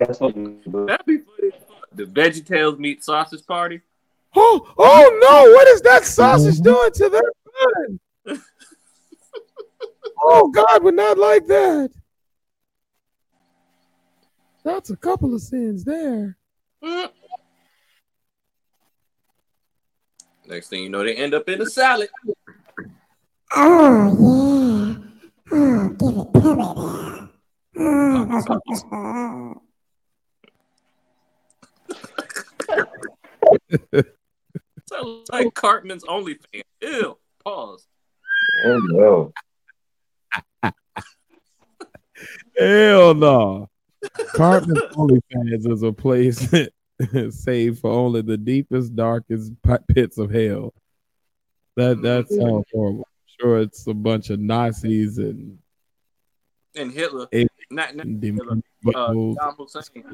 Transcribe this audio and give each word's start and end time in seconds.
That's 0.00 0.18
what 0.18 0.34
you 0.34 0.60
do. 0.64 0.86
That'd 0.86 1.06
be 1.06 1.18
funny. 1.18 1.52
The 1.92 2.04
VeggieTales 2.04 2.78
meet 2.78 3.04
sausage 3.04 3.46
party. 3.46 3.80
Oh, 4.36 4.72
oh 4.78 5.18
no! 5.20 5.52
What 5.52 5.66
is 5.66 5.80
that 5.82 6.04
sausage 6.04 6.60
mhm. 6.60 6.62
doing 6.62 6.92
to 6.92 7.08
that 7.08 7.32
bun? 8.24 8.42
oh 10.22 10.48
God, 10.50 10.84
would 10.84 10.94
not 10.94 11.18
like 11.18 11.48
that. 11.48 11.90
That's 14.62 14.90
a 14.90 14.96
couple 14.96 15.34
of 15.34 15.40
sins 15.40 15.82
there. 15.82 16.38
Mm. 16.84 17.10
Next 20.46 20.68
thing 20.68 20.84
you 20.84 20.90
know, 20.90 21.02
they 21.02 21.16
end 21.16 21.34
up 21.34 21.48
in 21.48 21.60
a 21.60 21.66
salad. 21.66 22.10
Oh, 23.52 24.96
yeah. 25.50 25.88
Oh, 27.76 28.24
give 28.24 28.38
it 28.38 28.44
to 28.44 28.54
me 28.54 28.76
now. 28.76 28.90
Mm. 28.92 29.60
Sounds 34.88 35.28
like 35.30 35.54
Cartman's 35.54 36.04
OnlyFans. 36.04 36.62
Ew. 36.82 37.16
Pause. 37.44 37.86
Oh, 38.66 38.80
no. 38.90 39.32
Hell 42.58 43.14
no. 43.14 43.68
Cartman's 44.34 44.80
OnlyFans 44.94 45.72
is 45.72 45.82
a 45.82 45.92
place 45.92 46.48
saved 47.42 47.78
for 47.80 47.90
only 47.90 48.22
the 48.22 48.36
deepest, 48.36 48.94
darkest 48.94 49.52
p- 49.62 49.72
pits 49.94 50.18
of 50.18 50.30
hell. 50.30 50.74
That 51.76 52.02
that 52.02 52.28
sounds 52.28 52.66
horrible. 52.72 53.06
Sure, 53.40 53.60
it's 53.60 53.86
a 53.86 53.94
bunch 53.94 54.28
of 54.30 54.38
Nazis 54.40 55.16
and, 55.18 55.58
And 56.74 56.92
Hitler. 56.92 57.26
and 57.32 57.48
Not, 57.70 57.94
not 57.96 58.06
Hitler. 58.06 58.52
Uh, 58.52 59.10
buttholes. 59.14 59.36
Hussein. 59.66 60.04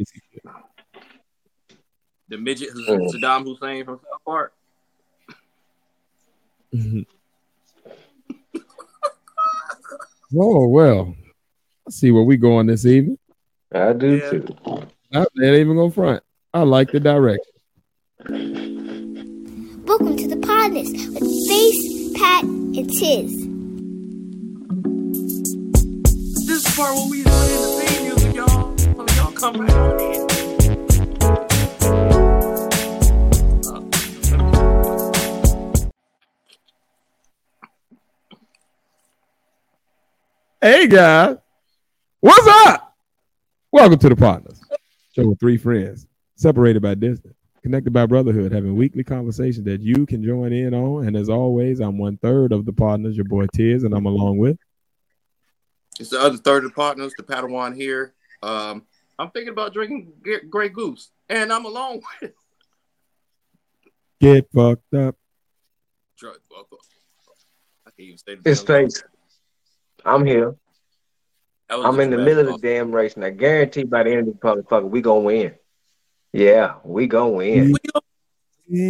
The 2.29 2.39
midget 2.39 2.71
who's 2.73 2.89
Mm. 2.89 3.09
Saddam 3.13 3.45
Hussein 3.45 3.85
from 3.85 4.01
South 4.01 4.25
Park. 4.25 4.53
oh 10.37 10.67
well. 10.69 11.15
Let's 11.87 11.97
see 11.99 12.11
where 12.11 12.25
we 12.25 12.37
going 12.37 12.67
this 12.67 12.85
evening. 12.85 13.19
I 13.73 13.93
do 13.93 14.17
Yeah. 14.17 14.31
too. 14.31 14.47
I 15.15 15.27
they 15.37 15.47
ain't 15.49 15.57
even 15.59 15.77
gonna 15.77 15.91
front. 15.93 16.23
I 16.53 16.63
like 16.63 16.91
the 16.91 16.99
direction. 17.01 17.53
Welcome 19.85 20.17
to 20.17 20.27
the 20.27 20.37
Podnas 20.37 20.91
with 21.15 21.49
Face, 21.49 22.13
Pat, 22.19 22.43
and 22.45 22.89
Tiz. 22.91 23.47
This 26.47 26.67
is 26.67 26.75
part 26.77 26.95
where 26.97 27.09
we 27.11 27.23
put 27.23 27.31
the 27.31 27.85
theme 27.87 28.03
music, 28.05 28.35
y'all. 28.35 28.77
So 28.79 29.07
y'all 29.17 29.33
come 29.33 29.61
right 29.61 29.71
on 29.73 30.01
in. 30.01 30.36
Hey 40.67 40.89
guys, 40.89 41.37
what's 42.19 42.45
up? 42.67 42.97
Welcome 43.71 44.01
to 44.01 44.09
the 44.09 44.17
Podnas. 44.17 44.59
Show 45.15 45.29
with 45.29 45.39
three 45.39 45.59
friends, 45.59 46.09
separated 46.35 46.83
by 46.83 46.95
distance, 46.97 47.37
connected 47.63 47.93
by 47.93 48.05
brotherhood, 48.07 48.51
having 48.51 48.75
weekly 48.75 49.05
conversations 49.05 49.65
that 49.67 49.81
you 49.81 50.07
can 50.07 50.25
join 50.25 50.53
in 50.53 50.75
on. 50.75 51.07
And 51.07 51.17
as 51.17 51.29
always, 51.29 51.79
I'm 51.79 51.99
one 51.99 52.17
third 52.17 52.51
of 52.51 52.65
the 52.67 52.73
partners, 52.73 53.15
your 53.15 53.27
boy 53.27 53.47
Tiz, 53.55 53.85
and 53.85 53.95
I'm 53.95 54.07
along 54.07 54.39
with. 54.39 54.59
It's 56.01 56.11
the 56.11 56.21
other 56.21 56.37
third 56.37 56.65
of 56.65 56.71
the 56.71 56.75
partners, 56.75 57.13
the 57.17 57.23
Padawan 57.23 57.73
here. 57.77 58.15
Um, 58.43 58.83
I'm 59.21 59.31
thinking 59.31 59.53
about 59.53 59.73
drinking 59.73 60.15
G- 60.25 60.49
Grey 60.51 60.69
Goose, 60.71 61.13
and 61.29 61.53
I'm 61.53 61.65
along 61.65 62.03
with 62.21 62.33
Get 64.21 64.49
fucked 64.53 64.95
up. 64.95 65.15
Drug. 66.19 66.39
I 66.51 67.91
can't 67.91 68.01
even 68.01 68.19
say 68.19 68.35
the 68.35 68.51
It's 68.51 68.65
damn- 68.65 68.87
face. 68.87 69.05
I'm 70.07 70.25
here. 70.25 70.55
I'm 71.69 71.99
in 71.99 72.11
the 72.11 72.17
just 72.17 72.25
middle 72.25 72.55
of 72.55 72.61
the 72.61 72.69
damn 72.69 72.93
race, 72.93 73.15
and 73.17 73.25
I 73.25 73.31
guarantee 73.31 73.83
by 73.83 74.05
the 74.05 74.13
end 74.13 74.29
of 74.29 74.39
the 74.39 74.41
motherfucker, 74.41 74.89
we 74.89 75.01
gonna 75.01 75.21
win. 75.21 75.55
Yeah, 76.33 76.77
we 76.85 77.09
gonna 77.09 77.31
win. 77.31 77.75
We, 78.69 78.81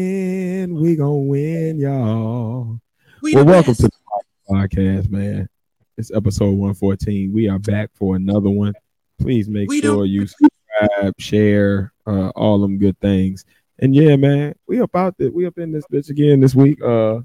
And 0.60 0.76
we 0.76 0.94
gonna 0.94 1.16
win, 1.16 1.78
y'all. 1.78 2.78
we 3.22 3.34
Well, 3.34 3.46
welcome 3.46 3.70
best. 3.72 3.80
to 3.80 3.88
the 3.88 4.54
podcast, 4.54 5.08
man. 5.08 5.48
It's 5.96 6.12
episode 6.14 6.50
114. 6.50 7.32
We 7.32 7.48
are 7.48 7.58
back 7.60 7.88
for 7.94 8.16
another 8.16 8.50
one. 8.50 8.74
Please 9.18 9.48
make 9.48 9.70
We 9.70 9.80
sure 9.80 10.04
you 10.04 10.26
subscribe, 10.26 11.14
share, 11.18 11.94
uh, 12.06 12.28
all 12.36 12.60
them 12.60 12.76
good 12.76 13.00
things. 13.00 13.46
And 13.78 13.94
yeah, 13.94 14.16
man, 14.16 14.54
we 14.68 14.80
about 14.80 15.06
out 15.06 15.14
there. 15.16 15.30
We 15.30 15.46
up 15.46 15.56
in 15.56 15.72
this 15.72 15.86
bitch 15.90 16.10
again 16.10 16.40
this 16.40 16.54
week. 16.54 16.82
Uh, 16.82 17.20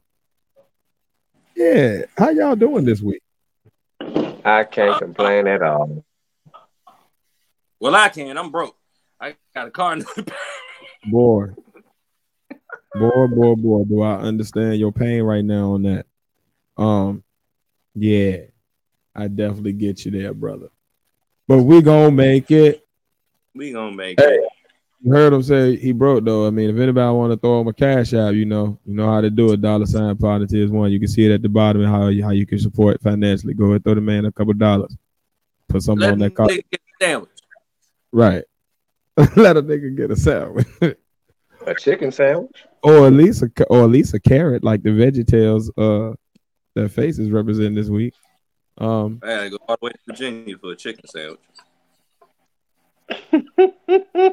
yeah, 1.58 2.04
how 2.18 2.30
y'all 2.30 2.56
doing 2.56 2.86
this 2.86 3.02
week? 3.02 3.22
I 4.44 4.64
can't 4.64 4.98
complain 4.98 5.48
at 5.48 5.62
all. 5.62 6.04
Well, 7.80 7.96
I 7.96 8.10
can. 8.10 8.38
I'm 8.38 8.52
broke. 8.52 8.76
I 9.20 9.36
got 9.54 9.68
a 9.68 9.72
car 9.72 9.94
in 9.94 10.00
the 10.00 10.24
back. 10.24 10.38
Boy, 11.06 11.48
boy, 12.94 13.28
boy, 13.28 13.56
boy, 13.56 13.84
do 13.84 14.02
I 14.02 14.16
understand 14.18 14.78
your 14.78 14.92
pain 14.92 15.24
right 15.24 15.44
now 15.44 15.74
on 15.74 15.84
that? 15.84 16.06
Um, 16.78 17.24
yeah, 17.96 18.38
I 19.16 19.28
definitely 19.28 19.74
get 19.74 20.06
you 20.06 20.12
there, 20.12 20.34
brother. 20.34 20.70
But 21.48 21.64
we 21.64 21.82
gonna 21.82 22.12
make 22.12 22.52
it. 22.52 22.86
We 23.56 23.72
gonna 23.72 23.96
make 23.96 24.20
Hey. 24.20 24.36
it. 24.36 24.50
You 25.04 25.14
heard 25.14 25.34
him 25.34 25.42
say 25.42 25.76
he 25.78 25.94
broke 25.94 26.24
though. 26.26 26.46
I 26.46 26.52
mean, 26.52 26.70
if 26.70 26.78
anybody 26.78 27.12
want 27.16 27.32
to 27.32 27.38
throw 27.38 27.60
him 27.62 27.68
a 27.68 27.74
cash 27.74 28.14
out, 28.14 28.36
you 28.36 28.46
know, 28.46 28.78
you 28.86 28.94
know 28.94 29.08
how 29.12 29.20
to 29.22 29.30
do 29.32 29.52
it. 29.52 29.62
Dollar 29.62 29.86
sign 29.88 30.16
politics 30.18 30.70
one. 30.70 30.92
You 30.92 31.00
can 31.00 31.08
see 31.08 31.26
it 31.26 31.32
at 31.32 31.42
the 31.42 31.50
bottom 31.50 31.82
and 31.82 31.92
how 31.92 32.08
you, 32.10 32.24
how 32.24 32.30
you 32.30 32.46
can 32.46 32.60
support 32.60 33.02
financially. 33.02 33.56
Go 33.56 33.66
ahead, 33.72 33.84
throw 33.84 33.96
the 33.96 34.02
man 34.02 34.26
a 34.26 34.32
couple 34.32 34.54
dollars. 34.54 34.96
Put 35.68 35.82
something 35.82 36.02
Let 36.02 36.12
on 36.14 36.20
me 36.20 36.26
that 36.28 36.36
car. 36.36 36.48
get 36.48 36.66
a 36.74 36.78
sandwich. 37.04 37.30
Right. 38.12 38.44
Let 39.36 39.58
a 39.58 39.64
nigga 39.64 39.96
get 39.98 40.12
a 40.12 40.16
sandwich, 40.16 40.68
A 41.66 41.74
chicken 41.76 42.12
sandwich? 42.12 42.64
or 42.84 43.08
at 43.08 43.14
least 43.14 43.42
a 43.44 43.52
or 43.70 43.84
at 43.84 43.90
least 43.90 44.14
a 44.14 44.20
carrot, 44.20 44.64
like 44.64 44.84
the 44.84 44.90
VeggieTales 44.90 45.70
uh 45.78 46.16
their 46.76 46.90
faces 46.90 47.30
represent 47.32 47.76
this 47.76 47.90
week. 47.90 48.14
Um, 48.78 49.20
I 49.24 49.28
gotta 49.28 49.50
go 49.50 49.58
all 49.68 49.78
the 49.82 49.86
way 49.88 49.92
to 49.92 49.98
Virginia 50.08 50.58
for 50.58 50.72
a 50.72 50.76
chicken 50.76 51.06
sandwich. 51.08 51.40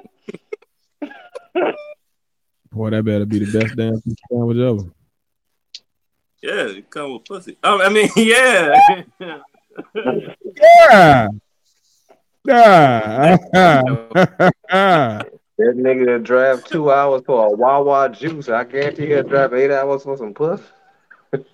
boy, 2.73 2.91
that 2.91 3.05
better 3.05 3.27
be 3.27 3.39
the 3.45 3.59
best 3.59 3.77
damn 3.77 4.01
sandwich 4.31 4.59
ever. 4.59 4.91
Yeah, 6.43 6.77
it 6.77 6.91
come 6.91 7.15
with 7.15 7.25
pussy. 7.25 7.57
Oh, 7.65 7.83
I 7.83 7.89
mean, 7.89 8.09
yeah. 8.17 9.03
Yeah. 9.21 11.29
Yeah. 12.45 13.37
That 15.59 15.77
nigga 15.77 16.07
that 16.07 16.23
drive 16.23 16.63
two 16.65 16.93
hours 16.93 17.23
for 17.27 17.47
a 17.47 17.51
Wawa 17.51 18.09
juice, 18.11 18.49
I 18.49 18.63
guarantee 18.65 19.07
he'll 19.07 19.25
drive 19.25 19.53
eight 19.55 19.73
hours 19.73 20.05
for 20.05 20.17
some 20.17 20.33
puss. 20.33 20.61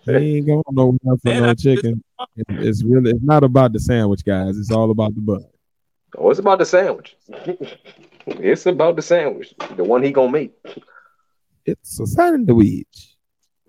They 0.05 0.37
ain't 0.37 0.47
going 0.47 0.63
nowhere 0.71 0.99
for 1.03 1.19
Man, 1.25 1.43
no 1.43 1.49
I- 1.51 1.55
chicken. 1.55 2.05
It's 2.49 2.83
really 2.85 3.11
it's 3.13 3.23
not 3.23 3.45
about 3.45 3.73
the 3.73 3.81
sandwich, 3.81 4.25
guys. 4.25 4.59
It's 4.59 4.71
all 4.71 4.91
about 4.91 5.15
the 5.15 5.21
butt. 5.23 5.51
Oh, 6.17 6.31
it's 6.31 6.39
about 6.39 6.59
the 6.59 6.67
sandwich. 6.67 7.17
it's 8.27 8.67
about 8.67 8.97
the 8.97 9.03
sandwich. 9.03 9.55
The 9.77 9.85
one 9.85 10.03
he 10.03 10.11
gonna 10.13 10.33
make. 10.33 10.53
It's 11.67 11.99
a 12.01 12.07
sandwich. 12.07 13.17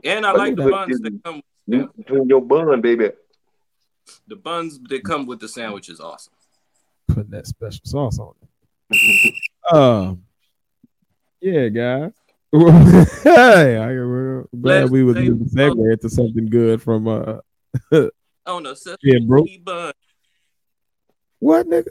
and 0.03 0.25
I 0.25 0.31
But 0.31 0.37
like 0.39 0.55
the 0.55 0.69
buns 0.69 0.99
that 1.01 1.19
come. 1.23 1.41
You 1.67 1.89
between 1.97 2.27
your 2.29 2.41
bun, 2.41 2.81
baby. 2.81 3.09
The 4.27 4.35
buns 4.35 4.79
that 4.89 5.03
come 5.03 5.25
with 5.25 5.39
the 5.39 5.47
sandwich 5.47 5.89
is 5.89 5.99
awesome. 5.99 6.33
Putting 7.07 7.31
that 7.31 7.47
special 7.47 7.81
sauce 7.85 8.19
on 8.19 8.33
it. 8.91 9.33
Um, 9.73 10.21
yeah, 11.41 11.69
guys. 11.69 12.11
hey, 13.23 13.77
I, 13.77 13.87
we're 13.87 14.45
glad 14.61 14.81
Let's 14.81 14.91
we 14.91 15.03
was 15.03 15.15
say- 15.15 15.23
able 15.25 15.39
to 15.39 15.45
segue 15.45 15.93
into 15.93 16.09
something 16.09 16.45
good 16.45 16.83
from 16.83 17.07
uh 17.07 17.37
Oh 18.45 18.59
no, 18.59 18.75
sesame 18.75 18.97
Yeah, 19.01 19.19
bro. 19.25 19.43
seed 19.45 19.65
bun. 19.65 19.91
what 21.39 21.67
nigga? 21.67 21.87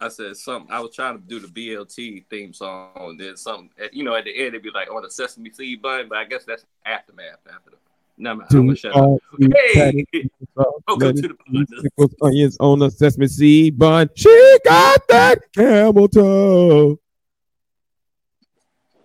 I 0.00 0.08
said 0.08 0.34
something. 0.36 0.72
I 0.72 0.80
was 0.80 0.94
trying 0.94 1.20
to 1.20 1.24
do 1.26 1.38
the 1.38 1.46
BLT 1.46 2.24
theme 2.30 2.54
song, 2.54 2.90
and 2.96 3.20
then 3.20 3.36
something. 3.36 3.70
You 3.92 4.02
know, 4.02 4.14
at 4.14 4.24
the 4.24 4.34
end 4.34 4.48
it'd 4.48 4.62
be 4.62 4.70
like 4.70 4.90
on 4.90 5.04
a 5.04 5.10
sesame 5.10 5.50
seed 5.50 5.82
bun, 5.82 6.08
but 6.08 6.16
I 6.16 6.24
guess 6.24 6.44
that's 6.44 6.64
aftermath 6.86 7.40
after 7.52 7.70
the. 7.70 7.76
No, 8.16 8.34
man, 8.34 8.46
I'm 8.50 8.66
gonna 8.66 8.76
shut 8.76 8.96
up. 8.96 9.18
Hey, 9.38 10.06
welcome 10.54 11.16
to 11.16 11.28
the 11.28 12.08
onions 12.22 12.56
on 12.60 12.82
a 12.82 12.90
sesame 12.90 13.26
seed 13.28 13.78
bun. 13.78 14.08
She 14.14 14.58
got 14.64 15.06
that 15.08 15.52
camel 15.52 16.08
toe. 16.08 16.98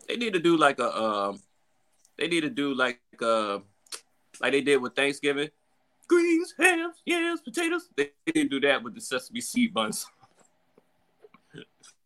They 0.07 0.15
need 0.15 0.33
to 0.33 0.39
do 0.39 0.55
like 0.55 0.79
a 0.79 0.97
um, 0.97 1.41
they 2.17 2.27
need 2.27 2.41
to 2.41 2.49
do 2.49 2.73
like 2.73 3.01
uh, 3.21 3.59
like 4.39 4.53
they 4.53 4.61
did 4.61 4.77
with 4.77 4.95
Thanksgiving. 4.95 5.49
Greens, 6.07 6.53
hams, 6.57 6.95
yams, 7.05 7.41
potatoes. 7.41 7.89
They 7.97 8.11
didn't 8.27 8.51
do 8.51 8.59
that 8.61 8.83
with 8.83 8.95
the 8.95 9.01
sesame 9.01 9.41
seed 9.41 9.73
buns. 9.73 10.05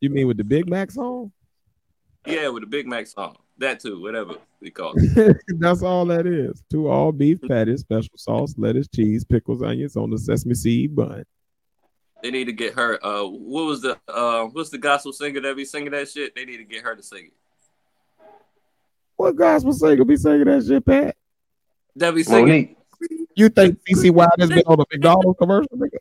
You 0.02 0.10
mean 0.10 0.28
with 0.28 0.38
the 0.38 0.44
Big 0.44 0.70
Mac 0.70 0.92
song? 0.92 1.32
Yeah, 2.26 2.50
with 2.50 2.64
the 2.64 2.68
Big 2.68 2.88
Mac 2.88 3.08
song. 3.08 3.36
That 3.58 3.82
too, 3.82 4.02
whatever 4.02 4.36
we 4.62 4.72
call 4.72 4.94
it. 4.96 5.38
That's 5.60 5.84
all 5.84 6.06
that 6.06 6.26
is. 6.26 6.64
Two 6.70 6.88
all 6.88 7.12
beef 7.12 7.42
patties, 7.42 7.82
special 7.82 8.14
sauce, 8.16 8.56
lettuce, 8.58 8.88
cheese, 8.88 9.26
pickles, 9.26 9.62
onions 9.62 9.98
on 9.98 10.10
the 10.10 10.18
sesame 10.18 10.56
seed 10.56 10.96
bun. 10.96 11.26
They 12.24 12.32
need 12.32 12.46
to 12.46 12.54
get 12.54 12.76
her. 12.76 13.06
Uh, 13.06 13.26
what 13.26 13.66
was 13.66 13.82
the 13.82 13.98
uh, 14.08 14.46
what's 14.46 14.70
the 14.70 14.78
gospel 14.78 15.12
singer 15.12 15.42
that 15.42 15.56
be 15.56 15.66
singing 15.66 15.92
that 15.92 16.10
shit? 16.10 16.36
They 16.36 16.46
need 16.46 16.58
to 16.58 16.64
get 16.64 16.84
her 16.84 16.96
to 16.96 17.04
sing 17.04 17.26
it. 17.26 17.34
What 19.18 19.36
gospel 19.36 19.74
singer 19.74 20.06
be 20.06 20.16
singing 20.16 20.46
that 20.46 20.66
shit, 20.66 20.86
Pat? 20.86 21.18
That 21.98 22.16
be 22.16 22.24
singing. 22.24 22.48
Monique. 22.48 22.78
You 23.36 23.50
think 23.50 23.80
CC 23.86 24.12
Wild 24.12 24.32
has 24.40 24.50
been 24.50 24.64
on 24.66 24.80
a 24.80 24.86
McDonald's 24.92 25.38
commercial? 25.38 25.78
Nigga? 25.78 25.98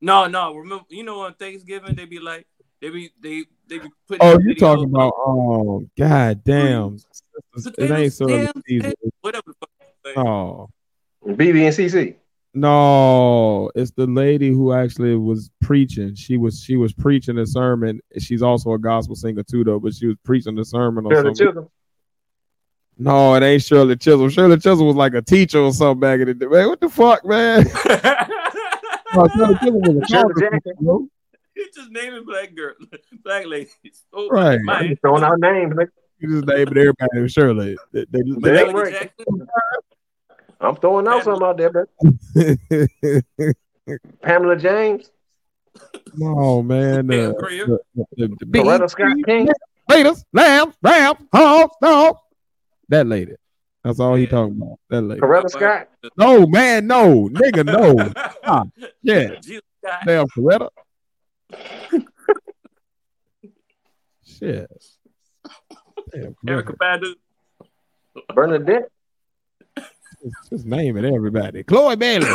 No, 0.00 0.26
no. 0.26 0.54
Remember, 0.54 0.84
you 0.88 1.04
know 1.04 1.20
on 1.20 1.34
Thanksgiving 1.34 1.94
they 1.94 2.06
be 2.06 2.18
like 2.18 2.46
they 2.82 2.90
be 2.90 3.10
they 3.20 3.44
they 3.68 3.78
be 3.78 3.88
putting. 4.08 4.26
Oh, 4.26 4.36
videos 4.36 4.44
you 4.44 4.54
talking 4.56 4.84
about? 4.84 5.12
Oh, 5.16 5.86
god 5.96 6.42
damn! 6.44 6.98
It 7.78 7.90
ain't 7.90 8.12
so 8.12 8.26
Damn, 8.26 8.62
season. 8.68 8.92
whatever. 9.20 9.44
the 9.46 9.54
fuck. 9.54 10.26
Oh 10.26 10.68
BB 11.24 11.64
and 11.64 11.92
CC. 11.92 12.16
no, 12.54 13.70
it's 13.76 13.92
the 13.92 14.06
lady 14.08 14.50
who 14.50 14.72
actually 14.72 15.14
was 15.16 15.50
preaching. 15.60 16.16
She 16.16 16.36
was 16.36 16.60
she 16.60 16.76
was 16.76 16.92
preaching 16.92 17.38
a 17.38 17.46
sermon. 17.46 18.00
She's 18.18 18.42
also 18.42 18.72
a 18.72 18.78
gospel 18.78 19.14
singer 19.14 19.44
too, 19.44 19.62
though. 19.62 19.78
But 19.78 19.94
she 19.94 20.08
was 20.08 20.16
preaching 20.24 20.58
a 20.58 20.64
sermon 20.64 21.06
on 21.06 21.12
Shirley 21.12 21.34
something. 21.34 21.46
Chisholm. 21.46 21.68
No, 22.98 23.34
it 23.34 23.44
ain't 23.44 23.62
Shirley 23.62 23.96
Chisholm. 23.96 24.28
Shirley 24.28 24.56
Chisholm 24.56 24.88
was 24.88 24.96
like 24.96 25.14
a 25.14 25.22
teacher 25.22 25.60
or 25.60 25.72
something 25.72 26.00
back 26.00 26.18
in 26.18 26.26
the 26.26 26.34
day. 26.34 26.46
Man, 26.46 26.68
what 26.68 26.80
the 26.80 26.88
fuck, 26.88 27.24
man? 27.24 27.64
No, 29.14 29.28
Shirley 29.28 29.54
Chisholm 29.56 29.80
was 29.82 30.02
a 30.02 30.06
Shirley 30.08 30.34
gospel 30.34 30.50
Jackson. 30.50 31.10
Singer, 31.56 31.64
bro. 31.64 31.64
you 31.64 31.70
just 31.74 31.90
naming 31.90 32.24
black 32.24 32.54
girl, 32.54 32.74
black 33.24 33.46
ladies. 33.46 33.76
Oh, 34.12 34.28
Right. 34.28 34.60
my- 34.62 34.78
I'm 34.80 34.96
throwing 34.96 35.22
out 35.24 35.38
names. 35.38 35.72
nigga. 35.74 35.88
You 36.18 36.28
just 36.40 36.46
named 36.46 36.68
everybody 36.76 37.20
was 37.20 37.32
Shirley. 37.32 37.76
They- 37.92 38.06
they- 38.10 38.20
Damn 38.22 38.40
Michael 38.40 38.72
right. 38.74 39.10
I'm 40.60 40.76
throwing 40.76 41.08
out 41.08 41.24
something 41.24 41.44
out 41.46 41.56
there, 41.56 41.70
bro. 41.70 41.84
Pamela 44.22 44.56
James, 44.56 45.10
no, 46.14 46.62
man. 46.62 47.06
Bill 47.08 47.30
Uh, 47.30 47.34
Greer. 47.40 47.66
the, 47.66 47.78
the, 48.16 48.28
the, 48.28 48.46
Coretta 48.46 48.88
Scott 48.88 49.16
King. 49.26 49.48
Raiders, 49.90 50.24
lambs, 50.32 50.74
rams, 50.80 51.18
hogs, 51.34 51.74
dogs. 51.82 52.20
That 52.88 53.06
lady. 53.08 53.34
That's 53.82 53.98
all 53.98 54.14
he 54.14 54.28
talking 54.28 54.56
about. 54.62 54.78
That 54.90 55.02
lady. 55.02 55.20
Coretta 55.20 55.50
Scott. 55.50 55.88
No, 56.16 56.46
man, 56.46 56.86
no, 56.86 57.28
nigga, 57.28 57.64
no. 57.66 58.12
Ah, 58.44 58.62
yeah, 59.02 59.34
Jill 59.40 59.60
Scott. 59.84 60.02
damn 60.06 60.26
Coretta. 60.28 60.68
Shit. 64.24 64.70
Damn, 66.12 66.34
Erykah 66.46 66.76
Coretta. 66.76 66.76
Badu. 66.78 67.14
Bernadette. 68.34 68.88
Just, 69.76 70.50
just 70.50 70.66
naming 70.66 71.04
everybody. 71.04 71.62
Chloe 71.64 71.96
Bailey, 71.96 72.26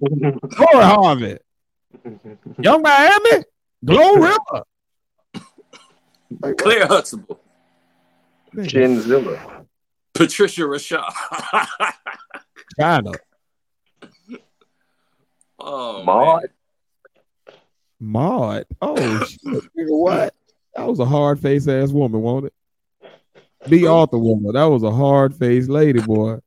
Corey 0.00 0.84
Harvey, 0.84 1.38
Young 2.58 2.82
Miami, 2.82 3.44
Glorilla. 3.84 4.62
Like. 6.40 6.56
Claire 6.58 6.86
Huxtable. 6.86 7.40
Jen 8.62 9.00
Zilla. 9.00 9.64
Patricia 10.12 10.62
Rashad. 10.62 11.10
China, 12.78 13.12
oh, 15.58 16.02
Maud. 16.04 16.48
Maud. 18.04 18.66
Oh, 18.80 19.24
shit. 19.26 19.64
What? 19.74 20.34
That 20.74 20.86
was 20.86 21.00
a 21.00 21.04
hard 21.04 21.40
face 21.40 21.68
ass 21.68 21.90
woman, 21.90 22.20
wasn't 22.20 22.52
it? 22.52 23.10
Bea 23.70 23.86
Arthur 23.86 24.18
woman. 24.18 24.52
That 24.54 24.64
was 24.64 24.82
a 24.82 24.90
hard 24.90 25.34
faced 25.34 25.70
lady, 25.70 26.00
boy. 26.00 26.38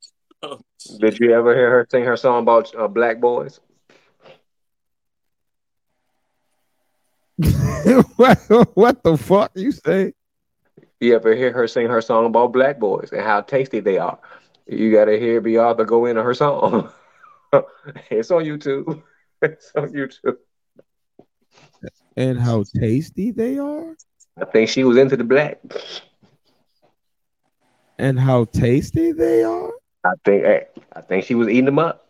Did 1.00 1.20
you 1.20 1.34
ever 1.34 1.56
hear 1.56 1.70
her 1.72 1.88
sing 1.90 2.06
her 2.06 2.18
song 2.18 2.44
about 2.44 2.74
uh, 2.76 2.88
black 2.88 3.20
boys? 3.20 3.60
what, 8.16 8.40
what 8.76 9.04
the 9.04 9.18
fuck 9.18 9.52
you 9.56 9.72
say? 9.72 10.14
You 11.00 11.16
ever 11.16 11.36
hear 11.36 11.52
her 11.52 11.68
sing 11.68 11.88
her 11.88 12.02
song 12.02 12.26
about 12.26 12.54
black 12.54 12.80
boys 12.80 13.10
and 13.12 13.22
how 13.22 13.42
tasty 13.42 13.80
they 13.80 13.98
are? 13.98 14.18
You 14.66 14.92
gotta 14.92 15.18
hear 15.18 15.42
Bea 15.42 15.58
Arthur 15.58 15.86
go 15.86 16.06
into 16.06 16.24
her 16.24 16.34
song. 16.34 16.90
it's 18.10 18.32
on 18.32 18.44
YouTube. 18.44 19.02
It's 19.42 19.72
on 19.76 19.90
YouTube. 19.90 20.38
And 22.16 22.40
how 22.40 22.64
tasty 22.80 23.32
they 23.32 23.58
are? 23.60 23.96
I 24.40 24.46
think 24.46 24.70
she 24.70 24.84
was 24.84 24.98
into 24.98 25.18
the 25.18 25.24
black. 25.24 25.60
And 28.00 28.20
how 28.20 28.46
tasty 28.46 29.12
they 29.12 29.44
are? 29.44 29.72
I 30.04 30.12
think 30.24 30.68
I 30.94 31.02
think 31.02 31.26
she 31.26 31.36
was 31.36 31.50
eating 31.50 31.66
them 31.66 31.80
up. 31.80 32.08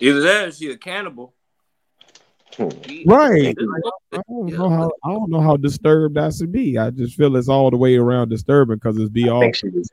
Either 0.00 0.20
that 0.20 0.48
or 0.48 0.52
she 0.52 0.70
a 0.70 0.76
cannibal. 0.76 1.34
Hmm. 2.56 2.68
Right. 3.06 3.56
I 4.12 4.20
don't 4.28 4.46
know 4.46 4.68
how 4.68 4.92
I 5.04 5.12
don't 5.12 5.30
know 5.30 5.40
how 5.40 5.56
disturbed 5.56 6.18
I 6.18 6.30
should 6.30 6.52
be. 6.52 6.78
I 6.78 6.90
just 6.90 7.16
feel 7.16 7.36
it's 7.36 7.48
all 7.48 7.70
the 7.70 7.76
way 7.76 7.96
around 7.96 8.30
disturbing 8.30 8.76
because 8.76 8.96
it's 8.98 9.10
be 9.10 9.28
I 9.28 9.32
all 9.32 9.40
think 9.40 9.56
she 9.56 9.68
was. 9.68 9.90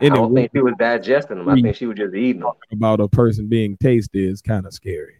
I 0.00 0.08
don't 0.08 0.34
think 0.34 0.50
she 0.54 0.60
was 0.60 0.74
digesting 0.78 1.38
them. 1.38 1.48
I 1.48 1.54
think 1.54 1.76
she 1.76 1.86
was 1.86 1.96
just 1.96 2.14
eating 2.14 2.42
them. 2.42 2.52
about 2.72 3.00
a 3.00 3.08
person 3.08 3.48
being 3.48 3.76
tasty 3.78 4.28
is 4.28 4.42
kind 4.42 4.66
of 4.66 4.72
scary. 4.72 5.16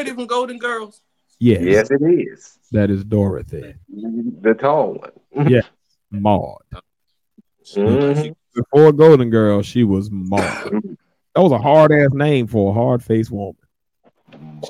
Ain't 0.00 0.08
lady 0.08 0.16
from 0.16 0.26
Golden 0.26 0.58
Girls? 0.58 1.02
Yes, 1.38 1.60
Yes, 1.62 1.90
it 1.90 2.02
is. 2.02 2.58
that 2.72 2.90
is 2.90 3.04
Dorothy 3.04 3.74
The 3.88 4.54
tall 4.54 4.94
one. 5.34 5.62
Maud. 6.10 6.62
Mhm. 7.76 8.34
Before 8.54 8.92
Golden 8.92 9.28
Girl, 9.28 9.60
she 9.62 9.84
was 9.84 10.10
Maud. 10.10 10.72
That 11.34 11.42
was 11.42 11.52
a 11.52 11.58
hard 11.58 11.92
ass 11.92 12.12
name 12.14 12.46
for 12.46 12.70
a 12.70 12.74
hard 12.74 13.02
faced 13.02 13.30
woman. 13.30 13.56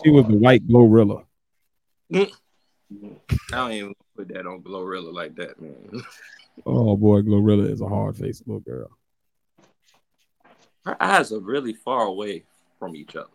She 0.03 0.11
was 0.11 0.27
the 0.27 0.37
white 0.37 0.67
Glorilla. 0.67 1.25
I 2.13 2.27
don't 3.53 3.73
even 3.73 3.95
put 4.17 4.29
that 4.29 4.47
on 4.47 4.63
Glorilla 4.63 5.13
like 5.15 5.37
that, 5.37 5.61
man. 5.63 6.03
Oh 6.67 6.97
boy, 6.97 7.23
Glorilla 7.23 7.71
is 7.71 7.81
a 7.81 7.89
hard 7.89 8.17
faced 8.17 8.47
little 8.49 8.61
girl. 8.61 8.91
Her 10.85 11.01
eyes 11.01 11.33
are 11.33 11.39
really 11.41 11.73
far 11.73 12.03
away 12.03 12.45
from 12.79 12.97
each 12.97 13.15
other. 13.15 13.29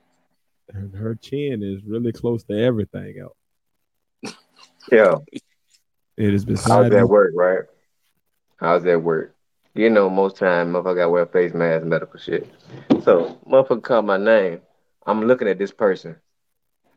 Her 0.73 1.15
chin 1.15 1.61
is 1.63 1.83
really 1.85 2.11
close 2.11 2.43
to 2.45 2.57
everything 2.59 3.19
else. 3.19 4.35
Yeah. 4.91 5.15
It 6.17 6.33
is 6.33 6.45
beside 6.45 6.71
How's 6.71 6.89
that 6.91 6.97
me. 6.97 7.03
work, 7.03 7.31
right? 7.35 7.63
How's 8.57 8.83
that 8.83 9.01
work? 9.01 9.35
You 9.73 9.89
know, 9.89 10.09
most 10.09 10.37
time 10.37 10.71
motherfucker 10.73 10.95
gotta 10.95 11.09
wear 11.09 11.25
face 11.25 11.53
mask 11.53 11.85
medical 11.85 12.19
shit. 12.19 12.49
So 13.03 13.37
motherfucker 13.47 13.83
call 13.83 14.01
my 14.01 14.17
name. 14.17 14.61
I'm 15.05 15.25
looking 15.25 15.47
at 15.47 15.57
this 15.57 15.71
person. 15.71 16.15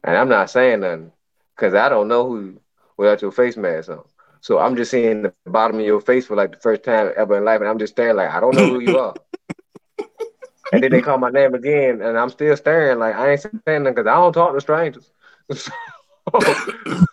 And 0.05 0.17
I'm 0.17 0.29
not 0.29 0.51
saying 0.51 0.81
nothing. 0.81 1.13
Cause 1.57 1.75
I 1.75 1.89
don't 1.89 2.07
know 2.07 2.29
who 2.29 2.61
without 2.97 3.21
your 3.21 3.33
face 3.33 3.57
mask 3.57 3.91
on. 3.91 4.05
So 4.41 4.59
I'm 4.59 4.77
just 4.77 4.93
seeing 4.93 5.23
the 5.23 5.35
bottom 5.47 5.81
of 5.81 5.85
your 5.85 6.01
face 6.01 6.27
for 6.27 6.37
like 6.37 6.53
the 6.53 6.61
first 6.61 6.85
time 6.85 7.11
ever 7.17 7.39
in 7.39 7.45
life, 7.45 7.61
and 7.61 7.69
I'm 7.69 7.81
just 7.81 7.95
staring 7.95 8.15
like 8.17 8.31
I 8.31 8.39
don't 8.39 8.55
know 8.55 8.69
who 8.69 8.79
you 8.79 8.97
are. 9.01 9.15
And 10.73 10.83
then 10.83 10.91
they 10.91 11.01
call 11.01 11.19
my 11.19 11.31
name 11.31 11.55
again, 11.55 12.03
and 12.03 12.19
I'm 12.19 12.31
still 12.31 12.57
staring 12.57 12.99
like 12.99 13.15
I 13.15 13.33
ain't 13.33 13.41
saying 13.41 13.59
nothing 13.67 13.95
because 13.95 14.07
I 14.07 14.15
don't 14.15 14.33
talk 14.33 14.55
to 14.55 14.61
strangers. 14.61 15.11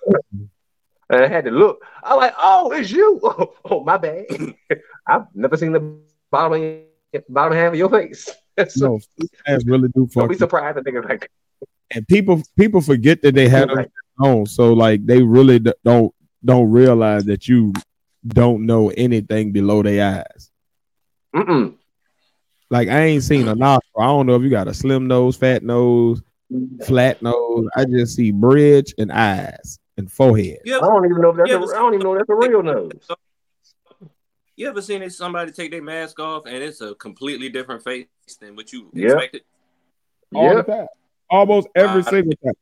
And 1.09 1.23
I 1.23 1.27
had 1.27 1.45
to 1.45 1.51
look. 1.51 1.83
I'm 2.03 2.17
like, 2.17 2.33
oh, 2.37 2.71
it's 2.71 2.91
you. 2.91 3.19
Oh, 3.23 3.53
oh, 3.65 3.83
my 3.83 3.97
bad. 3.97 4.25
I've 5.07 5.25
never 5.35 5.55
seen 5.55 5.71
the 5.71 5.97
bottom 6.31 6.53
of 6.53 6.59
your, 6.59 7.23
bottom 7.29 7.53
half 7.53 7.73
of 7.73 7.75
your 7.79 7.89
face. 7.89 8.29
so 8.69 8.99
No, 9.17 9.27
masks 9.47 9.65
really 9.65 9.89
do 9.89 10.07
don't 10.13 10.27
be 10.27 10.35
surprised 10.35 10.77
at 10.77 10.83
niggas 10.83 11.07
like 11.07 11.21
that. 11.21 11.29
And 11.91 12.07
people 12.07 12.41
people 12.57 12.81
forget 12.81 13.21
that 13.21 13.35
they 13.35 13.47
have 13.49 13.69
Right. 13.69 13.91
on. 14.19 14.47
So 14.47 14.73
like 14.73 15.05
they 15.05 15.21
really 15.21 15.59
don't 15.59 16.13
don't 16.43 16.71
realize 16.71 17.25
that 17.25 17.47
you 17.47 17.73
don't 18.25 18.65
know 18.65 18.89
anything 18.89 19.51
below 19.51 19.83
their 19.83 20.23
eyes. 20.25 20.51
Mm-mm. 21.35 21.75
Like 22.69 22.87
I 22.89 23.01
ain't 23.01 23.23
seen 23.23 23.47
a 23.47 23.55
nostril. 23.55 24.01
I 24.01 24.05
don't 24.07 24.25
know 24.25 24.35
if 24.35 24.41
you 24.43 24.49
got 24.49 24.67
a 24.67 24.73
slim 24.73 25.07
nose, 25.07 25.37
fat 25.37 25.63
nose, 25.63 26.21
flat 26.85 27.21
nose. 27.21 27.67
I 27.75 27.85
just 27.85 28.15
see 28.15 28.31
bridge 28.31 28.93
and 28.97 29.11
eyes 29.11 29.79
and 29.97 30.11
forehead. 30.11 30.59
You 30.65 30.77
I 30.77 30.79
don't 30.81 31.05
even 31.05 31.21
know 31.21 31.29
if 31.29 31.37
that's 31.37 31.49
Yeah, 31.51 31.57
a, 31.57 31.67
don't 31.67 31.93
even 31.93 32.03
know 32.03 32.13
if 32.13 32.19
that's 32.19 32.29
a 32.29 32.35
real 32.49 32.63
nose. 32.63 32.91
you 34.55 34.67
ever 34.67 34.81
seen 34.81 35.07
somebody 35.09 35.51
take 35.51 35.71
their 35.71 35.83
mask 35.83 36.19
off 36.19 36.45
and 36.45 36.55
it's 36.55 36.81
a 36.81 36.95
completely 36.95 37.49
different 37.49 37.83
face 37.83 38.07
than 38.41 38.55
what 38.55 38.71
you 38.73 38.89
Yeah. 38.93 39.11
expected? 39.11 39.43
all 40.33 40.43
Yeah. 40.43 40.53
the 40.55 40.63
time. 40.63 40.87
Almost 41.29 41.67
every 41.75 42.01
Wow. 42.01 42.09
single 42.09 42.33
time. 42.43 42.53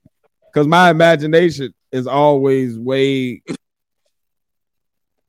Because 0.51 0.67
my 0.67 0.89
imagination 0.91 1.73
is 1.91 2.07
always 2.07 2.77
way, 2.77 3.41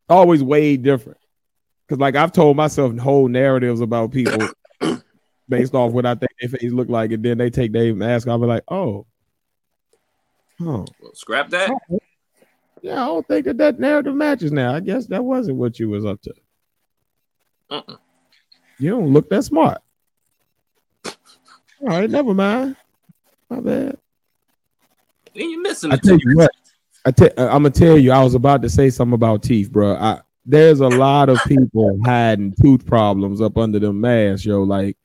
always 0.09 0.43
way 0.43 0.77
different. 0.77 1.19
Because 1.87 2.01
like 2.01 2.17
I've 2.17 2.33
told 2.33 2.57
myself 2.57 2.97
whole 2.99 3.29
narratives 3.29 3.81
about 3.81 4.11
people 4.11 4.49
based 5.49 5.75
off 5.75 5.93
what 5.93 6.07
I 6.07 6.15
think 6.15 6.31
their 6.41 6.49
face 6.51 6.73
look 6.73 6.89
like, 6.89 7.13
and 7.13 7.23
then 7.25 7.39
they 7.39 7.51
take 7.51 7.73
their 7.73 7.95
mask 7.95 8.27
off 8.29 8.41
and 8.41 8.49
like, 8.49 8.65
oh, 8.69 9.07
Oh, 10.61 10.87
Well, 11.01 11.15
scrap 11.15 11.51
that. 11.51 11.69
yeah. 12.81 13.03
I 13.03 13.07
don't 13.07 13.27
think 13.27 13.45
that 13.47 13.59
that 13.59 13.81
narrative 13.81 14.15
matches 14.15 14.53
now. 14.53 14.73
I 14.75 14.79
guess 14.81 15.07
that 15.09 15.25
wasn't 15.25 15.57
what 15.57 15.81
you 15.81 15.89
was 15.89 16.05
up 16.07 16.23
to. 16.23 16.33
Uh-uh. 17.71 17.97
You 18.79 18.91
don't 18.91 19.13
look 19.13 19.29
that 19.31 19.43
smart. 19.43 19.79
All 21.07 21.13
right, 21.89 22.09
never 22.09 22.33
mind. 22.35 22.77
My 23.51 23.61
bad. 23.61 23.99
Then 25.35 25.51
you're 25.51 25.61
missing. 25.61 25.91
I 25.93 25.97
tell 25.97 26.17
you 26.19 26.37
what, 26.37 26.51
I 27.05 27.11
te- 27.11 27.31
uh, 27.31 27.47
I'm 27.47 27.63
gonna 27.65 27.71
tell 27.71 27.99
you. 27.99 28.13
I 28.13 28.23
was 28.23 28.35
about 28.35 28.63
to 28.63 28.69
say 28.71 28.89
something 28.91 29.15
about 29.15 29.43
teeth, 29.43 29.71
bro. 29.73 29.97
I 29.97 30.21
there's 30.47 30.81
a 30.81 30.89
lot 30.89 31.29
of 31.29 31.39
people 31.47 31.99
hiding 32.05 32.55
tooth 32.63 32.87
problems 32.87 33.41
up 33.41 33.57
under 33.57 33.79
them 33.79 34.01
masks, 34.01 34.45
yo. 34.45 34.63
Like, 34.63 34.97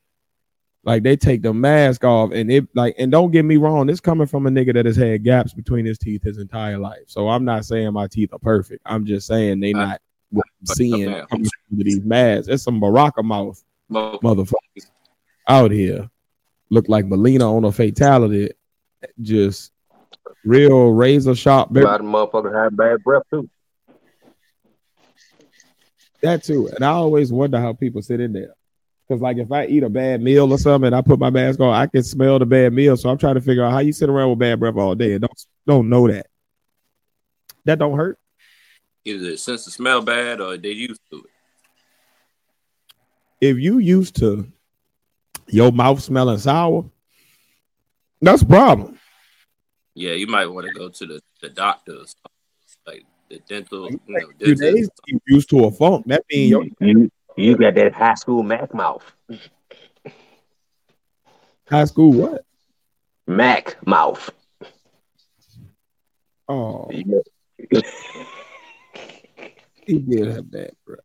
like 0.83 1.03
they 1.03 1.15
take 1.15 1.41
the 1.41 1.53
mask 1.53 2.03
off, 2.03 2.31
and 2.31 2.51
it 2.51 2.67
like, 2.73 2.95
and 2.97 3.11
don't 3.11 3.31
get 3.31 3.43
me 3.45 3.57
wrong, 3.57 3.87
this 3.87 3.99
coming 3.99 4.27
from 4.27 4.47
a 4.47 4.49
nigga 4.49 4.73
that 4.73 4.85
has 4.85 4.95
had 4.95 5.23
gaps 5.23 5.53
between 5.53 5.85
his 5.85 5.97
teeth 5.97 6.23
his 6.23 6.37
entire 6.37 6.77
life. 6.77 7.03
So 7.07 7.29
I'm 7.29 7.45
not 7.45 7.65
saying 7.65 7.93
my 7.93 8.07
teeth 8.07 8.33
are 8.33 8.39
perfect. 8.39 8.81
I'm 8.85 9.05
just 9.05 9.27
saying 9.27 9.59
they 9.59 9.73
I- 9.73 9.85
not 9.85 10.01
what 10.31 10.45
I'm 10.61 10.65
seeing 10.75 11.09
okay. 11.09 11.25
coming 11.29 11.49
through 11.69 11.83
these 11.83 12.01
masks. 12.03 12.47
It's 12.47 12.63
some 12.63 12.79
Baraka 12.79 13.23
mouth 13.23 13.63
Mo- 13.89 14.19
motherfuckers 14.19 14.85
out 15.47 15.71
here 15.71 16.09
look 16.69 16.87
like 16.87 17.05
Mileena 17.05 17.51
on 17.51 17.65
a 17.65 17.71
fatality, 17.71 18.51
just 19.21 19.71
real 20.45 20.91
razor 20.91 21.33
sharp. 21.35 21.75
A 21.75 21.79
lot 21.79 21.99
of 21.99 22.05
motherfuckers 22.05 22.63
have 22.63 22.75
bad 22.77 23.03
breath 23.03 23.23
too. 23.31 23.49
That 26.21 26.43
too. 26.43 26.69
And 26.75 26.83
I 26.83 26.89
always 26.89 27.31
wonder 27.31 27.59
how 27.59 27.73
people 27.73 28.01
sit 28.01 28.19
in 28.19 28.33
there. 28.33 28.53
Cause 29.07 29.21
like 29.21 29.37
if 29.37 29.51
I 29.51 29.65
eat 29.65 29.81
a 29.81 29.89
bad 29.89 30.21
meal 30.21 30.51
or 30.51 30.57
something 30.59 30.85
and 30.85 30.95
I 30.95 31.01
put 31.01 31.17
my 31.17 31.31
mask 31.31 31.59
on, 31.59 31.73
I 31.73 31.87
can 31.87 32.03
smell 32.03 32.37
the 32.37 32.45
bad 32.45 32.73
meal. 32.73 32.95
So 32.95 33.09
I'm 33.09 33.17
trying 33.17 33.35
to 33.35 33.41
figure 33.41 33.63
out 33.63 33.71
how 33.71 33.79
you 33.79 33.91
sit 33.91 34.07
around 34.07 34.29
with 34.29 34.39
bad 34.39 34.59
breath 34.59 34.75
all 34.75 34.93
day 34.93 35.13
and 35.13 35.21
don't 35.21 35.45
don't 35.65 35.89
know 35.89 36.07
that. 36.07 36.27
That 37.65 37.79
don't 37.79 37.97
hurt. 37.97 38.19
Either 39.05 39.35
since 39.37 39.65
it 39.65 39.71
smell 39.71 40.01
bad 40.01 40.41
or 40.41 40.57
they 40.57 40.69
used 40.71 41.01
to 41.11 41.19
it. 41.19 41.29
If 43.41 43.57
you 43.57 43.79
used 43.79 44.17
to 44.17 44.51
your 45.47 45.71
mouth 45.71 46.01
smelling 46.01 46.37
sour, 46.37 46.85
that's 48.21 48.43
a 48.43 48.45
problem. 48.45 48.99
Yeah, 49.95 50.13
you 50.13 50.27
might 50.27 50.45
want 50.45 50.67
to 50.67 50.73
go 50.73 50.89
to 50.89 51.05
the, 51.05 51.21
the 51.41 51.49
doctors, 51.49 52.15
like 52.23 52.28
the 53.29 53.39
dental. 53.47 53.89
You 53.91 53.99
know, 54.07 54.19
Few 54.39 54.55
dentist. 54.55 54.61
days 54.75 54.89
you 55.07 55.19
used 55.27 55.49
to 55.51 55.65
a 55.65 55.71
funk. 55.71 56.05
That 56.07 56.23
means 56.31 56.49
your 56.49 56.65
You 56.79 57.11
you 57.37 57.55
got 57.57 57.75
that 57.75 57.93
high 57.93 58.15
school 58.15 58.43
Mac 58.43 58.73
mouth. 58.73 59.03
high 61.69 61.85
school 61.85 62.11
what? 62.13 62.43
Mac 63.27 63.77
mouth. 63.85 64.29
Oh, 66.47 66.89
Yeah. 67.71 67.81
he 69.85 69.99
did 69.99 70.27
have 70.27 70.49
that, 70.51 70.71
bro. 70.85 70.95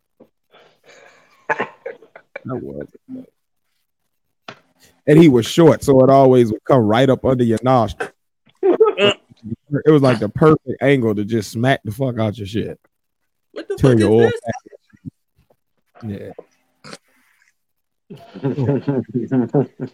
That 1.48 2.62
was 2.62 2.86
it. 3.16 3.28
And 5.06 5.18
he 5.18 5.28
was 5.28 5.44
short, 5.44 5.82
so 5.84 6.02
it 6.02 6.08
always 6.10 6.50
would 6.52 6.64
come 6.64 6.80
right 6.82 7.08
up 7.10 7.24
under 7.24 7.44
your 7.44 7.58
nostril. 7.62 8.08
It 9.84 9.90
was 9.90 10.02
like 10.02 10.18
the 10.18 10.28
perfect 10.28 10.82
angle 10.82 11.14
to 11.14 11.24
just 11.24 11.50
smack 11.50 11.80
the 11.84 11.92
fuck 11.92 12.18
out 12.18 12.38
your 12.38 12.46
shit. 12.46 12.80
What 13.52 13.68
the 13.68 13.76
Tell 13.76 13.90
fuck 13.90 14.00
your 14.00 14.22
is 14.22 14.32
old 16.02 16.02
this? 16.02 16.02
Yeah. 16.02 16.32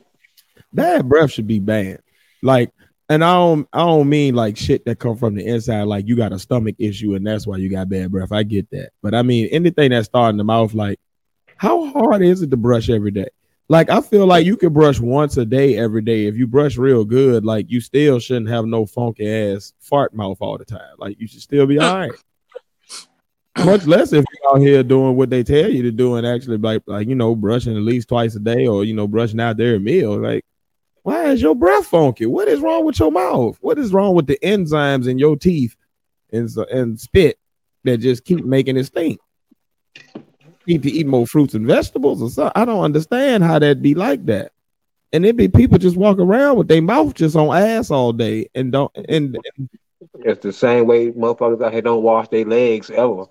Bad 0.73 1.09
breath 1.09 1.33
should 1.33 1.47
be 1.47 1.59
banned. 1.59 2.01
Like, 2.43 2.71
and 3.09 3.25
I 3.25 3.35
don't 3.35 3.69
I 3.73 3.81
don't 3.81 4.09
mean 4.09 4.35
like 4.35 4.57
shit 4.57 4.85
that 4.85 5.01
come 5.01 5.17
from 5.17 5.35
the 5.35 5.45
inside, 5.45 5.83
like 5.83 6.07
you 6.07 6.17
got 6.17 6.33
a 6.33 6.39
stomach 6.39 6.77
issue 6.79 7.17
and 7.17 7.27
that's 7.27 7.47
why 7.47 7.57
you 7.57 7.69
got 7.69 7.89
bad 7.89 8.13
breath. 8.13 8.31
I 8.31 8.45
get 8.45 8.71
that. 8.71 8.91
But 9.03 9.15
I 9.15 9.23
mean 9.23 9.49
anything 9.51 9.91
that's 9.91 10.07
starting 10.07 10.39
the 10.39 10.45
mouth, 10.45 10.75
like 10.75 11.01
how 11.57 11.91
hard 11.91 12.23
is 12.23 12.43
it 12.43 12.51
to 12.53 12.57
brush 12.57 12.89
every 12.89 13.11
day? 13.11 13.31
Like 13.71 13.89
I 13.89 14.01
feel 14.01 14.27
like 14.27 14.45
you 14.45 14.57
could 14.57 14.75
brush 14.75 14.99
once 14.99 15.37
a 15.37 15.45
day 15.45 15.79
every 15.79 16.03
day. 16.03 16.27
If 16.27 16.35
you 16.35 16.49
brush 16.49 16.77
real 16.77 17.05
good, 17.05 17.45
like 17.45 17.71
you 17.71 17.81
still 17.81 18.19
shouldn't 18.19 18.49
have 18.49 18.67
no 18.67 18.85
funky 18.85 19.33
ass 19.33 19.75
fart 19.79 20.13
mouth 20.13 20.39
all 20.41 20.59
the 20.59 20.65
time. 20.65 20.97
Like 20.99 21.21
you 21.21 21.29
should 21.29 21.41
still 21.41 21.67
be 21.67 21.79
all 21.79 21.97
right. 21.97 22.11
Much 23.65 23.87
less 23.87 24.13
if 24.13 24.25
you're 24.25 24.53
out 24.53 24.61
here 24.61 24.83
doing 24.83 25.15
what 25.15 25.31
they 25.31 25.45
tell 25.45 25.71
you 25.71 25.85
to 25.85 25.93
do 25.93 26.17
and 26.17 26.27
actually 26.27 26.59
like 26.59 26.83
like 26.87 27.07
you 27.07 27.15
know 27.15 27.37
brushing 27.37 27.77
at 27.77 27.83
least 27.83 28.09
twice 28.09 28.35
a 28.35 28.41
day 28.41 28.67
or 28.67 28.83
you 28.83 28.93
know 28.93 29.07
brushing 29.07 29.39
out 29.39 29.57
their 29.57 29.79
meal. 29.79 30.21
Like, 30.21 30.45
why 31.05 31.27
is 31.27 31.41
your 31.41 31.55
breath 31.55 31.87
funky? 31.87 32.27
What 32.27 32.49
is 32.49 32.59
wrong 32.59 32.85
with 32.85 32.99
your 32.99 33.13
mouth? 33.13 33.57
What 33.61 33.79
is 33.79 33.93
wrong 33.93 34.17
with 34.17 34.27
the 34.27 34.39
enzymes 34.43 35.07
in 35.07 35.17
your 35.17 35.37
teeth 35.37 35.77
and 36.33 36.51
and 36.73 36.99
spit 36.99 37.39
that 37.85 37.99
just 37.99 38.25
keep 38.25 38.45
making 38.45 38.77
it 38.79 38.87
stink? 38.87 39.21
Need 40.67 40.83
to 40.83 40.91
eat 40.91 41.07
more 41.07 41.27
fruits 41.27 41.55
and 41.55 41.67
vegetables 41.67 42.23
or 42.23 42.31
something. 42.31 42.53
I 42.55 42.65
don't 42.65 42.85
understand 42.85 43.43
how 43.45 43.59
that'd 43.59 43.83
be 43.83 43.95
like 43.95 44.27
that. 44.27 44.53
And 45.13 45.25
it'd 45.25 45.37
be 45.37 45.49
people 45.49 45.79
just 45.79 45.97
walk 45.97 46.19
around 46.19 46.57
with 46.57 46.69
their 46.69 46.83
mouth 46.83 47.15
just 47.15 47.35
on 47.35 47.57
ass 47.57 47.91
all 47.91 48.13
day 48.13 48.49
and 48.55 48.71
don't 48.71 48.93
and, 48.95 49.37
and 49.57 49.69
It's 50.21 50.43
the 50.43 50.53
same 50.53 50.87
way 50.87 51.11
motherfuckers 51.11 51.65
out 51.65 51.73
here 51.73 51.83
don't 51.83 52.03
wash 52.03 52.29
their 52.29 52.45
legs 52.45 52.91
ever. 52.91 53.25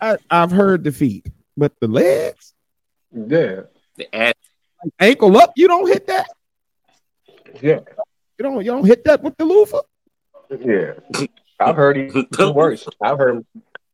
I, 0.00 0.16
I've 0.30 0.50
heard 0.50 0.84
the 0.84 0.92
feet, 0.92 1.26
but 1.56 1.72
the 1.80 1.88
legs, 1.88 2.54
Yeah. 3.12 3.62
The 3.96 4.14
ad. 4.14 4.34
ankle 5.00 5.36
up, 5.36 5.52
you 5.56 5.66
don't 5.66 5.88
hit 5.88 6.06
that. 6.06 6.28
Yeah. 7.60 7.80
You 8.38 8.42
don't 8.44 8.64
you 8.64 8.70
don't 8.70 8.84
hit 8.86 9.04
that 9.04 9.22
with 9.22 9.36
the 9.36 9.44
loofah. 9.44 9.80
Yeah. 10.64 10.92
I've 11.60 11.76
heard 11.76 11.98
even 11.98 12.26
worse. 12.54 12.86
I've 13.00 13.18
heard 13.18 13.44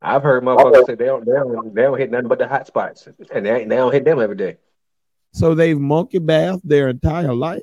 I've 0.02 0.22
heard 0.22 0.44
motherfuckers 0.44 0.86
say 0.86 0.94
they 0.96 1.06
don't, 1.06 1.24
they 1.24 1.32
don't 1.32 1.74
they 1.74 1.82
don't 1.82 1.98
hit 1.98 2.10
nothing 2.10 2.28
but 2.28 2.38
the 2.38 2.46
hot 2.46 2.66
spots. 2.66 3.08
And 3.32 3.46
they, 3.46 3.64
they 3.64 3.76
don't 3.76 3.92
hit 3.92 4.04
them 4.04 4.20
every 4.20 4.36
day. 4.36 4.58
So 5.32 5.54
they've 5.54 5.78
monkey 5.78 6.18
bath 6.18 6.60
their 6.62 6.88
entire 6.88 7.34
life. 7.34 7.62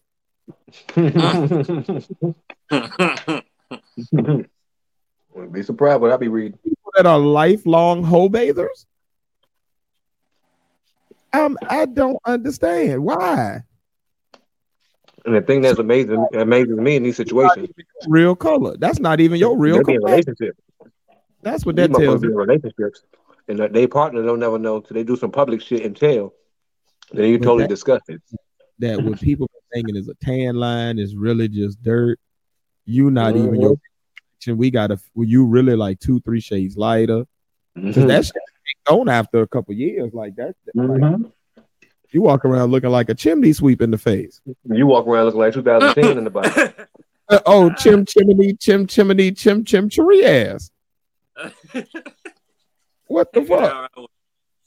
Wouldn't 0.96 2.08
be 5.52 5.64
surprised 5.64 6.02
what 6.02 6.12
I 6.12 6.18
be 6.18 6.28
reading. 6.28 6.58
People 6.64 6.92
that 6.96 7.06
are 7.06 7.20
lifelong 7.20 8.04
hoe 8.04 8.28
bathers. 8.28 8.88
Um, 11.32 11.58
I 11.70 11.86
don't 11.86 12.20
understand 12.26 13.04
why. 13.04 13.62
And 15.26 15.36
the 15.36 15.42
thing 15.42 15.62
that's 15.62 15.78
amazing 15.80 16.26
amazes 16.34 16.78
me 16.78 16.96
in 16.96 17.04
these 17.04 17.18
situations, 17.18 17.70
Real 18.08 18.36
color. 18.36 18.76
That's 18.78 19.00
not 19.00 19.20
even 19.20 19.38
your 19.40 19.56
real 19.58 19.78
they 19.78 19.84
be 19.84 19.94
in 19.94 20.02
color. 20.02 20.12
relationships. 20.12 20.60
That's 21.44 21.66
what 21.66 21.76
These 21.76 21.90
that 21.90 21.98
tells 21.98 22.20
motherfuckers 22.20 22.22
be 22.22 22.28
me. 22.28 22.34
in 22.34 22.38
relationships. 22.38 23.04
And 23.48 23.60
that 23.60 23.74
they 23.74 23.88
partner 23.88 24.24
don't 24.24 24.40
never 24.40 24.58
know 24.60 24.80
till 24.80 24.96
they 24.96 25.04
do 25.04 25.16
some 25.16 25.32
public 25.32 25.62
shit 25.62 25.84
and 25.86 25.96
tell. 25.96 26.34
Then 27.12 27.26
you 27.30 27.38
totally 27.38 27.64
that- 27.64 27.70
disgusted. 27.70 28.22
That 28.80 29.02
what 29.04 29.20
people 29.22 29.46
are 29.54 29.76
thinking 29.76 29.96
is 29.96 30.08
a 30.08 30.16
tan 30.24 30.56
line 30.56 30.98
is 30.98 31.16
really 31.16 31.48
just 31.48 31.82
dirt. 31.84 32.20
You 32.86 33.12
not 33.12 33.36
even 33.36 33.52
Mhm. 33.52 33.62
your 33.62 33.70
complexion. 33.78 34.58
We 34.58 34.72
got 34.72 34.88
to 34.88 34.98
you 35.16 35.46
really 35.46 35.76
like 35.76 36.00
two, 36.00 36.20
three 36.22 36.40
shades 36.40 36.78
lighter. 36.78 37.26
Because 37.76 38.04
Mhm. 38.04 38.08
that 38.08 38.26
shit 38.26 38.36
on 38.90 39.08
after 39.10 39.42
a 39.42 39.48
couple 39.48 39.74
years. 39.76 40.14
Like 40.14 40.36
that. 40.38 40.56
like, 40.74 40.88
Mhm. 40.88 41.32
You 42.14 42.22
walk 42.22 42.46
around 42.46 42.72
looking 42.72 42.90
like 42.90 43.10
a 43.10 43.16
chimney 43.16 43.54
sweep 43.54 43.82
in 43.82 43.92
the 43.92 43.98
face. 43.98 44.42
You 44.66 44.88
walk 44.88 45.08
around 45.08 45.26
looking 45.26 45.40
like 45.40 45.54
2010 45.54 46.18
in 46.18 46.24
the 46.24 46.30
body. 46.30 46.50
Uh, 47.30 47.40
oh, 47.46 47.70
chim 47.76 48.06
chimney, 48.06 48.54
chim 48.56 48.86
chimney, 48.86 49.32
chim 49.32 49.64
chim 49.64 49.88
cherry 49.88 50.26
ass. 50.26 50.70
What 53.06 53.32
the 53.32 53.40
hang, 53.40 53.48
fuck? 53.48 53.74
around 53.74 53.90
with, 53.96 54.10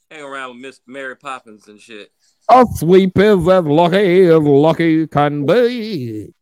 hang 0.09 0.23
around 0.23 0.49
with 0.51 0.59
Miss 0.61 0.81
Mary 0.87 1.15
Poppins 1.15 1.67
and 1.67 1.79
shit. 1.79 2.11
A 2.49 2.65
sweep 2.75 3.15
is 3.19 3.47
as 3.47 3.65
lucky 3.65 4.25
as 4.25 4.41
lucky 4.41 5.05
can 5.05 5.45
be. 5.45 6.33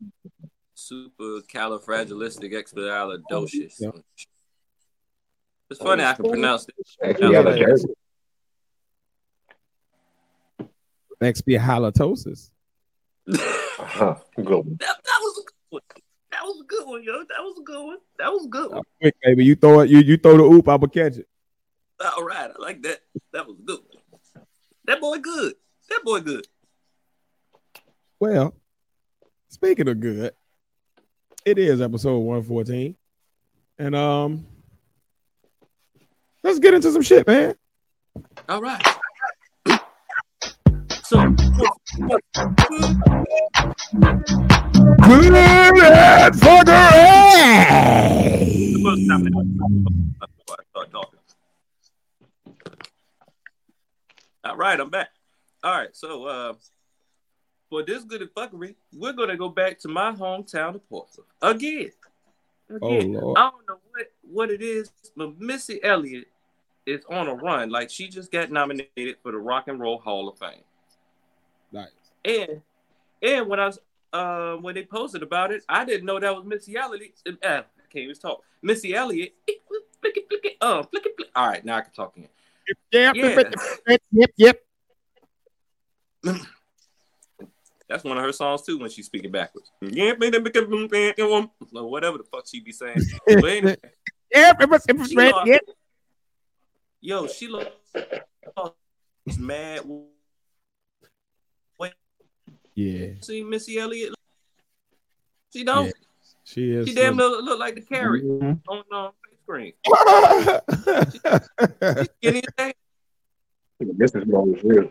Super 0.73 1.41
califragilisticexpialidocious. 1.53 3.73
Yeah. 3.79 3.89
It's 5.69 5.81
funny 5.81 6.03
I 6.03 6.13
can 6.13 6.29
pronounce 6.29 6.67
it. 6.69 6.75
Actually, 7.03 7.65
got 11.19 11.27
a 11.27 11.31
dirt. 11.31 11.35
Expialitosis. 11.35 12.49
Uh-huh. 13.79 14.15
That, 14.37 14.45
that 14.45 15.19
was 15.21 15.39
a 15.39 15.43
good 15.43 15.53
one. 15.69 15.81
That 16.31 16.43
was 16.43 16.61
a 16.61 16.65
good 16.65 16.87
one, 16.87 17.03
yo. 17.03 17.19
That 17.19 17.39
was 17.39 17.57
a 17.59 17.63
good 17.63 17.85
one. 17.85 17.97
That 18.19 18.31
was 18.31 18.45
a 18.45 18.49
good 18.49 18.71
one. 18.71 18.83
Quick, 19.01 19.15
baby. 19.23 19.45
You 19.45 19.55
throw 19.55 19.81
it, 19.81 19.89
you, 19.89 19.99
you 19.99 20.17
throw 20.17 20.37
the 20.37 20.43
oop, 20.43 20.67
I'ma 20.67 20.87
catch 20.87 21.17
it. 21.17 21.27
All 22.03 22.23
right, 22.23 22.49
I 22.49 22.61
like 22.61 22.81
that. 22.83 22.99
That 23.31 23.47
was 23.47 23.57
a 23.59 23.61
good 23.61 23.79
one. 23.89 24.45
That 24.85 24.99
boy 24.99 25.17
good. 25.19 25.53
That 25.89 26.01
boy 26.03 26.19
good. 26.19 26.47
Well, 28.19 28.53
speaking 29.49 29.87
of 29.87 29.99
good, 29.99 30.33
it 31.45 31.57
is 31.57 31.81
episode 31.81 32.19
114. 32.19 32.95
And 33.79 33.95
um 33.95 34.45
let's 36.43 36.59
get 36.59 36.73
into 36.73 36.91
some 36.91 37.01
shit, 37.01 37.27
man. 37.27 37.55
All 38.49 38.61
right. 38.61 38.81
All 54.45 54.57
right, 54.57 54.79
I'm 54.79 54.89
back. 54.89 55.09
All 55.63 55.71
right, 55.71 55.95
so 55.95 56.25
uh, 56.25 56.53
for 57.69 57.83
this 57.83 58.03
good 58.03 58.27
fuckery, 58.35 58.75
we're 58.91 59.13
gonna 59.13 59.37
go 59.37 59.49
back 59.49 59.79
to 59.79 59.87
my 59.87 60.11
hometown 60.11 60.75
of 60.75 60.89
Portsmouth 60.89 61.27
again. 61.41 61.91
Oh, 62.69 62.75
Again, 62.75 63.13
Lord. 63.13 63.37
I 63.37 63.49
don't 63.51 63.67
know 63.67 63.77
what 63.91 64.07
what 64.23 64.51
it 64.51 64.61
is, 64.61 64.91
but 65.15 65.39
Missy 65.39 65.83
Elliott 65.83 66.27
is 66.85 67.05
on 67.09 67.27
a 67.27 67.35
run. 67.35 67.69
Like 67.69 67.89
she 67.89 68.07
just 68.07 68.31
got 68.31 68.51
nominated 68.51 69.17
for 69.21 69.31
the 69.31 69.37
Rock 69.37 69.67
and 69.67 69.79
Roll 69.79 69.99
Hall 69.99 70.27
of 70.27 70.37
Fame. 70.39 70.63
Nice. 71.73 71.89
And 72.23 72.61
and 73.21 73.47
when 73.47 73.59
I 73.59 73.65
was 73.65 73.79
uh, 74.13 74.55
when 74.57 74.75
they 74.75 74.85
posted 74.85 75.23
about 75.23 75.51
it, 75.51 75.65
I 75.67 75.83
didn't 75.83 76.05
know 76.05 76.19
that 76.19 76.35
was 76.35 76.45
Missy 76.45 76.77
Elliott. 76.77 77.11
Uh, 77.27 77.31
I 77.41 77.63
can't 77.91 77.95
even 77.95 78.15
talk. 78.15 78.41
Missy 78.61 78.95
Elliott. 78.95 79.33
Flick 79.99 80.17
it, 80.17 80.25
flick 80.29 80.45
it, 80.45 80.57
uh, 80.61 80.83
flick 80.83 81.05
it, 81.05 81.13
flick. 81.17 81.29
All 81.35 81.47
right, 81.47 81.65
now 81.65 81.77
I 81.77 81.81
can 81.81 81.93
talk 81.93 82.15
again. 82.15 82.29
Yep, 82.91 83.15
Yeah. 83.15 83.97
yep, 84.11 84.31
yep. 84.37 84.59
That's 87.89 88.03
one 88.03 88.17
of 88.17 88.23
her 88.23 88.31
songs 88.31 88.61
too 88.61 88.79
when 88.79 88.89
she's 88.89 89.07
speaking 89.07 89.31
backwards. 89.31 89.71
Yeah, 89.81 90.13
whatever 90.13 90.39
the 92.17 92.23
fuck 92.31 92.47
she 92.47 92.59
be 92.59 92.71
saying. 92.71 93.01
But 93.25 93.45
anyway, 93.45 93.77
Yep, 94.33 94.61
it 94.61 94.69
was, 94.69 94.85
it 94.87 94.97
was 94.97 95.09
She 95.09 95.15
lost. 95.15 95.51
yo, 97.01 97.27
she 97.27 97.47
looks 97.47 97.69
mad. 99.37 99.81
Yeah, 102.75 103.07
See 103.21 103.43
Missy 103.43 103.77
Elliott. 103.77 104.13
She 105.53 105.63
don't. 105.63 105.85
Yeah. 105.85 105.91
she 106.43 106.71
is. 106.71 106.87
She 106.89 106.95
damn 106.95 107.15
look, 107.15 107.43
look 107.43 107.59
like 107.59 107.75
the 107.75 107.81
carrot 107.81 108.23
Mhm. 108.25 108.59
on 108.67 108.83
uh, 108.91 109.09
face 109.23 109.39
screen. 109.43 109.73
some- 110.65 112.07
Skinny 112.17 112.39
as 112.39 112.53
hell. 112.57 112.71
This 113.79 114.15
is 114.15 114.25
wrong 114.27 114.55
as 114.55 114.63
real. 114.63 114.89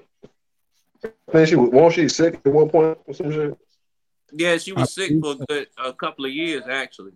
I 1.04 1.08
think 1.32 1.48
she 1.48 1.56
was, 1.56 1.70
wasn't 1.70 1.94
she 1.94 2.08
sick 2.08 2.40
at 2.44 2.52
one 2.52 2.68
point 2.68 2.98
or 3.06 3.14
some 3.14 3.32
shit? 3.32 3.58
Yeah, 4.32 4.56
she 4.58 4.72
was 4.72 4.96
I 4.96 5.06
sick 5.06 5.12
for 5.20 5.32
a 5.32 5.46
good 5.46 5.66
a 5.78 5.92
couple 5.92 6.24
of 6.26 6.32
years 6.32 6.62
actually, 6.68 7.12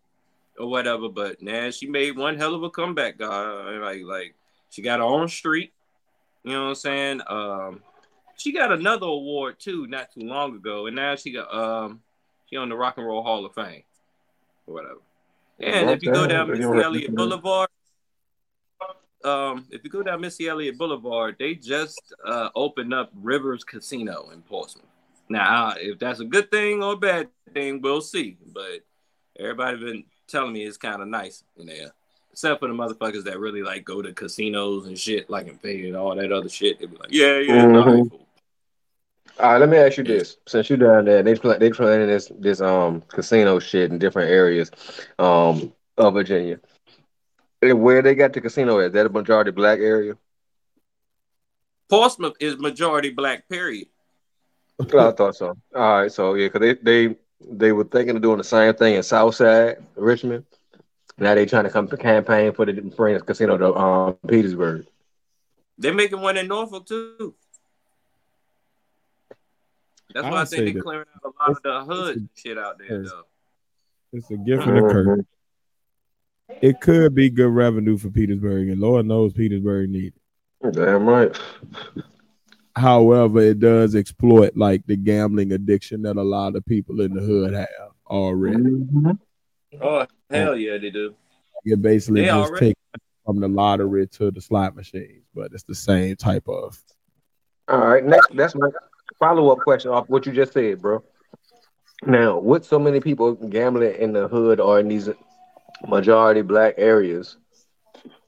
or 0.58 0.68
whatever. 0.68 1.08
But 1.08 1.40
now 1.40 1.70
she 1.70 1.86
made 1.86 2.16
one 2.16 2.36
hell 2.36 2.54
of 2.54 2.62
a 2.62 2.70
comeback, 2.70 3.18
guy. 3.18 3.78
Like 3.78 4.02
like 4.02 4.34
she 4.70 4.82
got 4.82 4.98
her 4.98 5.04
own 5.04 5.28
street. 5.28 5.72
You 6.44 6.52
know 6.52 6.62
what 6.64 6.68
I'm 6.70 6.74
saying? 6.74 7.20
Um, 7.28 7.82
she 8.36 8.52
got 8.52 8.72
another 8.72 9.06
award 9.06 9.58
too, 9.58 9.86
not 9.86 10.12
too 10.12 10.20
long 10.20 10.56
ago, 10.56 10.86
and 10.86 10.96
now 10.96 11.16
she 11.16 11.32
got 11.32 11.52
um 11.52 12.00
she 12.48 12.56
on 12.56 12.68
the 12.68 12.76
Rock 12.76 12.98
and 12.98 13.06
Roll 13.06 13.22
Hall 13.22 13.44
of 13.44 13.54
Fame, 13.54 13.82
or 14.66 14.74
whatever. 14.74 15.00
And 15.58 15.90
if 15.90 16.02
you 16.02 16.12
go 16.12 16.26
down 16.26 16.48
Missy 16.50 16.62
Elliott 16.82 17.14
Boulevard, 17.14 17.68
um, 19.24 19.66
if 19.70 19.82
you 19.82 19.90
go 19.90 20.02
down 20.02 20.20
Missy 20.20 20.48
Elliott 20.48 20.78
Boulevard, 20.78 21.36
they 21.38 21.54
just 21.54 22.14
uh, 22.24 22.50
opened 22.54 22.94
up 22.94 23.10
Rivers 23.14 23.64
Casino 23.64 24.30
in 24.32 24.42
Portsmouth. 24.42 24.84
Now, 25.28 25.74
if 25.76 25.98
that's 25.98 26.20
a 26.20 26.24
good 26.24 26.50
thing 26.50 26.82
or 26.82 26.92
a 26.92 26.96
bad 26.96 27.28
thing, 27.52 27.80
we'll 27.80 28.00
see. 28.02 28.36
But 28.52 28.84
everybody 29.38 29.78
been 29.78 30.04
telling 30.28 30.52
me 30.52 30.64
it's 30.64 30.76
kind 30.76 31.02
of 31.02 31.08
nice 31.08 31.42
in 31.56 31.66
there, 31.66 31.92
except 32.30 32.60
for 32.60 32.68
the 32.68 32.74
motherfuckers 32.74 33.24
that 33.24 33.40
really 33.40 33.62
like 33.62 33.84
go 33.84 34.02
to 34.02 34.12
casinos 34.12 34.86
and 34.86 34.96
shit, 34.98 35.28
like 35.28 35.48
in 35.48 35.56
Vegas 35.58 35.88
and 35.88 35.96
all 35.96 36.14
that 36.14 36.30
other 36.30 36.48
shit. 36.48 36.78
They 36.78 36.86
be 36.86 36.96
like, 36.96 37.10
yeah, 37.10 37.38
yeah, 37.38 37.64
Mhm. 37.64 37.72
nah, 37.72 38.08
cool. 38.08 38.25
All 39.38 39.52
right, 39.52 39.58
let 39.58 39.68
me 39.68 39.76
ask 39.76 39.98
you 39.98 40.04
this: 40.04 40.38
since 40.46 40.68
you're 40.70 40.78
down 40.78 41.04
there, 41.04 41.22
they 41.22 41.34
play, 41.34 41.58
they 41.58 41.70
playing 41.70 42.06
this 42.06 42.30
this 42.38 42.60
um 42.60 43.02
casino 43.02 43.58
shit 43.58 43.90
in 43.90 43.98
different 43.98 44.30
areas, 44.30 44.70
um 45.18 45.72
of 45.98 46.14
Virginia. 46.14 46.58
And 47.62 47.82
Where 47.82 48.02
they 48.02 48.14
got 48.14 48.32
the 48.32 48.40
casino 48.40 48.80
at? 48.80 48.86
Is 48.86 48.92
that 48.92 49.06
a 49.06 49.10
majority 49.10 49.50
black 49.50 49.78
area? 49.80 50.14
Portsmouth 51.88 52.36
is 52.40 52.58
majority 52.58 53.10
black. 53.10 53.48
Period. 53.48 53.88
I 54.80 55.10
thought 55.12 55.36
so. 55.36 55.56
All 55.74 56.02
right, 56.02 56.12
so 56.12 56.34
yeah, 56.34 56.48
because 56.48 56.60
they 56.60 56.74
they 56.74 57.16
they 57.40 57.72
were 57.72 57.84
thinking 57.84 58.16
of 58.16 58.22
doing 58.22 58.38
the 58.38 58.44
same 58.44 58.74
thing 58.74 58.94
in 58.94 59.02
Southside 59.02 59.78
Richmond. 59.96 60.44
Now 61.18 61.34
they're 61.34 61.46
trying 61.46 61.64
to 61.64 61.70
come 61.70 61.88
to 61.88 61.96
campaign 61.96 62.52
for 62.52 62.66
the 62.66 62.72
bring 62.72 63.14
the 63.14 63.20
casino 63.20 63.56
to 63.58 63.74
um 63.74 64.18
Petersburg. 64.26 64.86
They're 65.78 65.94
making 65.94 66.20
one 66.20 66.36
in 66.36 66.48
Norfolk 66.48 66.86
too. 66.86 67.34
That's 70.14 70.24
why 70.24 70.30
I 70.30 70.40
would 70.40 70.48
think 70.48 70.74
they're 70.74 70.82
clearing 70.82 71.06
out 71.24 71.32
a 71.38 71.42
lot 71.42 71.50
of 71.50 71.62
the 71.88 71.94
hood 71.94 72.28
shit 72.34 72.58
out 72.58 72.78
there. 72.78 73.02
Yes. 73.02 73.10
Though. 73.10 73.22
It's 74.12 74.30
a 74.30 74.36
gift 74.36 74.66
and 74.66 74.78
a 74.78 74.82
curse. 74.82 75.20
It 76.62 76.80
could 76.80 77.14
be 77.14 77.28
good 77.28 77.48
revenue 77.50 77.98
for 77.98 78.08
Petersburg, 78.10 78.68
and 78.68 78.80
Lord 78.80 79.06
knows 79.06 79.32
Petersburg 79.32 79.90
need 79.90 80.12
it. 80.62 80.72
Damn 80.74 81.06
right. 81.06 81.36
However, 82.74 83.40
it 83.40 83.58
does 83.58 83.94
exploit 83.94 84.56
like 84.56 84.86
the 84.86 84.96
gambling 84.96 85.52
addiction 85.52 86.02
that 86.02 86.16
a 86.16 86.22
lot 86.22 86.56
of 86.56 86.64
people 86.66 87.00
in 87.00 87.14
the 87.14 87.20
hood 87.22 87.52
have 87.54 87.68
already. 88.06 88.58
Mhm. 88.58 89.18
Oh 89.80 90.06
hell 90.30 90.56
yeah, 90.56 90.78
they 90.78 90.90
do. 90.90 91.14
You 91.64 91.76
basically 91.76 92.22
They 92.22 92.26
just 92.28 92.50
already- 92.50 92.66
take 92.66 92.76
from 93.24 93.40
the 93.40 93.48
lottery 93.48 94.06
to 94.06 94.30
the 94.30 94.40
slot 94.40 94.76
machines, 94.76 95.24
but 95.34 95.52
it's 95.52 95.64
the 95.64 95.74
same 95.74 96.16
type 96.16 96.48
of. 96.48 96.80
All 97.68 97.78
right, 97.86 98.04
next 98.04 98.34
that's 98.36 98.54
my 98.54 98.68
follow 99.18 99.50
up 99.50 99.58
question 99.58 99.90
off 99.90 100.08
what 100.08 100.26
you 100.26 100.32
just 100.32 100.52
said, 100.52 100.80
bro. 100.80 101.02
Now, 102.04 102.38
with 102.38 102.64
so 102.64 102.78
many 102.78 103.00
people 103.00 103.34
gambling 103.34 103.94
in 103.96 104.12
the 104.12 104.28
hood 104.28 104.60
or 104.60 104.80
in 104.80 104.88
these 104.88 105.08
majority 105.86 106.42
black 106.42 106.74
areas, 106.76 107.36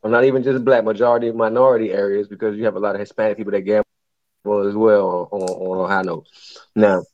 or 0.03 0.11
not 0.11 0.25
even 0.25 0.43
just 0.43 0.65
black, 0.65 0.85
majority 0.85 1.31
minority 1.33 1.93
areas, 1.93 2.29
because 2.29 2.57
you 2.57 2.65
have 2.65 2.77
a 2.77 2.81
lot 2.81 2.95
of 2.95 3.01
Hispanic 3.01 3.37
people 3.37 3.53
that 3.53 3.63
gamble 3.63 4.69
as 4.69 4.75
well 4.75 5.29
on, 5.31 5.43
on, 5.43 6.07
notes. 6.07 6.59
Now, 6.75 7.05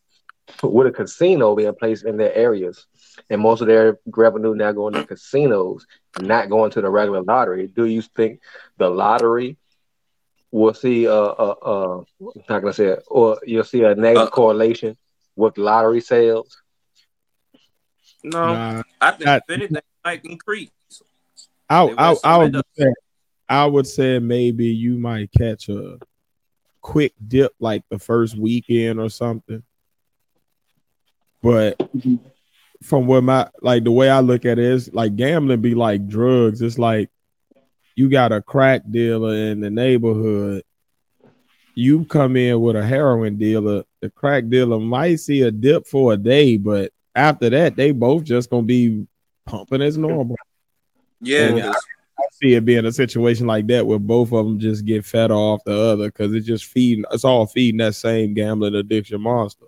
with 0.63 0.87
a 0.87 0.93
casino 0.93 1.57
being 1.57 1.75
placed 1.75 2.05
in 2.05 2.17
their 2.17 2.35
areas, 2.35 2.87
and 3.31 3.41
most 3.41 3.61
of 3.61 3.67
their 3.67 3.99
revenue 4.07 4.55
now 4.55 4.73
going 4.73 4.95
to 4.95 5.05
casinos, 5.05 5.87
not 6.21 6.51
going 6.51 6.71
to 6.73 6.81
the 6.81 6.91
regular 6.91 7.23
lottery, 7.23 7.67
do 7.67 7.87
you 7.87 8.03
think 8.03 8.41
the 8.79 8.89
lottery 8.89 9.57
will 10.55 10.75
see 10.75 11.05
a, 11.07 11.13
a, 11.13 11.51
a 11.51 12.05
not 12.49 12.61
gonna 12.61 12.73
say 12.73 12.87
it, 12.87 13.03
or 13.09 13.39
you'll 13.45 13.65
see 13.65 13.83
a 13.83 13.95
negative 13.95 14.29
Uh, 14.29 14.31
correlation 14.31 14.97
with 15.37 15.59
lottery 15.59 16.01
sales? 16.01 16.57
No, 18.23 18.55
Nah, 18.55 18.83
I 19.01 19.11
think 19.11 19.25
not- 19.27 19.43
if 19.49 19.55
anything 19.57 19.83
might 20.05 20.25
increase. 20.25 20.71
I, 21.69 21.83
I, 21.99 22.15
I 22.25 22.39
would 22.39 22.63
say, 22.79 22.93
I 23.49 23.67
would 23.67 23.87
say 23.87 24.19
maybe 24.21 24.67
you 24.67 24.97
might 24.99 25.31
catch 25.37 25.69
a 25.69 25.99
quick 26.81 27.15
dip 27.27 27.53
like 27.59 27.83
the 27.89 27.99
first 27.99 28.37
weekend 28.37 29.01
or 29.01 29.09
something. 29.09 29.63
But 31.43 31.81
from 32.83 33.07
what 33.07 33.25
my 33.25 33.49
like 33.61 33.83
the 33.85 33.91
way 33.91 34.09
I 34.09 34.21
look 34.21 34.45
at 34.45 34.59
it 34.59 34.65
is 34.65 34.93
like 34.95 35.17
gambling 35.17 35.63
be 35.63 35.75
like 35.75 36.07
drugs. 36.07 36.63
It's 36.63 36.79
like 36.79 37.11
you 37.97 38.09
got 38.09 38.33
a 38.33 38.43
crack 38.43 38.83
dealer 38.91 39.35
in 39.35 39.61
the 39.61 39.71
neighborhood. 39.71 40.63
You 41.75 42.05
come 42.05 42.37
in 42.37 42.61
with 42.61 42.77
a 42.77 42.85
heroin 42.85 43.37
dealer, 43.37 43.85
the 44.01 44.11
crack 44.11 44.49
dealer 44.49 44.79
might 44.79 45.17
see 45.17 45.43
a 45.43 45.51
dip 45.51 45.87
for 45.87 46.13
a 46.13 46.17
day, 46.17 46.57
but 46.57 46.93
after 47.15 47.51
that, 47.51 47.77
they 47.77 47.91
both 47.93 48.25
just 48.25 48.51
gonna 48.51 48.63
be 48.63 49.07
pumping 49.47 49.83
as 49.83 49.97
normal. 49.99 50.37
Yeah. 51.21 51.51
'cause- 51.51 51.85
I 52.17 52.23
see 52.41 52.55
it 52.55 52.65
being 52.65 52.87
a 52.87 52.93
situation 52.93 53.49
like 53.49 53.67
that 53.67 53.85
where 53.85 53.99
both 53.99 54.33
of 54.33 54.47
them 54.47 54.61
just 54.61 54.85
get 54.85 55.05
fed 55.05 55.33
off 55.33 55.65
the 55.65 55.77
other 55.77 56.07
because 56.07 56.33
it's 56.33 56.47
just 56.47 56.65
feeding. 56.67 57.05
It's 57.11 57.25
all 57.25 57.45
feeding 57.45 57.79
that 57.79 57.97
same 57.97 58.35
gambling 58.35 58.77
addiction 58.77 59.21
monster. 59.21 59.67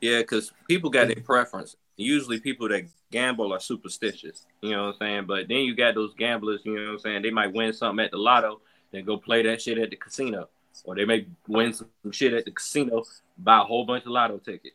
yeah, 0.00 0.20
because 0.20 0.50
people 0.66 0.88
got 0.88 1.08
their 1.08 1.16
preference. 1.16 1.76
Usually, 2.00 2.40
people 2.40 2.68
that 2.68 2.86
gamble 3.10 3.52
are 3.52 3.60
superstitious. 3.60 4.46
You 4.62 4.70
know 4.70 4.86
what 4.86 4.94
I'm 4.94 4.98
saying? 5.00 5.24
But 5.26 5.48
then 5.48 5.58
you 5.58 5.74
got 5.74 5.94
those 5.94 6.14
gamblers. 6.14 6.60
You 6.64 6.76
know 6.76 6.82
what 6.86 6.92
I'm 6.92 6.98
saying? 7.00 7.22
They 7.22 7.30
might 7.30 7.52
win 7.52 7.72
something 7.72 8.04
at 8.04 8.10
the 8.10 8.16
lotto, 8.18 8.60
then 8.90 9.04
go 9.04 9.16
play 9.16 9.42
that 9.42 9.60
shit 9.62 9.78
at 9.78 9.90
the 9.90 9.96
casino, 9.96 10.48
or 10.84 10.94
they 10.94 11.04
may 11.04 11.26
win 11.46 11.72
some 11.72 11.88
shit 12.10 12.32
at 12.32 12.44
the 12.44 12.50
casino, 12.50 13.04
buy 13.38 13.60
a 13.60 13.64
whole 13.64 13.84
bunch 13.84 14.04
of 14.04 14.10
lotto 14.12 14.38
tickets, 14.38 14.74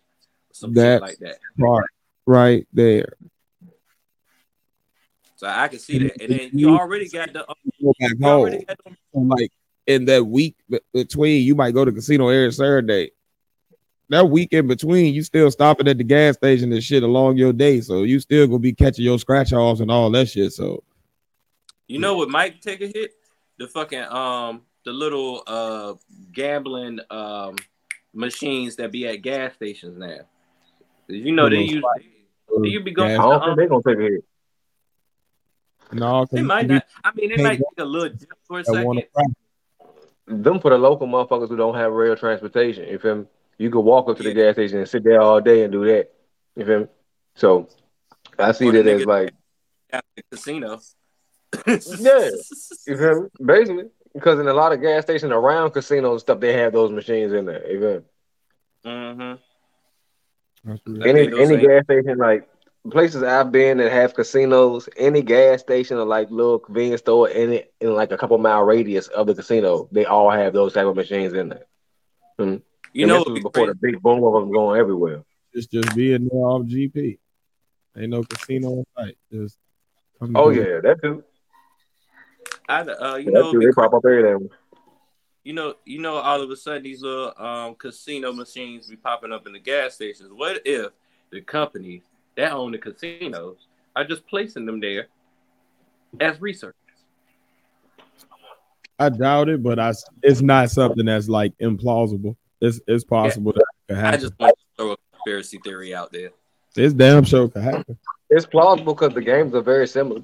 some 0.51 0.73
That- 0.73 0.95
shit 0.95 1.01
like 1.01 1.17
that. 1.19 1.39
Right, 1.57 1.85
right 2.25 2.67
there. 2.71 3.13
So 5.37 5.47
I 5.47 5.67
can 5.67 5.79
see 5.79 5.99
that. 5.99 6.21
And 6.21 6.31
then 6.31 6.49
you 6.53 6.69
already 6.69 7.09
got 7.09 7.33
the 7.33 7.45
Go 7.81 7.93
back 7.99 8.11
you 8.17 8.25
already 8.25 8.63
got 8.65 8.77
the 8.85 9.19
like 9.19 9.51
in 9.85 10.05
that 10.05 10.25
week 10.25 10.55
between, 10.93 11.43
you 11.43 11.55
might 11.55 11.73
go 11.73 11.85
to 11.85 11.91
casino 11.91 12.29
every 12.29 12.51
Saturday. 12.53 13.11
That 14.09 14.29
week 14.29 14.49
in 14.53 14.67
between, 14.67 15.13
you 15.15 15.23
still 15.23 15.49
stopping 15.49 15.87
at 15.87 15.97
the 15.97 16.03
gas 16.03 16.35
station 16.35 16.71
and 16.71 16.83
shit 16.83 17.01
along 17.03 17.37
your 17.37 17.51
day, 17.53 17.81
so 17.81 18.03
you 18.03 18.19
still 18.19 18.45
gonna 18.45 18.59
be 18.59 18.73
catching 18.73 19.03
your 19.05 19.17
scratch 19.17 19.51
offs 19.51 19.79
and 19.81 19.89
all 19.89 20.09
that 20.11 20.29
shit. 20.29 20.53
So 20.53 20.83
You 21.87 21.99
know 21.99 22.15
what 22.17 22.29
might 22.29 22.61
take 22.61 22.81
a 22.81 22.87
hit? 22.87 23.13
The 23.57 23.67
fucking 23.67 24.03
um 24.03 24.61
the 24.83 24.91
little 24.93 25.41
uh 25.47 25.95
gambling 26.31 26.99
um 27.09 27.55
machines 28.13 28.75
that 28.75 28.91
be 28.91 29.07
at 29.07 29.23
gas 29.23 29.53
stations 29.55 29.97
now. 29.97 30.19
You 31.07 31.31
know 31.31 31.49
they 31.49 31.57
Little 31.57 31.75
use 31.75 31.83
Or 32.47 32.65
you 32.65 32.83
be 32.83 32.91
going 32.91 33.11
I 33.11 33.15
gas- 33.17 33.23
don't 33.25 33.43
think 33.43 33.57
they're 33.57 33.67
gonna 33.67 33.81
take 33.87 33.97
a 33.97 34.01
hit. 34.01 34.25
No, 35.93 36.21
'cause 36.21 36.29
They 36.31 36.41
might 36.41 36.67
not. 36.67 36.85
I 37.03 37.11
mean, 37.15 37.31
it 37.31 37.39
might 37.39 37.57
take 37.57 37.79
a 37.79 37.85
little 37.85 38.09
dip 38.09 38.33
for 38.43 38.59
a 38.59 38.65
second. 38.65 39.03
Them 40.27 40.59
for 40.59 40.71
the 40.71 40.77
local 40.77 41.07
motherfuckers 41.07 41.49
who 41.49 41.55
don't 41.55 41.75
have 41.75 41.91
rail 41.93 42.15
transportation. 42.15 42.87
You 42.89 42.97
feel 42.99 43.15
me? 43.15 43.25
You 43.57 43.69
could 43.69 43.81
walk 43.81 44.09
up 44.09 44.17
to 44.17 44.23
the 44.23 44.29
Yeah. 44.29 44.35
gas 44.35 44.55
station 44.55 44.79
and 44.79 44.89
sit 44.89 45.03
there 45.03 45.21
all 45.21 45.39
day 45.41 45.63
and 45.63 45.71
do 45.71 45.85
that. 45.85 46.11
You 46.55 46.65
feel 46.65 46.79
me? 46.81 46.87
So 47.35 47.67
I 48.37 48.51
see 48.51 48.69
that 48.71 48.85
as 48.87 49.05
like 49.05 49.33
At 49.91 50.03
the 50.15 50.23
casino. 50.31 50.79
Yeah. 51.65 52.29
you 52.87 52.97
feel 52.97 53.21
me? 53.23 53.29
Basically. 53.43 53.89
Because 54.13 54.39
in 54.39 54.47
a 54.47 54.53
lot 54.53 54.71
of 54.71 54.81
gas 54.81 55.03
stations 55.03 55.31
around 55.31 55.71
casinos 55.71 56.11
and 56.11 56.21
stuff, 56.21 56.39
they 56.39 56.53
have 56.53 56.71
those 56.73 56.91
machines 56.91 57.33
in 57.33 57.45
there. 57.45 57.69
You 57.69 57.79
feel 57.79 57.93
me? 57.99 58.05
Mm-hmm. 58.85 60.69
That's 60.69 60.81
real. 60.85 60.99
That 60.99 61.07
any 61.09 61.27
any 61.27 61.45
saying. 61.47 61.67
gas 61.67 61.83
station 61.83 62.17
like 62.17 62.47
places 62.91 63.23
I've 63.23 63.51
been 63.51 63.77
that 63.79 63.91
have 63.91 64.13
casinos, 64.13 64.87
any 64.97 65.21
gas 65.21 65.61
station 65.61 65.97
or 65.97 66.05
like 66.05 66.29
little 66.29 66.59
convenience 66.59 67.01
store 67.01 67.29
in 67.29 67.51
it 67.53 67.73
in 67.81 67.93
like 67.93 68.11
a 68.11 68.17
couple 68.17 68.37
mile 68.37 68.63
radius 68.63 69.07
of 69.07 69.27
the 69.27 69.35
casino, 69.35 69.87
they 69.91 70.05
all 70.05 70.29
have 70.29 70.53
those 70.53 70.73
type 70.73 70.85
of 70.85 70.95
machines 70.95 71.33
in 71.33 71.49
there. 71.49 72.57
You 72.95 73.03
And 73.03 73.09
know, 73.09 73.17
this 73.25 73.27
was 73.43 73.43
before 73.43 73.67
the 73.67 73.75
big 73.75 74.01
boom 74.01 74.23
of 74.23 74.31
them 74.33 74.53
going 74.53 74.79
everywhere. 74.79 75.21
It's 75.51 75.67
just 75.67 75.93
being 75.97 76.29
there 76.31 76.39
off 76.43 76.61
GP. 76.65 77.17
Ain't 77.97 78.09
no 78.09 78.23
casino 78.23 78.69
in 78.71 78.85
sight. 78.97 79.17
Just 79.29 79.57
come 80.17 80.33
Oh 80.33 80.49
to- 80.49 80.55
yeah, 80.55 80.79
that 80.79 81.01
too. 81.01 81.21
I, 82.69 82.79
uh, 82.83 83.15
you 83.17 83.25
That 83.25 83.31
know, 83.33 83.51
too. 83.51 83.59
They 83.59 83.71
pop 83.73 83.93
up 83.93 84.01
everything. 84.05 84.49
you 85.43 85.51
know, 85.51 85.73
you 85.83 85.99
know, 85.99 86.15
all 86.15 86.41
of 86.41 86.49
a 86.49 86.55
sudden 86.55 86.83
these 86.83 87.01
little 87.01 87.33
um, 87.37 87.75
casino 87.75 88.31
machines 88.31 88.87
be 88.87 88.95
popping 88.95 89.33
up 89.33 89.45
in 89.45 89.51
the 89.51 89.59
gas 89.59 89.95
stations. 89.95 90.29
What 90.31 90.61
if 90.63 90.93
the 91.31 91.41
companies 91.41 92.01
that 92.37 92.53
own 92.53 92.71
the 92.71 92.77
casinos 92.77 93.57
are 93.93 94.05
just 94.05 94.25
placing 94.25 94.65
them 94.65 94.79
there 94.79 95.07
as 96.21 96.39
research? 96.39 96.75
I 98.97 99.09
doubt 99.09 99.49
it, 99.49 99.61
but 99.61 99.79
I 99.79 99.89
s- 99.89 100.05
it's 100.23 100.39
not 100.41 100.69
something 100.69 101.05
that's 101.05 101.27
like 101.27 101.57
implausible. 101.57 102.37
It's 102.61 102.79
it's 102.87 103.03
possible 103.03 103.53
that 103.53 103.65
it 103.89 103.95
could 103.95 104.03
I 104.03 104.17
just 104.17 104.33
want 104.39 104.55
to 104.57 104.65
throw 104.77 104.91
a 104.93 104.97
conspiracy 105.11 105.59
theory 105.63 105.93
out 105.93 106.11
there. 106.11 106.31
It's 106.75 106.93
damn 106.93 107.23
sure 107.23 107.47
could 107.49 107.61
happen. 107.61 107.97
It's 108.29 108.45
plausible 108.45 108.93
because 108.93 109.13
the 109.13 109.21
games 109.21 109.53
are 109.53 109.61
very 109.61 109.87
similar, 109.87 110.21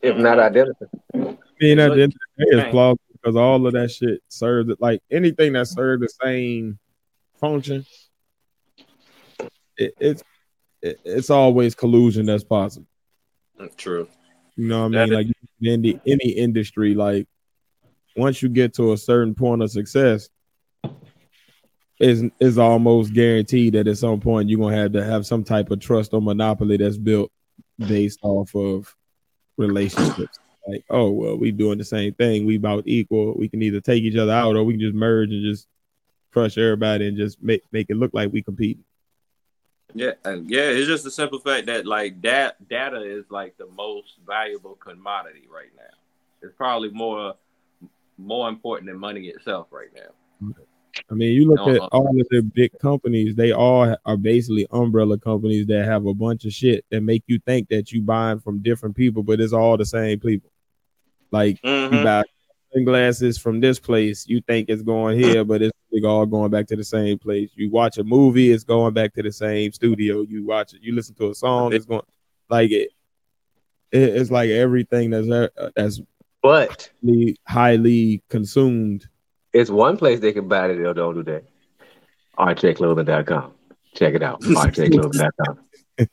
if 0.00 0.16
not 0.16 0.38
identical. 0.38 0.88
I 1.14 1.36
mean, 1.60 1.78
at 1.78 1.94
the 1.94 2.02
end 2.02 2.14
of 2.14 2.20
the 2.36 2.44
day, 2.44 2.58
it's 2.58 2.70
plausible 2.70 3.00
because 3.12 3.36
all 3.36 3.66
of 3.66 3.72
that 3.74 3.90
shit 3.90 4.20
serves 4.28 4.70
it 4.70 4.80
like 4.80 5.02
anything 5.10 5.52
that 5.52 5.66
serves 5.68 6.02
the 6.02 6.08
same 6.22 6.78
function. 7.38 7.84
It, 9.76 9.94
it's 10.00 10.22
it, 10.82 11.00
it's 11.04 11.30
always 11.30 11.74
collusion 11.74 12.26
that's 12.26 12.44
possible. 12.44 12.86
Mm, 13.58 13.76
true. 13.76 14.08
You 14.56 14.68
know 14.68 14.88
what 14.88 14.96
I 14.96 15.06
That 15.06 15.08
mean? 15.08 15.14
Like 15.14 15.26
in 15.60 15.82
the, 15.82 16.00
any 16.06 16.30
industry, 16.30 16.94
like 16.94 17.26
once 18.16 18.42
you 18.42 18.48
get 18.48 18.74
to 18.74 18.92
a 18.92 18.96
certain 18.96 19.34
point 19.34 19.62
of 19.62 19.70
success, 19.70 20.28
is 22.00 22.24
is 22.40 22.58
almost 22.58 23.12
guaranteed 23.12 23.74
that 23.74 23.86
at 23.86 23.98
some 23.98 24.20
point 24.20 24.48
you're 24.48 24.58
gonna 24.58 24.76
have 24.76 24.92
to 24.92 25.04
have 25.04 25.26
some 25.26 25.44
type 25.44 25.70
of 25.70 25.80
trust 25.80 26.14
or 26.14 26.22
monopoly 26.22 26.78
that's 26.78 26.96
built 26.96 27.30
based 27.78 28.18
off 28.22 28.54
of 28.54 28.94
relationships. 29.56 30.38
Like, 30.66 30.84
oh 30.90 31.10
well, 31.10 31.36
we 31.36 31.52
doing 31.52 31.78
the 31.78 31.84
same 31.84 32.14
thing. 32.14 32.46
We 32.46 32.56
about 32.56 32.84
equal. 32.86 33.34
We 33.36 33.48
can 33.48 33.62
either 33.62 33.80
take 33.80 34.02
each 34.02 34.16
other 34.16 34.32
out 34.32 34.56
or 34.56 34.64
we 34.64 34.74
can 34.74 34.80
just 34.80 34.94
merge 34.94 35.30
and 35.30 35.44
just 35.44 35.68
crush 36.32 36.56
everybody 36.56 37.06
and 37.08 37.16
just 37.16 37.42
make 37.42 37.62
make 37.70 37.90
it 37.90 37.96
look 37.96 38.12
like 38.14 38.32
we 38.32 38.42
compete. 38.42 38.78
Yeah, 39.94 40.12
uh, 40.24 40.36
yeah, 40.44 40.68
it's 40.70 40.86
just 40.86 41.04
the 41.04 41.10
simple 41.10 41.40
fact 41.40 41.66
that 41.66 41.86
like 41.86 42.22
that 42.22 42.68
data 42.68 43.02
is 43.02 43.24
like 43.30 43.56
the 43.58 43.66
most 43.66 44.18
valuable 44.26 44.76
commodity 44.76 45.48
right 45.52 45.70
now. 45.76 45.96
It's 46.42 46.54
probably 46.56 46.90
more 46.90 47.34
more 48.16 48.48
important 48.48 48.88
than 48.88 48.98
money 48.98 49.26
itself 49.26 49.68
right 49.70 49.88
now. 49.94 50.54
I 51.10 51.14
mean, 51.14 51.32
you 51.32 51.48
look 51.48 51.66
No, 51.66 51.74
at 51.74 51.80
all 51.92 52.08
of 52.20 52.26
the 52.30 52.40
big 52.42 52.70
companies, 52.78 53.34
they 53.34 53.52
all 53.52 53.96
are 54.04 54.16
basically 54.16 54.66
umbrella 54.70 55.18
companies 55.18 55.66
that 55.66 55.84
have 55.84 56.06
a 56.06 56.14
bunch 56.14 56.44
of 56.44 56.52
shit 56.52 56.84
that 56.90 57.00
make 57.00 57.24
you 57.26 57.40
think 57.40 57.68
that 57.68 57.90
you 57.90 58.00
buying 58.00 58.38
from 58.38 58.60
different 58.60 58.94
people, 58.94 59.22
but 59.24 59.40
it's 59.40 59.52
all 59.52 59.76
the 59.76 59.84
same 59.84 60.20
people. 60.20 60.50
Like 61.32 61.58
you 61.64 61.70
Mhm. 61.70 62.04
buy 62.04 62.22
sunglasses 62.72 63.38
from 63.38 63.60
this 63.60 63.80
place, 63.80 64.26
you 64.28 64.40
think 64.40 64.68
it's 64.68 64.82
going 64.82 65.18
here, 65.18 65.44
but 65.44 65.62
it's 65.62 65.72
all 66.04 66.24
going 66.26 66.50
back 66.50 66.66
to 66.68 66.76
the 66.76 66.84
same 66.84 67.18
place. 67.18 67.50
You 67.56 67.68
watch 67.70 67.98
a 67.98 68.04
movie, 68.04 68.52
it's 68.52 68.64
going 68.64 68.94
back 68.94 69.12
to 69.14 69.22
the 69.22 69.32
same 69.32 69.72
studio. 69.72 70.22
You 70.22 70.44
watch 70.46 70.74
it, 70.74 70.82
you 70.82 70.94
listen 70.94 71.14
to 71.16 71.30
a 71.30 71.34
song, 71.34 71.72
it's 71.72 71.84
going 71.84 72.02
like 72.48 72.70
it. 72.70 72.90
it 73.90 74.02
it's 74.16 74.30
like 74.30 74.50
everything 74.50 75.10
that's 75.10 75.28
uh, 75.28 75.48
that's 75.74 76.00
But 76.42 76.90
highly, 77.02 77.36
highly 77.46 78.22
consumed. 78.28 79.08
It's 79.52 79.70
one 79.70 79.96
place 79.96 80.20
they 80.20 80.32
can 80.32 80.48
buy 80.48 80.68
it. 80.70 80.76
They 80.76 80.92
don't 80.92 81.14
do 81.14 81.22
that. 81.24 81.44
RJClothing.com. 82.38 83.52
Check 83.94 84.14
it 84.14 84.22
out. 84.22 84.40
RJClothing.com. 84.42 85.58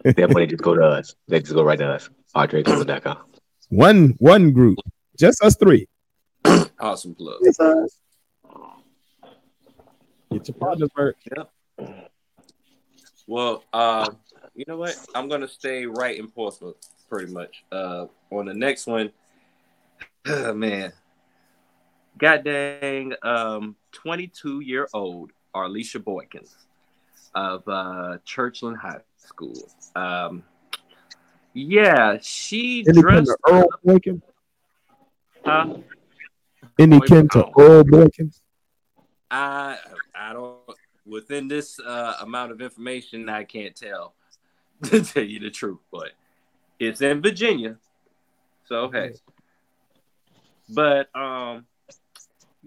that 0.04 0.32
money 0.32 0.47
just 0.47 0.63
go 0.63 0.76
to 0.76 0.84
us. 0.84 1.15
They 1.28 1.39
just 1.39 1.54
go 1.54 1.63
right 1.63 1.80
to 1.80 1.88
us. 1.88 2.10
RJClothing.com. 2.36 3.17
One 3.69 4.15
one 4.19 4.52
group, 4.52 4.80
just 5.19 5.43
us 5.43 5.56
three. 5.58 5.88
Awesome 6.80 7.15
plug. 7.15 7.41
Get 10.32 10.47
your 10.47 10.56
partners 10.56 10.89
merch. 10.95 11.17
Well, 13.26 13.63
uh, 13.73 14.10
you 14.56 14.63
know 14.67 14.78
what? 14.78 14.95
I'm 15.13 15.28
gonna 15.28 15.47
stay 15.47 15.86
right 15.86 16.17
in 16.17 16.30
Portsmouth, 16.30 16.78
pretty 17.10 17.32
much. 17.32 17.63
Uh, 17.71 18.06
on 18.32 18.45
the 18.45 18.54
next 18.54 18.88
one, 18.88 19.12
man, 20.26 20.93
god 22.17 22.43
dang, 22.43 23.13
um, 23.23 23.75
22 23.91 24.62
year 24.62 24.88
old 24.93 25.32
Arlisha 25.56 26.01
Boykins 26.01 26.56
of 27.36 27.67
uh, 27.67 28.17
Churchland 28.25 28.77
High 28.77 29.01
School. 29.17 29.69
Um, 29.95 30.43
yeah, 31.53 32.17
she 32.21 32.86
Any 32.88 32.93
kin 32.93 33.01
dressed. 33.01 33.27
to 33.27 33.38
Earl 33.51 33.67
Boykins? 33.86 34.21
Huh? 35.45 35.77
Any 36.80 36.99
kin 37.01 37.27
to 37.30 37.45
Earl 37.58 37.84
Boykins? 37.84 38.41
I 39.30 39.77
I 40.15 40.34
don't 40.34 40.58
within 41.06 41.47
this 41.47 41.80
uh, 41.80 42.15
amount 42.21 42.51
of 42.51 42.62
information 42.62 43.30
I 43.30 43.43
can't 43.43 43.75
tell 43.75 44.13
to 44.84 45.03
tell 45.03 45.23
you 45.23 45.39
the 45.39 45.49
truth, 45.49 45.80
but 45.91 46.12
it's 46.80 47.01
in 47.01 47.21
Virginia. 47.21 47.77
So 48.67 48.91
hey. 48.91 49.13
But 50.69 51.10
um 51.15 51.65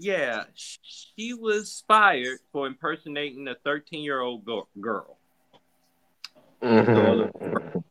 yeah, 0.00 0.44
she 0.54 1.34
was 1.34 1.84
fired 1.86 2.38
for 2.52 2.66
impersonating 2.66 3.46
a 3.48 3.54
13-year-old 3.54 4.44
go- 4.44 4.68
girl. 4.80 5.18
Mhm. 6.62 7.84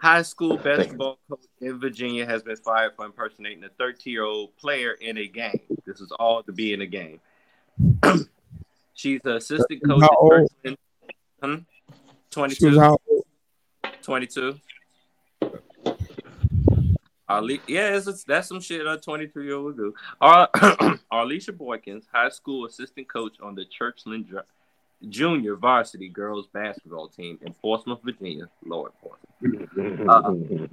High 0.00 0.22
school 0.22 0.56
basketball 0.56 1.18
coach 1.28 1.40
in 1.60 1.78
Virginia 1.80 2.24
has 2.24 2.42
been 2.42 2.56
fired 2.56 2.92
for 2.96 3.04
impersonating 3.04 3.64
a 3.64 3.68
13-year-old 3.82 4.56
player 4.56 4.92
in 4.92 5.18
a 5.18 5.26
game. 5.26 5.60
This 5.84 6.00
is 6.00 6.10
all 6.12 6.42
to 6.44 6.52
be 6.52 6.72
in 6.72 6.80
a 6.80 6.86
game. 6.86 7.20
She's 8.94 9.20
an 9.24 9.32
assistant 9.32 9.82
coach 9.84 10.02
How 10.02 10.16
old? 10.16 10.50
Hmm? 11.42 11.54
She 12.32 12.40
was 12.40 12.58
22. 12.58 12.80
how 12.80 12.98
old? 13.10 13.24
22. 14.02 14.58
Arle- 17.28 17.58
yeah, 17.66 17.96
it's, 17.96 18.24
that's 18.24 18.48
some 18.48 18.60
shit 18.60 18.86
a 18.86 18.96
23 18.96 19.44
year 19.44 19.56
old 19.56 19.64
would 19.64 19.76
do. 19.76 19.94
Arlisha 20.22 21.52
Boykins, 21.52 22.04
high 22.12 22.30
school 22.30 22.64
assistant 22.66 23.08
coach 23.08 23.36
on 23.42 23.54
the 23.54 23.64
Churchland 23.64 24.26
Junior 25.08 25.54
varsity 25.54 26.08
girls 26.08 26.48
basketball 26.52 27.08
team 27.08 27.38
in 27.42 27.54
Portsmouth, 27.54 28.00
Virginia. 28.04 28.48
Lord, 28.64 28.92
Portsmouth. 29.00 30.70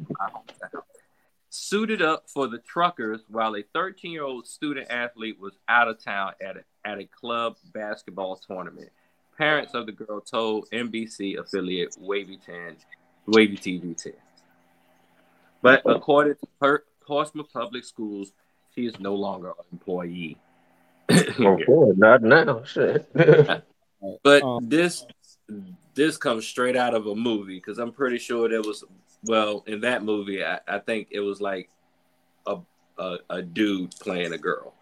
Suited 1.49 2.01
up 2.01 2.23
for 2.27 2.47
the 2.47 2.57
truckers 2.57 3.21
while 3.29 3.55
a 3.55 3.63
13 3.73 4.11
year 4.11 4.23
old 4.23 4.47
student 4.47 4.89
athlete 4.89 5.39
was 5.39 5.53
out 5.69 5.87
of 5.87 6.03
town 6.03 6.33
at 6.41 6.57
a, 6.57 6.63
at 6.85 6.99
a 6.99 7.05
club 7.05 7.55
basketball 7.73 8.35
tournament. 8.35 8.89
Parents 9.37 9.73
of 9.73 9.85
the 9.85 9.91
girl 9.91 10.21
told 10.21 10.69
NBC 10.71 11.37
affiliate 11.37 11.95
Wavy 11.99 12.37
10, 12.37 12.77
Wavy 13.27 13.57
TV 13.57 13.95
10. 13.95 14.13
But 15.65 15.81
according 15.85 16.35
to 16.35 16.47
her, 16.61 16.83
Portsmouth 17.05 17.51
Public 17.51 17.83
Schools, 17.83 18.33
she 18.73 18.85
is 18.85 18.99
no 18.99 19.15
longer 19.15 19.49
an 19.49 19.65
employee. 19.71 20.37
Of 21.09 21.59
course, 21.65 21.97
not 21.97 22.21
now. 22.21 22.63
Shit. 22.63 23.07
But 24.23 24.43
Um, 24.43 24.69
this 24.69 25.05
this 25.95 26.17
comes 26.17 26.45
straight 26.45 26.75
out 26.75 26.93
of 26.93 27.07
a 27.07 27.15
movie 27.15 27.55
because 27.55 27.79
I'm 27.79 27.91
pretty 27.91 28.19
sure 28.19 28.47
there 28.47 28.61
was 28.61 28.83
well 29.23 29.63
in 29.65 29.81
that 29.81 30.03
movie 30.03 30.43
I, 30.45 30.59
I 30.67 30.77
think 30.77 31.07
it 31.09 31.21
was 31.21 31.41
like 31.41 31.69
a, 32.45 32.57
a 32.99 33.17
a 33.31 33.41
dude 33.41 33.91
playing 33.99 34.33
a 34.33 34.37
girl, 34.37 34.73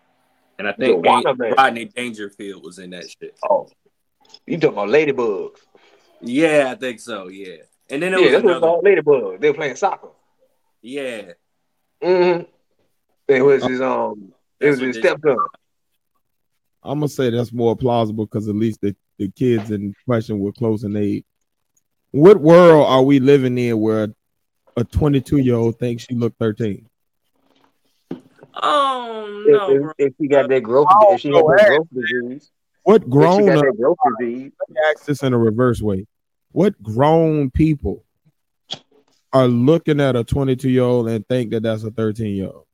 and 0.59 0.67
I 0.67 0.73
think 0.73 1.01
The 1.05 1.55
Rodney 1.57 1.85
Dangerfield 1.85 2.63
was 2.65 2.79
in 2.79 2.89
that 2.89 3.05
shit. 3.09 3.37
oh, 3.49 3.69
you 4.45 4.57
talking 4.57 4.77
about 4.77 4.89
ladybugs? 4.89 5.59
Yeah, 6.19 6.69
I 6.71 6.75
think 6.75 6.99
so. 6.99 7.29
Yeah, 7.29 7.63
and 7.89 8.01
then 8.03 8.13
it 8.13 8.19
Yeah, 8.19 8.23
was 8.25 8.31
that's 8.33 8.43
what 8.43 8.51
another. 8.51 8.67
called 8.67 8.83
Ladybug. 8.83 9.39
They 9.39 9.49
were 9.49 9.55
playing 9.55 9.75
soccer. 9.77 10.09
Yeah, 10.83 11.31
Mm-hmm. 12.03 12.43
It 13.29 13.41
was 13.41 13.63
his 13.63 13.79
um. 13.81 14.33
It 14.59 14.69
was 14.69 14.79
what 14.79 14.87
his 14.87 14.95
this- 14.97 15.03
stepson. 15.03 15.37
I'm 16.83 16.99
gonna 16.99 17.07
say 17.07 17.29
that's 17.29 17.53
more 17.53 17.77
plausible 17.77 18.25
because 18.25 18.49
at 18.49 18.55
least 18.55 18.81
the, 18.81 18.93
the 19.17 19.31
kids 19.31 19.71
in 19.71 19.95
question 20.05 20.39
were 20.39 20.51
close 20.51 20.83
in 20.83 20.97
age. 20.97 21.23
What 22.11 22.41
world 22.41 22.85
are 22.87 23.01
we 23.01 23.21
living 23.21 23.57
in 23.57 23.79
where 23.79 24.09
a 24.75 24.83
22 24.83 25.37
year 25.37 25.55
old 25.55 25.79
thinks 25.79 26.03
she 26.03 26.15
looked 26.15 26.37
13? 26.39 26.85
Oh 28.61 29.43
no, 29.47 29.69
if, 29.71 29.81
bro. 29.81 29.91
if 29.97 30.13
she 30.19 30.27
got 30.27 30.49
that 30.49 30.61
growth, 30.61 30.87
Oh, 30.91 31.13
if 31.15 31.21
she 31.21 31.29
had 31.29 31.35
go 31.41 31.55
that 31.55 31.67
growth 31.67 31.87
disease, 31.93 32.51
What 32.83 33.01
if 33.01 33.03
she 33.05 33.09
grown 33.09 33.45
got 33.45 33.63
that 33.63 33.77
growth 33.79 33.97
disease, 34.19 34.51
let 34.59 34.69
me 34.69 34.75
ask 34.91 35.05
this 35.05 35.23
in 35.23 35.31
a 35.33 35.37
reverse 35.37 35.81
way. 35.81 36.05
What 36.51 36.81
grown 36.83 37.49
people 37.49 38.03
are 39.33 39.47
looking 39.47 39.99
at 39.99 40.15
a 40.15 40.23
22 40.23 40.69
year 40.69 40.83
old 40.83 41.09
and 41.09 41.27
think 41.27 41.51
that 41.51 41.63
that's 41.63 41.83
a 41.83 41.91
13 41.91 42.35
year 42.35 42.47
old? 42.47 42.65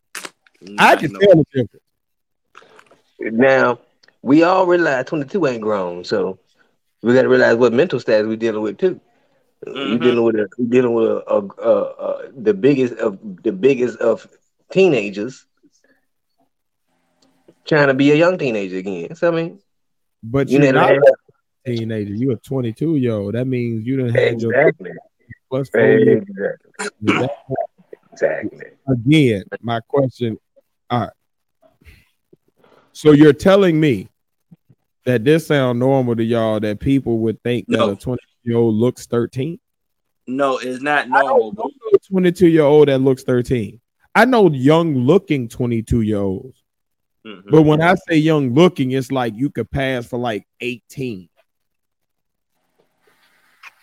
I 0.78 0.95
can 0.98 1.13
no- 1.13 1.19
tell 1.19 1.36
the 1.36 1.45
difference. 1.54 1.84
now 3.19 3.80
we 4.22 4.43
all 4.43 4.65
realize 4.65 5.06
22 5.06 5.48
ain't 5.48 5.62
grown, 5.62 6.04
so 6.04 6.38
we 7.02 7.13
got 7.13 7.22
to 7.24 7.30
realize 7.30 7.56
what 7.56 7.72
mental 7.74 8.00
status 8.00 8.28
we 8.28 8.36
dealing 8.36 8.62
with 8.62 8.78
too. 8.78 9.00
You 9.65 9.74
Mhm. 9.74 10.02
dealing 10.02 10.24
with 10.24 10.36
a, 10.36 10.48
you 10.58 10.67
dealing 10.67 10.93
with 10.93 11.08
a, 11.10 11.24
a, 11.28 11.39
a, 11.41 11.82
a, 11.84 12.32
the 12.34 12.54
biggest 12.54 12.93
of 12.95 13.17
the 13.43 13.52
biggest 13.52 13.98
of 14.00 14.28
teenagers 14.72 15.45
trying 17.65 17.88
to 17.88 17.93
be 17.93 18.12
a 18.12 18.15
young 18.15 18.38
teenager 18.38 18.78
again. 18.78 19.15
So 19.15 19.28
I 19.30 19.36
mean, 19.36 19.60
But 20.24 20.50
you 20.50 20.60
you're 20.60 20.72
not 20.74 20.91
a 20.95 21.02
teenager. 21.65 22.13
You're 22.13 22.34
a 22.34 22.38
22 22.38 22.95
year 22.98 23.13
old. 23.13 23.36
That 23.36 23.48
means 23.48 23.86
you 23.86 23.98
didn't 23.98 24.15
have 24.15 24.41
your 24.41 24.52
exactly, 24.54 24.91
plus 24.91 25.09
four 25.49 25.65
years. 25.81 26.23
exactly, 26.29 27.55
exactly. 28.12 28.59
Again, 28.88 29.43
my 29.62 29.79
question. 29.88 30.38
All 30.89 31.01
right. 31.01 31.09
So 32.93 33.12
you're 33.12 33.33
telling 33.33 33.79
me 33.79 34.09
that 35.05 35.23
this 35.23 35.47
sound 35.47 35.79
normal 35.79 36.15
to 36.15 36.23
y'all 36.23 36.59
that 36.59 36.79
people 36.79 37.19
would 37.19 37.41
think 37.43 37.65
No. 37.69 37.88
that 37.88 37.93
a 37.93 37.95
20 37.95 38.19
year 38.43 38.57
old 38.57 38.75
looks 38.75 39.05
13? 39.05 39.59
No, 40.27 40.57
it's 40.57 40.81
not 40.81 41.05
I 41.05 41.21
normal. 41.21 41.51
don't 41.51 41.55
But 41.55 41.63
know 41.65 41.95
a 41.95 41.99
22 42.12 42.47
year 42.47 42.63
old 42.63 42.88
that 42.89 42.99
looks 42.99 43.23
13. 43.23 43.79
I 44.15 44.25
know 44.25 44.49
young 44.51 44.95
looking 44.95 45.47
22 45.47 46.01
year 46.01 46.17
olds. 46.17 46.62
Mhm. 47.25 47.49
But 47.49 47.62
when 47.63 47.81
I 47.81 47.95
say 48.07 48.17
young 48.17 48.53
looking, 48.53 48.91
it's 48.91 49.12
like 49.12 49.33
you 49.35 49.49
could 49.49 49.69
pass 49.71 50.05
for 50.07 50.19
like 50.19 50.45
18. 50.62 51.29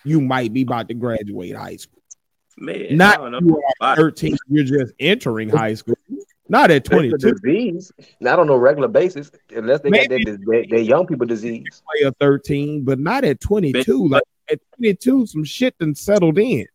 You 0.07 0.21
might 0.21 0.53
be 0.53 0.61
about 0.61 0.87
to 0.87 0.93
graduate 0.93 1.55
high 1.55 1.75
school. 1.75 2.01
man, 2.57 2.87
I 2.91 2.93
Not 2.95 3.17
don't 3.19 3.31
know. 3.33 3.39
you 3.41 3.63
are 3.81 3.95
13, 3.95 4.37
you're 4.47 4.63
just 4.63 4.93
entering 4.99 5.49
high 5.49 5.73
school. 5.75 5.95
Not 6.49 6.71
at 6.71 6.77
It's 6.77 6.87
a 6.87 6.91
22. 6.91 7.17
disease, 7.33 7.91
not 8.21 8.39
on 8.39 8.47
a 8.49 8.57
regular 8.57 8.87
basis, 8.87 9.29
unless 9.53 9.81
they 9.81 9.89
Maybe- 9.89 10.23
got 10.23 10.31
that, 10.39 10.45
that, 10.45 10.67
that 10.69 10.83
young 10.83 11.05
people 11.05 11.25
disease. 11.27 11.83
Play 11.99 12.07
a 12.07 12.11
13, 12.21 12.83
but 12.85 12.99
not 12.99 13.25
at 13.25 13.41
22. 13.41 14.07
Like 14.07 14.23
at 14.49 14.59
22, 14.77 15.25
some 15.27 15.43
shit 15.43 15.77
done 15.77 15.93
settled 15.93 16.37
in. 16.39 16.65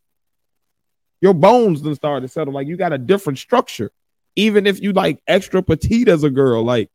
Your 1.21 1.33
bones 1.33 1.81
done 1.81 1.95
started 1.95 2.27
to 2.27 2.31
settle. 2.31 2.53
Like 2.53 2.67
you 2.67 2.77
got 2.77 2.93
a 2.93 2.97
different 2.99 3.39
structure. 3.39 3.91
Even 4.35 4.67
if 4.67 4.79
you 4.81 4.93
like 4.93 5.21
extra 5.27 5.63
petite 5.63 6.07
as 6.07 6.23
a 6.23 6.29
girl, 6.29 6.63
like 6.63 6.89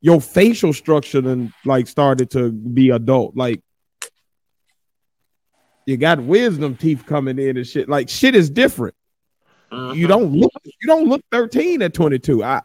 your 0.00 0.20
facial 0.20 0.72
structure 0.72 1.20
then 1.20 1.52
like 1.64 1.86
started 1.86 2.30
to 2.30 2.50
be 2.50 2.90
adult. 2.90 3.36
Like 3.36 3.60
you 5.88 5.96
got 5.96 6.20
wisdom 6.20 6.76
teeth 6.76 7.06
coming 7.06 7.38
in 7.38 7.56
and 7.56 7.66
shit. 7.66 7.88
Like 7.88 8.10
shit 8.10 8.34
is 8.34 8.50
different. 8.50 8.94
Mhm. 9.72 9.96
You 9.96 10.06
don't 10.06 10.32
look 10.34 10.52
you 10.64 10.86
don't 10.86 11.08
look 11.08 11.22
13 11.32 11.80
at 11.80 11.94
22. 11.94 12.44
I 12.44 12.60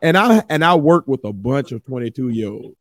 and 0.00 0.16
I 0.16 0.44
and 0.48 0.64
I 0.64 0.76
work 0.76 1.08
with 1.08 1.24
a 1.24 1.32
bunch 1.32 1.72
of 1.72 1.84
22 1.84 2.28
year 2.28 2.48
olds. 2.48 2.76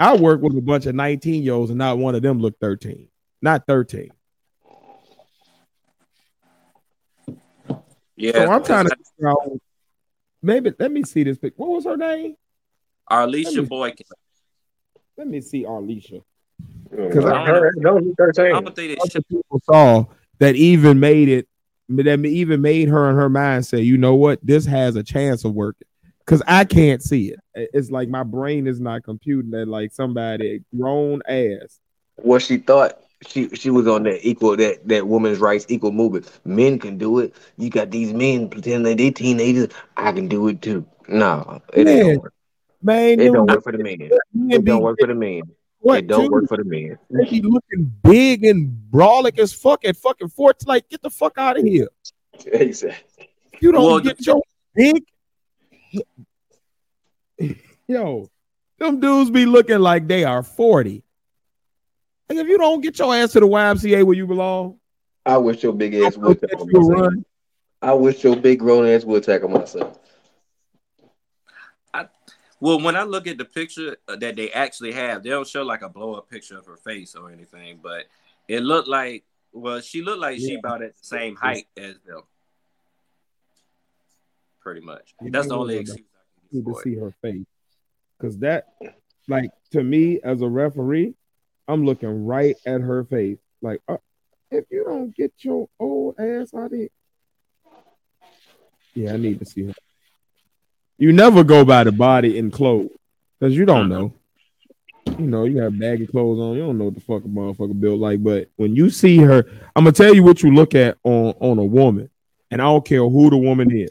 I 0.00 0.16
work 0.16 0.40
with 0.40 0.56
a 0.56 0.62
bunch 0.62 0.86
of 0.86 0.94
19 0.94 1.42
year 1.42 1.52
olds, 1.52 1.70
and 1.70 1.78
not 1.78 1.98
one 1.98 2.14
of 2.14 2.22
them 2.22 2.40
look 2.40 2.58
13. 2.58 3.08
Not 3.42 3.66
13. 3.66 4.10
Yeah, 8.16 8.32
so 8.32 8.50
I'm 8.50 8.64
trying 8.64 8.86
to 8.86 8.96
figure 8.96 9.28
out 9.28 9.60
maybe 10.40 10.72
let 10.78 10.90
me 10.90 11.02
see 11.02 11.22
this 11.22 11.36
pic. 11.36 11.52
What 11.56 11.68
was 11.68 11.84
her 11.84 11.98
name? 11.98 12.36
Arlisha 13.10 13.68
Boykin. 13.68 14.06
Let 15.18 15.28
me 15.28 15.42
see 15.42 15.64
Arlisha. 15.64 16.22
Because 16.92 17.24
I 17.24 17.42
I 17.42 17.46
heard 17.46 17.74
don't 17.82 18.04
look 18.06 18.16
I 18.20 18.32
13. 18.32 18.64
don't 18.64 18.76
think 18.76 18.98
Bunch 18.98 19.12
that 19.12 19.18
of 19.18 19.28
people 19.28 19.60
saw 19.64 20.04
that 20.38 20.54
even 20.56 21.00
made 21.00 21.28
it 21.28 21.48
that 21.88 22.24
even 22.24 22.60
made 22.60 22.88
her 22.88 23.10
in 23.10 23.16
her 23.16 23.28
mind 23.28 23.66
say, 23.66 23.80
you 23.80 23.98
know 23.98 24.14
what, 24.14 24.38
this 24.42 24.64
has 24.66 24.96
a 24.96 25.02
chance 25.02 25.44
of 25.44 25.54
working. 25.54 25.88
Cause 26.26 26.42
I 26.46 26.64
can't 26.64 27.02
see 27.02 27.32
it. 27.32 27.70
It's 27.74 27.90
like 27.90 28.08
my 28.08 28.22
brain 28.22 28.66
is 28.66 28.80
not 28.80 29.02
computing 29.02 29.50
that 29.50 29.66
like 29.66 29.92
somebody 29.92 30.62
grown 30.76 31.20
ass. 31.26 31.80
What 32.16 32.42
she 32.42 32.58
thought 32.58 32.98
she 33.26 33.48
she 33.50 33.70
was 33.70 33.86
on 33.88 34.04
that 34.04 34.26
equal 34.26 34.56
that 34.56 34.86
that 34.88 35.06
women's 35.06 35.38
rights 35.38 35.66
equal 35.68 35.92
movement. 35.92 36.30
Men 36.44 36.78
can 36.78 36.96
do 36.98 37.18
it. 37.18 37.34
You 37.56 37.70
got 37.70 37.90
these 37.90 38.12
men 38.12 38.48
pretending 38.48 38.84
that 38.84 38.98
they 38.98 39.10
teenagers. 39.10 39.68
I 39.96 40.12
can 40.12 40.28
do 40.28 40.46
it 40.48 40.62
too. 40.62 40.86
No, 41.08 41.60
it 41.74 41.86
Man, 41.86 41.94
ain't 41.94 42.02
gonna 42.04 42.18
work. 42.20 42.34
Man, 42.82 43.20
It 43.20 43.32
don't 43.32 43.46
work 43.46 43.62
for 43.64 43.72
the 43.72 43.78
men. 43.78 43.98
men 43.98 44.10
It 44.50 44.64
don't 44.64 44.82
work 44.82 44.98
for 45.00 45.06
the 45.08 45.14
men. 45.14 45.42
What, 45.82 45.98
It 45.98 46.06
don't 46.06 46.26
too? 46.26 46.30
work 46.30 46.48
for 46.48 46.56
the 46.56 46.64
men. 46.64 46.98
They 47.10 47.24
be 47.28 47.42
looking 47.42 47.92
big 48.02 48.44
and 48.44 48.72
brolic 48.90 49.38
as 49.38 49.52
fuck 49.52 49.84
at 49.84 49.96
fucking 49.96 50.28
fort. 50.28 50.56
Like, 50.66 50.88
get 50.88 51.02
the 51.02 51.10
fuck 51.10 51.36
out 51.38 51.58
of 51.58 51.64
here. 51.64 51.88
Exactly. 52.46 53.28
You 53.60 53.72
don't 53.72 53.84
Well, 53.84 54.00
get 54.00 54.24
your 54.26 54.40
big. 54.74 55.04
Yo, 57.88 58.30
them 58.78 59.00
dudes 59.00 59.30
be 59.30 59.44
looking 59.46 59.80
like 59.80 60.06
they 60.08 60.24
are 60.24 60.42
40. 60.42 61.02
Like, 62.28 62.38
if 62.38 62.48
you 62.48 62.56
don't 62.58 62.80
get 62.80 62.98
your 62.98 63.14
ass 63.14 63.32
to 63.32 63.40
the 63.40 63.46
YMCA 63.48 64.04
where 64.04 64.16
you 64.16 64.26
belong, 64.26 64.78
I 65.26 65.36
wish 65.38 65.62
your 65.62 65.72
big 65.72 65.94
ass 65.94 66.16
would 66.16 66.40
let 66.40 66.50
tackle 66.50 66.68
you 66.70 66.80
myself. 66.80 67.14
I 67.82 67.92
wish 67.94 68.22
your 68.24 68.36
big 68.36 68.60
grown 68.60 68.86
ass 68.86 69.04
would 69.04 69.24
tackle 69.24 69.48
myself. 69.48 69.98
Well, 72.62 72.80
when 72.80 72.94
I 72.94 73.02
look 73.02 73.26
at 73.26 73.38
the 73.38 73.44
picture 73.44 73.96
uh, 74.06 74.14
that 74.14 74.36
they 74.36 74.52
actually 74.52 74.92
have, 74.92 75.24
they 75.24 75.30
don't 75.30 75.48
show 75.48 75.64
like 75.64 75.82
a 75.82 75.88
blow 75.88 76.14
up 76.14 76.30
picture 76.30 76.56
of 76.56 76.64
her 76.66 76.76
face 76.76 77.16
or 77.16 77.32
anything, 77.32 77.80
but 77.82 78.04
it 78.46 78.60
looked 78.60 78.86
like 78.86 79.24
well, 79.52 79.80
she 79.80 80.00
looked 80.00 80.20
like 80.20 80.38
she 80.38 80.54
about 80.54 80.80
at 80.80 80.96
the 80.96 81.04
same 81.04 81.34
height 81.34 81.66
as 81.76 81.98
them. 82.06 82.22
Pretty 84.60 84.80
much. 84.80 85.12
That's 85.20 85.48
the 85.48 85.56
only 85.56 85.78
excuse 85.78 86.06
I 86.16 86.54
need 86.56 86.64
can 86.64 86.72
to 86.72 86.80
see 86.82 86.94
her 86.94 87.12
face. 87.20 87.46
Because 88.16 88.38
that, 88.38 88.74
like, 89.26 89.50
to 89.72 89.82
me 89.82 90.20
as 90.22 90.40
a 90.40 90.48
referee, 90.48 91.14
I'm 91.66 91.84
looking 91.84 92.24
right 92.24 92.54
at 92.64 92.80
her 92.80 93.02
face. 93.02 93.38
Like, 93.60 93.80
uh, 93.88 93.96
if 94.52 94.66
you 94.70 94.84
don't 94.84 95.12
get 95.16 95.32
your 95.38 95.68
old 95.80 96.14
ass 96.20 96.54
out 96.54 96.66
of 96.66 96.72
here. 96.72 96.88
Yeah, 98.94 99.14
I 99.14 99.16
need 99.16 99.40
to 99.40 99.44
see 99.44 99.66
her. 99.66 99.74
You 101.02 101.12
never 101.12 101.42
go 101.42 101.64
by 101.64 101.82
the 101.82 101.90
body 101.90 102.38
and 102.38 102.52
clothes 102.52 102.90
because 103.40 103.56
you 103.56 103.64
don't 103.64 103.88
know. 103.88 104.12
You 105.18 105.26
know, 105.26 105.46
you 105.46 105.58
have 105.58 105.76
baggy 105.76 106.06
clothes 106.06 106.38
on. 106.38 106.54
You 106.54 106.62
don't 106.62 106.78
know 106.78 106.84
what 106.84 106.94
the 106.94 107.00
fuck 107.00 107.24
a 107.24 107.28
motherfucker 107.28 107.80
built 107.80 107.98
like. 107.98 108.22
But 108.22 108.50
when 108.54 108.76
you 108.76 108.88
see 108.88 109.16
her, 109.18 109.44
I'm 109.74 109.82
gonna 109.82 109.90
tell 109.90 110.14
you 110.14 110.22
what 110.22 110.44
you 110.44 110.54
look 110.54 110.76
at 110.76 110.98
on 111.02 111.34
on 111.40 111.58
a 111.58 111.64
woman, 111.64 112.08
and 112.52 112.62
I 112.62 112.66
don't 112.66 112.84
care 112.84 113.02
who 113.02 113.30
the 113.30 113.36
woman 113.36 113.76
is 113.76 113.90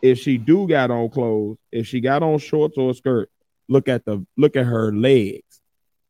if 0.00 0.18
she 0.18 0.38
do 0.38 0.66
got 0.66 0.90
on 0.90 1.10
clothes, 1.10 1.58
if 1.70 1.86
she 1.86 2.00
got 2.00 2.22
on 2.22 2.38
shorts 2.38 2.78
or 2.78 2.88
a 2.88 2.94
skirt, 2.94 3.30
look 3.68 3.86
at 3.86 4.06
the 4.06 4.24
look 4.38 4.56
at 4.56 4.64
her 4.64 4.94
legs, 4.94 5.60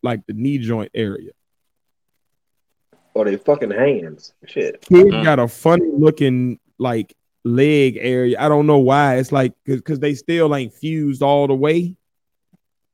like 0.01 0.25
the 0.27 0.33
knee 0.33 0.59
joint 0.59 0.93
area. 0.95 1.33
Or 3.14 3.25
they 3.25 3.37
fucking 3.37 3.73
hands. 3.73 4.33
Shit. 4.47 4.83
Kid 4.83 5.07
Mm. 5.07 5.25
got 5.25 5.40
a 5.40 5.49
funny 5.49 5.90
looking 5.93 6.61
like 6.79 7.16
leg 7.44 7.96
area. 8.00 8.37
I 8.38 8.48
don't 8.48 8.66
know 8.66 8.79
why. 8.79 9.16
It's 9.16 9.33
like 9.33 9.53
because 9.64 9.98
they 9.98 10.14
still 10.14 10.55
ain't 10.55 10.72
fused 10.74 11.22
all 11.22 11.46
the 11.46 11.55
way, 11.55 11.96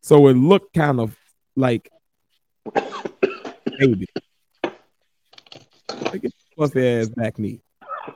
so 0.02 0.26
it 0.28 0.34
looked 0.34 0.74
kind 0.74 1.00
of 1.00 1.16
like 1.56 1.90
baby. 3.78 4.06
Like, 6.02 6.24
Plus 6.54 6.70
the 6.70 6.86
ass 6.86 7.08
back 7.08 7.38
knee. 7.38 7.60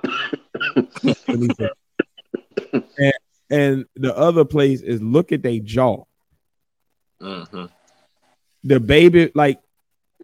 Let 1.03 1.29
me 1.29 1.49
see. 1.59 1.69
and, 2.99 3.13
and 3.51 3.85
the 3.97 4.17
other 4.17 4.45
place 4.45 4.81
is 4.81 5.03
look 5.03 5.33
at 5.33 5.43
their 5.43 5.59
jaw. 5.59 6.05
Mhm. 7.21 7.69
the 8.65 8.81
baby, 8.81 9.31
like, 9.35 9.61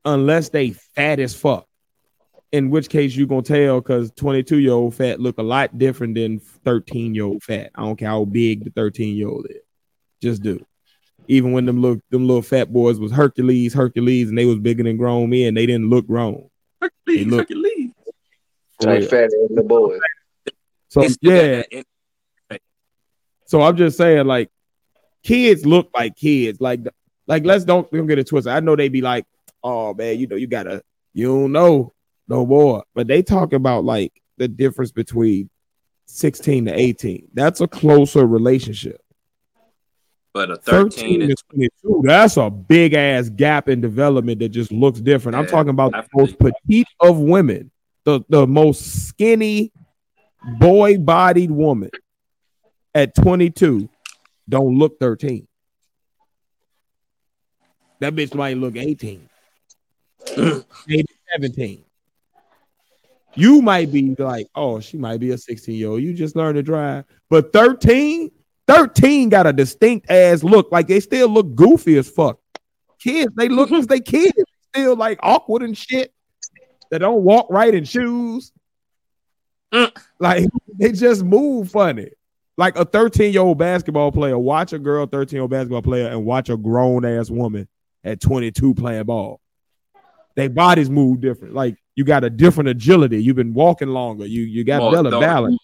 unless 0.07 0.49
they 0.49 0.71
fat 0.71 1.21
as 1.21 1.35
fuck, 1.35 1.67
in 2.57 2.71
which 2.71 2.89
case 2.89 3.15
you 3.15 3.27
gonna 3.27 3.43
tell 3.43 3.81
because 3.81 4.11
22 4.13 4.59
year 4.59 4.73
old 4.73 4.95
fat 4.95 5.21
look 5.21 5.39
a 5.39 5.43
lot 5.43 5.77
different 5.79 6.15
than 6.15 6.39
13 6.39 7.15
year 7.15 7.25
old 7.25 7.43
fat. 7.43 7.71
I 7.75 7.83
don't 7.83 7.97
care 7.97 8.09
how 8.09 8.25
big 8.25 8.65
the 8.65 8.71
13 8.71 9.17
year 9.17 9.29
old 9.29 9.47
is, 9.51 9.63
just 10.23 10.43
do. 10.43 10.65
Even 11.29 11.53
when 11.53 11.67
them 11.67 11.81
look 11.83 12.01
them 12.11 12.27
little 12.27 12.43
fat 12.43 12.73
boys 12.73 12.99
was 12.99 13.13
Hercules, 13.13 13.75
Hercules, 13.75 14.29
and 14.29 14.39
they 14.39 14.45
was 14.47 14.59
bigger 14.59 14.83
than 14.85 14.97
grown 14.97 15.29
men, 15.31 15.55
they 15.55 15.67
didn't 15.67 15.91
look 15.91 16.07
grown. 16.07 16.49
Hercules, 16.81 17.27
look- 17.27 17.41
Hercules. 17.49 17.91
For 18.81 18.87
Like 18.89 19.01
real. 19.01 19.09
fat 19.09 19.25
as 19.25 19.33
the 19.57 19.63
boys. 19.63 20.01
So 20.89 21.01
They 21.03 21.63
yeah, 22.51 22.59
so 23.47 23.63
I'm 23.63 23.77
just 23.77 23.97
saying, 23.97 24.27
like, 24.27 24.51
kids 25.23 25.65
look 25.65 25.89
like 25.95 26.17
kids. 26.17 26.61
Like, 26.61 26.81
like 27.27 27.45
let's 27.45 27.65
don't 27.65 27.91
don't 27.91 28.07
get 28.07 28.19
it 28.19 28.29
twisted. 28.29 28.53
I 28.53 28.61
know 28.61 28.77
they 28.77 28.89
be 28.89 29.03
like, 29.03 29.25
oh 29.63 29.95
man, 29.95 30.19
you 30.19 30.27
know, 30.27 30.37
you 30.37 30.47
gotta, 30.47 30.83
you 31.13 31.27
don't 31.27 31.53
know 31.53 31.93
no 32.29 32.47
more. 32.47 32.85
But 32.95 33.07
they 33.07 33.23
talk 33.23 33.53
about 33.53 33.85
like 33.85 34.13
the 34.37 34.49
difference 34.49 34.93
between 34.93 35.51
16 36.07 36.67
to 36.67 36.73
18. 36.73 37.29
That's 37.35 37.61
a 37.61 37.69
closer 37.69 38.27
relationship. 38.27 39.01
But 40.33 40.51
a 40.51 40.57
13 40.57 41.21
13 41.21 41.29
to 41.29 41.37
22, 41.55 42.03
that's 42.05 42.37
a 42.37 42.51
big 42.51 42.93
ass 42.93 43.31
gap 43.31 43.71
in 43.71 43.81
development 43.81 44.39
that 44.41 44.51
just 44.51 44.71
looks 44.71 45.01
different. 45.01 45.37
I'm 45.37 45.47
talking 45.47 45.71
about 45.71 45.93
the 45.93 46.05
most 46.15 46.39
petite 46.39 46.87
of 47.01 47.19
women, 47.19 47.71
the, 48.05 48.21
the 48.29 48.47
most 48.47 49.09
skinny, 49.09 49.73
boy 50.59 50.99
bodied 50.99 51.51
woman 51.51 51.91
at 52.95 53.15
22 53.15 53.89
don't 54.49 54.79
look 54.79 55.01
13. 55.01 55.49
That 58.01 58.15
bitch 58.15 58.35
might 58.35 58.59
look 58.59 58.77
18, 58.77 59.27
maybe 60.87 61.07
17. 61.35 61.86
You 63.37 63.61
might 63.61 63.93
be 63.93 64.15
like, 64.19 64.49
oh, 64.55 64.81
she 64.81 64.97
might 64.97 65.21
be 65.21 65.31
a 65.31 65.39
16 65.39 65.75
year 65.75 65.89
old. 65.89 66.03
You 66.03 66.15
just 66.15 66.37
learned 66.37 66.57
to 66.57 66.63
drive. 66.63 67.05
But 67.29 67.53
13, 67.53 68.31
13 68.67 69.29
got 69.29 69.47
a 69.47 69.53
distinct 69.53 70.11
ass 70.11 70.43
look. 70.43 70.73
Like 70.73 70.89
they 70.89 71.01
still 71.01 71.29
look 71.29 71.55
goofy 71.55 71.99
as 71.99 72.09
fuck. 72.09 72.39
Kids, 72.99 73.33
they 73.37 73.49
look 73.49 73.71
as 73.73 73.87
they 73.87 74.01
kids, 74.01 74.33
still 74.71 74.97
like 74.97 75.19
awkward 75.23 75.63
and 75.63 75.77
shit. 75.77 76.13
They 76.91 76.99
don't 76.99 77.23
walk 77.23 77.49
right 77.51 77.75
in 77.75 77.85
shoes. 77.85 78.53
Mm. 79.73 79.97
Like 80.19 80.49
they 80.79 80.93
just 80.93 81.23
move 81.23 81.71
funny. 81.71 82.11
Like 82.57 82.79
a 82.79 82.87
13 82.87 83.35
year 83.35 83.43
old 83.43 83.59
basketball 83.59 84.13
player, 84.13 84.39
watch 84.39 84.73
a 84.73 84.79
girl 84.79 85.07
13 85.07 85.37
year 85.37 85.43
old 85.43 85.51
basketball 85.51 85.83
player 85.83 86.09
and 86.09 86.25
watch 86.25 86.49
a 86.49 86.57
grown 86.57 87.05
ass 87.05 87.29
woman 87.29 87.69
at 88.03 88.21
22 88.21 88.75
playing 88.75 89.05
ball. 89.05 89.41
Their 90.37 90.49
bodies 90.49 90.89
move 90.89 91.21
different. 91.21 91.55
Like 91.55 91.77
you 91.97 92.05
got 92.05 92.23
a 92.25 92.31
different 92.31 92.69
agility. 92.69 93.23
You've 93.23 93.37
been 93.37 93.55
walking 93.55 93.89
longer. 93.89 94.27
You 94.27 94.43
you 94.43 94.63
got 94.65 94.79
More 94.81 94.93
better 94.93 95.09
authority. 95.09 95.27
balance. 95.27 95.59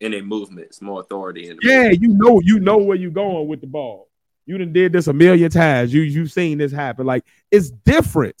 in 0.00 0.12
their 0.12 0.22
movements, 0.22 0.80
more 0.80 1.00
authority 1.00 1.50
in 1.50 1.58
Yeah, 1.62 1.90
you 1.90 2.08
know, 2.08 2.40
you 2.40 2.60
know 2.60 2.78
where 2.78 2.96
you're 2.96 3.10
going 3.10 3.48
with 3.48 3.60
the 3.60 3.66
ball. 3.66 4.08
You 4.46 4.56
done 4.56 4.72
did 4.72 4.92
this 4.92 5.08
a 5.08 5.12
million 5.12 5.50
times. 5.50 5.92
You 5.92 6.00
you've 6.02 6.32
seen 6.32 6.56
this 6.58 6.72
happen. 6.72 7.04
Like 7.06 7.24
it's 7.50 7.70
different. 7.70 8.40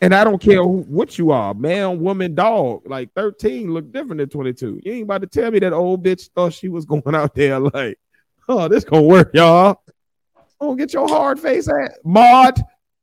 And 0.00 0.14
I 0.14 0.24
don't 0.24 0.40
care 0.40 0.62
who, 0.62 0.82
what 0.88 1.18
you 1.18 1.30
are, 1.30 1.54
man, 1.54 2.00
woman, 2.00 2.34
dog. 2.34 2.82
Like 2.86 3.10
13 3.14 3.72
look 3.72 3.90
different 3.92 4.18
than 4.18 4.28
22. 4.28 4.80
You 4.84 4.92
ain't 4.92 5.04
about 5.04 5.22
to 5.22 5.26
tell 5.28 5.50
me 5.50 5.60
that 5.60 5.72
old 5.72 6.04
bitch 6.04 6.28
thought 6.34 6.52
she 6.52 6.68
was 6.68 6.84
going 6.84 7.14
out 7.14 7.34
there 7.34 7.58
like, 7.58 7.98
oh, 8.48 8.68
this 8.68 8.84
gonna 8.84 9.02
work, 9.02 9.30
y'all. 9.34 9.80
Oh, 10.60 10.74
get 10.74 10.92
your 10.92 11.08
hard 11.08 11.38
face 11.40 11.68
ass, 11.68 11.92
Maud. 12.04 12.60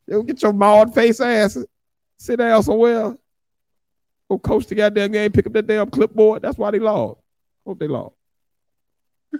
Yo, 0.08 0.22
get 0.24 0.42
your 0.42 0.54
Maud 0.54 0.94
face 0.94 1.20
ass. 1.22 1.58
Sit 2.18 2.38
down 2.38 2.64
somewhere. 2.64 3.18
Go 4.30 4.40
coach 4.40 4.66
the 4.68 4.76
goddamn 4.76 5.12
game. 5.12 5.32
Pick 5.32 5.48
up 5.48 5.54
that 5.54 5.68
damn 5.68 5.90
clipboard. 5.90 6.42
That's 6.42 6.58
why 6.58 6.72
they 6.72 6.80
lost. 6.80 7.20
Hope 7.66 7.80
they 7.80 7.88
lost. 7.88 8.16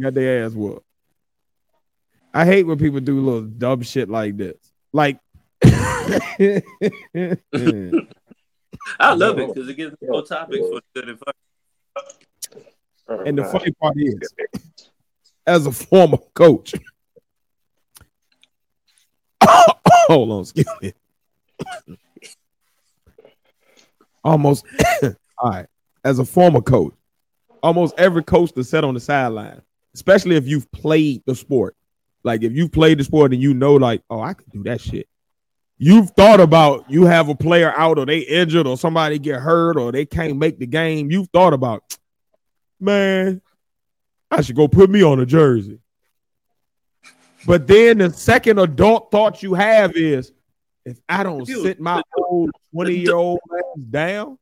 Got 0.00 0.14
their 0.14 0.44
ass 0.44 0.52
whooped. 0.52 0.84
I 2.32 2.44
hate 2.44 2.64
when 2.64 2.78
people 2.78 3.00
do 3.00 3.20
little 3.20 3.42
dumb 3.42 3.82
shit 3.82 4.08
like 4.08 4.36
this. 4.36 4.56
Like, 4.92 5.18
I 5.64 6.62
love 9.14 9.38
it 9.38 9.48
because 9.48 9.68
it 9.68 9.76
gives 9.76 9.92
me 10.00 10.08
more 10.08 10.24
topics 10.24 10.66
for 10.68 10.80
good 10.94 11.08
and 11.08 11.18
fun. 11.18 11.34
and 13.26 13.38
the 13.38 13.44
funny 13.44 13.72
part 13.72 13.94
is, 13.96 14.32
as 15.46 15.66
a 15.66 15.72
former 15.72 16.18
coach, 16.34 16.74
hold 20.06 20.30
on, 20.30 20.40
excuse 20.42 20.66
me. 20.80 20.92
Almost, 24.24 24.64
all 25.38 25.50
right. 25.50 25.66
As 26.04 26.18
a 26.18 26.24
former 26.24 26.60
coach, 26.60 26.94
almost 27.62 27.94
every 27.98 28.22
coach 28.22 28.52
that 28.52 28.64
sat 28.64 28.84
on 28.84 28.94
the 28.94 29.00
sideline, 29.00 29.62
especially 29.94 30.36
if 30.36 30.46
you've 30.46 30.70
played 30.72 31.22
the 31.26 31.34
sport, 31.34 31.76
like 32.22 32.42
if 32.42 32.52
you've 32.52 32.72
played 32.72 32.98
the 32.98 33.04
sport 33.04 33.32
and 33.32 33.42
you 33.42 33.54
know, 33.54 33.74
like, 33.74 34.02
oh, 34.10 34.20
I 34.20 34.34
could 34.34 34.50
do 34.50 34.62
that 34.64 34.80
shit. 34.80 35.08
You've 35.78 36.10
thought 36.10 36.40
about 36.40 36.90
you 36.90 37.04
have 37.04 37.30
a 37.30 37.34
player 37.34 37.72
out 37.74 37.98
or 37.98 38.04
they 38.04 38.18
injured 38.18 38.66
or 38.66 38.76
somebody 38.76 39.18
get 39.18 39.40
hurt 39.40 39.78
or 39.78 39.92
they 39.92 40.04
can't 40.04 40.36
make 40.36 40.58
the 40.58 40.66
game. 40.66 41.10
You've 41.10 41.30
thought 41.30 41.54
about, 41.54 41.98
man, 42.80 43.40
I 44.30 44.42
should 44.42 44.56
go 44.56 44.68
put 44.68 44.90
me 44.90 45.02
on 45.02 45.20
a 45.20 45.26
jersey. 45.26 45.80
But 47.46 47.66
then 47.66 47.98
the 47.98 48.12
second 48.12 48.58
adult 48.58 49.10
thought 49.10 49.42
you 49.42 49.54
have 49.54 49.96
is 49.96 50.32
if 50.84 50.98
I 51.08 51.22
don't 51.22 51.46
sit 51.46 51.80
my 51.80 52.02
old 52.16 52.50
20 52.74 52.94
year 52.94 53.14
old 53.14 53.40
ass 53.56 53.82
down, 53.90 54.38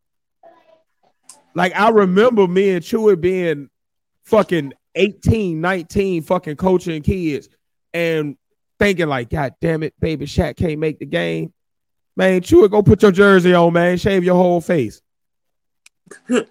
like 1.54 1.74
I 1.74 1.90
remember 1.90 2.46
me 2.46 2.70
and 2.70 2.84
Chewy 2.84 3.20
being 3.20 3.68
fucking 4.24 4.72
18, 4.94 5.60
19, 5.60 6.22
fucking 6.22 6.56
coaching 6.56 7.02
kids 7.02 7.48
and 7.92 8.36
thinking 8.78 9.08
like, 9.08 9.30
God 9.30 9.54
damn 9.60 9.82
it, 9.82 9.94
baby 10.00 10.26
Shaq 10.26 10.56
can't 10.56 10.78
make 10.78 10.98
the 10.98 11.06
game. 11.06 11.52
Man, 12.16 12.40
Chewy, 12.40 12.70
go 12.70 12.82
put 12.82 13.02
your 13.02 13.12
jersey 13.12 13.54
on, 13.54 13.72
man. 13.72 13.96
Shave 13.96 14.24
your 14.24 14.34
whole 14.34 14.60
face. 14.60 15.00
and 16.28 16.46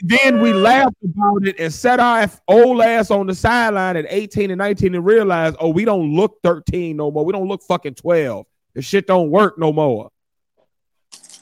then 0.00 0.40
we 0.40 0.52
laughed 0.52 0.96
about 1.04 1.46
it 1.46 1.56
and 1.58 1.72
set 1.72 1.98
our 1.98 2.30
old 2.46 2.80
ass 2.80 3.10
on 3.10 3.26
the 3.26 3.34
sideline 3.34 3.96
at 3.96 4.06
18 4.08 4.50
and 4.50 4.58
19 4.58 4.94
and 4.94 5.04
realized, 5.04 5.56
oh, 5.58 5.70
we 5.70 5.84
don't 5.84 6.14
look 6.14 6.38
13 6.42 6.96
no 6.96 7.10
more. 7.10 7.24
We 7.24 7.32
don't 7.32 7.48
look 7.48 7.62
fucking 7.62 7.94
12. 7.94 8.46
The 8.74 8.82
shit 8.82 9.06
don't 9.06 9.30
work 9.30 9.58
no 9.58 9.72
more. 9.72 10.10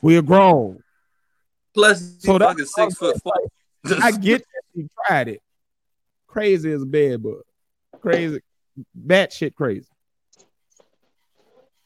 We 0.03 0.17
are 0.17 0.23
grown. 0.23 0.83
Plus, 1.75 2.01
he's 2.01 2.23
So 2.23 2.39
that's 2.39 2.51
fucking 2.53 2.67
six 2.67 2.95
foot 2.97 3.23
four. 3.23 3.33
I 4.03 4.11
get 4.13 4.41
that 4.41 4.63
he 4.75 4.89
tried 5.07 5.29
it. 5.29 5.43
Crazy 6.27 6.73
as 6.73 6.83
a 6.83 6.87
bed 6.87 7.23
bug. 7.23 7.43
Crazy. 8.01 8.41
That 9.07 9.33
shit 9.33 9.55
crazy. 9.55 9.87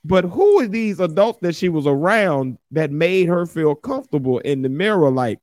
But 0.04 0.24
who 0.24 0.60
are 0.60 0.66
these 0.68 1.00
adults 1.00 1.38
that 1.40 1.54
she 1.54 1.68
was 1.70 1.86
around 1.86 2.58
that 2.72 2.90
made 2.90 3.28
her 3.28 3.46
feel 3.46 3.74
comfortable 3.74 4.38
in 4.38 4.60
the 4.62 4.68
mirror? 4.68 5.10
Like, 5.10 5.38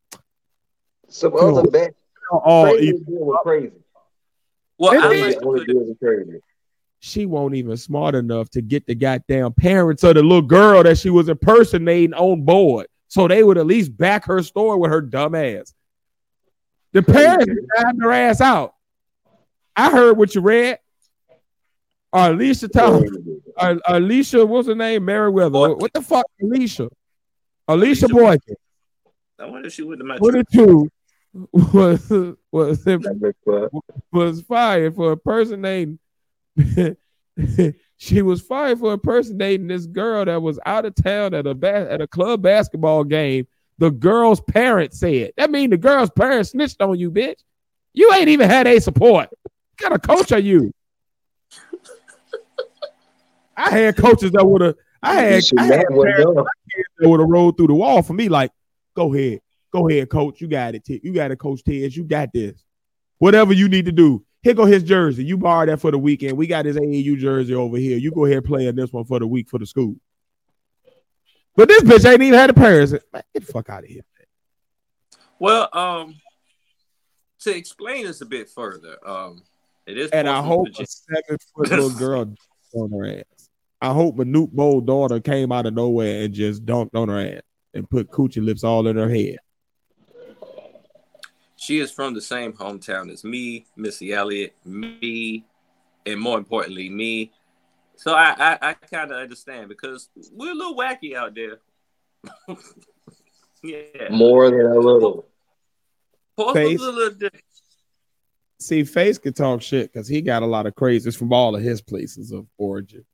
Some 1.09 1.35
other 1.35 1.63
bad 1.69 1.93
oh, 2.31 2.71
crazy 2.75 3.03
was 3.07 3.39
crazy. 3.43 3.71
well, 4.77 4.91
I 5.03 5.07
then- 5.09 5.21
like 5.27 5.39
to 5.39 5.45
Only 5.45 5.59
put 5.65 5.69
it, 5.69 5.75
was 5.75 5.97
crazy. 6.01 6.39
She 7.03 7.25
won't 7.25 7.55
even 7.55 7.75
smart 7.77 8.13
enough 8.13 8.49
to 8.51 8.61
get 8.61 8.85
the 8.85 8.93
goddamn 8.95 9.51
parents 9.53 10.03
of 10.03 10.13
the 10.15 10.21
little 10.21 10.41
girl 10.41 10.83
that 10.83 10.97
she 10.99 11.09
was 11.09 11.29
impersonating 11.29 12.13
on 12.13 12.43
board. 12.45 12.87
So 13.07 13.27
they 13.27 13.43
would 13.43 13.57
at 13.57 13.65
least 13.65 13.97
back 13.97 14.23
her 14.25 14.41
story 14.43 14.77
with 14.77 14.91
her 14.91 15.01
dumb 15.01 15.33
ass. 15.35 15.73
The 16.93 17.01
parents 17.01 17.45
driving 17.45 18.01
her 18.01 18.11
ass 18.11 18.39
out. 18.39 18.75
I 19.75 19.89
heard 19.89 20.15
what 20.15 20.35
you 20.35 20.41
read. 20.41 20.77
Uh, 22.13 22.29
Alicia 22.33 22.67
Thomas. 22.67 23.09
Uh, 23.57 23.75
Alicia, 23.87 24.45
what's 24.45 24.67
her 24.67 24.75
name? 24.75 25.03
Meriwether. 25.05 25.75
What 25.75 25.91
the 25.93 26.01
fuck, 26.01 26.25
Alicia? 26.41 26.87
Alicia 27.67 28.09
Boykin. 28.09 28.55
I 29.39 29.45
wonder 29.45 29.67
if 29.67 29.73
she 29.73 29.81
went 29.81 29.99
to 30.01 30.05
my 30.05 30.17
Twenty-two 30.17 30.87
was 31.51 32.09
was 32.51 32.83
That 32.83 32.99
bitch 33.01 33.33
was- 33.45 33.81
was 34.11 34.41
fired 34.41 34.93
for 34.95 35.13
impersonating. 35.13 35.97
she 37.97 38.21
was 38.21 38.41
fired 38.41 38.79
for 38.79 38.93
impersonating 38.93 39.67
this 39.67 39.85
girl 39.85 40.25
that 40.25 40.41
was 40.41 40.59
out 40.65 40.85
of 40.85 40.95
town 40.95 41.33
at 41.33 41.47
a 41.47 41.55
ba- 41.55 41.87
at 41.89 42.01
a 42.01 42.07
club 42.07 42.41
basketball 42.41 43.03
game. 43.03 43.47
The 43.77 43.91
girl's 43.91 44.41
parents 44.41 44.99
said 44.99 45.31
that 45.37 45.49
mean 45.49 45.69
the 45.69 45.77
girl's 45.77 46.11
parents 46.11 46.51
snitched 46.51 46.81
on 46.81 46.99
you, 46.99 47.11
bitch. 47.11 47.41
You 47.93 48.13
ain't 48.13 48.29
even 48.29 48.49
had 48.49 48.67
a 48.67 48.79
support. 48.79 49.29
What 49.29 49.77
kind 49.77 49.93
of 49.93 50.01
coach 50.01 50.31
are 50.31 50.39
you? 50.39 50.73
I 53.55 53.69
had 53.69 53.97
coaches 53.97 54.31
that 54.31 54.45
would 54.45 54.61
have. 54.61 54.75
I 55.03 55.15
had, 55.15 55.43
I 55.57 55.63
had 55.63 55.87
parents 55.87 56.45
that 56.99 57.09
would 57.09 57.19
have 57.19 57.29
rolled 57.29 57.57
through 57.57 57.67
the 57.67 57.73
wall 57.73 58.01
for 58.01 58.13
me. 58.13 58.29
Like, 58.29 58.51
go 58.95 59.13
ahead, 59.13 59.41
go 59.71 59.89
ahead, 59.89 60.09
coach. 60.09 60.41
You 60.41 60.47
got 60.47 60.75
it. 60.75 60.87
You 60.87 61.13
got 61.13 61.31
it, 61.31 61.37
coach 61.37 61.63
Ted. 61.63 61.95
You 61.95 62.03
got 62.03 62.29
this. 62.33 62.63
Whatever 63.17 63.53
you 63.53 63.67
need 63.67 63.85
to 63.85 63.91
do. 63.91 64.23
Here 64.43 64.55
go 64.55 64.65
his 64.65 64.83
jersey. 64.83 65.23
You 65.23 65.37
borrow 65.37 65.67
that 65.67 65.79
for 65.79 65.91
the 65.91 65.99
weekend. 65.99 66.35
We 66.35 66.47
got 66.47 66.65
his 66.65 66.75
AAU 66.75 67.17
jersey 67.17 67.53
over 67.53 67.77
here. 67.77 67.97
You 67.97 68.11
go 68.11 68.25
ahead 68.25 68.37
and 68.37 68.45
play 68.45 68.65
in 68.65 68.75
this 68.75 68.91
one 68.91 69.05
for 69.05 69.19
the 69.19 69.27
week 69.27 69.49
for 69.49 69.59
the 69.59 69.67
school. 69.67 69.95
But 71.55 71.67
this 71.67 71.83
bitch 71.83 72.09
ain't 72.09 72.21
even 72.21 72.39
had 72.39 72.49
a 72.49 72.53
parents. 72.53 72.91
Man, 72.91 73.23
get 73.33 73.45
the 73.45 73.51
fuck 73.51 73.69
out 73.69 73.83
of 73.83 73.89
here. 73.89 74.03
Well, 75.37 75.69
um, 75.73 76.15
to 77.41 77.55
explain 77.55 78.05
this 78.05 78.21
a 78.21 78.25
bit 78.25 78.49
further, 78.49 78.97
um, 79.07 79.43
It 79.85 79.97
is. 79.97 80.11
And 80.11 80.27
I 80.27 80.41
hope 80.41 80.67
a 80.79 80.85
seven 80.85 81.37
foot 81.55 81.69
little 81.69 81.89
girl 81.97 82.33
on 82.73 82.91
her 82.91 83.19
ass. 83.19 83.49
I 83.81 83.93
hope 83.93 84.15
Manute 84.15 84.51
Bol 84.51 84.81
daughter 84.81 85.19
came 85.19 85.51
out 85.51 85.65
of 85.65 85.73
nowhere 85.73 86.23
and 86.23 86.33
just 86.33 86.65
dunked 86.65 86.95
on 86.95 87.09
her 87.09 87.19
ass 87.19 87.41
and 87.73 87.89
put 87.89 88.11
coochie 88.11 88.43
lips 88.43 88.63
all 88.63 88.87
in 88.87 88.95
her 88.95 89.09
head. 89.09 89.37
She 91.61 91.77
is 91.77 91.91
from 91.91 92.15
the 92.15 92.21
same 92.21 92.53
hometown 92.53 93.11
as 93.11 93.23
me, 93.23 93.67
Missy 93.75 94.13
Elliott, 94.13 94.55
me, 94.65 95.45
and 96.07 96.19
more 96.19 96.39
importantly, 96.39 96.89
me. 96.89 97.31
So 97.97 98.15
I 98.15 98.33
I, 98.35 98.69
I 98.69 98.73
kind 98.73 99.11
of 99.11 99.17
understand 99.19 99.69
because 99.69 100.09
we're 100.31 100.53
a 100.53 100.55
little 100.55 100.75
wacky 100.75 101.15
out 101.15 101.35
there. 101.35 101.59
yeah, 103.63 104.09
More 104.09 104.49
than 104.49 104.65
a 104.65 104.79
little. 104.79 105.27
Portsmouth's 106.35 106.67
Face. 106.67 106.81
a 106.81 106.91
little 106.91 107.13
different. 107.13 107.45
See, 108.59 108.83
Face 108.83 109.19
could 109.19 109.35
talk 109.35 109.61
shit 109.61 109.93
because 109.93 110.07
he 110.07 110.23
got 110.23 110.41
a 110.41 110.47
lot 110.47 110.65
of 110.65 110.73
crazies 110.73 111.15
from 111.15 111.31
all 111.31 111.55
of 111.55 111.61
his 111.61 111.79
places 111.79 112.31
of 112.31 112.47
origin. 112.57 113.05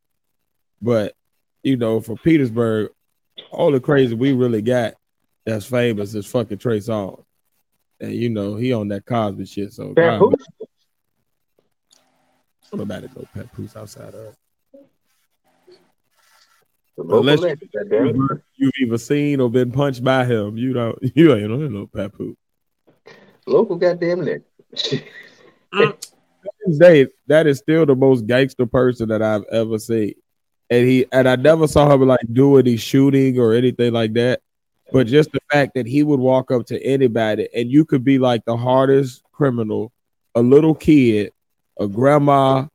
But 0.81 1.15
you 1.63 1.75
know, 1.75 1.99
for 1.99 2.15
Petersburg, 2.15 2.91
all 3.51 3.73
the 3.73 3.81
crazy 3.81 4.15
we 4.15 4.31
really 4.31 4.61
got 4.61 4.93
that's 5.45 5.65
famous 5.65 6.15
is 6.15 6.25
fucking 6.27 6.59
Trey 6.59 6.79
Songz. 6.79 7.25
And 7.99 8.13
you 8.13 8.29
know, 8.29 8.55
he 8.55 8.73
on 8.73 8.87
that 8.89 9.05
Cosby 9.05 9.45
shit. 9.45 9.73
So 9.73 9.93
God, 9.93 10.19
Papoose? 10.19 10.45
nobody 12.73 13.07
go 13.07 13.25
Papoose 13.33 13.75
outside 13.75 14.13
of 14.13 14.35
Unless- 16.97 17.39
legend, 17.39 17.69
goddamn 17.73 18.41
you've 18.55 18.71
either 18.81 18.97
seen 18.97 19.39
or 19.39 19.49
been 19.49 19.71
punched 19.71 20.03
by 20.03 20.25
him. 20.25 20.57
You 20.57 20.73
don't 20.73 20.97
you 21.15 21.33
ain't 21.33 21.49
know 21.49 21.57
no 21.57 21.87
Papoose. 21.87 22.35
Local 23.45 23.75
goddamn 23.75 24.21
legend. 24.21 24.43
Mm. 25.73 25.95
Day, 26.79 27.07
that 27.27 27.47
is 27.47 27.59
still 27.59 27.85
the 27.85 27.95
most 27.95 28.25
gangster 28.27 28.65
person 28.65 29.09
that 29.09 29.21
I've 29.21 29.45
ever 29.51 29.79
seen. 29.79 30.13
And 30.69 30.85
he 30.85 31.05
and 31.11 31.27
I 31.29 31.37
never 31.37 31.67
saw 31.67 31.93
him 31.93 32.01
like 32.01 32.19
do 32.31 32.57
any 32.57 32.75
shooting 32.77 33.39
or 33.39 33.53
anything 33.53 33.93
like 33.93 34.13
that. 34.13 34.41
But 34.91 35.07
just 35.07 35.31
the 35.31 35.39
fact 35.51 35.73
that 35.75 35.85
he 35.85 36.03
would 36.03 36.19
walk 36.19 36.51
up 36.51 36.65
to 36.67 36.81
anybody 36.81 37.49
and 37.53 37.69
you 37.69 37.85
could 37.85 38.03
be 38.03 38.19
like 38.19 38.45
the 38.45 38.57
hardest 38.57 39.23
criminal, 39.31 39.91
a 40.35 40.41
little 40.41 40.75
kid, 40.75 41.33
a 41.79 41.87
grandma, 41.87 42.67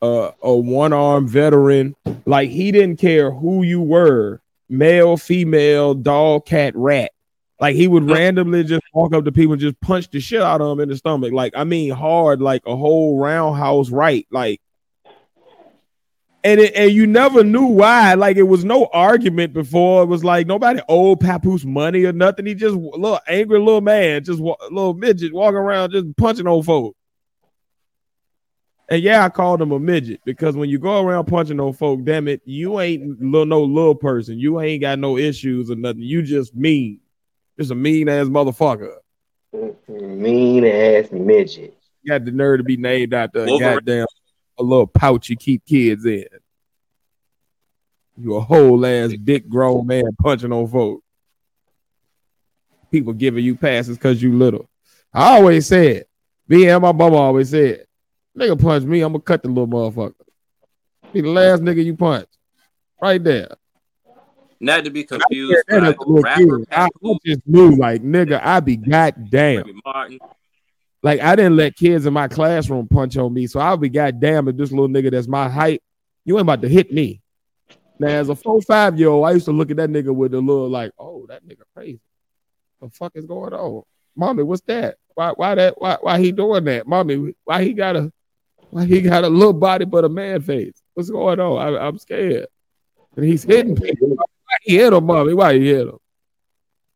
uh, 0.00 0.32
a 0.42 0.56
one-armed 0.56 1.30
veteran. 1.30 1.94
Like 2.26 2.50
he 2.50 2.72
didn't 2.72 2.98
care 2.98 3.30
who 3.30 3.62
you 3.62 3.80
were, 3.80 4.40
male, 4.68 5.16
female, 5.16 5.94
dog, 5.94 6.46
cat, 6.46 6.74
rat. 6.74 7.12
Like 7.60 7.76
he 7.76 7.86
would 7.86 8.10
randomly 8.10 8.64
just 8.64 8.82
walk 8.92 9.14
up 9.14 9.24
to 9.24 9.30
people 9.30 9.52
and 9.52 9.60
just 9.60 9.80
punch 9.80 10.10
the 10.10 10.18
shit 10.18 10.42
out 10.42 10.60
of 10.60 10.68
them 10.68 10.80
in 10.80 10.88
the 10.88 10.96
stomach. 10.96 11.32
Like 11.32 11.52
I 11.56 11.62
mean, 11.62 11.92
hard, 11.92 12.42
like 12.42 12.62
a 12.66 12.74
whole 12.74 13.18
roundhouse 13.18 13.88
right. 13.90 14.26
Like, 14.32 14.60
and 16.44 16.60
it, 16.60 16.74
and 16.74 16.90
you 16.90 17.06
never 17.06 17.44
knew 17.44 17.66
why. 17.66 18.14
Like 18.14 18.36
it 18.36 18.42
was 18.42 18.64
no 18.64 18.88
argument 18.92 19.52
before. 19.52 20.02
It 20.02 20.06
was 20.06 20.24
like 20.24 20.46
nobody 20.46 20.80
owed 20.88 21.20
Papoose 21.20 21.64
money 21.64 22.04
or 22.04 22.12
nothing. 22.12 22.46
He 22.46 22.54
just 22.54 22.74
a 22.74 22.78
little 22.78 23.20
angry 23.28 23.58
little 23.58 23.80
man, 23.80 24.24
just 24.24 24.40
a 24.40 24.56
little 24.70 24.94
midget 24.94 25.32
walking 25.32 25.56
around 25.56 25.92
just 25.92 26.16
punching 26.16 26.46
old 26.46 26.66
folk. 26.66 26.96
And 28.88 29.02
yeah, 29.02 29.24
I 29.24 29.28
called 29.28 29.62
him 29.62 29.72
a 29.72 29.78
midget 29.78 30.20
because 30.24 30.56
when 30.56 30.68
you 30.68 30.78
go 30.78 31.00
around 31.00 31.26
punching 31.26 31.60
old 31.60 31.78
folk, 31.78 32.04
damn 32.04 32.28
it, 32.28 32.42
you 32.44 32.80
ain't 32.80 33.22
little 33.22 33.46
no 33.46 33.62
little 33.62 33.94
person. 33.94 34.38
You 34.38 34.60
ain't 34.60 34.82
got 34.82 34.98
no 34.98 35.16
issues 35.16 35.70
or 35.70 35.76
nothing. 35.76 36.02
You 36.02 36.22
just 36.22 36.54
mean. 36.54 37.00
Just 37.58 37.70
a 37.70 37.74
mean 37.74 38.08
ass 38.08 38.26
motherfucker. 38.26 38.94
Mm-hmm. 39.54 40.22
Mean 40.22 40.64
ass 40.64 41.12
midget. 41.12 41.76
You 42.02 42.10
got 42.10 42.24
the 42.24 42.32
nerve 42.32 42.58
to 42.58 42.64
be 42.64 42.76
named 42.76 43.14
after 43.14 43.44
a 43.44 43.46
Wolverine. 43.46 43.74
goddamn 43.74 44.06
a 44.58 44.62
little 44.62 44.86
pouch 44.86 45.28
you 45.28 45.36
keep 45.36 45.64
kids 45.66 46.04
in. 46.04 46.26
You 48.16 48.36
a 48.36 48.40
whole 48.40 48.84
ass 48.84 49.14
big 49.14 49.48
grown 49.48 49.86
man 49.86 50.04
punching 50.20 50.52
on 50.52 50.68
folk. 50.68 51.02
People 52.90 53.14
giving 53.14 53.44
you 53.44 53.56
passes 53.56 53.96
because 53.96 54.22
you 54.22 54.36
little. 54.36 54.68
I 55.12 55.36
always 55.36 55.66
said, 55.66 56.04
me 56.48 56.68
and 56.68 56.82
my 56.82 56.92
mama 56.92 57.16
always 57.16 57.50
said, 57.50 57.86
nigga 58.36 58.60
punch 58.60 58.84
me, 58.84 59.00
I'm 59.00 59.12
gonna 59.12 59.22
cut 59.22 59.42
the 59.42 59.48
little 59.48 59.66
motherfucker. 59.66 60.14
Be 61.12 61.22
the 61.22 61.28
last 61.28 61.62
nigga 61.62 61.84
you 61.84 61.96
punch. 61.96 62.28
Right 63.00 63.22
there. 63.22 63.56
Not 64.60 64.84
to 64.84 64.90
be 64.90 65.02
confused 65.04 65.64
that 65.66 65.80
by 65.80 65.90
the 65.90 66.20
rapper 66.22 66.58
kid. 66.58 66.68
I 66.70 66.88
just 67.24 67.40
knew, 67.46 67.74
like, 67.76 68.02
nigga, 68.02 68.40
I 68.40 68.60
be 68.60 68.76
goddamn. 68.76 69.80
Martin. 69.84 70.20
Like 71.02 71.20
I 71.20 71.34
didn't 71.34 71.56
let 71.56 71.76
kids 71.76 72.06
in 72.06 72.12
my 72.12 72.28
classroom 72.28 72.86
punch 72.86 73.16
on 73.16 73.34
me, 73.34 73.46
so 73.46 73.58
I'll 73.58 73.76
be 73.76 73.88
goddamn 73.88 74.48
if 74.48 74.56
this 74.56 74.70
little 74.70 74.88
nigga 74.88 75.10
that's 75.10 75.26
my 75.26 75.48
height, 75.48 75.82
you 76.24 76.36
ain't 76.36 76.42
about 76.42 76.62
to 76.62 76.68
hit 76.68 76.92
me. 76.92 77.20
Now, 77.98 78.08
as 78.08 78.28
a 78.28 78.36
four 78.36 78.62
five 78.62 78.98
year 78.98 79.08
old, 79.08 79.26
I 79.26 79.32
used 79.32 79.46
to 79.46 79.52
look 79.52 79.70
at 79.70 79.76
that 79.78 79.90
nigga 79.90 80.14
with 80.14 80.34
a 80.34 80.40
little 80.40 80.68
like, 80.68 80.92
oh, 80.98 81.26
that 81.28 81.44
nigga 81.44 81.62
crazy. 81.74 82.00
The 82.80 82.88
fuck 82.90 83.12
is 83.14 83.26
going 83.26 83.52
on, 83.52 83.82
mommy? 84.16 84.44
What's 84.44 84.62
that? 84.62 84.96
Why, 85.14 85.30
why 85.30 85.54
that? 85.56 85.80
Why, 85.80 85.98
why 86.00 86.18
he 86.20 86.32
doing 86.32 86.64
that, 86.64 86.86
mommy? 86.86 87.34
Why 87.44 87.64
he 87.64 87.72
got 87.72 87.96
a, 87.96 88.12
why 88.70 88.86
he 88.86 89.02
got 89.02 89.24
a 89.24 89.28
little 89.28 89.52
body 89.52 89.84
but 89.84 90.04
a 90.04 90.08
man 90.08 90.40
face? 90.40 90.80
What's 90.94 91.10
going 91.10 91.40
on? 91.40 91.58
I, 91.58 91.86
I'm 91.86 91.98
scared. 91.98 92.46
And 93.16 93.24
he's 93.24 93.42
hitting 93.42 93.76
people. 93.76 94.08
Why 94.08 94.56
he 94.62 94.76
hit 94.76 94.92
him, 94.92 95.04
mommy? 95.04 95.34
Why 95.34 95.54
he 95.54 95.66
hit 95.66 95.88
him? 95.88 95.98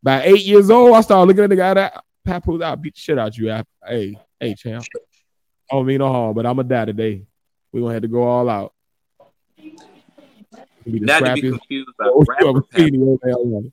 By 0.02 0.22
eight 0.22 0.44
years 0.44 0.70
old, 0.70 0.94
I 0.94 1.00
started 1.00 1.28
looking 1.28 1.44
at 1.44 1.50
the 1.50 1.56
guy 1.56 1.74
that 1.74 2.04
Papoose, 2.26 2.62
I'll 2.62 2.76
beat 2.76 2.94
the 2.94 3.00
shit 3.00 3.18
out 3.18 3.36
you. 3.38 3.48
After. 3.50 3.70
Hey, 3.86 4.18
hey, 4.40 4.54
champ. 4.54 4.84
I 5.70 5.74
don't 5.76 5.86
mean 5.86 5.98
no 5.98 6.12
harm, 6.12 6.34
but 6.34 6.44
I'm 6.46 6.56
gonna 6.56 6.68
die 6.68 6.84
today. 6.84 7.26
We're 7.72 7.80
gonna 7.80 7.94
have 7.94 8.02
to 8.02 8.08
go 8.08 8.22
all 8.24 8.48
out. 8.48 8.72
Be 9.56 9.74
the 10.84 11.00
Not 11.00 11.20
to 11.24 11.34
be 11.34 11.40
confused 11.50 11.90
by 11.98 12.06
Oh, 12.08 12.24
rapper 12.28 12.44
Papoose. 12.62 12.66
seen 12.74 12.92
the 13.00 13.18
hell 13.28 13.44
one. 13.44 13.72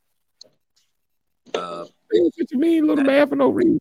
Uh, 1.53 1.85
What 2.11 2.51
you 2.51 2.57
mean, 2.57 2.87
little 2.87 3.03
man, 3.03 3.27
for 3.27 3.35
no 3.35 3.49
reason? 3.49 3.79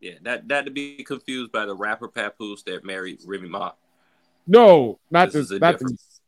yeah, 0.00 0.14
not 0.22 0.46
not 0.46 0.64
to 0.64 0.70
be 0.70 1.02
confused 1.04 1.52
by 1.52 1.66
the 1.66 1.74
rapper 1.74 2.08
Papoose 2.08 2.62
that 2.64 2.84
married 2.84 3.20
Remy 3.26 3.48
Ma. 3.48 3.72
No, 4.46 4.98
not 5.10 5.26
This 5.32 5.34
is 5.36 5.48
the 5.50 5.56
a 5.56 5.58
not 5.58 5.72
the, 5.78 5.84
difference. 5.84 6.20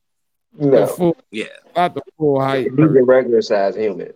the 0.56 0.66
No. 0.66 0.86
full, 0.86 1.16
Yeah, 1.30 1.46
not 1.76 1.94
the 1.94 2.02
full 2.16 2.40
height. 2.40 2.70
He's 2.70 2.78
a 2.78 3.04
regular 3.04 3.42
size 3.42 3.74
human. 3.76 4.12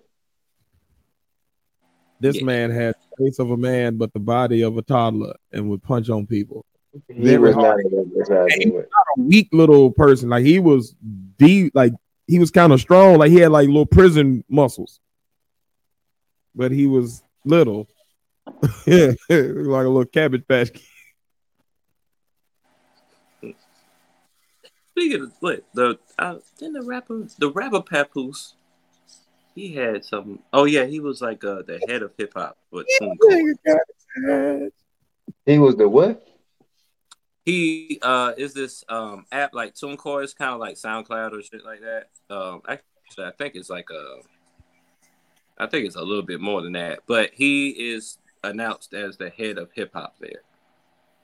This 2.22 2.36
Yeah. 2.38 2.44
man 2.44 2.70
had 2.70 2.94
the 3.18 3.24
face 3.26 3.38
of 3.40 3.50
a 3.50 3.56
man, 3.56 3.96
but 3.96 4.12
the 4.12 4.20
body 4.20 4.62
of 4.62 4.76
a 4.78 4.82
toddler, 4.82 5.34
and 5.52 5.68
would 5.68 5.82
punch 5.82 6.08
on 6.08 6.24
people. 6.26 6.64
He 7.08 7.22
Very 7.24 7.38
was 7.38 7.54
hard. 7.54 7.82
not 7.84 7.92
a 7.92 7.96
regular 7.96 8.24
size 8.48 8.54
human. 8.58 8.82
A 8.84 9.20
weak 9.20 9.48
little 9.52 9.90
person, 9.90 10.28
like 10.28 10.44
he 10.44 10.58
was 10.60 10.94
deep, 11.36 11.72
like 11.74 11.92
he 12.28 12.38
was 12.38 12.50
kind 12.52 12.72
of 12.72 12.80
strong, 12.80 13.18
like 13.18 13.30
he 13.32 13.38
had 13.38 13.50
like 13.50 13.66
little 13.66 13.86
prison 13.86 14.44
muscles, 14.48 15.00
but 16.54 16.70
he 16.70 16.86
was 16.86 17.22
little. 17.44 17.88
yeah, 18.86 19.12
like 19.28 19.86
a 19.86 19.88
little 19.88 20.04
cabbage 20.04 20.46
patch. 20.46 20.70
Kid. 23.40 23.56
Speaking 24.90 25.22
of 25.22 25.32
what 25.40 25.64
the 25.74 25.98
uh, 26.18 26.36
then 26.60 26.72
the 26.74 26.82
rapper 26.82 27.26
the 27.38 27.50
rapper 27.50 27.80
Papoose, 27.80 28.54
he 29.54 29.74
had 29.74 30.04
some. 30.04 30.40
Oh 30.52 30.64
yeah, 30.64 30.84
he 30.84 31.00
was 31.00 31.20
like 31.20 31.44
uh, 31.44 31.62
the 31.62 31.80
head 31.88 32.02
of 32.02 32.12
hip 32.16 32.32
hop 32.34 32.58
with 32.70 32.86
He 35.44 35.58
was 35.58 35.76
the 35.76 35.88
what? 35.88 36.26
He 37.44 37.98
uh 38.02 38.32
is 38.36 38.54
this 38.54 38.84
um 38.88 39.26
app 39.32 39.52
like 39.52 39.74
TuneCore? 39.74 40.22
It's 40.22 40.34
kind 40.34 40.52
of 40.52 40.60
like 40.60 40.76
SoundCloud 40.76 41.32
or 41.32 41.42
shit 41.42 41.64
like 41.64 41.80
that. 41.80 42.08
Um, 42.34 42.62
actually, 42.68 43.24
I 43.24 43.32
think 43.32 43.56
it's 43.56 43.70
like 43.70 43.88
a. 43.90 44.18
I 45.58 45.66
think 45.66 45.86
it's 45.86 45.96
a 45.96 46.02
little 46.02 46.22
bit 46.22 46.40
more 46.40 46.62
than 46.62 46.72
that, 46.72 47.00
but 47.06 47.30
he 47.34 47.70
is 47.70 48.18
announced 48.42 48.94
as 48.94 49.16
the 49.16 49.30
head 49.30 49.58
of 49.58 49.70
hip 49.72 49.90
hop 49.92 50.14
there, 50.18 50.42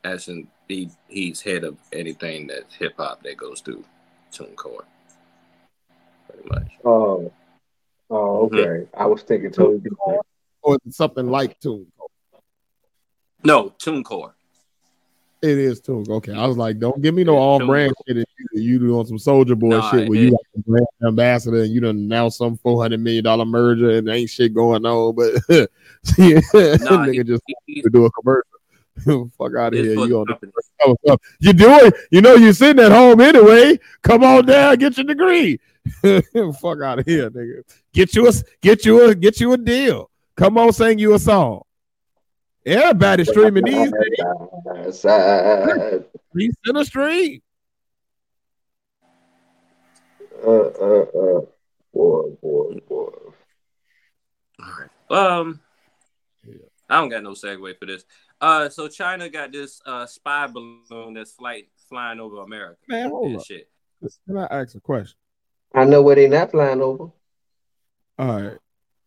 as 0.04 0.28
in 0.28 0.48
he 0.68 0.90
he's 1.08 1.40
head 1.40 1.64
of 1.64 1.78
anything 1.92 2.48
that's 2.48 2.74
hip 2.74 2.94
hop 2.98 3.22
that 3.22 3.36
goes 3.36 3.60
through 3.60 3.84
TuneCore. 4.32 4.82
Pretty 6.28 6.48
much. 6.48 6.72
Oh, 6.84 7.32
oh, 8.10 8.50
okay. 8.52 8.86
I 8.96 9.06
was 9.06 9.22
thinking 9.22 9.50
totally 9.50 9.78
different. 9.78 10.20
or 10.62 10.78
something 10.90 11.30
like 11.30 11.58
Tune. 11.60 11.86
No, 13.44 13.70
TuneCore. 13.78 14.32
It 15.40 15.56
is 15.56 15.80
Tune. 15.80 16.04
Okay, 16.08 16.32
I 16.32 16.46
was 16.46 16.56
like, 16.56 16.80
don't 16.80 17.00
give 17.00 17.14
me 17.14 17.22
no 17.22 17.36
all 17.36 17.64
brand 17.64 17.92
shit. 18.06 18.16
That 18.16 18.26
you, 18.54 18.60
you 18.60 18.78
do 18.80 19.04
some 19.06 19.18
Soldier 19.18 19.54
Boy 19.54 19.76
Nah, 19.76 19.90
shit 19.92 20.08
where 20.08 20.18
you 20.18 20.30
like 20.30 20.46
a 20.56 20.58
brand 20.68 20.86
ambassador 21.06 21.62
and 21.62 21.72
you 21.72 21.80
done 21.80 21.96
announced 21.96 22.38
some 22.38 22.56
four 22.56 22.82
hundred 22.82 22.98
million 23.00 23.22
dollar 23.22 23.44
merger 23.44 23.90
and 23.90 24.08
ain't 24.08 24.30
shit 24.30 24.52
going 24.52 24.84
on. 24.84 25.14
But 25.14 25.34
yeah, 26.18 26.40
Nah, 26.54 27.06
nigga 27.06 27.12
he- 27.12 27.22
just 27.22 27.42
He's 27.66 27.84
to 27.84 27.90
do 27.90 28.04
a 28.06 28.10
commercial. 28.10 28.57
Fuck 29.38 29.54
out 29.56 29.74
of 29.74 29.78
here. 29.80 29.94
You 29.94 30.20
on 30.20 30.26
the 30.26 30.34
company. 30.34 30.52
You 31.40 31.52
do 31.52 31.68
it. 31.86 31.94
You 32.10 32.20
know 32.20 32.34
you're 32.34 32.52
sitting 32.52 32.82
at 32.84 32.92
home 32.92 33.20
anyway. 33.20 33.78
Come 34.02 34.24
on 34.24 34.46
down, 34.46 34.76
get 34.76 34.96
your 34.96 35.06
degree. 35.06 35.60
Fuck 36.02 36.82
out 36.82 36.98
of 37.00 37.06
here, 37.06 37.30
nigga. 37.30 37.62
Get 37.92 38.14
you 38.14 38.28
a 38.28 38.32
get 38.60 38.84
you 38.84 39.08
a 39.08 39.14
get 39.14 39.40
you 39.40 39.52
a 39.52 39.56
deal. 39.58 40.10
Come 40.36 40.58
on, 40.58 40.72
sing 40.72 40.98
you 40.98 41.14
a 41.14 41.18
song. 41.18 41.62
Everybody 42.66 43.24
streaming 43.24 43.64
these 43.64 43.90
Side, 43.90 44.94
side. 44.94 46.04
streets 46.30 46.56
in 46.66 46.74
the 46.74 46.84
street. 46.84 47.42
Uh, 50.44 50.50
uh, 50.50 51.02
uh. 51.02 51.40
Boy, 51.94 52.30
boy, 52.42 52.78
boy. 52.88 53.12
Um, 55.10 55.60
Yeah. 56.44 56.54
I 56.90 57.00
don't 57.00 57.08
got 57.08 57.22
no 57.22 57.30
segue 57.30 57.78
for 57.78 57.86
this. 57.86 58.04
Uh, 58.40 58.68
so 58.68 58.86
China 58.88 59.28
got 59.28 59.52
this 59.52 59.80
uh 59.84 60.06
spy 60.06 60.46
balloon 60.46 61.14
that's 61.14 61.32
flight 61.32 61.68
flying 61.88 62.20
over 62.20 62.42
America. 62.42 62.78
Man, 62.88 63.10
hold 63.10 63.26
and 63.26 63.36
up. 63.40 63.44
shit. 63.44 63.68
Can 64.26 64.36
I 64.36 64.46
ask 64.50 64.76
a 64.76 64.80
question? 64.80 65.16
I 65.74 65.84
know 65.84 66.02
where 66.02 66.14
they 66.16 66.28
not 66.28 66.50
flying 66.52 66.80
over. 66.80 67.10
All 68.18 68.40
right. 68.42 68.58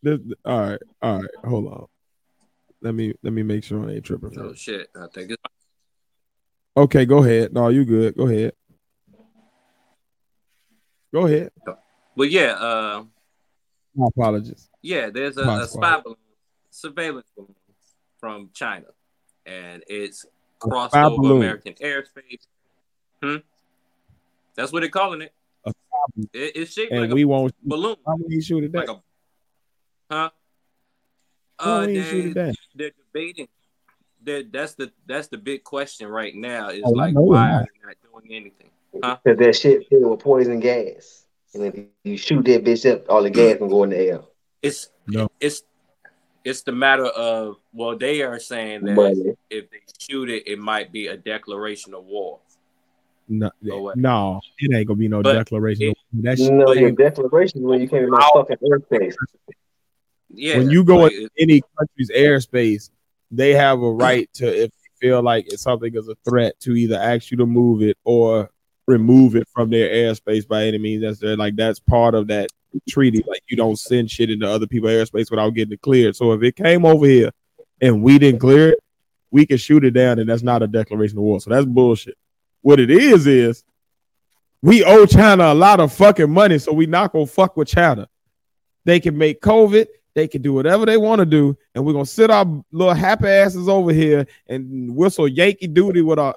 This, 0.04 0.20
all 0.46 0.60
right. 0.60 0.80
All 1.02 1.22
right. 1.22 1.30
Hold 1.46 1.68
on. 1.68 1.86
Let 2.82 2.96
me 2.96 3.14
let 3.24 3.32
me 3.32 3.44
make 3.44 3.64
sure 3.64 3.88
I 3.88 3.94
ain't 3.94 4.04
tripping. 4.06 4.38
Oh 4.40 4.54
shit! 4.54 4.90
I 4.96 5.06
think 5.14 5.32
it's 5.32 5.42
Okay, 6.76 7.06
go 7.06 7.20
ahead. 7.24 7.54
No, 7.54 7.68
you 7.68 7.86
good. 7.86 8.16
Go 8.16 8.28
ahead. 8.28 8.54
Go 11.14 11.28
ahead. 11.28 11.52
but 12.16 12.32
yeah, 12.32 12.54
uh, 12.54 13.04
My 13.94 14.08
apologies. 14.08 14.70
yeah. 14.82 15.10
There's 15.10 15.38
a, 15.38 15.44
a 15.48 15.68
spy 15.68 16.00
balloon, 16.02 16.16
surveillance 16.70 17.30
balloon 17.36 17.54
from 18.20 18.50
China, 18.54 18.88
and 19.46 19.84
it's 19.88 20.26
crossed 20.60 20.96
over 20.96 21.16
balloon. 21.18 21.38
American 21.38 21.74
airspace. 21.76 22.46
Hmm. 23.24 23.38
That's 24.56 24.72
what 24.72 24.82
they're 24.82 24.90
calling 24.90 25.22
it. 25.22 25.34
A 25.66 25.72
It- 26.34 26.56
it's 26.58 26.74
shaped 26.74 26.92
And 26.92 27.02
like 27.02 27.12
we 27.12 27.24
a 27.24 27.28
won't. 27.28 27.54
balloon, 27.64 27.96
How 28.06 28.16
many 28.18 28.42
shoot 28.42 28.64
it 28.64 28.74
like 28.74 28.90
a 28.90 29.02
huh? 30.10 30.30
Why 31.60 31.66
Uh, 31.66 31.86
we 31.86 31.98
ain't 31.98 32.08
shoot 32.08 32.22
they, 32.24 32.30
it 32.30 32.34
down? 32.34 32.54
they're 32.76 32.92
debating. 33.14 33.48
That 34.24 34.52
that's 34.52 34.76
the 34.76 34.92
that's 35.08 35.28
the 35.30 35.38
big 35.38 35.64
question 35.64 36.08
right 36.08 36.36
now. 36.36 36.70
Is 36.70 36.84
Oh, 36.86 36.92
like 36.92 37.14
know 37.14 37.22
why 37.22 37.48
that. 37.48 37.54
are 37.62 37.68
they 37.74 37.88
not 37.88 37.96
doing 38.22 38.36
anything? 38.36 38.70
Huh? 39.04 39.18
Because 39.24 39.40
that 39.40 39.56
shit 39.56 39.88
filled 39.90 40.12
with 40.12 40.20
poison 40.20 40.60
gas. 40.60 41.26
And 41.54 41.64
if 41.66 41.76
you 42.04 42.18
shoot 42.18 42.46
that 42.46 42.64
bitch 42.64 42.90
up, 42.92 43.10
all 43.10 43.24
the 43.24 43.30
gas 43.30 43.58
can 43.58 43.68
go 43.68 43.84
in 43.84 43.90
the 43.90 43.98
air. 43.98 44.22
It's 44.62 44.90
No. 45.08 45.28
it's 45.40 45.64
it's 46.44 46.62
the 46.64 46.72
matter 46.72 47.06
of 47.06 47.58
well, 47.74 47.98
they 47.98 48.22
are 48.24 48.40
saying 48.40 48.84
that 48.86 48.94
Money. 48.96 49.34
if 49.50 49.70
they 49.70 49.78
shoot 50.00 50.30
it, 50.30 50.44
it 50.48 50.60
might 50.60 50.92
be 50.92 51.08
a 51.08 51.18
declaration 51.18 51.94
of 51.94 52.06
war. 52.06 52.40
No, 53.30 53.50
Or 53.72 53.94
no, 53.96 54.42
it 54.60 54.76
ain't 54.76 54.88
gonna 54.88 54.98
be 54.98 55.08
no 55.08 55.22
But 55.22 55.34
declaration. 55.34 55.92
it- 55.92 55.98
that 56.24 56.38
You 56.38 56.46
shit 56.46 56.54
know, 56.54 56.66
But- 56.66 56.78
your 56.78 56.92
declaration 56.92 57.62
when 57.62 57.80
you 57.80 57.88
came 57.88 58.04
in 58.04 58.10
my 58.10 58.28
fucking 58.34 58.58
airspace. 58.58 59.16
Yeah, 60.34 60.58
when 60.58 60.70
you 60.70 60.84
go 60.84 61.00
but 61.00 61.14
in 61.14 61.30
any 61.38 61.62
country's 61.78 62.10
airspace, 62.12 62.90
they 63.32 63.54
have 63.54 63.82
a 63.82 63.92
right 63.92 64.28
to, 64.36 64.46
if 64.48 64.72
they 64.72 65.08
feel 65.08 65.22
like 65.22 65.46
it's 65.52 65.62
something 65.62 65.94
is 65.96 66.08
a 66.08 66.16
threat, 66.28 66.60
to 66.62 66.74
either 66.76 66.96
ask 66.98 67.32
you 67.32 67.38
to 67.38 67.46
move 67.46 67.82
it 67.82 67.98
or 68.04 68.50
remove 68.88 69.36
it 69.36 69.48
from 69.54 69.70
their 69.70 69.90
airspace 69.90 70.48
by 70.48 70.66
any 70.66 70.78
means 70.78 71.02
necessary. 71.04 71.36
Like 71.36 71.56
that's 71.56 71.80
part 71.80 72.16
of 72.16 72.28
that 72.28 72.50
treaty. 72.90 73.24
Like 73.28 73.44
you 73.50 73.58
don't 73.58 73.78
send 73.78 74.10
shit 74.10 74.30
into 74.30 74.50
other 74.50 74.68
people's 74.68 74.92
airspace 74.92 75.30
without 75.30 75.50
getting 75.52 75.74
it 75.74 75.82
cleared. 75.82 76.16
So 76.16 76.32
if 76.34 76.44
it 76.44 76.56
came 76.56 76.86
over 76.86 77.06
here 77.06 77.32
and 77.82 78.04
we 78.04 78.20
didn't 78.20 78.40
clear 78.40 78.70
it, 78.70 78.80
we 79.32 79.46
can 79.46 79.58
shoot 79.58 79.86
it 79.86 79.92
down, 79.92 80.20
and 80.20 80.30
that's 80.30 80.44
not 80.44 80.62
a 80.62 80.68
declaration 80.68 81.18
of 81.18 81.24
war. 81.24 81.40
So 81.40 81.50
that's 81.50 81.66
bullshit. 81.66 82.18
What 82.62 82.80
it 82.80 82.92
is 82.92 83.28
is 83.28 83.64
we 84.62 84.84
owe 84.84 85.06
China 85.06 85.46
a 85.46 85.54
lot 85.54 85.80
of 85.80 85.94
fucking 85.94 86.30
money, 86.30 86.60
so 86.60 86.74
we 86.74 86.86
not 86.86 87.14
gonna 87.14 87.26
fuck 87.26 87.58
with 87.58 87.70
China. 87.70 88.08
They 88.86 89.00
can 89.00 89.18
make 89.18 89.42
COVID. 89.42 89.88
They 90.14 90.28
can 90.28 90.42
do 90.42 90.54
whatever 90.54 90.86
they 90.86 90.98
want 90.98 91.20
to 91.20 91.26
do, 91.26 91.58
and 91.74 91.86
we're 91.86 91.94
gonna 91.94 92.06
sit 92.06 92.30
our 92.30 92.46
little 92.72 92.94
happy 92.94 93.28
asses 93.28 93.70
over 93.70 93.94
here 93.94 94.28
and 94.48 94.94
whistle 94.94 95.28
Yankee 95.28 95.68
Doodle 95.68 96.04
with 96.04 96.20
our 96.20 96.36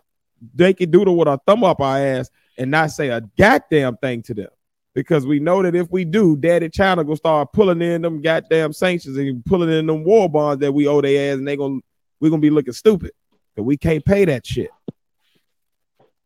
Yankee 0.56 0.86
Doodle 0.86 1.16
with 1.16 1.26
our 1.26 1.40
thumb 1.46 1.64
up 1.64 1.80
our 1.80 1.98
ass 1.98 2.30
and 2.56 2.70
not 2.70 2.92
say 2.92 3.08
a 3.08 3.20
goddamn 3.36 3.96
thing 3.96 4.22
to 4.22 4.34
them. 4.34 4.50
Because 4.94 5.26
we 5.26 5.40
know 5.40 5.60
that 5.62 5.74
if 5.74 5.90
we 5.90 6.04
do, 6.04 6.36
Daddy 6.36 6.68
China 6.68 7.02
gonna 7.02 7.16
start 7.16 7.52
pulling 7.52 7.82
in 7.82 8.02
them 8.02 8.22
goddamn 8.22 8.72
sanctions 8.72 9.16
and 9.16 9.44
pulling 9.44 9.70
in 9.72 9.86
them 9.86 10.04
war 10.04 10.28
bonds 10.28 10.60
that 10.60 10.72
we 10.72 10.86
owe 10.86 11.00
their 11.00 11.32
ass, 11.32 11.38
and 11.38 11.48
they 11.48 11.56
gonna 11.56 11.80
we're 12.20 12.30
gonna 12.30 12.40
be 12.40 12.50
looking 12.50 12.72
stupid. 12.72 13.10
But 13.56 13.64
we 13.64 13.76
can't 13.76 14.04
pay 14.04 14.24
that 14.26 14.46
shit. 14.46 14.70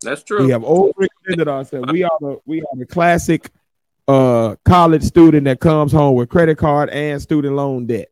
that's 0.02 0.22
true. 0.22 0.44
We 0.44 0.50
have 0.52 0.62
overextended 0.62 1.48
ourselves. 1.48 1.90
We 1.90 2.04
are 2.04 2.10
the 2.20 2.38
we 2.44 2.60
are 2.60 2.76
the 2.76 2.84
classic 2.86 3.50
uh 4.06 4.56
college 4.64 5.02
student 5.02 5.44
that 5.44 5.60
comes 5.60 5.92
home 5.92 6.14
with 6.14 6.28
credit 6.28 6.58
card 6.58 6.90
and 6.90 7.20
student 7.22 7.56
loan 7.56 7.86
debt. 7.86 8.08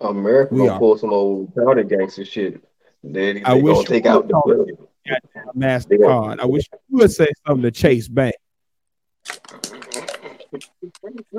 America 0.00 0.54
We 0.54 0.60
gonna 0.60 0.72
are. 0.74 0.78
pull 0.78 0.96
some 0.98 1.12
old 1.12 1.52
powder 1.56 1.82
gangster 1.82 2.24
shit. 2.24 2.62
They, 3.02 3.34
they 3.34 3.42
I 3.42 3.54
wish 3.54 3.64
gonna 3.64 3.78
you 3.80 3.84
take 3.86 4.04
would 4.04 4.10
out 4.10 4.26
the 4.28 4.32
talk. 4.32 4.46
building. 4.46 4.76
MasterCard. 5.56 6.40
I 6.40 6.46
wish 6.46 6.68
you 6.88 6.98
would 6.98 7.10
say 7.12 7.26
something 7.46 7.62
to 7.62 7.70
Chase 7.70 8.08
Bank. 8.08 8.34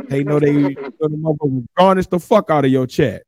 They 0.09 0.23
know 0.23 0.39
they 0.39 0.53
the 0.53 1.09
motherfucker 1.09 1.65
garnish 1.77 2.07
the 2.07 2.19
fuck 2.19 2.49
out 2.49 2.65
of 2.65 2.71
your 2.71 2.87
check. 2.87 3.21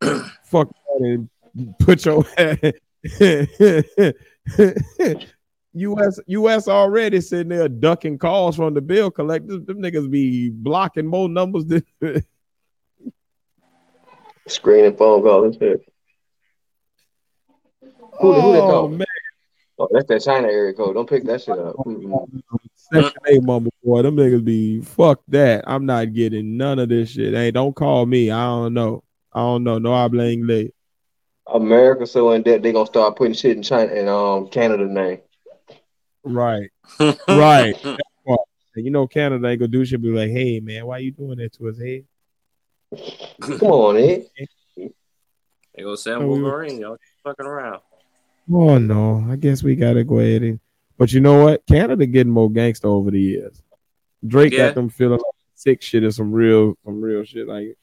fuck 0.44 0.68
that 0.68 1.28
and 1.54 1.78
put 1.78 2.04
your 2.04 2.24
US 5.74 6.20
US 6.26 6.68
already 6.68 7.20
sitting 7.20 7.48
there 7.48 7.68
ducking 7.68 8.18
calls 8.18 8.56
from 8.56 8.74
the 8.74 8.80
bill 8.80 9.10
collectors. 9.10 9.64
Them 9.64 9.78
niggas 9.78 10.10
be 10.10 10.50
blocking 10.50 11.06
more 11.06 11.28
numbers 11.28 11.64
than 11.66 11.84
Screening 14.48 14.96
phone 14.96 15.22
calls. 15.22 15.44
and 15.44 15.54
shit. 15.54 15.80
Who, 18.20 18.32
who 18.32 18.52
they 18.52 18.58
oh 18.58 18.66
call? 18.66 18.88
man. 18.88 19.06
Oh, 19.78 19.88
that's 19.90 20.06
that 20.06 20.22
China 20.22 20.48
area 20.48 20.74
code. 20.74 20.94
Don't 20.94 21.08
pick 21.08 21.24
that 21.24 21.42
shit 21.42 21.58
up. 21.58 21.76
Mm-mm. 21.76 22.42
Section 22.92 23.20
8 23.26 23.42
mumble 23.42 23.72
boy, 23.82 24.02
them 24.02 24.16
niggas 24.16 24.44
be 24.44 24.80
fuck 24.82 25.20
that. 25.28 25.64
I'm 25.66 25.86
not 25.86 26.12
getting 26.12 26.56
none 26.56 26.78
of 26.78 26.88
this 26.88 27.10
shit. 27.10 27.32
Hey, 27.34 27.50
don't 27.50 27.74
call 27.74 28.06
me. 28.06 28.30
I 28.30 28.44
don't 28.44 28.74
know. 28.74 29.02
I 29.32 29.40
don't 29.40 29.64
know. 29.64 29.78
No, 29.78 29.94
I 29.94 30.08
blame 30.08 30.46
late. 30.46 30.74
America 31.46 32.06
so 32.06 32.30
in 32.32 32.42
debt 32.42 32.62
they 32.62 32.72
gonna 32.72 32.86
start 32.86 33.16
putting 33.16 33.34
shit 33.34 33.56
in 33.56 33.62
China 33.62 33.92
and 33.92 34.08
um 34.08 34.48
Canada 34.48 34.84
name. 34.86 35.20
Right. 36.24 36.70
Right. 37.28 37.74
And 38.74 38.86
you 38.86 38.90
know 38.90 39.06
Canada 39.06 39.46
ain't 39.48 39.58
gonna 39.60 39.68
do 39.68 39.84
shit. 39.84 40.00
Be 40.00 40.08
like, 40.08 40.30
hey 40.30 40.60
man, 40.60 40.86
why 40.86 40.98
you 40.98 41.10
doing 41.10 41.36
that 41.38 41.52
to 41.54 41.68
us? 41.68 41.78
Hey, 41.78 42.04
Come 43.40 43.70
on, 43.70 43.96
Ed. 43.98 44.26
They 44.76 45.82
go 45.82 45.94
Sam 45.94 46.22
we- 46.22 46.40
Wolverine, 46.40 46.78
y'all 46.80 46.96
fucking 47.24 47.44
around. 47.46 47.80
oh 48.52 48.78
no, 48.78 49.26
I 49.30 49.36
guess 49.36 49.62
we 49.62 49.76
gotta 49.76 50.04
go 50.04 50.18
ahead 50.20 50.42
and. 50.42 50.60
But 51.02 51.12
you 51.12 51.18
know 51.20 51.42
what? 51.42 51.66
Canada 51.66 52.06
getting 52.06 52.32
more 52.32 52.48
gangster 52.48 52.86
over 52.86 53.10
the 53.10 53.20
years. 53.20 53.60
Drake 54.24 54.52
Yeah. 54.52 54.66
got 54.66 54.76
them 54.76 54.88
feeling 54.88 55.14
like 55.18 55.34
sick 55.56 55.82
shit 55.82 56.04
and 56.04 56.14
some 56.14 56.30
real, 56.30 56.76
some 56.84 57.00
real 57.00 57.24
shit. 57.24 57.48
Like 57.48 57.76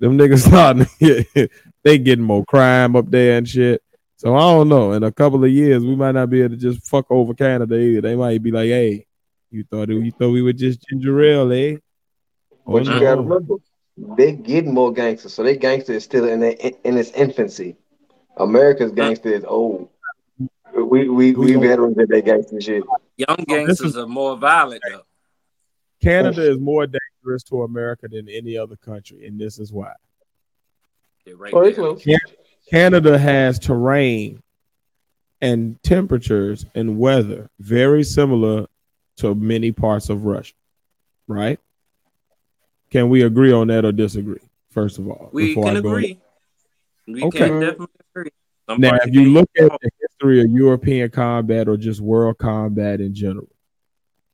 them 0.00 0.18
niggas 0.18 0.38
starting, 0.48 0.86
to 0.86 1.24
get- 1.36 1.50
they 1.84 1.98
getting 1.98 2.24
more 2.24 2.44
crime 2.44 2.96
up 2.96 3.08
there 3.08 3.38
and 3.38 3.48
shit. 3.48 3.80
So 4.16 4.34
I 4.34 4.40
don't 4.40 4.68
know. 4.68 4.90
In 4.90 5.04
a 5.04 5.12
couple 5.12 5.44
of 5.44 5.52
years, 5.52 5.84
we 5.84 5.94
might 5.94 6.16
not 6.16 6.30
be 6.30 6.40
able 6.40 6.56
to 6.56 6.60
just 6.60 6.84
fuck 6.88 7.06
over 7.10 7.32
Canada 7.32 7.76
either. 7.78 8.00
They 8.00 8.16
might 8.16 8.42
be 8.42 8.50
like, 8.50 8.66
"Hey, 8.70 9.06
you 9.52 9.62
thought 9.70 9.90
it, 9.90 10.02
you 10.04 10.10
thought 10.10 10.30
we 10.32 10.42
were 10.42 10.52
just 10.52 10.84
ginger 10.88 11.22
ale, 11.22 11.52
eh?" 11.52 11.76
Oh, 12.66 12.72
But 12.72 12.86
you 12.86 12.90
no. 12.90 12.98
gotta 13.00 13.20
remember, 13.20 13.54
they 14.16 14.32
getting 14.32 14.74
more 14.74 14.92
gangsters, 14.92 15.32
so 15.32 15.44
they 15.44 15.56
gangster 15.56 15.92
is 15.92 16.02
still 16.02 16.28
in 16.28 16.40
their, 16.40 16.56
in 16.82 16.96
its 16.98 17.12
infancy. 17.12 17.76
America's 18.36 18.90
gangster 18.90 19.28
is 19.32 19.44
old. 19.44 19.90
We 20.74 21.08
we 21.08 21.32
we 21.32 21.54
veterans 21.54 21.98
of 21.98 22.08
that 22.08 22.22
gangster 22.24 22.60
shit. 22.60 22.82
Young 23.16 23.36
oh, 23.38 23.44
gangsters 23.46 23.80
is- 23.90 23.96
are 23.96 24.06
more 24.06 24.36
violent 24.36 24.82
though. 24.90 25.02
Canada 26.00 26.50
is 26.50 26.58
more 26.58 26.86
dangerous 26.86 27.44
to 27.44 27.62
America 27.62 28.08
than 28.08 28.28
any 28.28 28.56
other 28.56 28.74
country, 28.76 29.26
and 29.26 29.38
this 29.40 29.58
is 29.60 29.72
why. 29.72 29.92
They're 31.24 31.36
right 31.36 31.54
Oh, 31.54 31.72
close. 31.72 32.04
Canada 32.68 33.16
has 33.18 33.58
terrain 33.60 34.42
and 35.40 35.80
temperatures 35.84 36.66
and 36.74 36.98
weather 36.98 37.50
very 37.60 38.02
similar 38.02 38.66
to 39.18 39.34
many 39.36 39.70
parts 39.70 40.08
of 40.08 40.24
Russia, 40.24 40.54
right? 41.28 41.60
Can 42.90 43.08
we 43.08 43.22
agree 43.22 43.52
on 43.52 43.68
that 43.68 43.84
or 43.84 43.92
disagree? 43.92 44.40
First 44.70 44.98
of 44.98 45.08
all, 45.08 45.28
We 45.32 45.54
can 45.54 45.76
I 45.76 45.80
go 45.80 45.90
agree. 45.90 46.18
We 47.06 47.22
Okay. 47.24 47.38
can 47.38 47.60
definitely 47.60 47.86
agree. 48.14 48.30
Some 48.68 48.80
Now, 48.80 48.90
parts 48.90 49.06
if 49.06 49.14
you 49.14 49.20
can't- 49.22 49.34
look 49.34 49.50
at 49.58 49.70
the 49.80 49.90
history 50.22 50.40
of 50.40 50.50
European 50.50 51.10
combat 51.10 51.68
or 51.68 51.76
just 51.76 52.00
world 52.00 52.38
combat 52.38 53.00
in 53.00 53.12
general, 53.12 53.48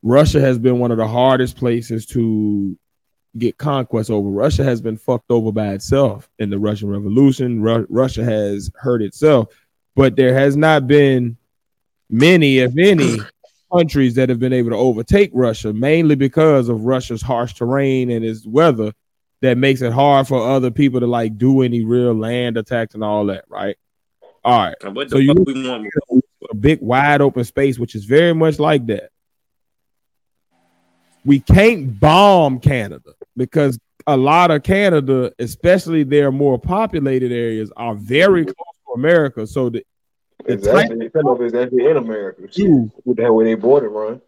Russia 0.02 0.40
has 0.40 0.58
been 0.58 0.78
one 0.78 0.90
of 0.90 0.98
the 0.98 1.08
hardest 1.08 1.56
places 1.56 2.04
to 2.06 2.78
get 3.38 3.56
conquest 3.56 4.10
over. 4.10 4.28
Russia 4.28 4.64
has 4.64 4.80
been 4.80 4.96
fucked 4.96 5.30
over 5.30 5.50
by 5.50 5.68
itself 5.68 6.28
in 6.38 6.50
the 6.50 6.58
Russian 6.58 6.88
Revolution. 6.90 7.62
Ru- 7.62 7.86
Russia 7.88 8.22
has 8.22 8.70
hurt 8.76 9.02
itself, 9.02 9.48
but 9.96 10.14
there 10.14 10.34
has 10.34 10.56
not 10.56 10.86
been 10.86 11.36
many, 12.10 12.58
if 12.58 12.76
any, 12.76 13.18
countries 13.72 14.14
that 14.14 14.28
have 14.28 14.38
been 14.38 14.52
able 14.52 14.70
to 14.70 14.76
overtake 14.76 15.30
Russia, 15.32 15.72
mainly 15.72 16.16
because 16.16 16.68
of 16.68 16.84
Russia's 16.84 17.22
harsh 17.22 17.54
terrain 17.54 18.10
and 18.10 18.24
its 18.24 18.46
weather. 18.46 18.92
that 19.40 19.56
makes 19.56 19.82
it 19.82 19.92
hard 19.92 20.26
for 20.26 20.50
other 20.50 20.70
people 20.70 20.98
to 20.98 21.06
like 21.06 21.38
do 21.38 21.62
any 21.62 21.84
real 21.84 22.12
land 22.12 22.56
attacks 22.56 22.94
and 22.94 23.04
all 23.04 23.26
that, 23.26 23.44
right? 23.48 23.76
All 24.48 24.58
right. 24.60 24.74
And 24.82 24.96
what 24.96 25.10
So 25.10 25.18
you- 25.18 25.34
fuck 25.34 25.46
we 25.46 25.68
want? 25.68 25.86
a 26.50 26.54
big 26.54 26.80
wide 26.80 27.20
open 27.20 27.44
space, 27.44 27.78
which 27.78 27.94
is 27.94 28.06
very 28.06 28.32
much 28.32 28.58
like 28.58 28.86
that. 28.86 29.10
We 31.26 31.40
can't 31.40 32.00
bomb 32.00 32.58
Canada 32.58 33.12
because 33.36 33.78
a 34.06 34.16
lot 34.16 34.50
of 34.50 34.62
Canada, 34.62 35.32
especially 35.38 36.02
their 36.02 36.32
more 36.32 36.58
populated 36.58 37.30
areas, 37.30 37.70
are 37.76 37.94
very 37.94 38.44
mm-hmm. 38.46 38.52
close 38.52 38.76
to 38.86 38.92
America. 38.94 39.46
So 39.46 39.68
the, 39.68 39.84
the 40.46 40.54
It's 40.54 40.66
type 40.66 40.90
actually, 40.90 41.10
some 41.10 41.42
it's 41.42 41.54
actually 41.54 41.84
in 41.84 41.98
America. 41.98 42.42
Shit. 42.50 42.66
Ooh. 42.66 42.90
With 43.04 43.18
the 43.18 43.24
hell 43.24 43.34
where 43.34 43.44
they 43.44 43.54
border 43.54 43.90
run. 43.90 44.22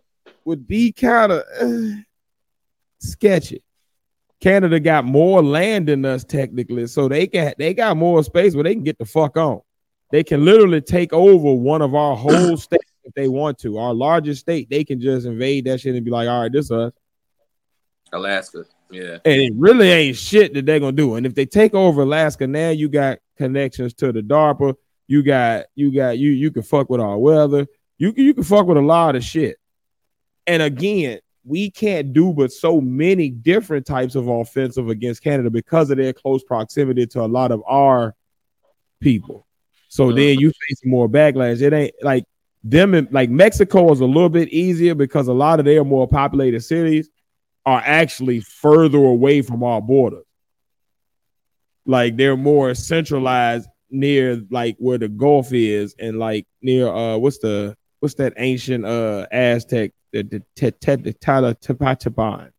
would 0.45 0.67
be 0.67 0.93
kind 0.93 1.33
of 1.33 1.45
uh, 1.59 1.97
sketchy. 2.99 3.63
Canada 4.43 4.81
got 4.81 5.07
more 5.07 5.43
land 5.43 5.89
than 5.89 6.05
us 6.05 6.25
technically, 6.25 6.87
so 6.89 7.09
they 7.09 7.27
can 7.27 7.55
they 7.57 7.73
got 7.73 7.97
more 7.97 8.23
space 8.23 8.55
where 8.55 8.65
they 8.65 8.75
can 8.75 8.85
get 8.85 8.99
the 8.99 9.07
fuck 9.07 9.39
on. 9.39 9.63
They 10.13 10.25
can 10.25 10.45
literally 10.45 10.81
take 10.81 11.13
over 11.13 11.53
one 11.53 11.83
of 11.83 11.95
our 11.95 12.17
whole 12.17 12.57
states 12.57 12.93
if 13.05 13.15
they 13.15 13.29
want 13.29 13.59
to. 13.59 13.79
Our 13.79 13.95
largest 13.95 14.41
state, 14.41 14.69
they 14.71 14.85
can 14.85 15.01
just 15.01 15.27
invade 15.27 15.65
that 15.67 15.81
shit 15.81 15.95
and 15.95 16.05
be 16.05 16.11
like, 16.11 16.29
all 16.29 16.43
right, 16.43 16.53
this 16.53 16.67
is 16.67 16.73
us. 16.73 16.93
Alaska. 18.13 18.65
Yeah. 18.91 19.19
And 19.25 19.41
it 19.41 19.53
really 19.57 19.89
ain't 19.89 20.17
shit 20.17 20.53
that 20.55 20.67
they're 20.67 20.81
gonna 20.81 20.93
do. 20.93 21.15
And 21.15 21.25
if 21.25 21.35
they 21.35 21.47
take 21.47 21.75
over 21.75 22.03
Alaska 22.03 22.47
now, 22.47 22.71
you 22.71 22.89
got 22.89 23.19
connections 23.37 23.95
to 23.95 24.13
the 24.13 24.23
HAARP. 24.23 24.75
You 25.07 25.23
got 25.23 25.67
you 25.75 25.95
got 25.95 26.19
you 26.19 26.31
you 26.31 26.51
can 26.51 26.63
fuck 26.63 26.91
with 26.91 27.01
our 27.01 27.19
weather. 27.19 27.67
You 27.99 28.13
can 28.13 28.25
you 28.25 28.35
can 28.35 28.45
fuck 28.45 28.67
with 28.67 28.79
a 28.79 28.83
lot 28.83 29.15
of 29.15 29.23
shit. 29.23 29.57
And 30.47 30.63
again, 30.63 31.21
we 31.45 31.71
can't 31.71 32.13
do 32.13 32.33
but 32.33 32.53
so 32.53 32.81
many 32.81 33.31
different 33.31 33.87
types 33.87 34.15
of 34.15 34.29
offensive 34.29 34.89
against 34.89 35.23
Canada 35.23 35.51
because 35.51 35.91
of 35.91 35.97
their 35.97 36.13
close 36.13 36.43
proximity 36.43 37.07
to 37.07 37.23
a 37.23 37.27
lot 37.27 37.53
of 37.53 37.63
our 37.67 38.15
people. 39.01 39.47
So 39.91 40.13
then 40.13 40.39
you 40.39 40.53
face 40.69 40.81
more 40.85 41.09
backlash. 41.09 41.61
It 41.61 41.73
ain't 41.73 41.95
like 42.01 42.25
them 42.63 42.95
in, 42.95 43.09
like 43.11 43.29
Mexico 43.29 43.91
is 43.93 43.99
a 43.99 44.07
little 44.07 44.29
bit 44.29 44.49
easier 44.51 44.95
because 44.95 45.27
a 45.27 45.33
lot 45.33 45.59
of 45.59 45.65
their 45.65 45.85
more 45.85 46.07
populated 46.07 46.61
cities 46.61 47.11
are 47.67 47.83
actually 47.85 48.39
further 48.39 48.99
away 48.99 49.43
from 49.43 49.65
our 49.65 49.83
borders. 49.83 50.25
Like 51.87 52.17
they're 52.17 52.37
more 52.37 52.73
centralized 52.75 53.69
near 53.91 54.41
like 54.49 54.77
where 54.79 54.97
the 54.97 55.09
Gulf 55.09 55.53
is 55.53 55.97
and 55.99 56.21
like 56.21 56.47
near 56.63 56.87
uh 56.87 57.17
what's 57.17 57.39
the 57.39 57.77
what's 57.99 58.15
that 58.15 58.35
ancient 58.37 58.87
uh 58.87 59.27
Aztec 59.33 59.91
the 60.13 60.23
the 60.23 60.43
Te- 60.55 60.71
Te- 60.71 61.03
the 61.03 61.13
Tala 61.15 61.57
Tepatipan. 61.57 62.51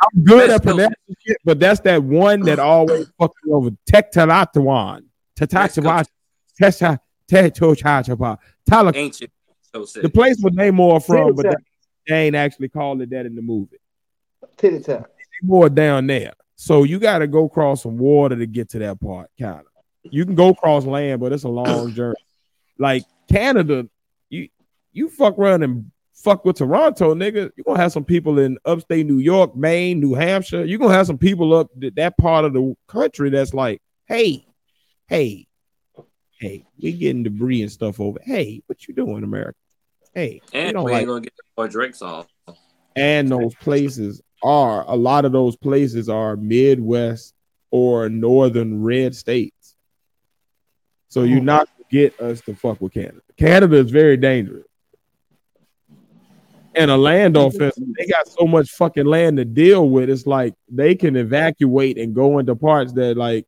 I'm 0.00 0.24
good 0.24 0.50
at 0.50 0.64
Mexico. 0.64 0.72
pronouncing 0.72 1.16
shit, 1.26 1.36
but 1.44 1.58
that's 1.58 1.80
that 1.80 2.02
one 2.02 2.40
that 2.42 2.58
always 2.58 3.06
fucks 3.20 3.32
me 3.44 3.52
over. 3.52 3.70
Tektalatuan. 3.90 5.04
Tetatuan. 5.38 6.06
Tesa 6.60 6.98
Tetochachapa. 7.30 8.38
Tala 8.68 8.92
Ancient. 8.94 9.30
So 9.74 9.84
sick. 9.84 10.02
the 10.02 10.08
place 10.08 10.38
where 10.40 10.52
Namor 10.52 11.04
from, 11.04 11.34
but 11.34 11.42
Titty 11.42 11.56
they, 12.06 12.12
they 12.12 12.26
ain't 12.26 12.36
actually 12.36 12.68
called 12.68 13.02
it 13.02 13.10
that 13.10 13.26
in 13.26 13.34
the 13.34 13.42
movie. 13.42 13.78
Titty 14.56 14.80
top. 14.80 15.10
More 15.42 15.68
down 15.68 16.06
there. 16.06 16.32
So 16.56 16.84
you 16.84 16.98
got 16.98 17.18
to 17.18 17.26
go 17.26 17.48
cross 17.48 17.82
some 17.82 17.98
water 17.98 18.36
to 18.36 18.46
get 18.46 18.70
to 18.70 18.78
that 18.80 19.00
part, 19.00 19.30
kind 19.38 19.60
of. 19.60 19.66
You 20.10 20.24
can 20.24 20.34
go 20.34 20.54
cross 20.54 20.84
land, 20.84 21.20
but 21.20 21.32
it's 21.32 21.44
a 21.44 21.48
long 21.48 21.92
journey. 21.94 22.16
Like 22.78 23.04
Canada, 23.30 23.88
you 24.30 24.48
you 24.92 25.08
fuck 25.10 25.38
around 25.38 25.62
and 25.62 25.90
fuck 26.26 26.44
with 26.44 26.56
Toronto, 26.56 27.14
nigga. 27.14 27.52
You're 27.56 27.64
gonna 27.64 27.80
have 27.80 27.92
some 27.92 28.04
people 28.04 28.40
in 28.40 28.58
upstate 28.64 29.06
New 29.06 29.18
York, 29.18 29.54
Maine, 29.54 30.00
New 30.00 30.14
Hampshire. 30.14 30.64
You're 30.64 30.80
gonna 30.80 30.92
have 30.92 31.06
some 31.06 31.18
people 31.18 31.54
up 31.54 31.68
th- 31.80 31.94
that 31.94 32.18
part 32.18 32.44
of 32.44 32.52
the 32.52 32.74
country 32.88 33.30
that's 33.30 33.54
like, 33.54 33.80
hey, 34.06 34.44
hey, 35.06 35.46
hey, 36.40 36.64
we 36.82 36.92
getting 36.92 37.22
debris 37.22 37.62
and 37.62 37.70
stuff 37.70 38.00
over. 38.00 38.18
Hey, 38.24 38.60
what 38.66 38.88
you 38.88 38.94
doing, 38.94 39.22
America? 39.22 39.56
Hey, 40.14 40.40
we 40.52 40.58
and 40.58 40.74
don't 40.74 40.84
we 40.84 40.92
like 40.92 41.00
ain't 41.02 41.08
gonna 41.08 41.20
get 41.20 41.32
more 41.56 41.68
drinks 41.68 42.02
off. 42.02 42.26
and 42.96 43.28
those 43.28 43.54
places 43.54 44.20
are 44.42 44.84
a 44.88 44.96
lot 44.96 45.24
of 45.24 45.30
those 45.30 45.56
places 45.56 46.08
are 46.08 46.36
Midwest 46.36 47.34
or 47.70 48.08
northern 48.08 48.82
red 48.82 49.14
states. 49.14 49.76
So 51.08 51.22
you're 51.22 51.38
hmm. 51.38 51.44
not 51.44 51.68
get 51.88 52.20
us 52.20 52.40
to 52.42 52.54
fuck 52.54 52.80
with 52.80 52.94
Canada. 52.94 53.20
Canada 53.36 53.76
is 53.76 53.92
very 53.92 54.16
dangerous. 54.16 54.65
And 56.76 56.90
a 56.90 56.96
land 56.96 57.38
offense, 57.38 57.74
they 57.98 58.06
got 58.06 58.28
so 58.28 58.46
much 58.46 58.70
fucking 58.70 59.06
land 59.06 59.38
to 59.38 59.46
deal 59.46 59.88
with. 59.88 60.10
It's 60.10 60.26
like 60.26 60.54
they 60.68 60.94
can 60.94 61.16
evacuate 61.16 61.96
and 61.96 62.14
go 62.14 62.38
into 62.38 62.54
parts 62.54 62.92
that 62.92 63.16
like 63.16 63.46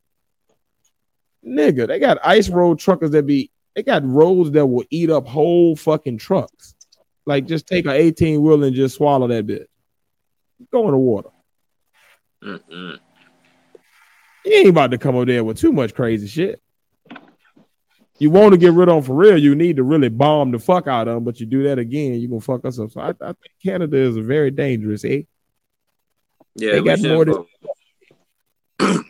nigga, 1.47 1.87
they 1.87 1.99
got 1.99 2.19
ice 2.25 2.49
road 2.49 2.79
truckers 2.79 3.11
that 3.11 3.27
be 3.27 3.51
they 3.75 3.83
got 3.83 4.05
roads 4.05 4.51
that 4.53 4.67
will 4.67 4.85
eat 4.91 5.11
up 5.11 5.27
whole 5.27 5.77
fucking 5.77 6.19
trucks. 6.19 6.75
Like 7.27 7.47
just 7.47 7.67
take 7.67 7.85
an 7.85 7.93
18 7.93 8.41
wheel 8.41 8.65
and 8.65 8.75
just 8.75 8.97
swallow 8.97 9.29
that 9.29 9.47
bitch. 9.47 9.67
Go 10.73 10.87
in 10.87 10.93
the 10.93 10.99
water. 10.99 11.29
Mm-mm. 12.43 12.99
You 14.45 14.53
ain't 14.53 14.69
about 14.69 14.91
to 14.93 14.99
come 14.99 15.17
over 15.17 15.27
there 15.27 15.45
with 15.45 15.59
too 15.59 15.73
much 15.73 15.95
crazy 15.95 16.27
shit. 16.27 16.63
You 18.21 18.31
want 18.31 18.53
to 18.53 18.59
get 18.59 18.73
rid 18.73 18.89
of 18.89 18.97
them 18.97 19.03
for 19.05 19.15
real, 19.15 19.39
you 19.39 19.55
need 19.55 19.77
to 19.77 19.83
really 19.85 20.09
bomb 20.09 20.51
the 20.51 20.59
fuck 20.59 20.87
out 20.89 21.07
of 21.09 21.15
them, 21.15 21.25
but 21.25 21.39
you 21.41 21.47
do 21.47 21.63
that 21.65 21.79
again, 21.79 22.15
you're 22.15 22.29
gonna 22.29 22.41
fuck 22.41 22.65
us 22.65 22.79
up. 22.79 22.91
So 22.91 23.01
I, 23.01 23.11
I 23.11 23.27
think 23.27 23.53
Canada 23.63 23.97
is 23.97 24.17
a 24.17 24.23
very 24.23 24.51
dangerous, 24.51 25.05
eh? 25.05 25.23
Yeah, 26.57 26.73
They 26.73 26.81
we 26.81 26.87
got 26.89 27.01
more 27.01 27.25
than- 27.25 27.45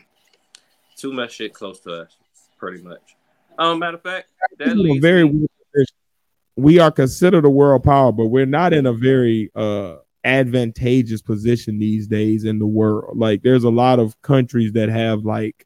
Too 0.97 1.13
much 1.13 1.33
shit 1.33 1.53
close 1.53 1.79
to 1.81 2.01
us, 2.03 2.17
pretty 2.57 2.83
much. 2.83 3.15
Um, 3.57 3.79
matter 3.79 3.97
of 3.97 4.03
fact, 4.03 4.29
that 4.57 4.65
This 4.65 4.73
is 4.73 4.79
a 4.79 4.83
leads 4.83 5.01
very 5.01 5.27
me- 5.27 5.47
we 6.55 6.77
are 6.79 6.91
considered 6.91 7.45
a 7.45 7.49
world 7.49 7.83
power, 7.83 8.11
but 8.11 8.27
we're 8.27 8.45
not 8.45 8.73
in 8.73 8.85
a 8.85 8.91
very 8.93 9.49
uh 9.55 9.95
advantageous 10.25 11.21
position 11.21 11.79
these 11.79 12.05
days 12.05 12.43
in 12.43 12.59
the 12.59 12.67
world. 12.67 13.17
Like 13.17 13.41
there's 13.41 13.63
a 13.63 13.69
lot 13.69 13.97
of 13.99 14.21
countries 14.21 14.73
that 14.73 14.89
have 14.89 15.23
like 15.23 15.65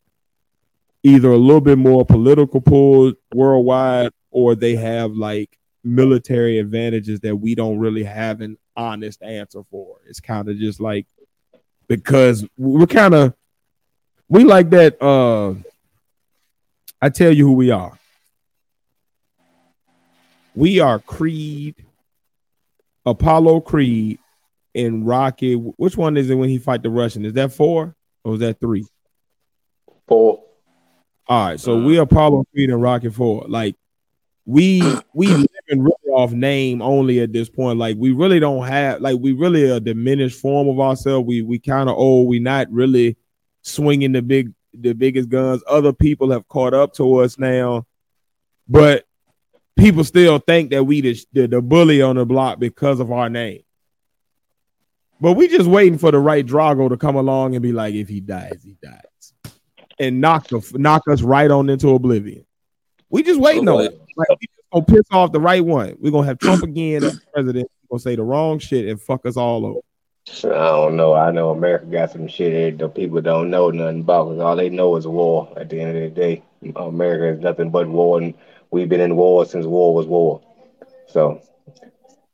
either 1.03 1.31
a 1.31 1.37
little 1.37 1.61
bit 1.61 1.77
more 1.77 2.05
political 2.05 2.61
pull 2.61 3.13
worldwide 3.33 4.11
or 4.31 4.55
they 4.55 4.75
have 4.75 5.11
like 5.11 5.57
military 5.83 6.59
advantages 6.59 7.19
that 7.19 7.35
we 7.35 7.55
don't 7.55 7.77
really 7.77 8.03
have 8.03 8.41
an 8.41 8.57
honest 8.75 9.21
answer 9.21 9.63
for. 9.69 9.97
It's 10.07 10.21
kind 10.21 10.47
of 10.49 10.57
just 10.57 10.79
like 10.79 11.05
because 11.87 12.45
we're 12.57 12.87
kind 12.87 13.13
of 13.13 13.33
we 14.29 14.45
like 14.45 14.69
that 14.71 15.01
uh 15.01 15.53
I 17.01 17.09
tell 17.09 17.33
you 17.33 17.45
who 17.47 17.53
we 17.53 17.69
are. 17.69 17.99
We 20.55 20.79
are 20.79 20.99
Creed, 20.99 21.85
Apollo 23.05 23.61
Creed, 23.61 24.19
and 24.73 25.05
Rocky. 25.05 25.55
Which 25.55 25.97
one 25.97 26.15
is 26.15 26.29
it 26.29 26.35
when 26.35 26.47
he 26.47 26.59
fight 26.59 26.81
the 26.81 26.89
Russian? 26.89 27.25
Is 27.25 27.33
that 27.33 27.51
four 27.51 27.95
or 28.23 28.35
is 28.35 28.39
that 28.39 28.61
three? 28.61 28.85
Four. 30.07 30.43
All 31.27 31.45
right, 31.47 31.59
so 31.59 31.81
we 31.81 31.97
uh, 31.97 32.01
are 32.01 32.03
Apollo 32.03 32.45
Creed 32.53 32.69
and 32.69 32.81
Rocky 32.81 33.09
Four. 33.09 33.45
Like 33.47 33.75
we 34.45 34.81
we 35.13 35.27
living 35.27 35.47
really 35.83 36.11
off 36.11 36.31
name 36.31 36.81
only 36.81 37.21
at 37.21 37.31
this 37.31 37.49
point. 37.49 37.79
Like 37.79 37.95
we 37.97 38.11
really 38.11 38.39
don't 38.39 38.65
have 38.67 39.01
like 39.01 39.17
we 39.19 39.31
really 39.31 39.69
a 39.69 39.79
diminished 39.79 40.39
form 40.39 40.67
of 40.67 40.79
ourselves. 40.79 41.25
We 41.25 41.41
we 41.41 41.59
kind 41.59 41.89
of 41.89 41.97
old. 41.97 42.27
We 42.27 42.39
not 42.39 42.71
really 42.71 43.17
swinging 43.61 44.11
the 44.11 44.21
big 44.21 44.53
the 44.73 44.93
biggest 44.93 45.29
guns. 45.29 45.63
Other 45.67 45.93
people 45.93 46.31
have 46.31 46.47
caught 46.47 46.73
up 46.73 46.93
to 46.95 47.17
us 47.17 47.39
now, 47.39 47.85
but 48.67 49.05
people 49.75 50.03
still 50.03 50.39
think 50.39 50.71
that 50.71 50.83
we 50.83 51.01
the, 51.01 51.25
the, 51.33 51.47
the 51.47 51.61
bully 51.61 52.01
on 52.01 52.17
the 52.17 52.25
block 52.25 52.59
because 52.59 52.99
of 52.99 53.11
our 53.11 53.29
name. 53.29 53.61
But 55.21 55.33
we 55.33 55.47
just 55.47 55.69
waiting 55.69 55.97
for 55.97 56.11
the 56.11 56.19
right 56.19 56.45
Drago 56.45 56.89
to 56.89 56.97
come 56.97 57.15
along 57.15 57.55
and 57.55 57.63
be 57.63 57.71
like, 57.71 57.93
if 57.93 58.09
he 58.09 58.19
dies, 58.19 58.61
he 58.63 58.75
dies, 58.83 58.99
and 59.99 60.21
knock 60.21 60.47
the, 60.47 60.65
knock 60.75 61.03
us 61.09 61.21
right 61.21 61.49
on 61.49 61.69
into 61.69 61.89
oblivion. 61.89 62.45
We 63.09 63.23
just 63.23 63.39
waiting 63.39 63.67
on 63.67 63.85
it. 63.85 63.99
Like 64.17 64.29
we 64.29 64.47
just 64.47 64.69
gonna 64.71 64.85
piss 64.85 65.05
off 65.11 65.31
the 65.31 65.39
right 65.39 65.63
one. 65.63 65.95
We're 65.99 66.11
gonna 66.11 66.27
have 66.27 66.39
Trump 66.39 66.63
again 66.63 67.03
as 67.03 67.19
president. 67.33 67.69
He's 67.81 67.89
gonna 67.89 67.99
say 67.99 68.15
the 68.15 68.23
wrong 68.23 68.59
shit 68.59 68.87
and 68.87 68.99
fuck 68.99 69.25
us 69.25 69.37
all 69.37 69.65
over. 69.65 69.79
I 70.45 70.47
don't 70.47 70.95
know. 70.95 71.13
I 71.13 71.31
know 71.31 71.51
America 71.51 71.85
got 71.85 72.11
some 72.11 72.27
shit 72.27 72.77
that 72.77 72.83
the 72.83 72.89
people 72.89 73.21
don't 73.21 73.49
know 73.49 73.69
nothing 73.71 74.01
about 74.01 74.29
because 74.29 74.41
all 74.41 74.55
they 74.55 74.69
know 74.69 74.95
is 74.95 75.05
war. 75.05 75.53
At 75.57 75.69
the 75.69 75.81
end 75.81 75.97
of 75.97 76.03
the 76.03 76.09
day, 76.09 76.43
America 76.75 77.37
is 77.37 77.43
nothing 77.43 77.71
but 77.71 77.87
war, 77.87 78.19
and 78.19 78.33
we've 78.71 78.89
been 78.89 79.01
in 79.01 79.15
war 79.15 79.45
since 79.45 79.65
war 79.65 79.93
was 79.93 80.07
war. 80.07 80.41
So 81.07 81.41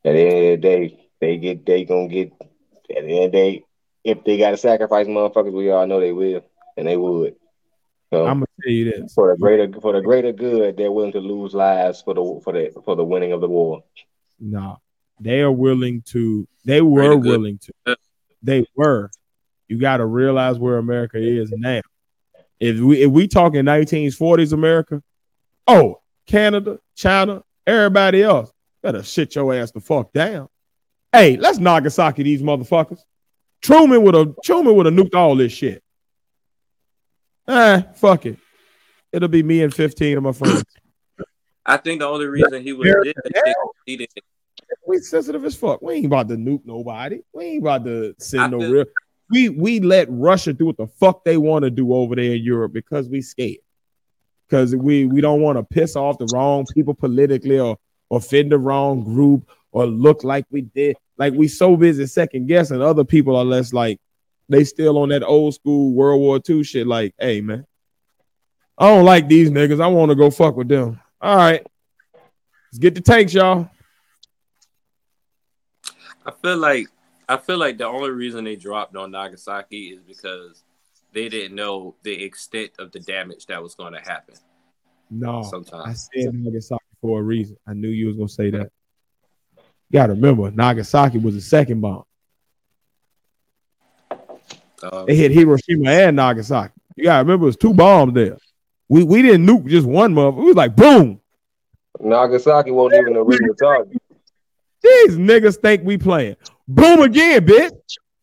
at 0.06 0.14
the 0.14 0.20
end 0.20 0.54
of 0.54 0.62
the 0.62 0.68
day, 0.68 1.00
they 1.20 1.38
get 1.38 1.66
they 1.66 1.84
gonna 1.84 2.08
get. 2.08 2.32
At 2.96 3.06
the 3.06 3.18
end 3.18 3.26
of 3.26 3.32
the 3.32 3.38
day, 3.38 3.64
if 4.04 4.24
they 4.24 4.38
got 4.38 4.52
to 4.52 4.58
sacrifice 4.58 5.08
motherfuckers, 5.08 5.52
we 5.52 5.70
all 5.72 5.86
know 5.86 6.00
they 6.00 6.12
will, 6.12 6.44
and 6.78 6.88
they 6.88 6.98
would. 6.98 7.36
So 8.12 8.26
I'm 8.26 8.38
gonna 8.38 8.46
tell 8.64 8.72
you 8.72 8.92
this. 8.92 9.14
for 9.14 9.32
the 9.32 9.38
greater 9.38 9.72
for 9.80 9.94
the 9.94 10.02
greater 10.02 10.32
good, 10.32 10.78
they're 10.78 10.92
willing 10.92 11.12
to 11.12 11.20
lose 11.20 11.54
lives 11.54 12.02
for 12.02 12.14
the 12.14 12.42
for 12.44 12.54
the 12.54 12.72
for 12.84 12.96
the 12.96 13.04
winning 13.04 13.32
of 13.32 13.42
the 13.42 13.48
war. 13.48 13.84
Nah, 14.40 14.78
they 15.20 15.42
are 15.42 15.52
willing 15.52 16.02
to. 16.08 16.48
They 16.66 16.82
were 16.82 17.18
willing 17.18 17.60
to. 17.60 17.98
they 18.42 18.66
were. 18.76 19.12
You 19.68 19.78
got 19.78 19.98
to 19.98 20.06
realize 20.06 20.58
where 20.58 20.78
America 20.78 21.18
is 21.20 21.52
now. 21.52 21.82
If 22.60 22.80
we 22.80 23.04
if 23.04 23.12
we 23.12 23.28
talking 23.28 23.64
1940s 23.64 24.54
America, 24.54 25.04
oh 25.68 26.02
Canada, 26.26 26.80
China, 26.96 27.44
everybody 27.68 28.24
else 28.24 28.52
better 28.82 29.04
shit 29.04 29.36
your 29.36 29.54
ass 29.54 29.72
the 29.72 29.80
fuck 29.80 30.12
down. 30.14 30.50
Hey, 31.12 31.38
let's 31.38 31.60
Nagasaki 31.60 32.24
these 32.24 32.42
motherfuckers. 32.42 33.00
Truman 33.62 34.04
would 34.04 34.16
have 34.16 34.34
Truman 34.44 34.76
would 34.76 34.86
have 34.86 34.96
nuked 34.96 35.16
all 35.16 35.36
this 35.36 35.52
shit. 35.52 35.84
Ah, 37.52 37.84
fuck 37.96 38.28
it. 38.28 38.38
It'll 39.12 39.28
be 39.28 39.42
me 39.42 39.64
and 39.64 39.74
15 39.74 40.18
of 40.18 40.24
my 40.24 40.32
friends. 40.32 40.64
I 41.66 41.78
think 41.78 42.00
the 42.00 42.08
only 42.08 42.28
reason 42.28 42.62
he 42.62 42.74
was 42.74 42.88
did 43.04 43.16
that 43.16 43.44
shit, 43.46 43.56
he 43.86 43.98
did. 43.98 44.10
we 44.88 45.00
sensitive 45.00 45.44
as 45.46 45.56
fuck. 45.56 45.82
We 45.82 45.96
ain't 45.96 46.06
about 46.06 46.28
to 46.30 46.36
nuke 46.36 46.62
nobody. 46.66 47.20
We 47.34 47.44
ain't 47.46 47.64
about 47.64 47.86
to 47.86 48.10
I 48.10 48.24
send 48.24 48.52
no 48.52 48.60
feel- 48.60 48.72
real. 48.72 48.86
We 49.32 49.50
we 49.50 49.80
let 49.80 50.08
Russia 50.10 50.54
do 50.54 50.66
what 50.68 50.78
the 50.78 50.88
fuck 50.88 51.24
they 51.24 51.38
want 51.38 51.64
to 51.64 51.70
do 51.70 51.94
over 51.94 52.16
there 52.16 52.34
in 52.34 52.44
Europe 52.44 52.74
because 52.74 53.08
we 53.10 53.22
scared. 53.22 53.58
Because 54.48 54.76
we 54.76 55.06
we 55.06 55.22
don't 55.22 55.42
want 55.42 55.58
to 55.60 55.64
piss 55.64 55.96
off 55.96 56.18
the 56.18 56.28
wrong 56.34 56.66
people 56.74 56.94
politically 56.96 57.60
or 57.60 57.78
offend 58.10 58.52
the 58.52 58.58
wrong 58.58 59.04
group 59.04 59.48
or 59.72 59.86
look 59.86 60.24
like 60.24 60.46
we 60.50 60.62
did. 60.62 60.98
Like 61.20 61.34
we 61.34 61.48
so 61.48 61.78
busy 61.78 62.08
second 62.08 62.48
guessing 62.48 62.82
other 62.82 63.04
people 63.04 63.36
are 63.36 63.46
less 63.46 63.72
like 63.74 64.00
they 64.50 64.64
still 64.64 64.98
on 64.98 65.10
that 65.10 65.24
old 65.24 65.54
school 65.54 65.94
World 65.94 66.20
War 66.20 66.40
II 66.48 66.64
shit. 66.64 66.88
Like, 66.88 67.14
hey 67.20 67.42
man, 67.42 67.66
I 68.78 68.88
don't 68.88 69.06
like 69.06 69.28
these 69.28 69.50
niggas. 69.50 69.82
I 69.82 69.88
want 69.88 70.10
to 70.10 70.16
go 70.16 70.30
fuck 70.30 70.58
with 70.58 70.68
them. 70.68 71.00
All 71.22 71.36
right, 71.36 71.66
let's 72.14 72.80
get 72.80 72.96
the 72.96 73.02
tanks, 73.02 73.34
y'all. 73.34 73.70
I 76.26 76.32
feel 76.42 76.58
like 76.58 76.88
I 77.28 77.38
feel 77.38 77.58
like 77.58 77.78
the 77.78 77.86
only 77.86 78.10
reason 78.10 78.44
they 78.44 78.56
dropped 78.56 78.96
on 78.96 79.12
Nagasaki 79.12 79.90
is 79.90 80.02
because 80.02 80.64
they 81.14 81.30
didn't 81.30 81.56
know 81.56 81.96
the 82.04 82.24
extent 82.24 82.72
of 82.80 82.92
the 82.92 83.00
damage 83.00 83.46
that 83.48 83.62
was 83.62 83.76
going 83.76 83.94
to 83.94 84.00
happen. 84.00 84.36
No, 85.12 85.42
sometimes 85.44 86.10
I 86.16 86.22
said 86.22 86.34
Nagasaki 86.34 86.84
for 87.02 87.20
a 87.20 87.24
reason. 87.24 87.58
I 87.68 87.74
knew 87.74 87.90
you 87.90 88.08
was 88.08 88.16
gonna 88.16 88.30
say 88.30 88.52
that. 88.52 88.72
You 89.58 89.94
gotta 89.94 90.14
remember, 90.14 90.52
Nagasaki 90.52 91.18
was 91.18 91.36
the 91.36 91.42
second 91.42 91.82
bomb. 91.82 92.04
Um, 94.84 95.06
They 95.06 95.16
hit 95.16 95.32
Hiroshima 95.32 95.90
and 95.90 96.16
Nagasaki. 96.16 96.74
You 96.96 97.06
gotta 97.06 97.24
remember, 97.24 97.46
it 97.46 97.48
was 97.48 97.58
two 97.58 97.74
bombs 97.74 98.14
there. 98.14 98.38
We 98.88 99.04
we 99.04 99.22
didn't 99.22 99.46
nuke 99.46 99.68
just 99.68 99.88
one 99.88 100.14
mother. 100.14 100.38
It 100.40 100.44
was 100.44 100.56
like, 100.56 100.76
boom. 100.76 101.22
Nagasaki 102.00 102.72
won't 102.72 102.94
even 102.94 103.14
the 103.14 103.20
original 103.20 103.56
target. 103.56 104.02
These 104.82 105.18
niggas 105.18 105.58
think 105.58 105.84
we 105.84 105.98
playing. 105.98 106.36
Boom 106.68 107.02
again, 107.02 107.46
bitch. 107.46 107.72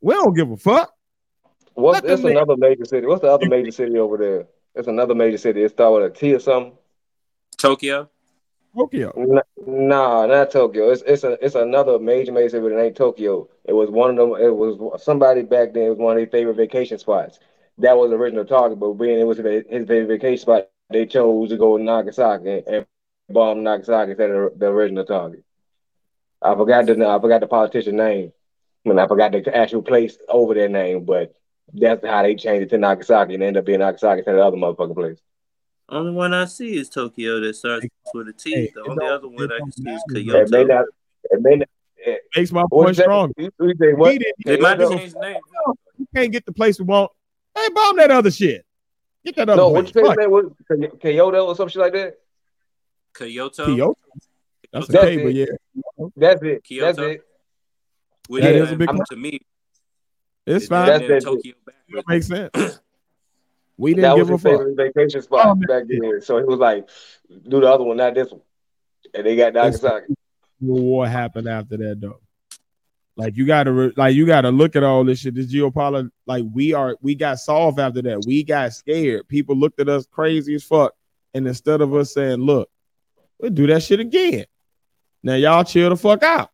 We 0.00 0.14
don't 0.14 0.34
give 0.34 0.50
a 0.50 0.56
fuck. 0.56 0.92
What's 1.74 1.96
Let 1.96 2.02
them 2.04 2.12
it's 2.14 2.22
make- 2.22 2.32
another 2.36 2.56
major 2.56 2.84
city? 2.84 3.06
What's 3.06 3.20
the 3.22 3.28
other 3.30 3.48
major 3.48 3.70
city 3.70 3.98
over 3.98 4.16
there? 4.16 4.46
It's 4.74 4.88
another 4.88 5.14
major 5.14 5.36
city. 5.38 5.62
It 5.62 5.70
started 5.72 6.02
with 6.04 6.12
a 6.12 6.18
T 6.18 6.34
or 6.34 6.38
something. 6.38 6.72
Tokyo. 7.58 8.08
Tokyo. 8.76 9.12
N- 9.16 9.40
Nah, 9.66 10.26
not 10.26 10.50
Tokyo. 10.50 10.90
It's 10.90 11.02
it's 11.02 11.24
a 11.24 11.32
it's 11.44 11.54
another 11.54 11.98
major 11.98 12.32
major 12.32 12.50
city, 12.50 12.62
but 12.62 12.72
it 12.72 12.80
ain't 12.82 12.96
Tokyo. 12.96 13.48
It 13.64 13.72
was 13.72 13.90
one 13.90 14.10
of 14.10 14.16
them. 14.16 14.30
It 14.40 14.54
was 14.54 15.02
somebody 15.02 15.42
back 15.42 15.72
then. 15.74 15.84
It 15.84 15.90
was 15.90 15.98
one 15.98 16.12
of 16.16 16.18
their 16.18 16.26
favorite 16.26 16.56
vacation 16.56 16.98
spots. 16.98 17.38
That 17.78 17.96
was 17.96 18.10
the 18.10 18.16
original 18.16 18.44
target, 18.44 18.78
but 18.80 18.92
being 18.94 19.18
it 19.18 19.24
was 19.24 19.38
his 19.38 19.64
favorite 19.68 20.06
vacation 20.08 20.38
spot, 20.42 20.64
they 20.64 20.80
chose 20.80 21.24
to 21.24 21.32
go 21.32 21.76
to 21.78 21.82
Nagasaki 21.82 22.26
and, 22.26 22.42
and 22.66 22.76
bomb 22.80 23.62
Nagasaki 23.62 24.12
instead 24.12 24.30
of 24.30 24.58
the 24.58 24.66
original 24.66 25.04
target. 25.04 25.42
I 26.42 26.54
forgot 26.54 26.86
the 26.86 27.06
I 27.06 27.20
forgot 27.20 27.40
the 27.40 27.46
politician 27.46 27.96
name. 27.96 28.32
I 28.84 28.88
mean, 28.88 28.98
I 28.98 29.06
forgot 29.06 29.32
the 29.32 29.56
actual 29.56 29.82
place 29.82 30.18
over 30.28 30.54
their 30.54 30.68
name, 30.68 31.04
but 31.04 31.32
that's 31.72 32.04
how 32.04 32.22
they 32.22 32.34
changed 32.34 32.64
it 32.64 32.70
to 32.70 32.78
Nagasaki 32.78 33.34
and 33.34 33.42
ended 33.42 33.60
up 33.60 33.66
being 33.66 33.80
Nagasaki 33.80 34.18
instead 34.18 34.36
of 34.36 34.38
the 34.40 34.44
other 34.46 34.56
motherfucking 34.56 34.94
place. 34.94 35.20
Only 35.88 36.12
one 36.12 36.34
I 36.34 36.46
see 36.46 36.76
is 36.76 36.88
Tokyo 36.88 37.40
that 37.40 37.54
starts 37.54 37.86
with 38.12 38.28
a 38.28 38.32
T. 38.32 38.52
Hey, 38.54 38.72
the 38.74 38.82
only 38.82 39.06
other 39.06 39.28
one 39.28 39.50
I 39.52 39.58
can 39.58 39.70
see 39.72 39.88
is 39.90 40.02
matter. 40.08 40.42
It 40.42 40.50
may 40.50 40.64
Kyoto. 40.64 40.74
not. 40.74 40.84
It 41.30 41.40
may 41.42 41.56
not. 41.56 41.68
It, 41.96 42.20
Makes 42.34 42.52
my 42.52 42.62
what 42.62 42.70
point 42.70 42.90
is 42.90 42.96
that? 42.98 43.02
stronger. 43.04 43.34
You, 43.36 43.50
you 43.60 43.74
say 43.80 43.92
what? 43.92 44.12
We 44.12 44.18
didn't 44.18 44.34
They 44.44 44.56
might 44.58 44.80
have 44.80 44.88
Kyoto? 44.90 45.08
the 45.08 45.20
name. 45.20 45.40
we 45.98 46.06
can't 46.14 46.32
get 46.32 46.44
the 46.44 46.52
place 46.52 46.78
we 46.80 46.84
want. 46.86 47.12
Hey, 47.56 47.68
bomb 47.72 47.96
that 47.98 48.10
other 48.10 48.30
shit. 48.30 48.64
Get 49.24 49.36
that 49.36 49.48
other 49.48 49.62
No, 49.62 49.70
place. 49.70 49.76
what 49.76 49.86
you 49.86 49.92
say 49.92 50.00
Fuck. 50.02 50.18
his 50.68 50.78
name? 50.80 50.90
Kyoto 50.90 50.96
Kyoto 50.96 51.46
or 51.46 51.56
some 51.56 51.68
shit 51.68 51.80
like 51.80 51.92
that? 51.92 52.14
Kyoto. 53.16 53.66
Kyoto. 53.74 53.96
That's 54.72 54.88
That's 54.88 55.04
okay, 55.04 55.16
but 55.16 55.28
it. 55.28 55.36
yeah, 55.36 56.06
That's 56.16 56.42
it. 56.42 56.64
Kyoto. 56.64 56.86
That's 56.86 56.98
it. 56.98 57.20
Which 58.28 58.42
That 58.42 58.54
Yeah, 58.56 58.62
is 58.64 58.72
a 58.72 58.76
big 58.76 58.88
one. 58.88 59.00
to 59.08 59.16
me. 59.16 59.38
it's 60.46 60.66
fine. 60.66 60.86
damn 60.86 60.98
That's 60.98 61.08
near 61.08 61.16
it. 61.18 61.24
Tokyo 61.24 61.54
backwards. 61.64 62.04
Makes 62.08 62.26
sense. 62.26 62.80
We 63.78 63.92
didn't 63.94 64.02
That 64.02 64.18
was 64.18 64.28
a 64.28 64.32
his 64.32 64.42
fuck. 64.42 64.52
favorite 64.52 64.76
vacation 64.76 65.22
spot 65.22 65.46
Oh, 65.46 65.54
back 65.54 65.84
then. 65.88 66.20
So 66.22 66.38
he 66.38 66.44
was 66.44 66.58
like, 66.58 66.88
do 67.48 67.60
the 67.60 67.70
other 67.70 67.84
one, 67.84 67.98
not 67.98 68.14
this 68.14 68.30
one. 68.30 68.40
And 69.14 69.26
they 69.26 69.36
got 69.36 69.48
It's- 69.48 69.82
Nagasaki. 69.82 70.14
Civil 70.60 70.80
War 70.82 71.06
happened 71.06 71.48
after 71.48 71.76
that 71.76 72.00
though. 72.00 72.20
Like 73.18 73.36
you 73.36 73.46
gotta 73.46 73.72
re- 73.72 73.92
like 73.96 74.14
you 74.14 74.26
gotta 74.26 74.50
look 74.50 74.76
at 74.76 74.82
all 74.82 75.04
this 75.04 75.20
shit. 75.20 75.34
This 75.34 75.52
geopolitics, 75.52 76.10
like 76.26 76.44
we 76.52 76.72
are 76.74 76.96
we 77.02 77.14
got 77.14 77.38
solved 77.38 77.78
after 77.78 78.00
that. 78.02 78.24
We 78.26 78.42
got 78.44 78.72
scared. 78.72 79.26
People 79.28 79.56
looked 79.56 79.80
at 79.80 79.88
us 79.88 80.06
crazy 80.06 80.54
as 80.54 80.64
fuck. 80.64 80.94
And 81.34 81.46
instead 81.46 81.80
of 81.82 81.94
us 81.94 82.12
saying, 82.14 82.38
look, 82.38 82.70
we'll 83.38 83.50
do 83.50 83.66
that 83.68 83.82
shit 83.82 84.00
again. 84.00 84.44
Now 85.22 85.34
y'all 85.34 85.64
chill 85.64 85.90
the 85.90 85.96
fuck 85.96 86.22
out. 86.22 86.50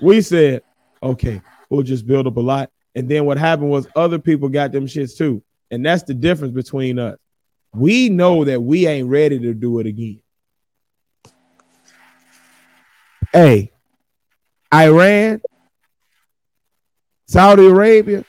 We 0.00 0.20
said, 0.22 0.62
okay, 1.02 1.42
we'll 1.68 1.82
just 1.82 2.06
build 2.06 2.26
up 2.26 2.36
a 2.36 2.40
lot. 2.40 2.70
And 2.94 3.08
then 3.08 3.24
what 3.26 3.38
happened 3.38 3.70
was 3.70 3.86
other 3.94 4.18
people 4.18 4.48
got 4.48 4.72
them 4.72 4.86
shits 4.86 5.16
too. 5.16 5.42
And 5.70 5.84
that's 5.84 6.02
the 6.02 6.14
difference 6.14 6.52
between 6.54 6.98
us. 6.98 7.16
We 7.72 8.08
know 8.08 8.44
that 8.44 8.60
we 8.60 8.86
ain't 8.86 9.08
ready 9.08 9.38
to 9.38 9.54
do 9.54 9.78
it 9.78 9.86
again. 9.86 10.20
Hey, 13.32 13.70
Iran, 14.74 15.40
Saudi 17.28 17.66
Arabia, 17.66 18.24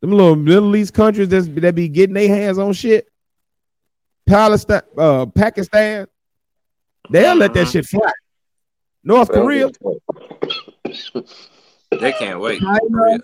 them 0.00 0.12
little 0.12 0.36
Middle 0.36 0.76
East 0.76 0.94
countries 0.94 1.28
that's, 1.28 1.48
that 1.48 1.74
be 1.74 1.88
getting 1.88 2.14
their 2.14 2.28
hands 2.28 2.58
on 2.58 2.72
shit. 2.72 3.08
Palestine, 4.28 4.82
uh, 4.96 5.26
Pakistan, 5.26 6.06
they'll 7.10 7.34
let 7.34 7.54
that 7.54 7.66
Mhm. 7.66 7.72
shit 7.72 7.86
fly. 7.86 8.12
North 9.02 9.30
Korea, 9.32 9.68
They 11.90 12.12
can't 12.12 12.38
wait. 12.38 12.60
China, 12.60 13.18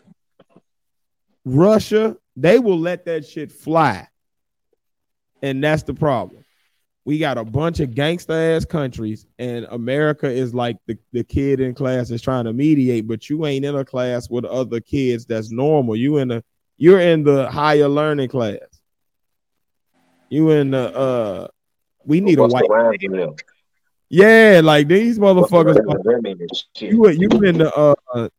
Russia, 1.44 2.16
they 2.36 2.58
will 2.58 2.78
let 2.78 3.04
that 3.06 3.26
shit 3.26 3.52
fly. 3.52 4.08
And 5.42 5.62
that's 5.62 5.82
the 5.82 5.94
problem. 5.94 6.44
We 7.06 7.18
got 7.18 7.36
a 7.36 7.44
bunch 7.44 7.80
of 7.80 7.94
gangster 7.94 8.32
ass 8.32 8.64
countries, 8.64 9.26
and 9.38 9.66
America 9.70 10.26
is 10.26 10.54
like 10.54 10.78
the, 10.86 10.96
the 11.12 11.22
kid 11.22 11.60
in 11.60 11.74
class 11.74 12.08
that's 12.08 12.22
trying 12.22 12.44
to 12.46 12.52
mediate, 12.54 13.06
but 13.06 13.28
you 13.28 13.44
ain't 13.44 13.64
in 13.64 13.76
a 13.76 13.84
class 13.84 14.30
with 14.30 14.46
other 14.46 14.80
kids 14.80 15.26
that's 15.26 15.50
normal. 15.50 15.96
You 15.96 16.16
in 16.16 16.30
a 16.30 16.42
you're 16.78 17.00
in 17.00 17.22
the 17.22 17.50
higher 17.50 17.88
learning 17.88 18.30
class. 18.30 18.58
You 20.30 20.50
in 20.50 20.70
the 20.70 20.96
uh 20.96 21.48
we 22.06 22.20
need 22.22 22.38
a 22.38 22.46
white 22.46 22.64
the 22.66 22.74
rhyme 22.74 22.98
for 22.98 23.16
them? 23.16 23.34
yeah, 24.08 24.60
like 24.64 24.88
these 24.88 25.18
What's 25.18 25.50
the 25.50 25.56
motherfuckers. 25.56 25.76
rhyme 25.76 26.02
for 26.02 26.12
them 26.12 26.24
and 26.24 26.50
shit? 26.74 26.90
You 26.92 27.08
you 27.10 27.28
in 27.42 27.58
the 27.58 27.74
uh 27.76 27.94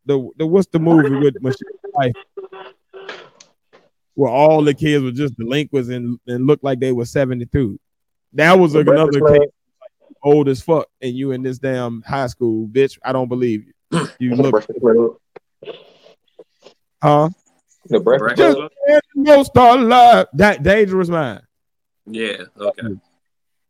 the 0.05 0.29
the 0.37 0.45
what's 0.47 0.67
the 0.71 0.79
movie 0.79 1.15
with 1.15 1.35
Michelle? 1.41 2.11
Where 4.15 4.31
all 4.31 4.63
the 4.63 4.73
kids 4.73 5.03
were 5.03 5.11
just 5.11 5.35
delinquents 5.37 5.89
and, 5.89 6.19
and 6.27 6.47
looked 6.47 6.63
like 6.63 6.79
they 6.79 6.91
were 6.91 7.05
72. 7.05 7.79
That 8.33 8.57
was 8.57 8.73
The 8.73 8.79
another 8.79 9.11
Breakfast 9.11 9.19
Club? 9.25 9.41
kid 9.41 9.49
old 10.23 10.49
as 10.49 10.61
fuck, 10.61 10.87
and 11.01 11.13
you 11.15 11.31
in 11.31 11.43
this 11.43 11.59
damn 11.59 12.01
high 12.01 12.27
school, 12.27 12.67
bitch. 12.67 12.97
I 13.03 13.13
don't 13.13 13.29
believe 13.29 13.65
you. 13.65 13.73
You 14.19 14.35
The 14.35 14.41
look 14.41 14.51
Breakfast 14.51 14.79
Club? 14.81 15.17
huh? 17.01 17.29
The 17.87 17.99
Breakfast 17.99 18.37
Breakfast 18.37 18.57
Club? 18.57 18.71
Club? 18.87 19.01
Most 19.15 19.57
are 19.57 19.77
alive. 19.77 20.27
That 20.33 20.63
dangerous 20.63 21.09
mind. 21.09 21.41
Yeah. 22.07 22.43
Okay. 22.59 22.87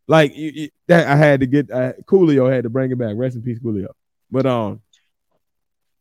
Like 0.08 0.36
you, 0.36 0.52
you- 0.54 0.70
that 0.88 1.08
I 1.08 1.16
had 1.16 1.40
to 1.42 1.48
get 1.48 1.72
uh, 1.72 1.94
Coolio 2.06 2.52
had 2.52 2.64
to 2.64 2.70
bring 2.70 2.92
it 2.92 2.98
back. 2.98 3.16
Rest 3.18 3.36
in 3.36 3.42
peace, 3.42 3.60
Coolio. 3.60 3.88
But 4.32 4.46
um, 4.46 4.82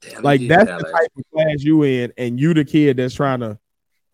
Damn, 0.03 0.23
like 0.23 0.47
that's 0.47 0.67
did 0.71 0.79
the 0.79 0.83
that 0.85 0.93
type 0.93 1.11
of 1.17 1.25
class 1.33 1.63
you 1.63 1.83
in, 1.85 2.13
and 2.19 2.39
you 2.39 2.53
the 2.55 2.65
kid 2.65 2.99
that's 2.99 3.15
trying 3.15 3.41
to 3.41 3.59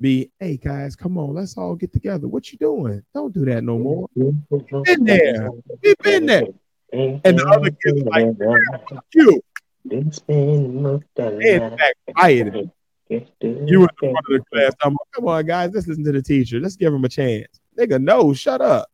be, 0.01 0.31
hey 0.39 0.57
guys, 0.57 0.97
come 0.97 1.19
on, 1.19 1.35
let's 1.35 1.57
all 1.57 1.75
get 1.75 1.93
together. 1.93 2.27
What 2.29 2.53
you 2.53 2.59
doing? 2.59 3.03
Don't 3.15 3.33
do 3.33 3.45
that 3.47 3.63
no 3.63 3.79
more. 3.79 4.09
Been 4.15 5.05
there. 5.05 5.51
We've 5.83 5.99
been 5.99 6.27
there. 6.27 6.45
And 6.93 7.23
the 7.23 7.47
other 7.47 7.71
kids 7.71 8.03
are 8.03 8.05
like, 8.05 8.37
you, 9.15 9.41
they 9.85 9.97
in 9.97 10.11
fact. 10.11 11.95
You 13.09 13.11
in 13.11 13.27
the 13.41 13.89
front 13.99 14.17
of 14.17 14.25
the 14.29 14.45
class. 14.53 14.73
I'm 14.83 14.93
like, 14.93 14.99
come 15.13 15.29
on, 15.29 15.47
guys, 15.47 15.71
let's 15.75 15.87
listen 15.87 16.05
to 16.05 16.13
the 16.13 16.23
teacher. 16.23 16.61
Let's 16.61 16.77
give 16.77 16.93
him 16.93 17.05
a 17.05 17.09
chance. 17.09 17.61
Nigga, 17.79 18.03
no, 18.03 18.33
shut 18.33 18.61
up. 18.61 18.89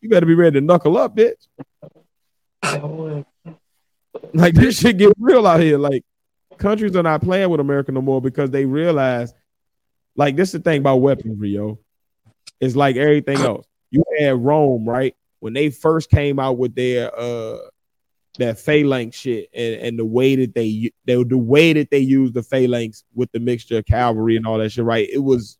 You 0.00 0.08
better 0.08 0.26
be 0.26 0.34
ready 0.34 0.60
to 0.60 0.60
knuckle 0.60 0.96
up, 0.98 1.16
bitch. 1.16 1.46
Like 4.32 4.54
this 4.54 4.78
shit 4.78 4.96
get 4.96 5.12
real 5.18 5.46
out 5.46 5.60
here. 5.60 5.76
Like 5.76 6.04
countries 6.56 6.96
are 6.96 7.02
not 7.02 7.22
playing 7.22 7.50
with 7.50 7.60
America 7.60 7.92
no 7.92 8.00
more 8.00 8.20
because 8.20 8.50
they 8.50 8.64
realize, 8.64 9.34
like, 10.16 10.36
this 10.36 10.48
is 10.48 10.52
the 10.52 10.60
thing 10.60 10.80
about 10.80 10.96
weaponry, 10.96 11.50
yo. 11.50 11.78
It's 12.60 12.76
like 12.76 12.96
everything 12.96 13.38
else. 13.38 13.66
You 13.90 14.02
had 14.18 14.38
Rome, 14.38 14.88
right? 14.88 15.14
When 15.40 15.52
they 15.52 15.70
first 15.70 16.10
came 16.10 16.38
out 16.38 16.58
with 16.58 16.74
their 16.74 17.16
uh 17.18 17.58
that 18.38 18.58
phalanx 18.58 19.16
shit 19.16 19.48
and, 19.54 19.74
and 19.76 19.98
the 19.98 20.04
way 20.04 20.34
that 20.36 20.54
they, 20.54 20.90
they 21.04 21.22
the 21.22 21.38
way 21.38 21.72
that 21.72 21.90
they 21.90 21.98
used 21.98 22.34
the 22.34 22.42
phalanx 22.42 23.04
with 23.14 23.30
the 23.32 23.38
mixture 23.38 23.78
of 23.78 23.86
cavalry 23.86 24.36
and 24.36 24.46
all 24.46 24.58
that 24.58 24.70
shit, 24.70 24.84
right? 24.84 25.08
It 25.08 25.22
was 25.22 25.58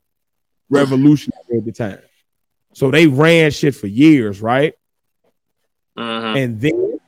revolutionary 0.68 1.58
at 1.58 1.64
the 1.64 1.72
time. 1.72 2.00
So 2.72 2.90
they 2.90 3.06
ran 3.06 3.52
shit 3.52 3.76
for 3.76 3.86
years, 3.86 4.40
right? 4.40 4.74
Mhm. 5.96 6.36
And 6.36 6.60
then 6.60 6.98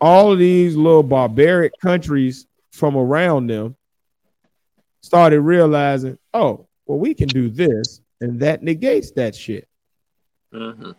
all 0.00 0.32
of 0.32 0.38
these 0.38 0.76
little 0.76 1.02
barbaric 1.02 1.72
countries 1.80 2.46
from 2.72 2.96
around 2.96 3.48
them 3.48 3.75
started 5.06 5.40
realizing, 5.40 6.18
oh, 6.34 6.66
well, 6.84 6.98
we 6.98 7.14
can 7.14 7.28
do 7.28 7.48
this, 7.48 8.00
and 8.20 8.40
that 8.40 8.62
negates 8.62 9.12
that 9.12 9.36
shit. 9.36 9.68
Mhm. 10.52 10.96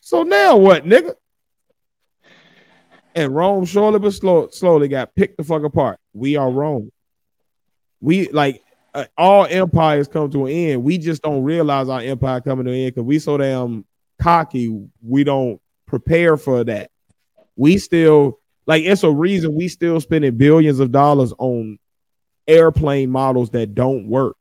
So 0.00 0.22
now 0.24 0.58
what, 0.58 0.84
nigga? 0.84 1.14
And 3.14 3.34
Rome 3.34 3.64
slowly 3.64 3.98
but 3.98 4.12
slow, 4.12 4.48
slowly 4.50 4.88
got 4.88 5.14
picked 5.14 5.38
the 5.38 5.44
fuck 5.44 5.62
apart. 5.64 5.98
We 6.12 6.36
are 6.36 6.50
Rome. 6.50 6.92
We 8.00 8.28
like 8.28 8.62
uh, 8.94 9.06
all 9.16 9.46
empires 9.46 10.08
come 10.08 10.30
to 10.30 10.46
an 10.46 10.52
end. 10.52 10.84
We 10.84 10.98
just 10.98 11.22
don't 11.22 11.42
realize 11.42 11.88
our 11.88 12.00
empire 12.00 12.40
coming 12.40 12.66
to 12.66 12.72
an 12.72 12.78
end 12.78 12.94
because 12.94 13.06
we 13.06 13.18
so 13.18 13.36
damn 13.38 13.84
cocky. 14.20 14.86
We 15.02 15.24
don't 15.24 15.60
prepare 15.86 16.36
for 16.36 16.62
that. 16.64 16.90
We 17.56 17.78
still 17.78 18.38
like 18.66 18.84
it's 18.84 19.02
a 19.02 19.10
reason 19.10 19.54
we 19.54 19.68
still 19.68 20.00
spending 20.00 20.36
billions 20.36 20.78
of 20.78 20.92
dollars 20.92 21.32
on 21.38 21.78
airplane 22.50 23.10
models 23.10 23.50
that 23.50 23.74
don't 23.74 24.06
work. 24.08 24.36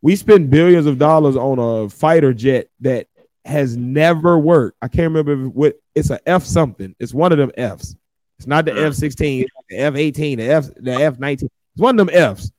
We 0.00 0.16
spend 0.16 0.50
billions 0.50 0.86
of 0.86 0.98
dollars 0.98 1.36
on 1.36 1.58
a 1.58 1.88
fighter 1.88 2.32
jet 2.32 2.68
that 2.80 3.06
has 3.44 3.76
never 3.76 4.38
worked. 4.38 4.78
I 4.82 4.88
can't 4.88 5.12
remember 5.14 5.48
what 5.48 5.76
it's 5.94 6.10
a 6.10 6.18
F 6.28 6.44
something. 6.44 6.94
It's 6.98 7.14
one 7.14 7.32
of 7.32 7.38
them 7.38 7.52
Fs. 7.56 7.94
It's 8.38 8.46
not 8.46 8.64
the 8.64 8.72
Mm. 8.72 8.86
F 8.88 8.94
sixteen, 8.94 9.46
the 9.68 9.78
F 9.78 9.94
eighteen, 9.94 10.38
the 10.38 10.44
F 10.44 10.70
the 10.76 10.92
F 10.92 11.18
nineteen. 11.18 11.48
It's 11.74 11.80
one 11.80 11.98
of 11.98 12.06
them 12.06 12.14
Fs. 12.36 12.50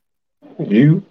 You 0.58 1.04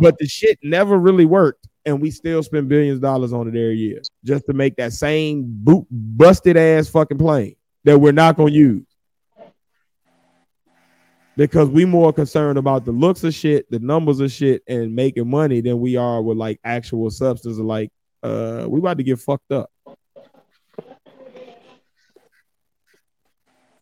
But 0.00 0.16
the 0.18 0.26
shit 0.26 0.58
never 0.62 0.96
really 0.98 1.26
worked, 1.26 1.66
and 1.84 2.00
we 2.00 2.10
still 2.12 2.42
spend 2.44 2.68
billions 2.68 2.96
of 2.98 3.02
dollars 3.02 3.32
on 3.32 3.48
it 3.48 3.50
every 3.50 3.76
year 3.76 4.00
just 4.24 4.46
to 4.46 4.52
make 4.52 4.76
that 4.76 4.92
same 4.92 5.44
boot 5.48 5.86
busted 5.90 6.56
ass 6.56 6.88
fucking 6.88 7.18
plane 7.18 7.56
that 7.84 7.98
we're 7.98 8.12
not 8.12 8.36
gonna 8.36 8.52
use. 8.52 8.84
Because 11.38 11.68
we 11.68 11.84
more 11.84 12.12
concerned 12.12 12.58
about 12.58 12.84
the 12.84 12.90
looks 12.90 13.22
of 13.22 13.32
shit, 13.32 13.70
the 13.70 13.78
numbers 13.78 14.18
of 14.18 14.32
shit, 14.32 14.60
and 14.66 14.92
making 14.92 15.30
money 15.30 15.60
than 15.60 15.78
we 15.78 15.94
are 15.96 16.20
with 16.20 16.36
like 16.36 16.58
actual 16.64 17.08
substance 17.10 17.60
of 17.60 17.64
like 17.64 17.92
uh 18.24 18.66
we 18.68 18.80
about 18.80 18.96
to 18.96 19.04
get 19.04 19.20
fucked 19.20 19.52
up. 19.52 19.70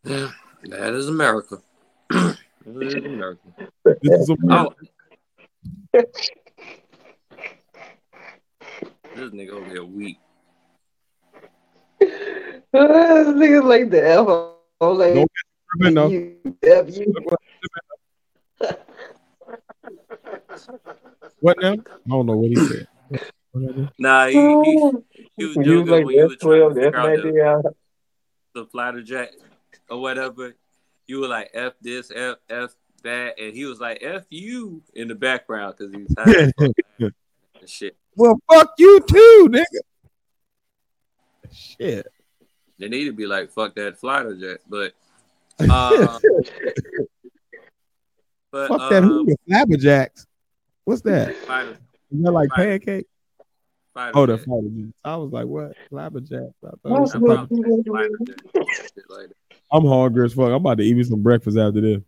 Yeah, 0.05 0.31
that 0.65 0.93
is 0.93 1.09
America. 1.09 1.63
that 2.11 2.37
is 2.67 2.95
America. 2.95 3.41
This 4.03 4.21
is 4.21 4.29
a 4.29 4.37
Oh. 4.51 4.75
this 5.95 6.31
nigga 9.17 9.53
over 9.53 9.71
here 9.71 9.85
weak. 9.85 10.19
This 12.01 13.29
niggas 13.29 13.65
like 13.65 13.89
the 13.89 14.07
F. 14.07 14.29
I'm 14.83 14.99
like, 14.99 15.27
Nope. 15.75 15.93
no. 15.93 16.09
you, 16.09 16.37
F 16.63 16.97
you. 16.97 17.15
What 21.41 21.59
now? 21.61 21.73
I 21.73 21.77
don't 22.09 22.27
know 22.27 22.37
what 22.37 22.49
he 22.49 22.57
said. 22.57 22.87
Whatever. 23.53 23.91
Nah, 23.99 24.27
he, 24.27 24.33
he, 24.33 24.93
he 25.37 25.45
was 25.45 25.57
You 25.57 25.65
joking 25.65 25.87
like 25.87 26.05
when 26.07 26.15
you 26.15 26.27
were 26.27 26.33
F 26.33 26.39
trying 26.39 26.61
twelve, 26.61 26.75
to 26.75 26.81
F 26.81 26.85
figure 26.87 26.99
out 26.99 27.05
the, 27.05 27.23
nineteen 27.23 27.41
out. 27.41 27.77
the 28.55 28.67
flatter 28.67 29.03
jack 29.03 29.31
or 29.91 30.01
whatever. 30.01 30.55
You 31.07 31.21
were 31.21 31.29
like 31.29 31.51
F 31.55 31.75
this, 31.81 32.11
F 32.15 32.37
F 32.51 32.75
that, 33.03 33.39
and 33.39 33.55
he 33.55 33.65
was 33.65 33.81
like 33.81 34.03
F 34.03 34.25
you 34.31 34.83
in 34.95 35.09
the 35.09 35.15
background 35.15 35.75
because 35.77 35.95
he 35.95 36.03
was 36.03 36.15
high 36.19 36.51
and 36.99 37.13
shit. 37.67 37.97
well, 38.17 38.39
fuck 38.51 38.73
you 38.79 39.01
too, 39.01 39.49
nigga. 39.51 39.81
Shit. 41.53 42.07
They 42.79 42.89
need 42.89 43.05
to 43.05 43.13
be 43.13 43.27
like 43.27 43.53
fuck 43.53 43.75
that 43.77 43.99
flatter 43.99 44.35
jack, 44.35 44.61
but 44.69 44.93
uh, 45.61 46.19
but 48.53 48.69
Fuck 48.69 48.91
that 48.91 49.03
uh, 49.03 49.07
who 49.07 49.35
flabberjacks. 49.49 50.27
What's 50.85 51.03
that? 51.03 51.31
Is 51.31 51.37
fighter, 51.45 51.77
that 52.13 52.31
like 52.33 52.49
Fighter. 52.51 52.79
pancake? 52.79 53.07
fighter 53.95 54.13
Oh, 54.19 54.27
the 54.27 54.37
jet. 54.37 54.47
fighter 54.47 54.69
jet. 54.69 54.93
I 55.05 55.17
was 55.17 55.33
like, 55.33 55.47
what? 55.47 55.73
Flabberjacks. 55.91 56.53
I 56.65 56.69
thought 56.69 56.75
it 56.75 56.81
What's 56.83 57.15
was 57.15 57.15
I 57.15 57.19
the- 57.19 57.27
fucking- 57.27 57.63
probably 57.63 57.83
flatter 57.85 58.11
jet, 58.27 58.41
shit 58.75 59.05
like 59.11 59.29
that. 59.29 59.35
I'm 59.73 59.85
hungry 59.85 60.25
as 60.27 60.33
fuck. 60.35 60.47
I'm 60.47 60.55
about 60.55 60.79
to 60.79 60.85
eat 60.85 60.97
me 60.97 61.03
some 61.03 61.23
breakfast 61.23 61.59
after 61.59 61.81
this. 61.81 62.03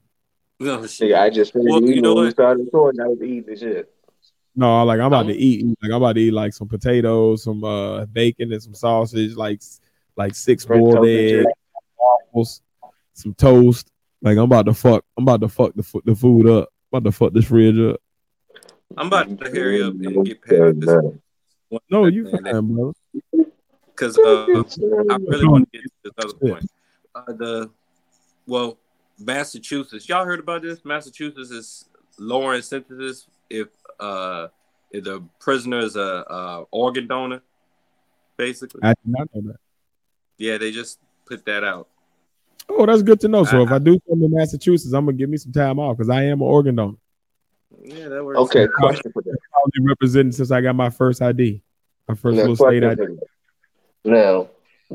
Oh, 0.61 0.87
shit. 0.87 1.11
Nigga, 1.11 1.19
I 1.21 1.31
just 1.31 1.53
finished 1.53 1.71
Well, 1.71 1.83
you 1.83 1.89
eating 1.91 2.03
know 2.03 2.15
what? 2.15 2.31
started 2.31 2.65
recording. 2.65 3.01
I 3.01 3.09
was 3.09 3.21
eating 3.23 3.45
the 3.47 3.57
shit. 3.57 3.93
No, 4.55 4.85
like 4.85 4.99
I'm 5.01 5.07
about 5.07 5.25
to 5.27 5.33
Um, 5.33 5.39
eat. 5.39 5.67
Like 5.83 5.91
I'm 5.91 5.93
about 6.03 6.15
to 6.15 6.21
eat 6.21 6.33
like 6.33 6.53
some 6.53 6.67
potatoes, 6.69 7.45
some 7.45 7.63
uh 7.63 8.07
bacon, 8.07 8.53
and 8.53 8.61
some 8.63 8.75
sausage, 8.75 9.35
like 9.37 9.61
like 10.17 10.35
six 10.35 10.65
French 10.65 10.81
boiled 10.83 11.07
eggs, 11.07 11.47
waffles, 11.97 12.61
some 13.19 13.35
toast. 13.35 13.91
Like 14.23 14.37
I'm 14.39 14.45
about 14.45 14.67
to 14.67 14.75
fuck. 14.75 15.05
I'm 15.17 15.25
about 15.25 15.41
to 15.43 15.49
fuck 15.49 15.75
the 15.75 15.83
fu- 15.83 16.03
the 16.05 16.15
food 16.15 16.49
up. 16.49 16.69
I'm 16.93 16.99
about 16.99 17.09
to 17.11 17.13
fuck 17.13 17.33
this 17.33 17.47
fridge 17.47 17.79
up. 17.79 18.01
I'm 18.97 19.09
about 19.09 19.39
to 19.39 19.51
hurry 19.51 19.83
up 19.83 19.93
and 19.95 20.25
get 20.27 20.41
past 20.43 20.81
this 20.81 20.89
one 21.69 21.81
No, 21.91 22.07
you 22.07 22.25
thing 22.31 22.43
that- 22.43 22.53
fine, 22.55 22.75
bro. 22.75 22.95
because 23.95 24.17
uh, 24.19 24.47
I 25.11 25.17
really 25.27 25.47
want 25.47 25.71
to 25.73 25.79
get 25.79 25.83
to 25.83 25.91
this 26.05 26.13
other 26.25 26.35
point. 26.35 26.71
Uh, 27.15 27.33
the 27.33 27.71
well, 28.47 28.79
Massachusetts. 29.19 30.09
Y'all 30.09 30.25
heard 30.25 30.41
about 30.41 30.63
this? 30.63 30.85
Massachusetts 30.85 31.51
is 31.51 31.85
lowering 32.19 32.63
sentences 32.63 33.27
if 33.51 33.69
uh 34.01 34.49
if 34.91 35.05
the 35.05 35.23
prisoner 35.39 35.81
is 35.81 35.97
a 35.97 36.25
uh, 36.31 36.65
organ 36.71 37.07
donor. 37.07 37.43
Basically, 38.37 38.81
I 38.83 38.89
did 38.91 38.97
not 39.05 39.29
know 39.35 39.53
that. 39.53 39.57
yeah, 40.39 40.57
they 40.59 40.71
just 40.73 40.99
put 41.27 41.45
that 41.47 41.63
out. 41.65 41.89
Oh, 42.69 42.87
that's 42.87 43.03
good 43.03 43.21
to 43.21 43.29
know. 43.29 43.45
So 43.45 43.61
I- 43.61 43.63
if 43.65 43.73
I 43.73 43.79
do 43.79 43.99
come 44.09 44.21
to 44.21 44.29
Massachusetts, 44.29 44.93
I'm 44.93 45.07
gonna 45.07 45.17
give 45.17 45.31
me 45.31 45.37
some 45.37 45.53
time 45.53 45.79
off 45.79 45.97
because 45.97 46.11
I 46.11 46.25
am 46.25 46.41
an 46.41 46.47
organ 46.47 46.77
donor. 46.77 46.97
Yeah, 47.83 48.09
that 48.09 48.25
works. 48.25 48.39
Okay, 48.41 48.67
question 48.67 49.13
for 49.13 49.23
that. 49.23 49.31
I've 49.31 49.73
been 49.73 49.87
representing 49.87 50.33
since 50.33 50.51
I 50.51 50.61
got 50.61 50.75
my 50.75 50.91
first 50.91 51.23
ID, 51.23 51.63
my 52.09 52.15
first 52.15 52.37
Now, 52.37 52.43
little 52.43 52.57
state 52.57 52.85
ID. 52.85 53.19
Now, 54.05 54.49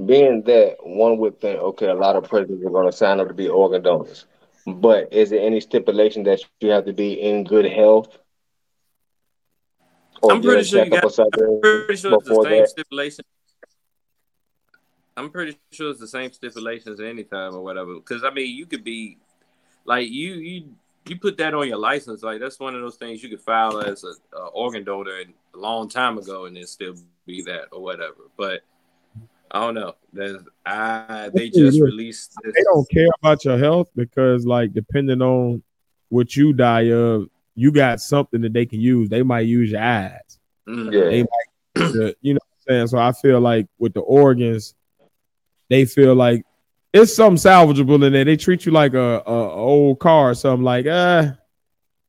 being 0.06 0.42
that 0.44 0.78
one 0.82 1.18
would 1.18 1.40
think, 1.40 1.60
okay, 1.60 1.88
a 1.88 1.94
lot 1.94 2.16
of 2.16 2.24
presidents 2.24 2.66
are 2.66 2.70
going 2.70 2.90
to 2.90 2.92
sign 2.96 3.20
up 3.20 3.28
to 3.28 3.34
be 3.34 3.48
organ 3.48 3.84
donors, 3.84 4.26
but 4.66 5.14
is 5.14 5.30
there 5.30 5.42
any 5.42 5.60
stipulation 5.60 6.24
that 6.24 6.42
you 6.62 6.70
have 6.70 6.86
to 6.86 6.94
be 6.94 7.14
in 7.14 7.44
good 7.44 7.66
health? 7.66 8.18
Or 10.22 10.32
I'm 10.32 10.42
pretty 10.42 10.58
get 10.58 10.62
a 10.62 10.66
sure 10.66 10.84
you 10.86 10.90
got. 10.90 11.20
I'm 11.20 11.60
pretty 11.62 11.96
sure 11.96 12.14
it's 12.16 12.28
the 12.28 12.44
same 12.44 12.62
that? 12.62 12.70
stipulation. 12.70 13.26
I'm 15.16 15.30
pretty 15.30 15.58
sure 15.72 15.92
it's 15.92 16.00
the 16.00 16.08
same 16.08 16.32
stipulations 16.32 17.00
anytime 17.00 17.54
or 17.56 17.64
whatever. 17.64 17.96
Because 17.96 18.24
I 18.24 18.32
mean, 18.32 18.56
you 18.56 18.66
could 18.66 18.84
be 18.84 19.18
like 19.86 20.10
you 20.10 20.34
you 20.36 20.70
you 21.08 21.20
put 21.20 21.38
that 21.38 21.54
on 21.54 21.68
your 21.68 21.78
license. 21.78 22.24
Like 22.24 22.40
that's 22.40 22.60
one 22.60 22.76
of 22.76 22.82
those 22.82 22.96
things 22.96 23.22
you 23.22 23.30
could 23.30 23.42
file 23.42 23.80
as 23.82 24.04
a, 24.04 24.38
a 24.38 24.48
organ 24.48 24.84
donor 24.84 25.20
a 25.20 25.58
long 25.58 25.90
time 25.90 26.18
ago 26.18 26.46
and 26.46 26.56
then 26.56 26.66
still 26.66 26.96
be 27.26 27.44
that 27.44 27.66
or 27.72 27.82
whatever. 27.82 28.30
But 28.38 28.62
I 29.52 29.60
don't 29.60 29.76
know. 29.76 29.96
There's 30.12 30.42
I 30.66 31.30
they 31.34 31.50
just 31.50 31.80
released 31.80 32.34
this. 32.44 32.56
They 32.56 32.64
don't 32.64 32.90
care 32.90 33.08
about 33.22 33.46
your 33.46 33.58
health 33.60 33.90
because, 33.96 34.46
like, 34.48 34.74
depending 34.74 35.22
on 35.22 35.62
what 36.10 36.36
you 36.36 36.54
die 36.54 36.92
of, 36.92 37.30
you 37.54 37.72
got 37.72 38.02
something 38.02 38.42
that 38.42 38.54
they 38.54 38.66
can 38.66 38.82
use. 38.82 39.10
They 39.10 39.22
might 39.22 39.42
use 39.42 39.72
your 39.72 39.82
eyes. 39.82 40.40
Mm. 40.68 40.92
Yeah. 40.92 41.04
They 41.04 41.22
might, 41.22 41.94
the- 41.94 42.16
you 42.22 42.34
know 42.34 42.40
what 42.48 42.74
I'm 42.74 42.74
saying? 42.76 42.88
So 42.88 42.98
I 42.98 43.12
feel 43.12 43.40
like 43.42 43.68
with 43.78 43.94
the 43.94 44.02
organs, 44.02 44.74
they 45.70 45.86
feel 45.86 46.16
like 46.16 46.44
it's 46.94 47.16
something 47.16 47.38
salvageable 47.38 48.04
in 48.06 48.14
there. 48.14 48.24
They 48.24 48.38
treat 48.38 48.66
you 48.66 48.72
like 48.72 48.94
a, 48.94 49.24
a, 49.26 49.34
a 49.34 49.52
old 49.52 50.00
car 50.00 50.32
or 50.32 50.36
something 50.36 50.64
like, 50.64 50.86
uh, 50.86 51.32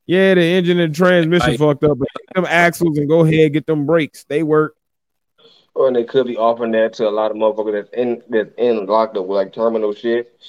yeah, 0.05 0.35
the 0.35 0.41
engine 0.43 0.79
and 0.79 0.93
transmission 0.93 1.51
Right. 1.51 1.59
fucked 1.59 1.83
up, 1.83 1.97
but 1.97 2.07
take 2.17 2.35
them 2.35 2.45
axles 2.47 2.97
and 2.97 3.09
go 3.09 3.21
ahead 3.21 3.53
get 3.53 3.65
them 3.65 3.85
brakes. 3.87 4.23
They 4.25 4.43
work. 4.43 4.75
Or 5.73 5.91
they 5.91 6.03
could 6.03 6.27
be 6.27 6.37
offering 6.37 6.71
that 6.71 6.93
to 6.93 7.07
a 7.07 7.09
lot 7.09 7.31
of 7.31 7.37
motherfuckers 7.37 7.73
that's 7.73 7.89
in 7.93 8.21
that's 8.29 8.53
in 8.57 8.85
locked 8.85 9.17
up 9.17 9.25
with 9.25 9.35
like 9.37 9.51
terminal 9.53 9.93
shit. 9.93 10.39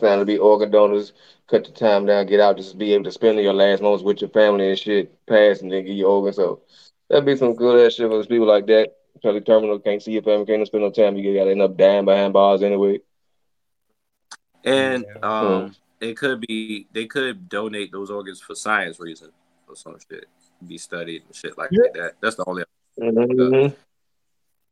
Sign 0.00 0.18
to 0.18 0.24
be 0.24 0.38
organ 0.38 0.70
donors, 0.70 1.12
cut 1.48 1.64
the 1.64 1.70
time 1.70 2.06
down, 2.06 2.26
get 2.26 2.40
out, 2.40 2.56
just 2.56 2.78
be 2.78 2.94
able 2.94 3.04
to 3.04 3.12
spend 3.12 3.38
your 3.38 3.52
last 3.52 3.82
moments 3.82 4.02
with 4.02 4.22
your 4.22 4.30
family 4.30 4.70
and 4.70 4.78
shit, 4.78 5.14
pass 5.26 5.60
and 5.60 5.70
then 5.70 5.84
get 5.84 5.92
your 5.92 6.08
organs. 6.08 6.36
So 6.36 6.62
that'd 7.10 7.26
be 7.26 7.36
some 7.36 7.54
good 7.54 7.86
ass 7.86 7.92
shit 7.92 8.06
for 8.06 8.16
those 8.16 8.26
people 8.26 8.46
like 8.46 8.66
that. 8.68 8.94
Totally 9.20 9.40
terminal, 9.42 9.78
can't 9.78 10.02
see 10.02 10.12
your 10.12 10.22
family, 10.22 10.46
can't 10.46 10.66
spend 10.66 10.82
no 10.82 10.90
time. 10.90 11.16
You 11.16 11.36
gotta 11.36 11.50
end 11.50 11.62
up 11.62 11.76
dying 11.76 12.04
behind 12.04 12.32
bars 12.32 12.62
anyway. 12.62 13.00
And 14.64 15.04
Yeah. 15.22 15.40
um, 15.40 15.74
it 16.00 16.16
could 16.16 16.40
be 16.40 16.86
they 16.92 17.06
could 17.06 17.48
donate 17.48 17.92
those 17.92 18.10
organs 18.10 18.40
for 18.40 18.54
science 18.54 18.98
reasons 18.98 19.32
or 19.68 19.76
some 19.76 19.96
shit, 20.10 20.26
be 20.66 20.78
studied 20.78 21.22
and 21.26 21.34
shit 21.34 21.58
like 21.58 21.70
Yeah. 21.72 21.90
that. 21.94 22.14
That's 22.20 22.36
the 22.36 22.44
only. 22.46 22.64
Mhm. 22.98 23.76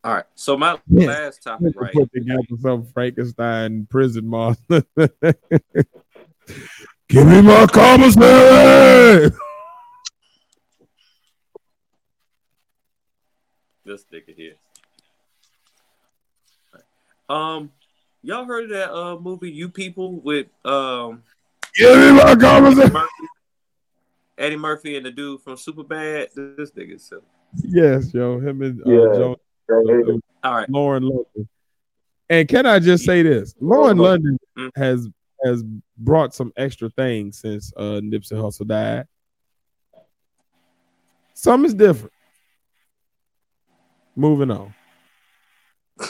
All 0.03 0.15
right. 0.15 0.25
So 0.35 0.57
my 0.57 0.81
Yeah. 0.89 1.09
last 1.09 1.43
topic, 1.43 1.75
right? 1.77 1.93
Put 1.93 2.11
together 2.13 2.43
some 2.61 2.87
Frankenstein 2.87 3.87
prison 3.87 4.27
monster. 4.27 4.83
Give 7.09 7.27
me 7.27 7.43
my 7.43 7.67
commissary. 7.67 9.31
This 13.85 14.05
nigga 14.13 14.35
here. 14.37 14.55
Um, 17.29 17.71
y'all 18.23 18.45
heard 18.45 18.65
of 18.65 18.71
that 18.71 18.93
uh 18.93 19.19
movie 19.19 19.51
You 19.51 19.69
People 19.69 20.15
with 20.21 20.47
um 20.65 21.23
Give 21.77 21.97
me 21.99 22.13
my 22.13 22.35
commissary. 22.35 22.91
Murphy, 22.91 23.09
Eddie 24.37 24.57
Murphy 24.57 24.97
and 24.97 25.07
the 25.07 25.11
dude 25.11 25.41
from 25.41 25.55
Superbad? 25.55 26.29
This 26.35 26.73
nigga 26.73 26.97
is 26.97 27.05
silly. 27.05 27.23
Yes, 27.63 28.13
yo, 28.13 28.39
him 28.39 28.63
and 28.63 28.81
uh, 28.83 28.91
Yeah. 28.91 29.15
Joan, 29.17 30.21
All 30.45 30.55
right. 30.55 30.69
Lauren 30.69 31.05
London. 31.05 31.49
And 32.29 32.49
can 32.49 32.67
I 32.67 32.79
just 32.79 33.05
say 33.05 33.23
this? 33.23 33.55
Lauren 33.61 33.99
London 33.99 34.39
Mm. 34.59 34.71
has 34.77 35.09
has 35.45 35.63
brought 35.97 36.35
some 36.35 36.53
extra 36.57 36.91
things 36.91 37.39
since 37.41 37.73
uh 37.77 38.01
Nipsey 38.03 38.33
Hussle 38.33 38.67
died. 38.67 39.07
Some 41.35 41.65
is 41.65 41.73
different. 41.73 42.13
Moving 44.21 44.51
on. 44.51 44.75
I 45.99 46.09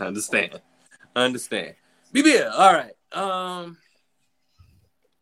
understand. 0.06 0.58
I 1.14 1.24
understand. 1.24 1.74
BBL. 2.14 2.50
All 2.50 2.72
right. 2.72 2.94
Um. 3.12 3.76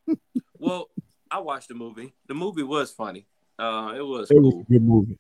well, 0.61 0.89
I 1.28 1.41
watched 1.41 1.66
the 1.66 1.74
movie. 1.74 2.14
The 2.28 2.34
movie 2.34 2.62
was 2.62 2.93
funny. 2.93 3.26
Uh, 3.59 3.93
it 3.97 4.03
was 4.03 4.30
It 4.30 4.41
was 4.41 4.53
cool. 4.55 4.61
a 4.68 4.72
good 4.72 4.82
movie. 4.84 5.18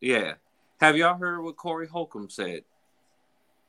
Yeah. 0.00 0.34
Have 0.80 0.96
y'all 0.96 1.18
heard 1.18 1.42
what 1.42 1.56
Corey 1.58 1.86
Holcomb 1.86 2.30
said 2.30 2.62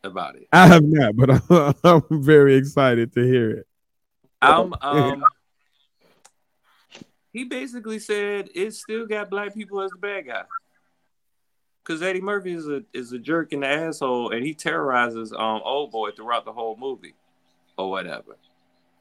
about 0.02 0.38
it? 0.38 0.48
I 0.54 0.68
have 0.68 0.84
not, 0.86 1.18
but 1.18 1.32
I'm, 1.32 1.74
I'm 2.12 2.24
very 2.24 2.56
excited 2.56 3.12
to 3.16 3.24
hear 3.24 3.52
it. 3.52 3.68
Um, 4.42 4.74
um, 4.82 5.26
he 7.34 7.44
basically 7.44 8.00
said 8.00 8.48
it 8.56 8.74
still 8.74 9.06
got 9.06 9.30
black 9.30 9.54
people 9.54 9.82
as 9.82 9.92
the 9.92 9.98
bad 9.98 10.28
guy. 10.28 10.44
Cause 11.90 12.04
Eddie 12.04 12.22
Murphy 12.22 12.54
is 12.54 12.68
a 12.68 12.84
is 12.94 13.14
a 13.14 13.18
jerk 13.18 13.52
and 13.52 13.64
an 13.64 13.88
asshole, 13.88 14.30
and 14.30 14.46
he 14.46 14.54
terrorizes 14.54 15.34
um 15.34 15.60
old 15.66 15.90
boy 15.90 16.12
throughout 16.12 16.46
the 16.46 16.54
whole 16.54 16.78
movie, 16.78 17.16
or 17.80 17.90
whatever. 17.90 18.38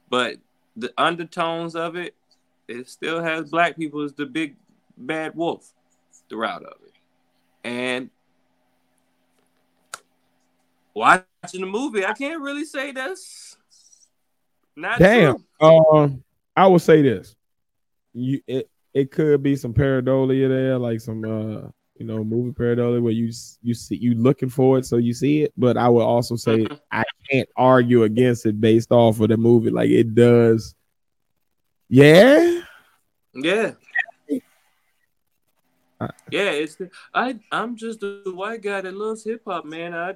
But 0.08 0.38
the 0.74 0.90
undertones 0.96 1.76
of 1.76 1.96
it, 1.96 2.14
it 2.66 2.88
still 2.88 3.22
has 3.22 3.50
black 3.50 3.76
people 3.76 4.00
as 4.00 4.14
the 4.14 4.24
big 4.24 4.56
bad 4.96 5.34
wolf 5.34 5.70
throughout 6.30 6.62
of 6.62 6.78
it, 6.86 6.94
and 7.62 8.08
watching 10.94 11.60
the 11.60 11.66
movie, 11.66 12.06
I 12.06 12.14
can't 12.14 12.40
really 12.40 12.64
say 12.64 12.92
that's 12.92 13.58
not 14.74 14.98
Damn. 14.98 15.44
Um, 15.60 16.24
I 16.56 16.66
will 16.68 16.78
say 16.78 17.02
this: 17.02 17.36
you 18.14 18.40
it 18.46 18.70
it 18.94 19.10
could 19.10 19.42
be 19.42 19.56
some 19.56 19.74
pareidolia 19.74 20.48
there, 20.48 20.78
like 20.78 21.02
some 21.02 21.22
uh 21.22 21.68
you 21.98 22.06
know 22.06 22.22
movie 22.24 22.52
pareidolia 22.52 23.02
where 23.02 23.12
you 23.12 23.30
you 23.62 23.74
see 23.74 23.96
you 23.96 24.14
looking 24.14 24.48
for 24.48 24.78
it, 24.78 24.86
so 24.86 24.96
you 24.96 25.12
see 25.12 25.42
it. 25.42 25.52
But 25.56 25.76
I 25.76 25.88
would 25.88 26.02
also 26.04 26.36
say 26.36 26.58
Mhm. 26.64 26.80
I 26.92 27.04
can't 27.30 27.48
argue 27.56 28.04
against 28.04 28.46
it 28.46 28.60
based 28.60 28.92
off 28.92 29.20
of 29.20 29.28
the 29.28 29.36
movie. 29.36 29.70
Like 29.70 29.90
it 29.90 30.14
does. 30.14 30.74
Yeah. 31.88 32.62
Yeah. 33.34 33.72
Uh, 36.00 36.08
Yeah, 36.30 36.50
it's 36.50 36.76
the, 36.76 36.90
I 37.12 37.38
I'm 37.50 37.74
just 37.74 38.02
a 38.04 38.22
white 38.26 38.62
guy 38.62 38.80
that 38.80 38.94
loves 38.94 39.24
hip 39.24 39.42
hop, 39.44 39.64
man. 39.64 39.94
I 39.94 40.14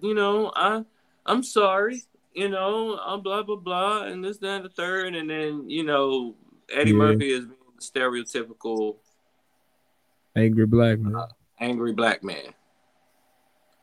you 0.00 0.14
know, 0.14 0.52
I 0.54 0.84
I'm 1.26 1.42
sorry, 1.42 2.02
you 2.32 2.48
know, 2.48 2.96
I'm 2.98 3.22
blah 3.22 3.42
blah 3.42 3.56
blah 3.56 4.04
and 4.04 4.24
this, 4.24 4.38
that, 4.38 4.56
and 4.56 4.64
the 4.64 4.68
third, 4.68 5.16
and 5.16 5.28
then, 5.28 5.68
you 5.68 5.82
know, 5.82 6.36
Eddie 6.72 6.92
Yeah. 6.92 6.96
Murphy 6.98 7.30
is 7.32 7.46
stereotypical 7.80 8.96
Angry 10.36 10.66
black 10.66 10.98
man. 10.98 11.24
angry 11.60 11.92
black 11.92 12.22
man 12.22 12.52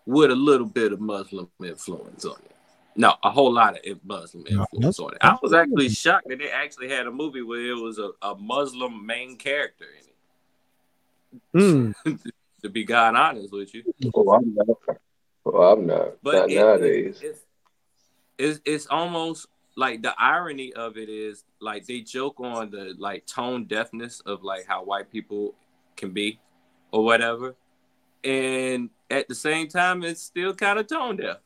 with 0.06 0.30
a 0.32 0.36
little 0.36 0.68
bit 0.68 0.94
of 0.94 1.00
Muslim 1.02 1.50
influence 1.64 2.26
on 2.26 2.36
it. 2.46 2.52
No, 2.96 3.16
a 3.24 3.32
whole 3.32 3.52
lot 3.52 3.76
of 3.88 4.06
Muslim 4.06 4.46
influence 4.46 4.70
that's- 4.74 5.00
on 5.00 5.14
it. 5.14 5.18
I 5.22 5.38
was 5.42 5.54
actually 5.54 5.90
shocked 5.90 6.28
that 6.30 6.38
they 6.40 6.52
actually 6.52 6.90
had 6.90 7.08
a 7.08 7.12
movie 7.12 7.42
where 7.42 7.72
it 7.72 7.76
was 7.82 7.98
a, 7.98 8.12
a 8.22 8.36
Muslim 8.36 9.06
main 9.06 9.36
character 9.38 9.86
in 11.56 11.62
it. 11.62 11.94
Mm. 12.06 12.20
to 12.62 12.70
be 12.70 12.84
God 12.84 13.16
honest 13.16 13.52
with 13.52 13.74
you. 13.74 13.84
Oh, 14.14 14.34
I'm 14.34 14.54
not. 14.54 14.68
Oh, 15.46 15.74
I'm 15.74 15.88
not. 15.88 16.22
But 16.22 16.34
not 16.34 16.52
it- 16.52 16.56
nowadays. 16.56 17.20
It's, 17.24 17.40
it's 18.38 18.60
it's 18.66 18.88
almost 18.88 19.48
like 19.76 20.02
the 20.04 20.14
irony 20.20 20.74
of 20.74 20.98
it 20.98 21.10
is 21.10 21.44
like 21.60 21.86
they 21.88 22.02
joke 22.02 22.40
on 22.40 22.70
the 22.70 22.94
like 23.00 23.26
tone 23.26 23.66
deafness 23.66 24.20
of 24.22 24.44
like 24.44 24.66
how 24.68 24.84
white 24.84 25.12
people 25.12 25.56
can 25.96 26.12
be 26.12 26.40
or 26.92 27.04
whatever. 27.04 27.56
And 28.24 28.90
at 29.10 29.28
the 29.28 29.36
same 29.36 29.68
time 29.68 30.04
it's 30.04 30.22
still 30.22 30.54
kind 30.54 30.80
of 30.80 30.88
tone 30.88 31.18
deaf. 31.18 31.38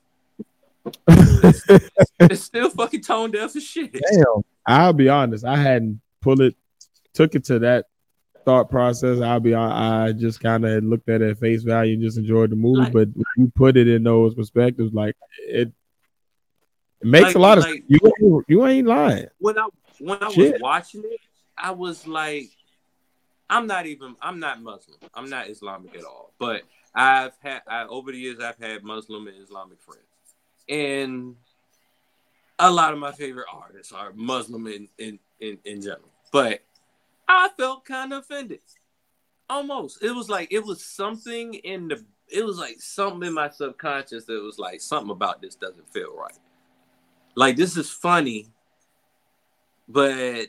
It's 2.19 2.43
still 2.43 2.69
fucking 2.69 3.01
tone 3.01 3.31
deaf 3.31 3.55
as 3.55 3.63
shit. 3.63 3.93
Damn. 3.93 4.41
I'll 4.65 4.93
be 4.93 5.07
honest. 5.09 5.45
I 5.45 5.55
hadn't 5.57 6.01
pulled 6.21 6.41
it, 6.41 6.55
took 7.13 7.35
it 7.35 7.43
to 7.45 7.59
that 7.59 7.85
thought 8.43 8.69
process. 8.69 9.21
I'll 9.21 9.39
be 9.39 9.51
hon- 9.53 9.71
I 9.71 10.11
just 10.13 10.39
kind 10.39 10.65
of 10.65 10.83
looked 10.83 11.09
at 11.09 11.21
it 11.21 11.29
at 11.31 11.37
face 11.39 11.63
value 11.63 11.93
and 11.93 12.01
just 12.01 12.17
enjoyed 12.17 12.49
the 12.49 12.55
movie. 12.55 12.81
Like- 12.81 12.93
but 12.93 13.09
when 13.13 13.25
you 13.37 13.51
put 13.55 13.77
it 13.77 13.87
in 13.87 14.03
those 14.03 14.33
perspectives, 14.33 14.93
like 14.93 15.15
it, 15.47 15.71
it 17.01 17.07
makes 17.07 17.25
Like- 17.27 17.35
a 17.35 17.39
lot 17.39 17.57
of 17.59 17.65
like- 17.65 17.83
you. 17.87 17.99
ain't- 18.03 18.45
You 18.47 18.65
ain't 18.65 18.87
lying. 18.87 19.27
when 19.39 19.57
I 19.57 19.67
when 19.99 20.17
I 20.21 20.29
Shit. 20.31 20.53
was 20.53 20.61
watching 20.61 21.03
it, 21.05 21.19
I 21.57 21.71
was 21.71 22.07
like, 22.07 22.49
I'm 23.49 23.67
not 23.67 23.85
even 23.85 24.15
I'm 24.21 24.39
not 24.39 24.61
Muslim. 24.61 24.97
I'm 25.13 25.29
not 25.29 25.49
Islamic 25.49 25.95
at 25.95 26.03
all. 26.03 26.33
But 26.37 26.63
I've 26.93 27.33
had 27.41 27.61
I, 27.67 27.85
over 27.85 28.11
the 28.11 28.17
years 28.17 28.39
I've 28.39 28.57
had 28.57 28.83
Muslim 28.83 29.27
and 29.27 29.37
Islamic 29.41 29.81
friends, 29.81 30.03
and 30.67 31.35
a 32.59 32.71
lot 32.71 32.93
of 32.93 32.99
my 32.99 33.11
favorite 33.11 33.47
artists 33.51 33.93
are 33.93 34.11
Muslim 34.13 34.67
in 34.67 34.89
in 34.97 35.19
in, 35.39 35.57
in 35.63 35.81
general. 35.81 36.11
But 36.31 36.61
I 37.27 37.49
felt 37.57 37.85
kind 37.85 38.13
of 38.13 38.19
offended, 38.19 38.59
almost. 39.49 40.03
It 40.03 40.11
was 40.11 40.29
like 40.29 40.51
it 40.51 40.65
was 40.65 40.83
something 40.83 41.53
in 41.53 41.87
the. 41.87 42.03
It 42.29 42.45
was 42.45 42.57
like 42.57 42.81
something 42.81 43.25
in 43.25 43.33
my 43.33 43.49
subconscious 43.49 44.25
that 44.25 44.43
was 44.43 44.59
like 44.59 44.81
something 44.81 45.11
about 45.11 45.41
this 45.41 45.55
doesn't 45.55 45.89
feel 45.93 46.13
right. 46.13 46.37
Like 47.35 47.55
this 47.55 47.77
is 47.77 47.89
funny, 47.89 48.47
but 49.87 50.47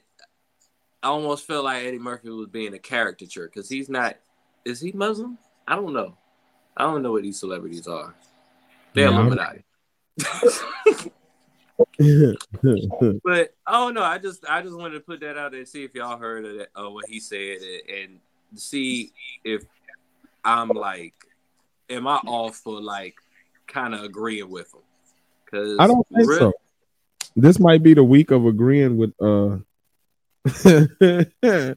I 1.03 1.09
almost 1.09 1.47
felt 1.47 1.65
like 1.65 1.85
Eddie 1.85 1.99
Murphy 1.99 2.31
was 2.31 2.49
being 2.49 2.75
a 2.75 2.79
caricature 2.79 3.47
because 3.47 3.69
he's 3.69 3.89
not. 3.89 4.17
Is 4.65 4.81
he 4.81 4.93
Muslim? 4.93 5.39
I 5.67 5.77
don't 5.77 5.93
know. 5.93 6.17
I 6.77 6.85
don't 6.85 7.03
know 7.03 7.13
what 7.13 7.23
these 7.23 7.39
celebrities 7.39 7.87
are. 7.87 8.15
They're 8.95 9.09
I 9.09 9.11
don't- 9.11 9.27
Illuminati. 9.27 9.65
but 11.99 13.55
I 13.67 13.73
don't 13.73 13.95
know. 13.95 14.03
I 14.03 14.19
just 14.19 14.45
I 14.49 14.63
just 14.63 14.77
wanted 14.77 14.95
to 14.95 15.01
put 15.01 15.21
that 15.21 15.37
out 15.37 15.53
there 15.53 15.61
and 15.61 15.69
see 15.69 15.85
if 15.85 15.95
y'all 15.95 16.19
heard 16.19 16.45
of 16.45 16.59
that, 16.59 16.69
uh, 16.75 16.91
what 16.91 17.09
he 17.09 17.21
said 17.21 17.59
and 17.89 18.19
see 18.57 19.13
if 19.45 19.63
I'm 20.45 20.69
like, 20.69 21.15
am 21.89 22.07
I 22.09 22.17
off 22.27 22.57
for 22.57 22.81
like 22.81 23.15
kind 23.67 23.95
of 23.95 24.03
agreeing 24.03 24.51
with 24.51 24.73
him? 24.75 24.81
Because 25.45 25.77
I 25.79 25.87
don't 25.87 26.07
think 26.15 26.31
so. 26.33 26.53
This 27.37 27.61
might 27.61 27.83
be 27.83 27.95
the 27.95 28.05
week 28.05 28.31
of 28.33 28.47
agreeing 28.47 28.97
with 28.97 29.13
uh 29.21 29.59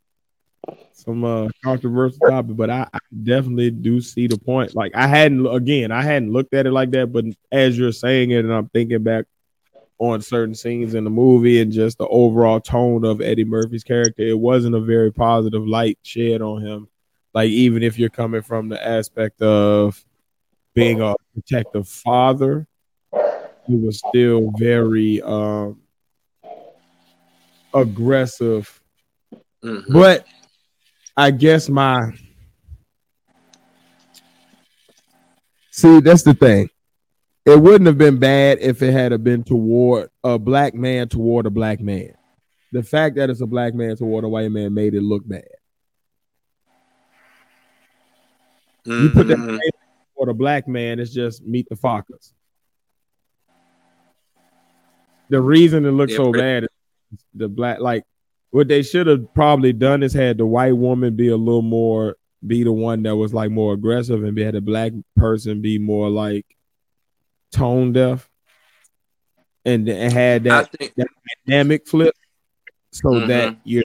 some 0.93 1.23
uh 1.23 1.49
controversial 1.63 2.19
topic, 2.19 2.55
but 2.55 2.69
I, 2.69 2.87
I 2.93 2.99
definitely 3.23 3.71
do 3.71 4.01
see 4.01 4.27
the 4.27 4.37
point. 4.37 4.75
Like 4.75 4.93
I 4.95 5.07
hadn't 5.07 5.45
again, 5.47 5.91
I 5.91 6.03
hadn't 6.03 6.31
looked 6.31 6.53
at 6.53 6.65
it 6.67 6.71
like 6.71 6.91
that, 6.91 7.11
but 7.11 7.25
as 7.51 7.77
you're 7.77 7.91
saying 7.91 8.31
it, 8.31 8.45
and 8.45 8.53
I'm 8.53 8.69
thinking 8.69 9.03
back 9.03 9.25
on 9.97 10.21
certain 10.21 10.55
scenes 10.55 10.95
in 10.95 11.03
the 11.03 11.09
movie 11.09 11.61
and 11.61 11.71
just 11.71 11.97
the 11.97 12.07
overall 12.07 12.59
tone 12.59 13.05
of 13.05 13.21
Eddie 13.21 13.45
Murphy's 13.45 13.83
character, 13.83 14.23
it 14.23 14.39
wasn't 14.39 14.75
a 14.75 14.81
very 14.81 15.11
positive 15.11 15.67
light 15.67 15.99
shed 16.01 16.41
on 16.41 16.65
him. 16.65 16.87
Like 17.33 17.49
even 17.49 17.83
if 17.83 17.99
you're 17.99 18.09
coming 18.09 18.41
from 18.41 18.69
the 18.69 18.83
aspect 18.85 19.41
of 19.41 20.03
being 20.73 21.01
a 21.01 21.15
protective 21.33 21.87
father, 21.87 22.67
he 23.67 23.75
was 23.75 24.01
still 24.09 24.51
very 24.57 25.21
um 25.21 25.80
aggressive. 27.73 28.81
Mhm. 29.63 29.85
But 29.91 30.25
I 31.15 31.31
guess 31.31 31.69
my 31.69 32.11
see 35.71 35.99
that's 35.99 36.23
the 36.23 36.33
thing. 36.33 36.69
it 37.45 37.59
wouldn't 37.59 37.87
have 37.87 37.97
been 37.97 38.19
bad 38.19 38.59
if 38.61 38.83
it 38.83 38.91
had 38.91 39.23
been 39.23 39.43
toward 39.43 40.09
a 40.23 40.37
black 40.37 40.75
man 40.75 41.09
toward 41.09 41.47
a 41.47 41.49
black 41.49 41.79
man. 41.79 42.13
The 42.71 42.83
fact 42.83 43.15
that 43.15 43.29
it's 43.31 43.41
a 43.41 43.47
black 43.47 43.73
man 43.73 43.95
toward 43.97 44.23
a 44.23 44.29
white 44.29 44.51
man 44.51 44.73
made 44.75 44.93
it 44.93 45.01
look 45.01 45.27
bad. 45.27 45.47
You 48.85 49.09
put 49.09 49.27
that 49.27 49.37
Mhm. 49.37 49.59
toward 50.15 50.29
a 50.29 50.33
black 50.33 50.67
man, 50.67 50.99
it's 50.99 51.11
just 51.11 51.43
meet 51.43 51.67
the 51.69 51.75
Fockers. 51.75 52.31
The 55.29 55.41
reason 55.41 55.85
it 55.85 55.91
looks 55.91 56.11
Yeah, 56.11 56.17
so 56.17 56.31
bad 56.31 56.63
is 56.63 56.69
the 57.33 57.47
black 57.47 57.79
like 57.79 58.03
what 58.51 58.67
they 58.67 58.81
should 58.83 59.07
have 59.07 59.33
probably 59.33 59.71
done 59.73 60.03
is 60.03 60.13
had 60.13 60.37
the 60.37 60.45
white 60.45 60.75
woman 60.75 61.15
be 61.15 61.29
a 61.29 61.37
little 61.37 61.61
more 61.61 62.15
be 62.45 62.63
the 62.63 62.71
one 62.71 63.03
that 63.03 63.15
was 63.15 63.33
like 63.33 63.51
more 63.51 63.73
aggressive 63.73 64.23
and 64.23 64.35
be 64.35 64.43
had 64.43 64.55
the 64.55 64.61
black 64.61 64.91
person 65.15 65.61
be 65.61 65.77
more 65.77 66.09
like 66.09 66.45
tone 67.51 67.93
deaf 67.93 68.29
and, 69.65 69.87
and 69.87 70.11
had 70.11 70.43
that 70.45 70.71
think 70.71 70.93
dynamic 71.47 71.87
flip 71.87 72.15
so 72.91 73.09
Mhm. 73.09 73.27
that 73.27 73.57
you're 73.63 73.83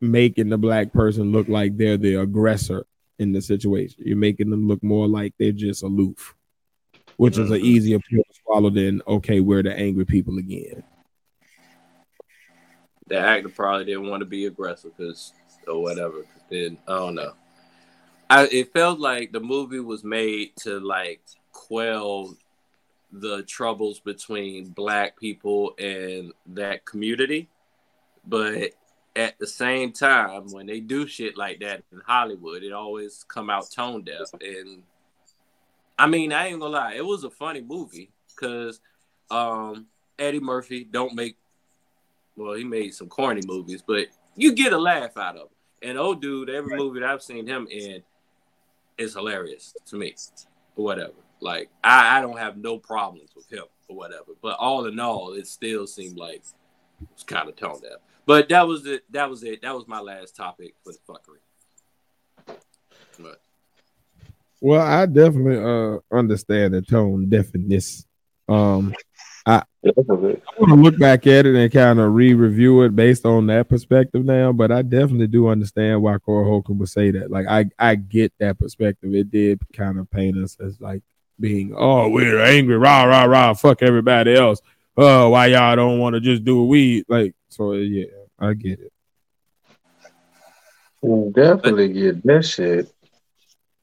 making 0.00 0.48
the 0.48 0.56
black 0.58 0.92
person 0.92 1.30
look 1.32 1.48
like 1.48 1.76
they're 1.76 1.98
the 1.98 2.14
aggressor 2.14 2.86
in 3.18 3.32
the 3.32 3.42
situation. 3.42 4.02
You're 4.04 4.16
making 4.16 4.48
them 4.48 4.66
look 4.66 4.82
more 4.82 5.06
like 5.06 5.34
they're 5.38 5.52
just 5.52 5.82
aloof, 5.82 6.34
which 7.18 7.36
is 7.36 7.50
an 7.50 7.60
Mhm. 7.60 7.64
easier 7.64 7.98
pill 7.98 8.22
to 8.22 8.34
swallow 8.42 8.70
than 8.70 9.02
okay, 9.06 9.40
we're 9.40 9.62
the 9.62 9.78
angry 9.78 10.06
people 10.06 10.38
again. 10.38 10.82
The 13.10 13.18
actor 13.18 13.48
probably 13.48 13.84
didn't 13.84 14.08
want 14.08 14.20
to 14.20 14.26
be 14.26 14.46
aggressive 14.46 14.96
because 14.96 15.34
or 15.68 15.82
whatever. 15.82 16.24
Then 16.48 16.78
I 16.88 16.96
don't 16.96 17.16
know. 17.16 17.32
I 18.30 18.46
it 18.46 18.72
felt 18.72 18.98
like 18.98 19.32
the 19.32 19.40
movie 19.40 19.80
was 19.80 20.04
made 20.04 20.56
to 20.60 20.78
like 20.80 21.20
quell 21.52 22.34
the 23.12 23.42
troubles 23.42 23.98
between 23.98 24.68
black 24.68 25.18
people 25.18 25.74
and 25.78 26.32
that 26.46 26.84
community, 26.86 27.48
but 28.24 28.70
at 29.16 29.36
the 29.40 29.46
same 29.46 29.92
time, 29.92 30.46
when 30.52 30.66
they 30.66 30.78
do 30.78 31.08
shit 31.08 31.36
like 31.36 31.58
that 31.58 31.82
in 31.90 32.00
Hollywood, 32.06 32.62
it 32.62 32.72
always 32.72 33.24
come 33.26 33.50
out 33.50 33.68
tone 33.72 34.04
deaf. 34.04 34.28
And 34.40 34.84
I 35.98 36.06
mean, 36.06 36.32
I 36.32 36.46
ain't 36.46 36.60
gonna 36.60 36.72
lie, 36.72 36.94
it 36.94 37.04
was 37.04 37.24
a 37.24 37.30
funny 37.30 37.60
movie 37.60 38.12
because 38.28 38.80
um, 39.32 39.86
Eddie 40.16 40.38
Murphy 40.38 40.84
don't 40.84 41.16
make 41.16 41.36
well, 42.36 42.54
he 42.54 42.64
made 42.64 42.94
some 42.94 43.08
corny 43.08 43.42
movies, 43.46 43.82
but 43.86 44.06
you 44.36 44.52
get 44.52 44.72
a 44.72 44.78
laugh 44.78 45.16
out 45.16 45.36
of 45.36 45.42
him. 45.42 45.48
And 45.82 45.98
old 45.98 46.20
dude, 46.20 46.50
every 46.50 46.76
movie 46.76 47.00
that 47.00 47.08
I've 47.08 47.22
seen 47.22 47.46
him 47.46 47.66
in 47.70 48.02
is 48.98 49.14
hilarious 49.14 49.74
to 49.86 49.96
me, 49.96 50.14
or 50.76 50.84
whatever. 50.84 51.12
Like 51.40 51.70
I, 51.82 52.18
I 52.18 52.20
don't 52.20 52.38
have 52.38 52.56
no 52.58 52.78
problems 52.78 53.30
with 53.34 53.50
him 53.50 53.64
or 53.88 53.96
whatever. 53.96 54.32
But 54.42 54.58
all 54.58 54.86
in 54.86 55.00
all, 55.00 55.32
it 55.32 55.46
still 55.46 55.86
seemed 55.86 56.18
like 56.18 56.42
it 57.00 57.08
was 57.14 57.22
kind 57.24 57.48
of 57.48 57.56
toned 57.56 57.82
down. 57.82 57.98
But 58.26 58.48
that 58.50 58.66
was 58.68 58.86
it. 58.86 59.04
That 59.10 59.30
was 59.30 59.42
it. 59.42 59.62
That 59.62 59.74
was 59.74 59.88
my 59.88 60.00
last 60.00 60.36
topic 60.36 60.74
for 60.84 60.92
the 60.92 60.98
fuckery. 61.08 62.56
But 63.18 63.40
Well, 64.60 64.82
I 64.82 65.06
definitely 65.06 65.58
uh 65.58 65.98
understand 66.14 66.74
the 66.74 66.82
tone 66.82 67.28
deafness. 67.28 68.06
Um, 68.48 68.90
That's 68.90 69.02
a 69.02 69.06
bit- 69.06 69.06
I 69.46 69.62
I 69.84 69.92
want 69.96 70.42
to 70.68 70.74
look 70.74 70.98
back 70.98 71.26
at 71.26 71.46
it 71.46 71.54
and 71.54 71.72
kind 71.72 71.98
of 71.98 72.12
re-review 72.12 72.82
it 72.82 72.94
based 72.94 73.24
on 73.24 73.46
that 73.46 73.68
perspective 73.68 74.24
now. 74.24 74.52
But 74.52 74.70
I 74.70 74.82
definitely 74.82 75.28
do 75.28 75.48
understand 75.48 76.02
why 76.02 76.18
Corey 76.18 76.44
Holcomb 76.44 76.78
would 76.78 76.88
say 76.90 77.10
that. 77.12 77.30
Like 77.30 77.46
I, 77.48 77.66
I 77.78 77.94
get 77.94 78.32
that 78.40 78.58
perspective. 78.58 79.14
It 79.14 79.30
did 79.30 79.60
kind 79.72 79.98
of 79.98 80.10
paint 80.10 80.36
us 80.36 80.56
as 80.60 80.80
like 80.80 81.02
being, 81.38 81.74
oh, 81.76 82.10
we're 82.10 82.40
angry, 82.40 82.76
rah 82.76 83.04
rah 83.04 83.24
rah, 83.24 83.54
fuck 83.54 83.82
everybody 83.82 84.34
else. 84.34 84.60
Oh, 84.96 85.30
why 85.30 85.46
y'all 85.46 85.76
don't 85.76 85.98
want 85.98 86.14
to 86.14 86.20
just 86.20 86.44
do 86.44 86.58
what 86.60 86.68
we 86.68 87.04
like? 87.08 87.34
So 87.48 87.72
yeah, 87.72 88.04
I 88.38 88.52
get 88.52 88.80
it. 88.80 88.92
Definitely 91.32 91.88
get 91.94 92.22
that 92.24 92.44
shit. 92.44 92.92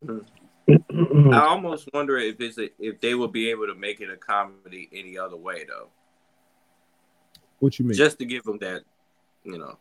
Mm. 0.05 0.24
I 0.70 1.39
almost 1.47 1.89
wonder 1.93 2.18
if 2.18 2.39
it's 2.41 2.57
a, 2.57 2.70
if 2.80 2.99
they 2.99 3.15
will 3.15 3.28
be 3.28 3.49
able 3.49 3.68
to 3.68 3.76
make 3.76 4.01
it 4.01 4.09
a 4.09 4.18
comedy 4.18 4.89
any 4.93 5.18
other 5.18 5.38
way 5.38 5.65
though. 5.68 5.89
What 7.59 7.80
you 7.80 7.86
mean? 7.86 7.97
just 7.97 8.20
to 8.20 8.26
give 8.26 8.43
them 8.43 8.59
that, 8.59 8.84
you 9.43 9.57
know, 9.57 9.78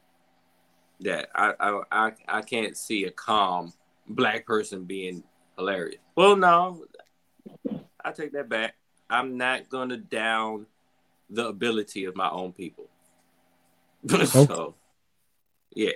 that 1.01 1.29
I 1.35 1.55
I 1.59 1.83
I, 1.91 2.13
I 2.29 2.43
can't 2.43 2.77
see 2.77 3.05
a 3.05 3.11
calm 3.11 3.73
black 4.09 4.47
person 4.47 4.85
being 4.85 5.25
hilarious. 5.59 6.01
Well, 6.15 6.37
no, 6.37 6.85
I 8.05 8.13
take 8.13 8.33
that 8.33 8.49
back. 8.49 8.77
I'm 9.11 9.37
not 9.37 9.69
gonna 9.69 9.97
down 9.97 10.67
the 11.29 11.49
ability 11.49 12.05
of 12.05 12.17
my 12.17 12.31
own 12.31 12.53
people. 12.53 12.89
so, 14.27 14.75
yeah. 15.75 15.91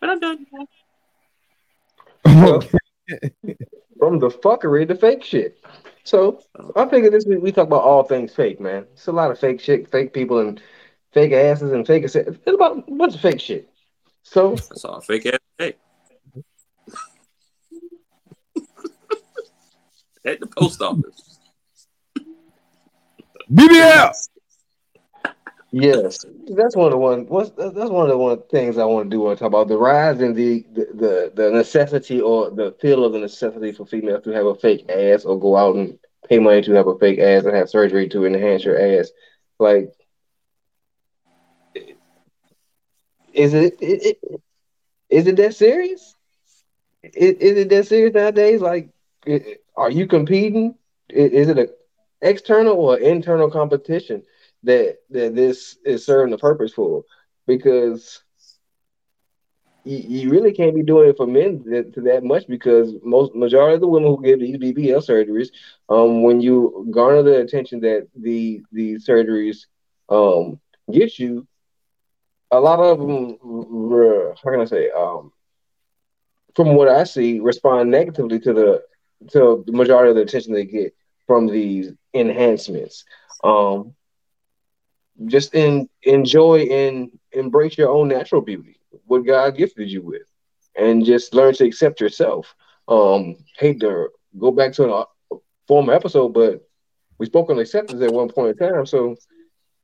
But 0.00 0.10
I'm 0.10 0.18
done. 0.18 0.46
Okay. 2.26 2.78
From 3.98 4.18
the 4.18 4.28
fuckery 4.28 4.86
to 4.88 4.94
fake 4.94 5.22
shit. 5.22 5.62
So 6.04 6.40
I 6.74 6.88
figured 6.88 7.12
this 7.12 7.26
week 7.26 7.42
we 7.42 7.52
talk 7.52 7.66
about 7.68 7.82
all 7.82 8.02
things 8.02 8.34
fake, 8.34 8.60
man. 8.60 8.86
It's 8.92 9.06
a 9.06 9.12
lot 9.12 9.30
of 9.30 9.38
fake 9.38 9.60
shit, 9.60 9.88
fake 9.90 10.12
people, 10.12 10.40
and 10.40 10.60
fake 11.12 11.32
asses 11.32 11.72
and 11.72 11.86
fake. 11.86 12.04
It's 12.04 12.16
about 12.16 12.78
a 12.78 12.82
bunch 12.90 13.14
of 13.14 13.20
fake 13.20 13.40
shit. 13.40 13.70
So 14.22 14.56
That's 14.56 14.84
all 14.84 15.00
fake 15.00 15.26
ass. 15.26 15.38
Hey. 15.58 15.74
At 20.24 20.40
the 20.40 20.46
post 20.46 20.80
office. 20.82 21.38
BBL. 23.52 24.12
Yes, 25.72 26.24
that's 26.56 26.76
one 26.76 26.86
of 26.86 26.92
the 26.92 26.98
one. 26.98 27.26
That's 27.56 27.90
one 27.90 28.04
of 28.04 28.08
the 28.10 28.18
one 28.18 28.42
things 28.50 28.78
I 28.78 28.84
want 28.84 29.10
to 29.10 29.16
do. 29.16 29.20
Want 29.20 29.38
to 29.38 29.42
talk 29.44 29.48
about 29.48 29.68
the 29.68 29.78
rise 29.78 30.20
in 30.20 30.34
the, 30.34 30.64
the 30.72 30.86
the 30.94 31.32
the 31.34 31.50
necessity 31.50 32.20
or 32.20 32.50
the 32.50 32.72
feel 32.80 33.04
of 33.04 33.12
the 33.12 33.18
necessity 33.20 33.72
for 33.72 33.86
females 33.86 34.24
to 34.24 34.30
have 34.32 34.46
a 34.46 34.54
fake 34.54 34.86
ass 34.90 35.24
or 35.24 35.38
go 35.38 35.56
out 35.56 35.76
and 35.76 35.98
pay 36.28 36.38
money 36.38 36.62
to 36.62 36.72
have 36.72 36.88
a 36.88 36.98
fake 36.98 37.18
ass 37.20 37.44
and 37.44 37.56
have 37.56 37.70
surgery 37.70 38.08
to 38.10 38.24
enhance 38.26 38.64
your 38.64 38.78
ass. 38.78 39.10
Like, 39.58 39.92
is 43.32 43.54
it, 43.54 43.74
it, 43.80 44.18
it 44.22 44.40
is 45.10 45.26
it 45.26 45.36
that 45.36 45.54
serious? 45.54 46.16
Is, 47.02 47.34
is 47.36 47.58
it 47.58 47.68
that 47.70 47.86
serious 47.86 48.14
nowadays? 48.14 48.60
Like, 48.60 48.88
are 49.76 49.90
you 49.90 50.06
competing? 50.06 50.74
Is 51.08 51.48
it 51.48 51.58
a 51.58 51.68
external 52.22 52.74
or 52.76 52.98
internal 52.98 53.50
competition? 53.50 54.22
That 54.64 54.98
that 55.10 55.34
this 55.34 55.76
is 55.84 56.04
serving 56.04 56.30
the 56.30 56.38
purpose 56.38 56.72
for 56.72 57.04
because 57.46 58.22
you, 59.84 59.98
you 59.98 60.30
really 60.30 60.52
can't 60.52 60.74
be 60.74 60.82
doing 60.82 61.08
it 61.10 61.16
for 61.16 61.26
men 61.26 61.62
that, 61.66 61.92
to 61.94 62.00
that 62.02 62.24
much 62.24 62.46
because 62.46 62.94
most 63.02 63.34
majority 63.34 63.74
of 63.74 63.80
the 63.80 63.88
women 63.88 64.08
who 64.08 64.22
get 64.22 64.40
these 64.40 64.56
BBL 64.56 65.06
surgeries, 65.06 65.48
um, 65.88 66.22
when 66.22 66.40
you 66.40 66.86
garner 66.90 67.22
the 67.22 67.40
attention 67.40 67.80
that 67.80 68.08
the 68.14 68.62
the 68.72 68.94
surgeries 68.96 69.66
um 70.08 70.60
get 70.90 71.18
you, 71.18 71.46
a 72.50 72.60
lot 72.60 72.80
of 72.80 72.98
them, 72.98 73.36
how 74.44 74.50
can 74.50 74.60
I 74.60 74.64
say, 74.64 74.90
um, 74.90 75.32
from 76.54 76.74
what 76.74 76.88
I 76.88 77.04
see, 77.04 77.40
respond 77.40 77.90
negatively 77.90 78.38
to 78.40 78.52
the 78.52 78.82
to 79.30 79.64
the 79.66 79.72
majority 79.72 80.10
of 80.10 80.16
the 80.16 80.22
attention 80.22 80.52
they 80.52 80.64
get 80.64 80.94
from 81.26 81.46
these 81.46 81.92
enhancements. 82.14 83.04
Um, 83.44 83.94
just 85.26 85.54
in, 85.54 85.88
enjoy 86.02 86.60
and 86.60 87.10
embrace 87.32 87.76
your 87.78 87.90
own 87.90 88.08
natural 88.08 88.40
beauty, 88.40 88.78
what 89.06 89.26
God 89.26 89.56
gifted 89.56 89.90
you 89.90 90.02
with, 90.02 90.22
and 90.76 91.04
just 91.04 91.34
learn 91.34 91.54
to 91.54 91.64
accept 91.64 92.00
yourself. 92.00 92.54
Um, 92.88 93.36
hate 93.58 93.80
to 93.80 94.08
go 94.38 94.50
back 94.50 94.72
to 94.74 94.92
a 94.92 95.04
former 95.66 95.92
episode, 95.92 96.34
but 96.34 96.66
we 97.18 97.26
spoke 97.26 97.50
on 97.50 97.58
acceptance 97.58 98.02
at 98.02 98.12
one 98.12 98.28
point 98.28 98.60
in 98.60 98.68
time. 98.68 98.86
So 98.86 99.16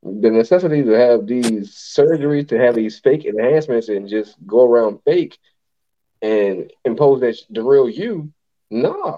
the 0.03 0.29
necessity 0.29 0.83
to 0.83 0.91
have 0.91 1.27
these 1.27 1.71
surgeries, 1.71 2.47
to 2.49 2.57
have 2.57 2.75
these 2.75 2.99
fake 2.99 3.25
enhancements, 3.25 3.89
and 3.89 4.07
just 4.07 4.35
go 4.45 4.65
around 4.65 4.99
fake 5.05 5.37
and 6.21 6.71
impose 6.85 7.21
that 7.21 7.37
the 7.49 7.63
real 7.63 7.89
you, 7.89 8.31
nah. 8.69 9.17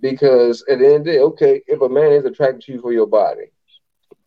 Because 0.00 0.64
at 0.68 0.80
the 0.80 0.86
end 0.86 0.96
of 0.96 1.04
the 1.04 1.12
day, 1.12 1.18
okay, 1.20 1.62
if 1.66 1.80
a 1.80 1.88
man 1.88 2.12
is 2.12 2.24
attracted 2.24 2.62
to 2.62 2.72
you 2.72 2.80
for 2.80 2.92
your 2.92 3.06
body, 3.06 3.52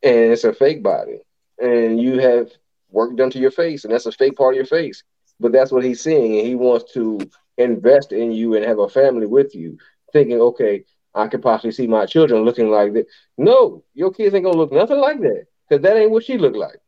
and 0.02 0.32
it's 0.32 0.44
a 0.44 0.54
fake 0.54 0.82
body, 0.82 1.20
and 1.60 2.00
you 2.00 2.20
have 2.20 2.52
work 2.90 3.16
done 3.16 3.30
to 3.32 3.40
your 3.40 3.52
face, 3.52 3.84
and 3.84 3.94
that's 3.94 4.06
a 4.06 4.12
fake 4.12 4.36
part 4.36 4.54
of 4.54 4.58
your 4.58 4.66
face. 4.66 5.04
But 5.40 5.52
that's 5.52 5.72
what 5.72 5.84
he's 5.84 6.02
seeing, 6.02 6.40
and 6.40 6.48
he 6.48 6.56
wants 6.56 6.94
to 6.94 7.20
invest 7.58 8.12
in 8.12 8.32
you 8.32 8.56
and 8.56 8.66
have 8.66 8.80
a 8.80 8.90
family 8.90 9.28
with 9.28 9.54
you, 9.56 9.78
thinking, 10.14 10.40
okay, 10.40 10.84
I 11.14 11.28
could 11.28 11.42
possibly 11.42 11.72
see 11.72 11.88
my 11.88 12.06
children 12.06 12.44
looking 12.44 12.70
like 12.70 12.94
that. 12.94 13.08
No, 13.38 13.84
your 13.94 14.12
kids 14.12 14.34
ain't 14.34 14.46
gonna 14.46 14.58
look 14.58 14.72
nothing 14.72 15.00
like 15.00 15.20
that, 15.22 15.46
because 15.68 15.82
that 15.84 15.98
ain't 15.98 16.12
what 16.12 16.24
she 16.24 16.38
looked 16.38 16.58
like. 16.58 16.80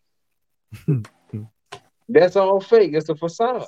that's 2.09 2.35
all 2.35 2.61
fake. 2.61 2.93
It's 2.93 3.09
a 3.09 3.15
facade. 3.15 3.65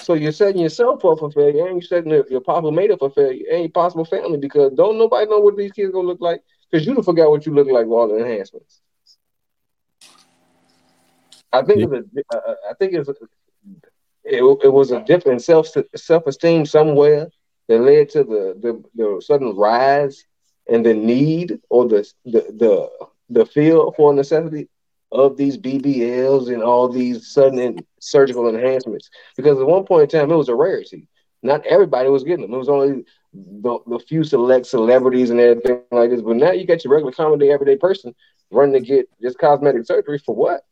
So 0.00 0.14
you're 0.14 0.32
setting 0.32 0.62
yourself 0.62 1.04
up 1.04 1.20
for 1.20 1.30
failure, 1.30 1.66
and 1.66 1.76
you're 1.76 1.82
setting 1.82 2.10
your, 2.10 2.40
possible 2.40 2.72
mate 2.72 2.90
up 2.90 2.98
for 2.98 3.10
failure, 3.10 3.44
and 3.52 3.60
your 3.60 3.70
possible 3.70 4.04
family 4.04 4.38
because 4.38 4.72
don't 4.72 4.98
nobody 4.98 5.30
know 5.30 5.38
what 5.38 5.56
these 5.56 5.72
kids 5.72 5.92
gonna 5.92 6.08
look 6.08 6.20
like 6.20 6.42
because 6.70 6.86
you 6.86 6.94
don't 6.94 7.04
forget 7.04 7.28
what 7.28 7.46
you 7.46 7.54
look 7.54 7.68
like 7.68 7.86
with 7.86 7.92
all 7.92 8.08
the 8.08 8.18
enhancements. 8.18 8.80
I 11.52 11.62
think 11.62 11.82
Yeah. 11.82 11.84
it's 11.84 11.92
a, 11.92 12.36
uh, 12.36 12.54
I 12.70 12.74
think 12.74 12.94
it's 12.94 13.08
a, 13.08 13.14
it, 14.24 14.42
it 14.64 14.72
was 14.72 14.90
a 14.92 15.00
different 15.04 15.42
self 15.42 15.68
self 15.94 16.26
esteem 16.26 16.64
somewhere 16.66 17.28
that 17.68 17.80
led 17.80 18.08
to 18.10 18.24
the, 18.24 18.54
the 18.60 18.82
the 18.94 19.20
sudden 19.24 19.54
rise 19.56 20.24
and 20.68 20.84
the 20.84 20.94
need 20.94 21.58
or 21.70 21.86
the 21.88 22.06
the 22.24 22.40
the 22.58 22.88
the 23.30 23.46
feel 23.46 23.92
for 23.92 24.12
necessity 24.12 24.68
of 25.12 25.36
these 25.36 25.56
BBLs 25.56 26.48
and 26.52 26.62
all 26.62 26.88
these 26.88 27.32
sudden 27.32 27.84
surgical 28.00 28.48
enhancements. 28.48 29.10
Because 29.36 29.58
at 29.60 29.66
one 29.66 29.84
point 29.84 30.12
in 30.12 30.20
time, 30.20 30.30
it 30.30 30.36
was 30.36 30.48
a 30.48 30.54
rarity. 30.54 31.08
Not 31.42 31.66
everybody 31.66 32.08
was 32.08 32.24
getting 32.24 32.42
them. 32.42 32.54
It 32.54 32.58
was 32.58 32.68
only 32.68 33.04
the, 33.34 33.78
the 33.86 33.98
few 33.98 34.24
select 34.24 34.66
celebrities 34.66 35.30
and 35.30 35.40
everything 35.40 35.76
like 35.76 35.90
this. 35.90 36.02
But 36.02 36.14
now 36.16 36.30
you 36.30 36.44
got 36.44 36.64
your 36.64 36.70
regular 36.70 36.94
common 36.94 37.18
day 37.18 37.30
everyday 37.30 37.60
person 37.60 37.98
running 38.40 38.62
to 38.66 38.80
get 38.80 38.94
just 39.20 39.38
cosmetic 39.38 39.84
surgery 39.86 40.18
for 40.18 40.34
what? 40.34 40.62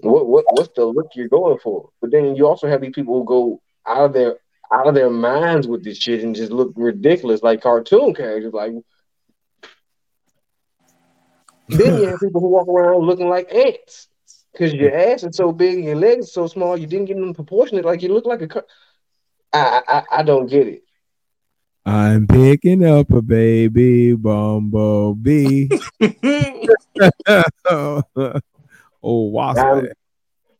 What 0.00 0.28
what 0.28 0.44
what's 0.50 0.70
the 0.76 0.84
look 0.84 1.08
you're 1.14 1.28
going 1.28 1.58
for? 1.58 1.90
But 2.00 2.12
then 2.12 2.36
you 2.36 2.46
also 2.46 2.68
have 2.68 2.80
these 2.80 2.94
people 2.94 3.18
who 3.18 3.24
go 3.24 3.60
out 3.86 4.04
of 4.04 4.12
their 4.12 4.36
out 4.72 4.86
of 4.86 4.94
their 4.94 5.10
minds 5.10 5.66
with 5.66 5.82
this 5.82 5.98
shit 5.98 6.22
and 6.22 6.34
just 6.34 6.52
look 6.52 6.72
ridiculous 6.76 7.42
like 7.42 7.62
cartoon 7.62 8.14
characters. 8.14 8.52
Like 8.52 8.72
then 11.68 11.98
you 11.98 12.08
have 12.08 12.20
people 12.20 12.40
who 12.40 12.48
walk 12.48 12.68
around 12.68 13.06
looking 13.06 13.28
like 13.28 13.52
ants 13.52 14.08
because 14.52 14.72
your 14.72 14.96
ass 14.96 15.24
is 15.24 15.36
so 15.36 15.52
big 15.52 15.76
and 15.76 15.84
your 15.84 15.96
legs 15.96 16.26
are 16.26 16.30
so 16.30 16.46
small. 16.46 16.76
You 16.76 16.86
didn't 16.86 17.06
get 17.06 17.16
them 17.16 17.34
proportionate. 17.34 17.84
Like 17.84 18.02
you 18.02 18.12
look 18.12 18.26
like 18.26 18.42
a. 18.42 18.48
car- 18.48 18.66
I 19.52 19.82
I 19.88 20.02
I 20.18 20.22
don't 20.22 20.46
get 20.46 20.68
it. 20.68 20.82
I'm 21.84 22.26
picking 22.26 22.84
up 22.84 23.10
a 23.10 23.22
baby 23.22 24.14
bumblebee. 24.14 25.68
oh, 29.08 29.30
wasp. 29.30 29.68
I'm, 29.70 29.88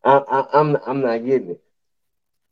I, 0.04 0.18
I, 0.18 0.46
I'm 0.60 0.76
I'm 0.86 1.00
not 1.02 1.24
getting 1.24 1.50
it. 1.52 1.62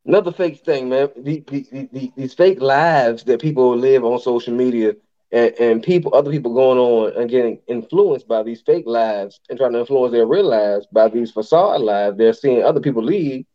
Another 0.06 0.32
fake 0.32 0.64
thing, 0.64 0.88
man. 0.88 1.08
The, 1.16 1.40
the, 1.48 1.88
the- 1.92 2.12
these 2.16 2.34
fake 2.34 2.60
lives 2.60 3.24
that 3.24 3.40
people 3.40 3.76
live 3.76 4.04
on 4.04 4.18
social 4.18 4.54
media, 4.54 4.94
and, 5.32 5.52
and 5.60 5.82
people, 5.82 6.14
other 6.14 6.30
people 6.30 6.54
going 6.54 6.78
on 6.78 7.20
and 7.20 7.30
getting 7.30 7.60
influenced 7.68 8.28
by 8.28 8.42
these 8.42 8.62
fake 8.62 8.84
lives 8.86 9.40
and 9.48 9.58
trying 9.58 9.72
to 9.72 9.80
influence 9.80 10.12
their 10.12 10.26
real 10.26 10.48
lives 10.48 10.86
by 10.92 11.08
these 11.08 11.30
facade 11.32 11.80
lives. 11.80 12.16
They're 12.16 12.32
seeing 12.32 12.62
other 12.62 12.80
people 12.80 13.02
lead 13.02 13.46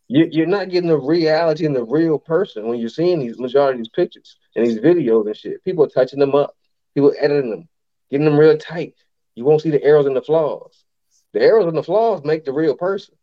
You, 0.08 0.28
you're 0.30 0.46
not 0.46 0.70
getting 0.70 0.88
the 0.88 0.98
reality 0.98 1.66
and 1.66 1.74
the 1.74 1.84
real 1.84 2.18
person 2.18 2.68
when 2.68 2.78
you're 2.78 2.88
seeing 2.88 3.18
these 3.18 3.38
majority 3.38 3.74
of 3.74 3.78
these 3.80 3.88
pictures 3.88 4.36
and 4.54 4.64
these 4.64 4.78
videos 4.78 5.26
and 5.26 5.36
shit. 5.36 5.64
People 5.64 5.84
are 5.84 5.88
touching 5.88 6.20
them 6.20 6.34
up, 6.34 6.56
people 6.94 7.12
editing 7.18 7.50
them, 7.50 7.68
getting 8.10 8.24
them 8.24 8.38
real 8.38 8.56
tight. 8.56 8.94
You 9.34 9.44
won't 9.44 9.62
see 9.62 9.70
the 9.70 9.82
arrows 9.82 10.06
and 10.06 10.16
the 10.16 10.22
flaws. 10.22 10.84
The 11.32 11.40
arrows 11.40 11.66
and 11.66 11.76
the 11.76 11.82
flaws 11.82 12.22
make 12.24 12.44
the 12.44 12.52
real 12.52 12.76
person. 12.76 13.16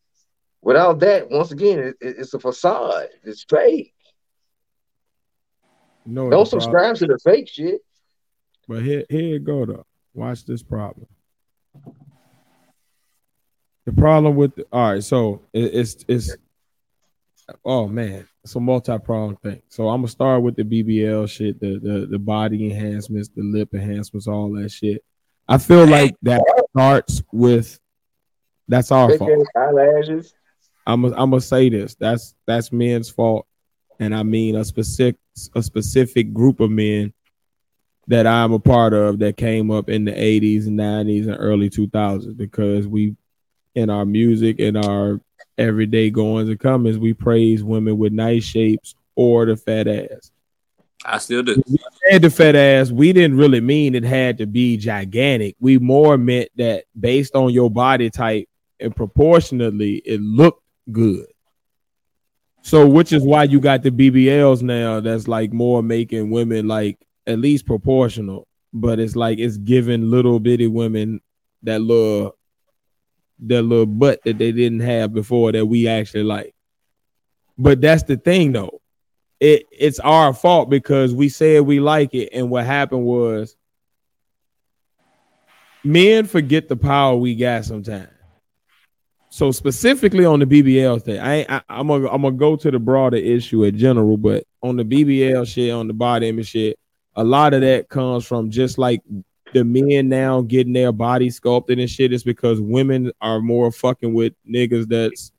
Without 0.64 1.00
that, 1.00 1.30
once 1.30 1.52
again, 1.52 1.80
it, 1.80 1.96
it- 2.00 2.16
it's 2.20 2.34
a 2.34 2.40
facade. 2.40 3.10
It's 3.24 3.44
fake. 3.44 3.94
No, 6.06 6.30
Don't 6.30 6.46
subscribe 6.48 6.96
to 6.98 7.08
the 7.08 7.20
fake 7.20 7.50
shit. 7.50 7.82
But 8.68 8.82
here, 8.84 9.04
here 9.10 9.22
you 9.22 9.40
go 9.40 9.66
though. 9.66 9.86
Watch 10.14 10.46
this 10.46 10.64
problem. 10.64 11.08
The 13.86 13.92
problem 13.94 14.36
with 14.36 14.56
the, 14.56 14.66
all 14.72 14.94
right, 14.94 15.04
so 15.04 15.42
it, 15.52 15.74
it's 15.76 16.06
it's 16.08 16.36
oh 17.66 17.88
man, 17.88 18.28
it's 18.44 18.56
a 18.56 18.60
multi-pronged 18.60 19.42
thing. 19.42 19.62
So 19.68 19.90
I'm 19.90 20.00
gonna 20.02 20.08
start 20.10 20.42
with 20.44 20.56
the 20.56 20.64
BBL 20.64 21.30
shit, 21.30 21.60
the 21.60 21.80
the 21.80 22.08
the 22.10 22.20
body 22.20 22.70
enhancements, 22.72 23.30
the 23.30 23.44
lip 23.44 23.74
enhancements, 23.74 24.28
all 24.28 24.52
that 24.54 24.72
shit. 24.72 25.04
I 25.48 25.58
feel 25.58 25.86
like 25.86 26.16
that 26.22 26.42
starts 26.72 27.22
with 27.34 27.80
that's 28.70 28.92
our 28.92 29.18
fault. 29.18 29.48
eyelashes. 29.58 30.34
I'm 30.86 31.02
gonna 31.04 31.16
I'm 31.16 31.30
gonna 31.30 31.42
say 31.42 31.70
this. 31.70 31.96
That's 31.96 32.36
that's 32.46 32.72
men's 32.72 33.10
fault, 33.10 33.48
and 34.00 34.16
I 34.16 34.24
mean 34.24 34.56
a 34.56 34.66
specific 34.66 35.18
a 35.56 35.64
specific 35.64 36.34
group 36.34 36.60
of 36.60 36.72
men 36.72 37.14
that 38.08 38.28
I'm 38.28 38.52
a 38.54 38.60
part 38.60 38.94
of 38.94 39.20
that 39.20 39.38
came 39.38 39.72
up 39.72 39.90
in 39.90 40.06
the 40.06 40.12
80s 40.12 40.68
and 40.68 40.78
90s 40.78 41.28
and 41.28 41.38
early 41.40 41.70
2000s 41.70 42.36
because 42.36 42.86
we 42.86 43.16
in 43.76 43.90
our 43.90 44.06
music 44.06 44.60
and 44.60 44.78
our 44.78 45.22
everyday 45.58 46.10
goings 46.10 46.50
and 46.50 46.60
comings 46.60 46.98
we 46.98 47.14
praise 47.14 47.64
women 47.64 47.98
with 47.98 48.12
nice 48.12 48.44
shapes 48.44 48.96
or 49.16 49.46
the 49.46 49.56
fat 49.56 49.88
ass. 49.88 50.32
I 51.06 51.18
still 51.18 51.44
do. 51.44 51.62
Said 52.10 52.22
the 52.22 52.30
fat 52.30 52.56
ass, 52.56 52.92
we 52.92 53.12
didn't 53.14 53.38
really 53.38 53.62
mean 53.62 53.96
it 53.96 54.04
had 54.04 54.38
to 54.38 54.46
be 54.46 54.78
gigantic. 54.78 55.56
We 55.60 55.78
more 55.78 56.18
meant 56.18 56.50
that 56.56 56.86
based 56.98 57.36
on 57.36 57.52
your 57.52 57.70
body 57.70 58.10
type 58.10 58.48
and 58.80 58.96
proportionately, 58.96 59.96
it 60.06 60.22
looked 60.22 60.63
good. 60.92 61.26
So, 62.62 62.88
which 62.88 63.12
is 63.12 63.24
why 63.24 63.44
you 63.44 63.60
got 63.60 63.84
the 63.84 63.92
BBLs 63.92 64.62
now 64.62 65.02
that's 65.02 65.28
like 65.28 65.52
more 65.52 65.84
making 65.84 66.30
women 66.30 66.68
like 66.68 66.98
at 67.28 67.40
least 67.40 67.66
proportional, 67.66 68.48
but 68.74 69.00
it's 69.00 69.16
like 69.16 69.38
it's 69.38 69.58
giving 69.58 70.10
little 70.10 70.40
bitty 70.40 70.68
women 70.68 71.20
that 71.64 71.82
little 71.82 72.38
that 73.40 73.64
little 73.64 73.86
butt 73.86 74.22
that 74.24 74.38
they 74.38 74.52
didn't 74.52 74.80
have 74.80 75.14
before 75.14 75.52
that 75.52 75.66
we 75.66 75.88
actually 75.88 76.24
like. 76.24 76.56
But 77.58 77.82
that's 77.82 78.04
the 78.04 78.18
thing 78.18 78.54
though. 78.54 78.82
It 79.40 79.66
it's 79.72 80.00
our 80.00 80.34
fault 80.34 80.70
because 80.70 81.14
we 81.14 81.28
said 81.28 81.62
we 81.64 81.82
like 81.82 82.14
it, 82.14 82.30
and 82.32 82.50
what 82.50 82.66
happened 82.66 83.04
was 83.04 83.58
men 85.84 86.26
forget 86.26 86.70
the 86.70 86.78
power 86.78 87.18
we 87.18 87.36
got 87.36 87.66
sometimes. 87.66 88.13
So 89.34 89.50
specifically 89.50 90.26
on 90.26 90.38
the 90.38 90.46
BBL 90.46 91.02
thing, 91.02 91.20
I, 91.20 91.44
I 91.50 91.62
I'm 91.68 91.88
gonna 91.88 92.08
I'm 92.08 92.22
gonna 92.22 92.36
go 92.36 92.56
to 92.56 92.70
the 92.70 92.78
broader 92.78 93.18
issue 93.18 93.64
in 93.64 93.76
general, 93.76 94.16
but 94.16 94.44
on 94.62 94.76
the 94.76 94.84
BBL 94.84 95.48
shit, 95.48 95.74
on 95.74 95.88
the 95.88 95.94
body 95.94 96.30
image 96.30 96.50
shit, 96.50 96.78
a 97.16 97.24
lot 97.24 97.56
of 97.56 97.62
that 97.62 97.90
comes 97.90 98.28
from 98.28 98.52
just 98.52 98.78
like 98.78 99.02
the 99.52 99.64
men 99.64 100.08
now 100.08 100.42
getting 100.42 100.74
their 100.74 100.92
body 100.92 101.32
sculpted 101.32 101.80
and 101.80 101.90
shit. 101.90 102.14
Is 102.14 102.24
because 102.24 102.62
women 102.62 103.12
are 103.22 103.40
more 103.40 103.72
fucking 103.72 104.14
with 104.14 104.34
niggas 104.48 104.88
that's 104.88 105.32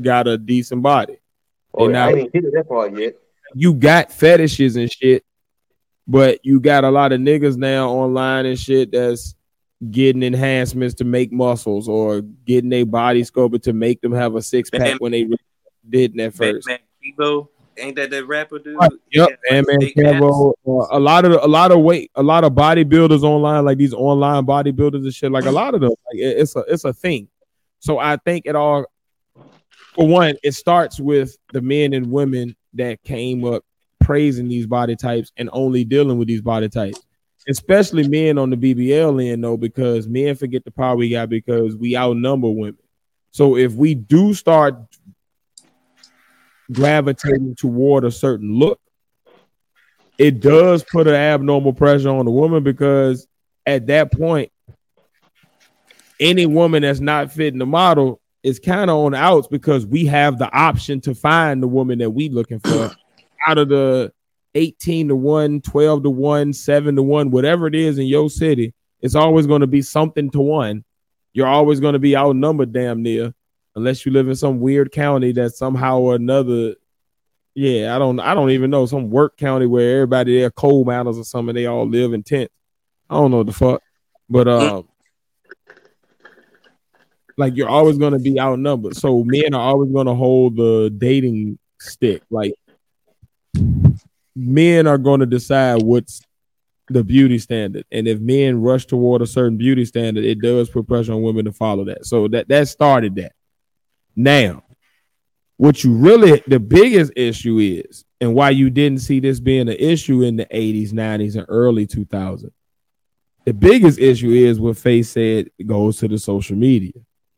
got 0.00 0.28
a 0.28 0.38
decent 0.38 0.82
body. 0.82 1.16
Oh, 1.74 1.86
And 1.88 1.96
I 1.96 2.10
now- 2.10 2.14
didn't 2.14 2.32
get 2.32 2.42
to 2.42 2.50
that 2.52 2.68
part 2.68 2.96
yet. 2.96 3.16
You 3.56 3.74
got 3.74 4.12
fetishes 4.12 4.76
and 4.76 4.88
shit, 4.88 5.24
but 6.06 6.38
you 6.44 6.60
got 6.60 6.84
a 6.84 6.90
lot 6.92 7.10
of 7.10 7.18
niggas 7.18 7.56
now 7.56 7.90
online 7.90 8.46
and 8.46 8.56
shit 8.56 8.92
that's 8.92 9.34
getting 9.90 10.22
enhancements 10.22 10.94
to 10.96 11.04
make 11.04 11.32
muscles 11.32 11.88
or 11.88 12.20
getting 12.20 12.70
their 12.70 12.86
body 12.86 13.24
sculpted 13.24 13.62
to 13.64 13.72
make 13.72 14.00
them 14.00 14.12
have 14.12 14.34
a 14.36 14.42
six 14.42 14.70
pack 14.70 14.80
Bam. 14.80 14.98
when 14.98 15.12
they 15.12 15.28
didn't 15.88 16.20
at 16.20 16.34
first. 16.34 16.66
Bandman 16.66 16.86
Kevo, 17.18 17.48
ain't 17.76 17.96
that 17.96 18.10
that 18.10 18.26
rapper 18.26 18.58
dude? 18.58 18.76
Right, 18.76 18.90
Yep, 19.12 19.28
Yeah, 19.50 19.56
and 19.56 19.66
man. 19.68 19.90
Cabo, 19.96 20.50
uh, 20.66 20.86
a 20.90 21.00
lot 21.00 21.24
of 21.24 21.32
a 21.42 21.48
lot 21.48 21.72
of 21.72 21.80
weight, 21.80 22.10
a 22.14 22.22
lot 22.22 22.44
of 22.44 22.52
bodybuilders 22.52 23.22
online, 23.22 23.64
like 23.64 23.78
these 23.78 23.94
online 23.94 24.44
bodybuilders 24.46 25.02
and 25.02 25.12
shit. 25.12 25.32
Like 25.32 25.46
a 25.46 25.50
lot 25.50 25.74
of 25.74 25.80
them, 25.80 25.90
like 25.90 26.18
it- 26.20 26.38
it's 26.38 26.54
a 26.54 26.60
it's 26.68 26.84
a 26.84 26.92
thing. 26.92 27.28
So 27.80 27.98
I 27.98 28.16
think 28.18 28.46
it 28.46 28.54
all, 28.54 28.84
for 29.94 30.06
one, 30.06 30.36
it 30.44 30.52
starts 30.52 31.00
with 31.00 31.36
the 31.52 31.60
men 31.60 31.92
and 31.92 32.12
women 32.12 32.54
that 32.74 33.02
came 33.02 33.44
up 33.44 33.64
praising 34.00 34.48
these 34.48 34.66
body 34.66 34.94
types 34.94 35.32
and 35.36 35.50
only 35.52 35.84
dealing 35.84 36.18
with 36.18 36.28
these 36.28 36.40
body 36.42 36.68
types, 36.68 37.00
especially 37.48 38.08
men 38.08 38.38
on 38.38 38.50
the 38.50 38.56
BBL 38.56 39.32
end 39.32 39.44
though, 39.44 39.56
because 39.56 40.06
men 40.06 40.34
forget 40.36 40.64
the 40.64 40.70
power 40.70 40.96
we 40.96 41.10
got 41.10 41.28
because 41.28 41.76
we 41.76 41.96
outnumber 41.96 42.50
women. 42.50 42.78
So 43.30 43.56
if 43.56 43.72
we 43.72 43.94
do 43.94 44.34
start 44.34 44.76
gravitating 46.70 47.54
toward 47.56 48.04
a 48.04 48.10
certain 48.10 48.54
look, 48.54 48.80
it 50.18 50.40
does 50.40 50.84
put 50.84 51.06
an 51.06 51.14
abnormal 51.14 51.72
pressure 51.72 52.10
on 52.10 52.24
the 52.24 52.30
woman 52.30 52.62
because 52.62 53.26
at 53.66 53.86
that 53.86 54.12
point, 54.12 54.52
any 56.20 56.46
woman 56.46 56.82
that's 56.82 57.00
not 57.00 57.32
fitting 57.32 57.58
the 57.58 57.66
model 57.66 58.20
is 58.42 58.58
kind 58.58 58.90
of 58.90 58.96
on 58.98 59.12
the 59.12 59.18
outs 59.18 59.48
because 59.48 59.86
we 59.86 60.06
have 60.06 60.38
the 60.38 60.52
option 60.52 61.00
to 61.00 61.14
find 61.14 61.62
the 61.62 61.68
woman 61.68 61.98
that 61.98 62.10
we 62.10 62.28
looking 62.28 62.60
for 62.60 62.94
out 63.46 63.58
of 63.58 63.68
the 63.68 64.12
18 64.54 65.08
to 65.08 65.16
1, 65.16 65.60
12 65.62 66.02
to 66.02 66.10
1, 66.10 66.52
7 66.52 66.96
to 66.96 67.02
1, 67.02 67.30
whatever 67.30 67.66
it 67.66 67.74
is 67.74 67.98
in 67.98 68.06
your 68.06 68.28
city, 68.30 68.74
it's 69.00 69.14
always 69.14 69.46
going 69.46 69.60
to 69.60 69.66
be 69.66 69.82
something 69.82 70.30
to 70.30 70.40
one. 70.40 70.84
You're 71.32 71.48
always 71.48 71.80
going 71.80 71.94
to 71.94 71.98
be 71.98 72.16
outnumbered 72.16 72.72
damn 72.72 73.02
near, 73.02 73.34
unless 73.74 74.06
you 74.06 74.12
live 74.12 74.28
in 74.28 74.36
some 74.36 74.60
weird 74.60 74.92
county 74.92 75.32
that 75.32 75.50
somehow 75.50 75.98
or 75.98 76.14
another. 76.14 76.74
Yeah, 77.54 77.94
I 77.94 77.98
don't 77.98 78.20
I 78.20 78.34
don't 78.34 78.50
even 78.50 78.70
know 78.70 78.86
some 78.86 79.10
work 79.10 79.36
county 79.36 79.66
where 79.66 79.96
everybody 79.96 80.38
there 80.38 80.50
coal 80.50 80.84
miners 80.84 81.18
or 81.18 81.24
something, 81.24 81.54
they 81.54 81.66
all 81.66 81.86
live 81.86 82.12
in 82.12 82.22
tents. 82.22 82.52
I 83.10 83.14
don't 83.14 83.30
know 83.30 83.38
what 83.38 83.46
the 83.46 83.52
fuck. 83.52 83.82
But 84.30 84.48
um 84.48 84.88
like 87.36 87.56
you're 87.56 87.68
always 87.68 87.98
gonna 87.98 88.18
be 88.18 88.40
outnumbered. 88.40 88.96
So 88.96 89.24
men 89.24 89.54
are 89.54 89.60
always 89.60 89.92
gonna 89.92 90.14
hold 90.14 90.56
the 90.56 90.94
dating 90.96 91.58
stick. 91.80 92.22
Like 92.30 92.54
men 94.34 94.86
are 94.86 94.98
gonna 94.98 95.26
decide 95.26 95.82
what's 95.82 96.22
the 96.88 97.04
beauty 97.04 97.38
standard. 97.38 97.84
And 97.90 98.06
if 98.06 98.20
men 98.20 98.60
rush 98.60 98.86
toward 98.86 99.22
a 99.22 99.26
certain 99.26 99.56
beauty 99.56 99.84
standard, 99.84 100.24
it 100.24 100.40
does 100.40 100.70
put 100.70 100.86
pressure 100.86 101.12
on 101.12 101.22
women 101.22 101.44
to 101.44 101.52
follow 101.52 101.84
that. 101.84 102.06
So 102.06 102.28
that 102.28 102.48
that 102.48 102.68
started 102.68 103.14
that. 103.16 103.32
Now, 104.14 104.64
what 105.56 105.84
you 105.84 105.94
really 105.94 106.42
the 106.46 106.60
biggest 106.60 107.12
issue 107.16 107.58
is, 107.58 108.04
and 108.20 108.34
why 108.34 108.50
you 108.50 108.70
didn't 108.70 109.00
see 109.00 109.20
this 109.20 109.40
being 109.40 109.68
an 109.68 109.76
issue 109.78 110.22
in 110.22 110.36
the 110.36 110.46
80s, 110.46 110.92
90s, 110.92 111.36
and 111.36 111.46
early 111.48 111.86
2000s. 111.86 112.50
The 113.44 113.52
biggest 113.52 113.98
issue 113.98 114.30
is 114.30 114.60
what 114.60 114.76
Faith 114.76 115.08
said 115.08 115.50
goes 115.66 115.98
to 115.98 116.08
the 116.08 116.18
social 116.18 116.56
media. 116.56 116.92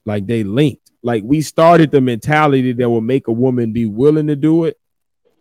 Like 0.04 0.26
they 0.26 0.44
linked. 0.44 0.90
Like 1.02 1.22
we 1.24 1.40
started 1.40 1.90
the 1.90 2.00
mentality 2.00 2.72
that 2.72 2.90
will 2.90 3.00
make 3.00 3.28
a 3.28 3.32
woman 3.32 3.72
be 3.72 3.86
willing 3.86 4.26
to 4.26 4.36
do 4.36 4.64
it. 4.64 4.78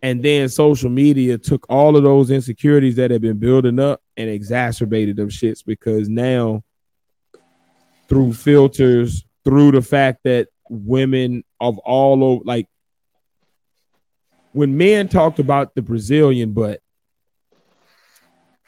And 0.04 0.22
then 0.22 0.50
social 0.50 0.90
media 0.90 1.38
took 1.38 1.64
all 1.70 1.96
of 1.96 2.02
those 2.02 2.30
insecurities 2.30 2.96
that 2.96 3.10
had 3.10 3.22
been 3.22 3.38
building 3.38 3.80
up 3.80 4.02
and 4.18 4.28
exacerbated 4.28 5.16
them 5.16 5.30
shits 5.30 5.64
because 5.64 6.10
now 6.10 6.62
through 8.06 8.34
filters, 8.34 9.24
through 9.46 9.70
the 9.70 9.80
fact 9.80 10.18
that 10.24 10.48
women 10.68 11.42
of 11.58 11.78
all 11.78 12.22
over 12.22 12.44
like 12.44 12.68
when 14.52 14.76
men 14.76 15.08
talked 15.08 15.38
about 15.38 15.74
the 15.74 15.80
Brazilian 15.80 16.52
butt, 16.52 16.82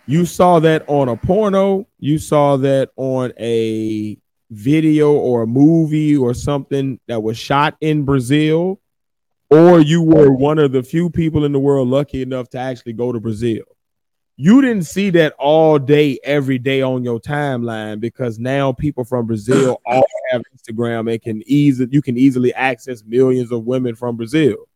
you 0.07 0.25
saw 0.25 0.59
that 0.61 0.89
on 0.89 1.11
a 1.11 1.19
porno, 1.19 1.87
you 1.99 2.19
saw 2.19 2.57
that 2.57 2.89
on 2.97 3.35
a 3.39 4.17
video 4.51 5.13
or 5.13 5.43
a 5.43 5.47
movie 5.47 6.17
or 6.17 6.33
something 6.33 6.99
that 7.09 7.23
was 7.23 7.37
shot 7.37 7.77
in 7.83 8.07
Brazil, 8.07 8.81
or 9.51 9.81
you 9.81 10.03
were 10.03 10.33
one 10.33 10.59
of 10.59 10.73
the 10.73 10.83
few 10.83 11.11
people 11.11 11.45
in 11.45 11.53
the 11.53 11.59
world 11.59 11.89
lucky 11.89 12.23
enough 12.23 12.49
to 12.51 12.59
actually 12.59 12.93
go 12.93 13.13
to 13.13 13.21
Brazil. 13.21 13.63
You 14.39 14.61
didn't 14.61 14.85
see 14.85 15.11
that 15.11 15.35
all 15.39 15.79
day, 15.79 16.19
every 16.23 16.59
day 16.59 16.83
on 16.83 17.03
your 17.03 17.19
timeline 17.19 18.01
because 18.01 18.39
now 18.39 18.73
people 18.73 19.05
from 19.05 19.27
Brazil 19.27 19.81
all 19.87 20.05
have 20.31 20.43
Instagram 20.55 21.11
and 21.11 21.23
can 21.23 21.43
easily 21.47 21.89
you 21.91 22.03
can 22.03 22.19
easily 22.19 22.53
access 22.53 23.03
millions 23.05 23.51
of 23.51 23.65
women 23.65 23.95
from 23.95 24.17
Brazil. 24.17 24.69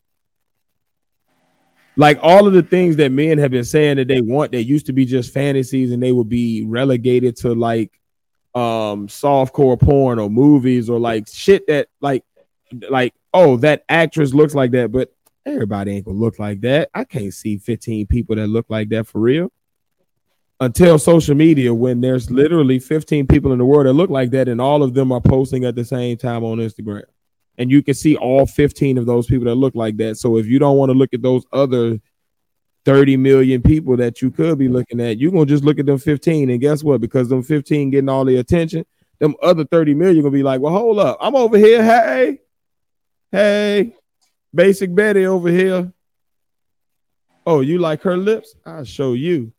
Like 1.96 2.18
all 2.22 2.46
of 2.46 2.54
the 2.54 2.62
things 2.62 2.96
that 2.96 3.12
men 3.12 3.36
have 3.38 3.50
been 3.50 3.64
saying 3.64 3.98
that 3.98 4.08
they 4.08 4.22
want, 4.22 4.52
they 4.52 4.60
used 4.60 4.86
to 4.86 4.94
be 4.94 5.04
just 5.04 5.34
fantasies 5.34 5.92
and 5.92 6.02
they 6.02 6.12
would 6.12 6.28
be 6.28 6.64
relegated 6.64 7.36
to 7.38 7.54
like 7.54 7.92
um 8.54 9.06
softcore 9.06 9.78
porn 9.78 10.18
or 10.18 10.28
movies 10.30 10.90
or 10.90 10.98
like 10.98 11.28
shit 11.28 11.66
that 11.68 11.88
like 12.00 12.24
like 12.88 13.14
oh 13.34 13.56
that 13.56 13.84
actress 13.88 14.34
looks 14.34 14.54
like 14.54 14.70
that 14.70 14.90
but 14.92 15.12
everybody 15.46 15.92
ain't 15.92 16.04
gonna 16.04 16.18
look 16.18 16.38
like 16.38 16.60
that 16.60 16.90
i 16.94 17.04
can't 17.04 17.34
see 17.34 17.56
15 17.56 18.06
people 18.06 18.36
that 18.36 18.46
look 18.46 18.66
like 18.68 18.88
that 18.90 19.06
for 19.06 19.20
real 19.20 19.50
until 20.60 20.98
social 20.98 21.34
media 21.34 21.72
when 21.72 22.00
there's 22.00 22.30
literally 22.30 22.78
15 22.78 23.26
people 23.26 23.52
in 23.52 23.58
the 23.58 23.64
world 23.64 23.86
that 23.86 23.94
look 23.94 24.10
like 24.10 24.30
that 24.30 24.48
and 24.48 24.60
all 24.60 24.82
of 24.82 24.94
them 24.94 25.10
are 25.10 25.20
posting 25.20 25.64
at 25.64 25.74
the 25.74 25.84
same 25.84 26.16
time 26.16 26.44
on 26.44 26.58
instagram 26.58 27.04
and 27.58 27.70
you 27.70 27.82
can 27.82 27.94
see 27.94 28.16
all 28.16 28.46
15 28.46 28.98
of 28.98 29.06
those 29.06 29.26
people 29.26 29.46
that 29.46 29.54
look 29.54 29.74
like 29.74 29.96
that 29.96 30.16
so 30.16 30.36
if 30.36 30.46
you 30.46 30.58
don't 30.58 30.76
want 30.76 30.90
to 30.90 30.98
look 30.98 31.14
at 31.14 31.22
those 31.22 31.44
other 31.52 31.98
30 32.84 33.16
million 33.16 33.62
people 33.62 33.96
that 33.96 34.22
you 34.22 34.30
could 34.30 34.58
be 34.58 34.68
looking 34.68 35.00
at, 35.00 35.18
you're 35.18 35.32
gonna 35.32 35.46
just 35.46 35.64
look 35.64 35.78
at 35.78 35.86
them 35.86 35.98
15. 35.98 36.50
And 36.50 36.60
guess 36.60 36.82
what? 36.82 37.00
Because 37.00 37.28
them 37.28 37.42
15 37.42 37.90
getting 37.90 38.08
all 38.08 38.24
the 38.24 38.36
attention, 38.36 38.84
them 39.18 39.34
other 39.42 39.64
30 39.64 39.94
million 39.94 40.22
gonna 40.22 40.32
be 40.32 40.42
like, 40.42 40.60
well, 40.60 40.72
hold 40.72 40.98
up, 40.98 41.18
I'm 41.20 41.36
over 41.36 41.58
here. 41.58 41.82
Hey, 41.82 42.40
hey, 43.32 43.94
basic 44.54 44.94
Betty 44.94 45.26
over 45.26 45.48
here. 45.48 45.92
Oh, 47.46 47.60
you 47.60 47.78
like 47.78 48.02
her 48.02 48.16
lips? 48.16 48.54
I'll 48.66 48.84
show 48.84 49.14
you. 49.14 49.52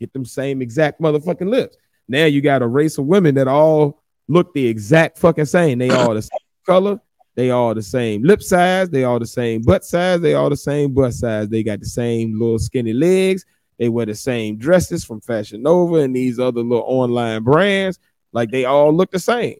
Get 0.00 0.12
them 0.12 0.24
same 0.24 0.62
exact 0.62 1.00
motherfucking 1.00 1.48
lips. 1.48 1.76
Now 2.08 2.24
you 2.24 2.40
got 2.40 2.62
a 2.62 2.66
race 2.66 2.98
of 2.98 3.06
women 3.06 3.34
that 3.34 3.48
all 3.48 4.02
look 4.28 4.54
the 4.54 4.66
exact 4.66 5.18
fucking 5.18 5.44
same. 5.44 5.78
They 5.78 5.90
all 5.90 6.14
the 6.14 6.22
same 6.22 6.38
color, 6.64 7.00
they 7.38 7.50
all 7.52 7.72
the 7.72 7.82
same 7.84 8.24
lip 8.24 8.42
size. 8.42 8.90
They 8.90 9.04
all 9.04 9.20
the 9.20 9.26
same 9.26 9.62
butt 9.62 9.84
size. 9.84 10.20
They 10.20 10.34
all 10.34 10.50
the 10.50 10.56
same 10.56 10.92
butt 10.92 11.14
size. 11.14 11.48
They 11.48 11.62
got 11.62 11.78
the 11.78 11.86
same 11.86 12.36
little 12.36 12.58
skinny 12.58 12.92
legs. 12.92 13.44
They 13.78 13.88
wear 13.88 14.06
the 14.06 14.16
same 14.16 14.56
dresses 14.56 15.04
from 15.04 15.20
Fashion 15.20 15.62
Nova 15.62 15.98
and 15.98 16.16
these 16.16 16.40
other 16.40 16.62
little 16.62 16.84
online 16.84 17.44
brands. 17.44 18.00
Like 18.32 18.50
they 18.50 18.64
all 18.64 18.92
look 18.92 19.12
the 19.12 19.20
same. 19.20 19.56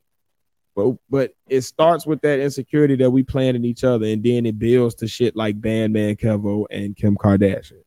But 0.78 0.94
but 1.10 1.34
it 1.48 1.62
starts 1.62 2.06
with 2.06 2.20
that 2.20 2.38
insecurity 2.38 2.94
that 2.96 3.10
we 3.10 3.24
plant 3.24 3.56
in 3.56 3.64
each 3.64 3.82
other, 3.82 4.06
and 4.06 4.22
then 4.22 4.46
it 4.46 4.60
builds 4.60 4.94
to 4.96 5.08
shit 5.08 5.34
like 5.34 5.60
Bandman 5.60 6.14
Kevo 6.14 6.66
and 6.70 6.94
Kim 6.94 7.16
Kardashian. 7.16 7.82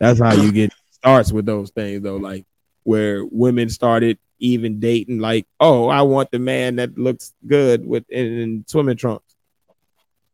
That's 0.00 0.18
how 0.18 0.34
you 0.34 0.50
get 0.50 0.72
starts 0.90 1.30
with 1.30 1.46
those 1.46 1.70
things 1.70 2.02
though, 2.02 2.16
like 2.16 2.46
where 2.82 3.24
women 3.24 3.68
started 3.68 4.18
even 4.40 4.80
dating 4.80 5.20
like, 5.20 5.46
oh, 5.60 5.86
I 5.86 6.02
want 6.02 6.32
the 6.32 6.40
man 6.40 6.74
that 6.76 6.98
looks 6.98 7.32
good 7.46 7.86
with 7.86 8.10
in, 8.10 8.40
in 8.40 8.64
swimming 8.66 8.96
trunks. 8.96 9.36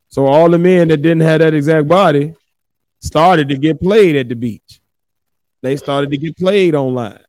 So 0.09 0.25
all 0.25 0.49
the 0.49 0.57
men 0.57 0.87
that 0.87 1.03
didn't 1.03 1.21
have 1.21 1.41
that 1.41 1.53
exact 1.53 1.87
body 1.87 2.33
started 3.01 3.49
to 3.49 3.57
get 3.59 3.79
played 3.79 4.15
at 4.15 4.29
the 4.29 4.35
beach. 4.35 4.81
They 5.61 5.77
started 5.77 6.09
to 6.09 6.17
get 6.17 6.35
played 6.37 6.73
online. 6.73 7.23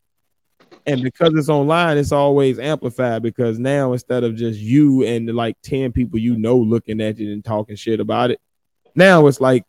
And 0.86 1.02
because 1.02 1.32
it's 1.34 1.48
online, 1.48 1.96
it's 1.96 2.12
always 2.12 2.58
amplified 2.58 3.22
because 3.22 3.58
now 3.58 3.92
instead 3.92 4.24
of 4.24 4.34
just 4.34 4.58
you 4.58 5.04
and 5.04 5.28
like 5.28 5.56
10 5.62 5.92
people 5.92 6.18
you 6.18 6.36
know 6.36 6.56
looking 6.56 7.00
at 7.00 7.20
it 7.20 7.32
and 7.32 7.44
talking 7.44 7.76
shit 7.76 8.00
about 8.00 8.30
it, 8.30 8.40
now 8.94 9.26
it's 9.26 9.40
like 9.40 9.64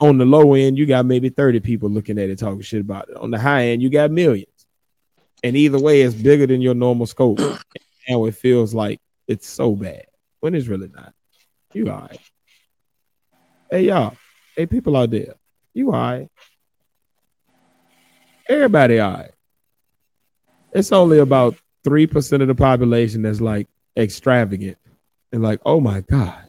on 0.00 0.18
the 0.18 0.26
low 0.26 0.54
end, 0.54 0.76
you 0.76 0.84
got 0.84 1.06
maybe 1.06 1.30
30 1.30 1.60
people 1.60 1.88
looking 1.88 2.18
at 2.18 2.28
it 2.28 2.38
talking 2.38 2.60
shit 2.60 2.82
about 2.82 3.08
it. 3.08 3.16
On 3.16 3.30
the 3.30 3.38
high 3.38 3.68
end, 3.68 3.82
you 3.82 3.88
got 3.88 4.10
millions. 4.10 4.50
And 5.42 5.56
either 5.56 5.78
way, 5.78 6.02
it's 6.02 6.14
bigger 6.14 6.46
than 6.46 6.60
your 6.60 6.74
normal 6.74 7.06
scope. 7.06 7.40
Now 8.08 8.26
it 8.26 8.36
feels 8.36 8.72
like 8.72 9.00
it's 9.26 9.48
so 9.48 9.74
bad 9.74 10.06
when 10.38 10.54
it's 10.54 10.68
really 10.68 10.88
not. 10.94 11.12
You 11.72 11.90
all 11.90 12.02
right. 12.02 12.20
Hey, 13.68 13.82
y'all. 13.86 14.16
Hey, 14.54 14.66
people 14.66 14.96
out 14.96 15.10
there. 15.10 15.34
You 15.74 15.88
all 15.88 16.00
right. 16.00 16.28
Everybody 18.48 19.00
all 19.00 19.12
right. 19.12 19.32
It's 20.76 20.92
only 20.92 21.20
about 21.20 21.56
3% 21.86 22.42
of 22.42 22.48
the 22.48 22.54
population 22.54 23.22
that's 23.22 23.40
like 23.40 23.66
extravagant 23.96 24.76
and 25.32 25.42
like, 25.42 25.58
oh 25.64 25.80
my 25.80 26.02
God, 26.02 26.44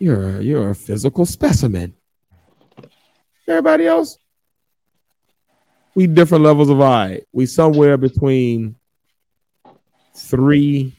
you're 0.00 0.38
a, 0.38 0.42
you're 0.42 0.70
a 0.70 0.74
physical 0.74 1.24
specimen. 1.24 1.94
Everybody 3.46 3.86
else, 3.86 4.18
we 5.94 6.08
different 6.08 6.42
levels 6.42 6.68
of 6.68 6.80
eye. 6.80 7.20
We 7.32 7.46
somewhere 7.46 7.96
between 7.96 8.74
three 10.16 10.92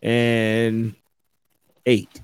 and 0.00 0.94
eight. 1.84 2.22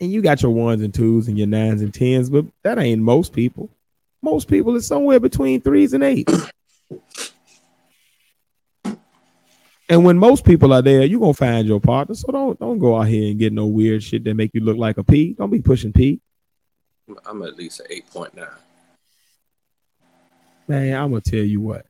And 0.00 0.10
you 0.10 0.22
got 0.22 0.40
your 0.40 0.52
ones 0.52 0.80
and 0.80 0.94
twos 0.94 1.28
and 1.28 1.36
your 1.36 1.48
nines 1.48 1.82
and 1.82 1.92
tens, 1.92 2.30
but 2.30 2.46
that 2.62 2.78
ain't 2.78 3.02
most 3.02 3.34
people. 3.34 3.68
Most 4.22 4.48
people 4.48 4.74
is 4.76 4.86
somewhere 4.86 5.20
between 5.20 5.60
threes 5.60 5.92
and 5.92 6.02
eights. 6.02 6.50
And 9.88 10.04
when 10.04 10.18
most 10.18 10.44
people 10.44 10.72
are 10.72 10.82
there, 10.82 11.04
you're 11.04 11.20
gonna 11.20 11.32
find 11.32 11.66
your 11.66 11.80
partner. 11.80 12.14
So 12.14 12.30
don't 12.30 12.58
don't 12.58 12.78
go 12.78 12.98
out 12.98 13.08
here 13.08 13.30
and 13.30 13.38
get 13.38 13.52
no 13.52 13.66
weird 13.66 14.02
shit 14.02 14.24
that 14.24 14.34
make 14.34 14.50
you 14.52 14.60
look 14.60 14.76
like 14.76 14.98
a 14.98 15.04
P. 15.04 15.32
Don't 15.32 15.50
be 15.50 15.62
pushing 15.62 15.92
P. 15.92 16.20
I'm 17.24 17.42
at 17.42 17.56
least 17.56 17.80
an 17.80 17.86
eight 17.88 18.10
point 18.10 18.36
nine. 18.36 18.48
Man, 20.66 20.94
I'm 20.94 21.10
gonna 21.10 21.22
tell 21.22 21.38
you 21.38 21.62
what. 21.62 21.86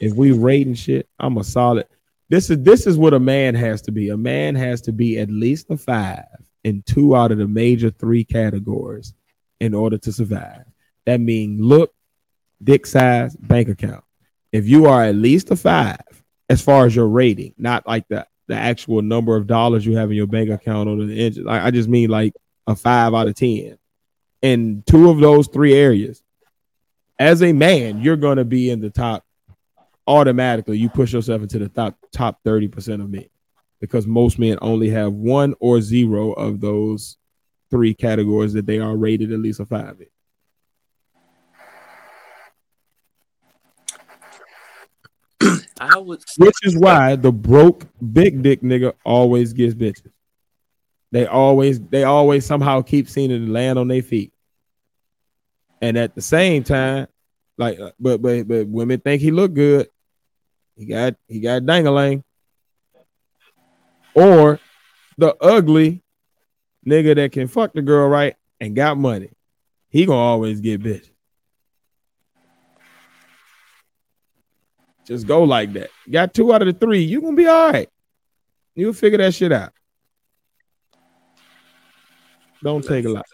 If 0.00 0.14
we 0.14 0.32
rating 0.32 0.74
shit, 0.74 1.08
I'm 1.20 1.36
a 1.36 1.44
solid. 1.44 1.86
This 2.28 2.50
is 2.50 2.58
this 2.62 2.86
is 2.88 2.98
what 2.98 3.14
a 3.14 3.20
man 3.20 3.54
has 3.54 3.82
to 3.82 3.92
be. 3.92 4.08
A 4.08 4.16
man 4.16 4.56
has 4.56 4.80
to 4.82 4.92
be 4.92 5.18
at 5.18 5.30
least 5.30 5.70
a 5.70 5.76
five 5.76 6.24
in 6.64 6.82
two 6.82 7.14
out 7.14 7.30
of 7.30 7.38
the 7.38 7.46
major 7.46 7.90
three 7.90 8.24
categories 8.24 9.14
in 9.60 9.74
order 9.74 9.98
to 9.98 10.12
survive. 10.12 10.64
That 11.06 11.20
means 11.20 11.60
look, 11.60 11.92
dick 12.62 12.86
size, 12.86 13.36
bank 13.36 13.68
account. 13.68 14.04
If 14.52 14.68
you 14.68 14.86
are 14.86 15.04
at 15.04 15.14
least 15.14 15.50
a 15.50 15.56
five 15.56 16.00
as 16.48 16.62
far 16.62 16.86
as 16.86 16.94
your 16.94 17.08
rating, 17.08 17.54
not 17.58 17.86
like 17.86 18.06
the 18.08 18.26
the 18.46 18.54
actual 18.54 19.00
number 19.00 19.36
of 19.36 19.46
dollars 19.46 19.86
you 19.86 19.96
have 19.96 20.10
in 20.10 20.16
your 20.16 20.26
bank 20.26 20.50
account 20.50 20.88
or 20.88 20.96
the 20.96 21.18
engine. 21.18 21.48
I, 21.48 21.66
I 21.66 21.70
just 21.70 21.88
mean 21.88 22.10
like 22.10 22.34
a 22.66 22.76
five 22.76 23.14
out 23.14 23.28
of 23.28 23.34
ten 23.34 23.78
in 24.44 24.82
two 24.86 25.08
of 25.08 25.20
those 25.20 25.48
three 25.48 25.72
areas, 25.72 26.22
as 27.18 27.42
a 27.42 27.54
man, 27.54 28.02
you're 28.02 28.16
going 28.16 28.36
to 28.36 28.44
be 28.44 28.68
in 28.68 28.80
the 28.80 28.90
top 28.90 29.24
automatically. 30.06 30.76
You 30.76 30.90
push 30.90 31.14
yourself 31.14 31.40
into 31.40 31.58
the 31.58 31.70
top 31.70 31.96
top 32.12 32.40
thirty 32.44 32.68
percent 32.68 33.00
of 33.00 33.08
men 33.08 33.28
because 33.80 34.06
most 34.06 34.38
men 34.38 34.58
only 34.60 34.90
have 34.90 35.14
one 35.14 35.54
or 35.60 35.80
zero 35.80 36.32
of 36.32 36.60
those 36.60 37.16
three 37.70 37.94
categories 37.94 38.52
that 38.52 38.66
they 38.66 38.78
are 38.78 38.94
rated 38.94 39.32
at 39.32 39.40
least 39.40 39.60
a 39.60 39.64
five 39.64 39.98
in. 39.98 40.06
I 45.80 45.98
would 45.98 46.22
Which 46.38 46.56
is 46.62 46.76
why 46.76 47.16
the 47.16 47.32
broke 47.32 47.86
big 48.12 48.42
dick 48.42 48.62
nigga 48.62 48.94
always 49.04 49.52
gets 49.52 49.74
bitches. 49.74 50.12
They 51.12 51.26
always 51.26 51.80
they 51.80 52.04
always 52.04 52.44
somehow 52.44 52.82
keep 52.82 53.08
seeing 53.08 53.30
it 53.30 53.48
land 53.48 53.78
on 53.78 53.88
their 53.88 54.02
feet. 54.02 54.32
And 55.80 55.96
at 55.96 56.14
the 56.14 56.22
same 56.22 56.64
time, 56.64 57.08
like 57.56 57.78
uh, 57.78 57.92
but 58.00 58.20
but 58.20 58.48
but 58.48 58.66
women 58.66 59.00
think 59.00 59.22
he 59.22 59.30
look 59.30 59.54
good. 59.54 59.88
He 60.76 60.86
got 60.86 61.14
he 61.28 61.40
got 61.40 61.62
dangalang. 61.62 62.22
Or 64.14 64.60
the 65.18 65.36
ugly 65.36 66.02
nigga 66.86 67.16
that 67.16 67.32
can 67.32 67.48
fuck 67.48 67.72
the 67.74 67.82
girl 67.82 68.08
right 68.08 68.36
and 68.60 68.74
got 68.74 68.98
money. 68.98 69.30
He 69.88 70.06
gonna 70.06 70.18
always 70.18 70.60
get 70.60 70.82
bitch. 70.82 71.08
Just 75.06 75.26
go 75.26 75.42
like 75.44 75.72
that. 75.74 75.90
Got 76.10 76.32
two 76.34 76.52
out 76.52 76.62
of 76.62 76.66
the 76.66 76.72
three. 76.72 77.02
You 77.02 77.20
gonna 77.20 77.36
be 77.36 77.46
all 77.46 77.70
right. 77.72 77.88
You'll 78.74 78.92
figure 78.92 79.18
that 79.18 79.34
shit 79.34 79.52
out. 79.52 79.72
Don't 82.62 82.84
take 82.84 83.04
a 83.04 83.10
lot. 83.10 83.26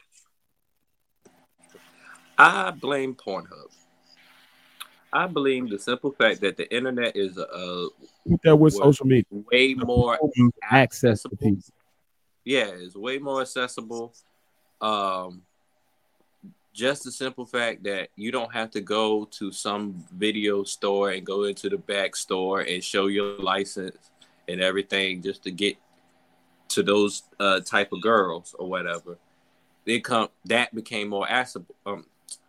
I 2.36 2.70
blame 2.72 3.14
Pornhub. 3.14 3.68
I 5.12 5.26
blame 5.26 5.68
the 5.68 5.78
simple 5.78 6.12
fact 6.12 6.40
that 6.40 6.56
the 6.56 6.72
internet 6.74 7.16
is 7.16 7.36
uh 7.38 7.86
Put 8.28 8.42
that 8.42 8.56
with 8.56 8.74
social 8.74 9.06
media. 9.06 9.24
way 9.30 9.74
more 9.74 10.18
access 10.62 11.22
to 11.22 11.28
accessible. 11.32 11.62
yeah, 12.44 12.66
it's 12.66 12.97
way 12.97 13.18
more 13.18 13.42
accessible. 13.42 14.14
Um, 14.80 15.42
just 16.72 17.05
the 17.05 17.10
simple 17.12 17.44
fact 17.47 17.82
that 17.84 18.09
you 18.16 18.30
don't 18.30 18.52
have 18.52 18.70
to 18.72 18.80
go 18.80 19.24
to 19.32 19.51
some 19.52 20.05
video 20.16 20.62
store 20.62 21.10
and 21.10 21.26
go 21.26 21.44
into 21.44 21.68
the 21.68 21.76
back 21.78 22.14
store 22.16 22.60
and 22.60 22.82
show 22.82 23.06
your 23.09 23.36
license 23.38 24.10
and 24.48 24.60
everything 24.60 25.22
just 25.22 25.42
to 25.44 25.51
get 25.51 25.76
to 26.68 26.82
those 26.82 27.22
uh, 27.40 27.60
type 27.60 27.92
of 27.92 28.01
girls 28.01 28.55
or 28.59 28.68
whatever. 28.68 29.18
They 29.84 29.98
come 30.01 30.28
that 30.44 30.74
became 30.74 31.09
more 31.09 31.28
accessible. 31.28 31.74
Um, 31.86 32.06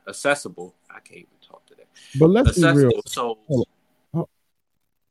accessible. 0.07 0.75
I 0.89 0.99
can't 0.99 1.19
even 1.21 1.27
talk 1.41 1.65
today. 1.65 1.83
But 2.19 2.27
let's 2.27 2.59
be 2.59 2.67
real. 2.71 2.91
So 3.07 3.39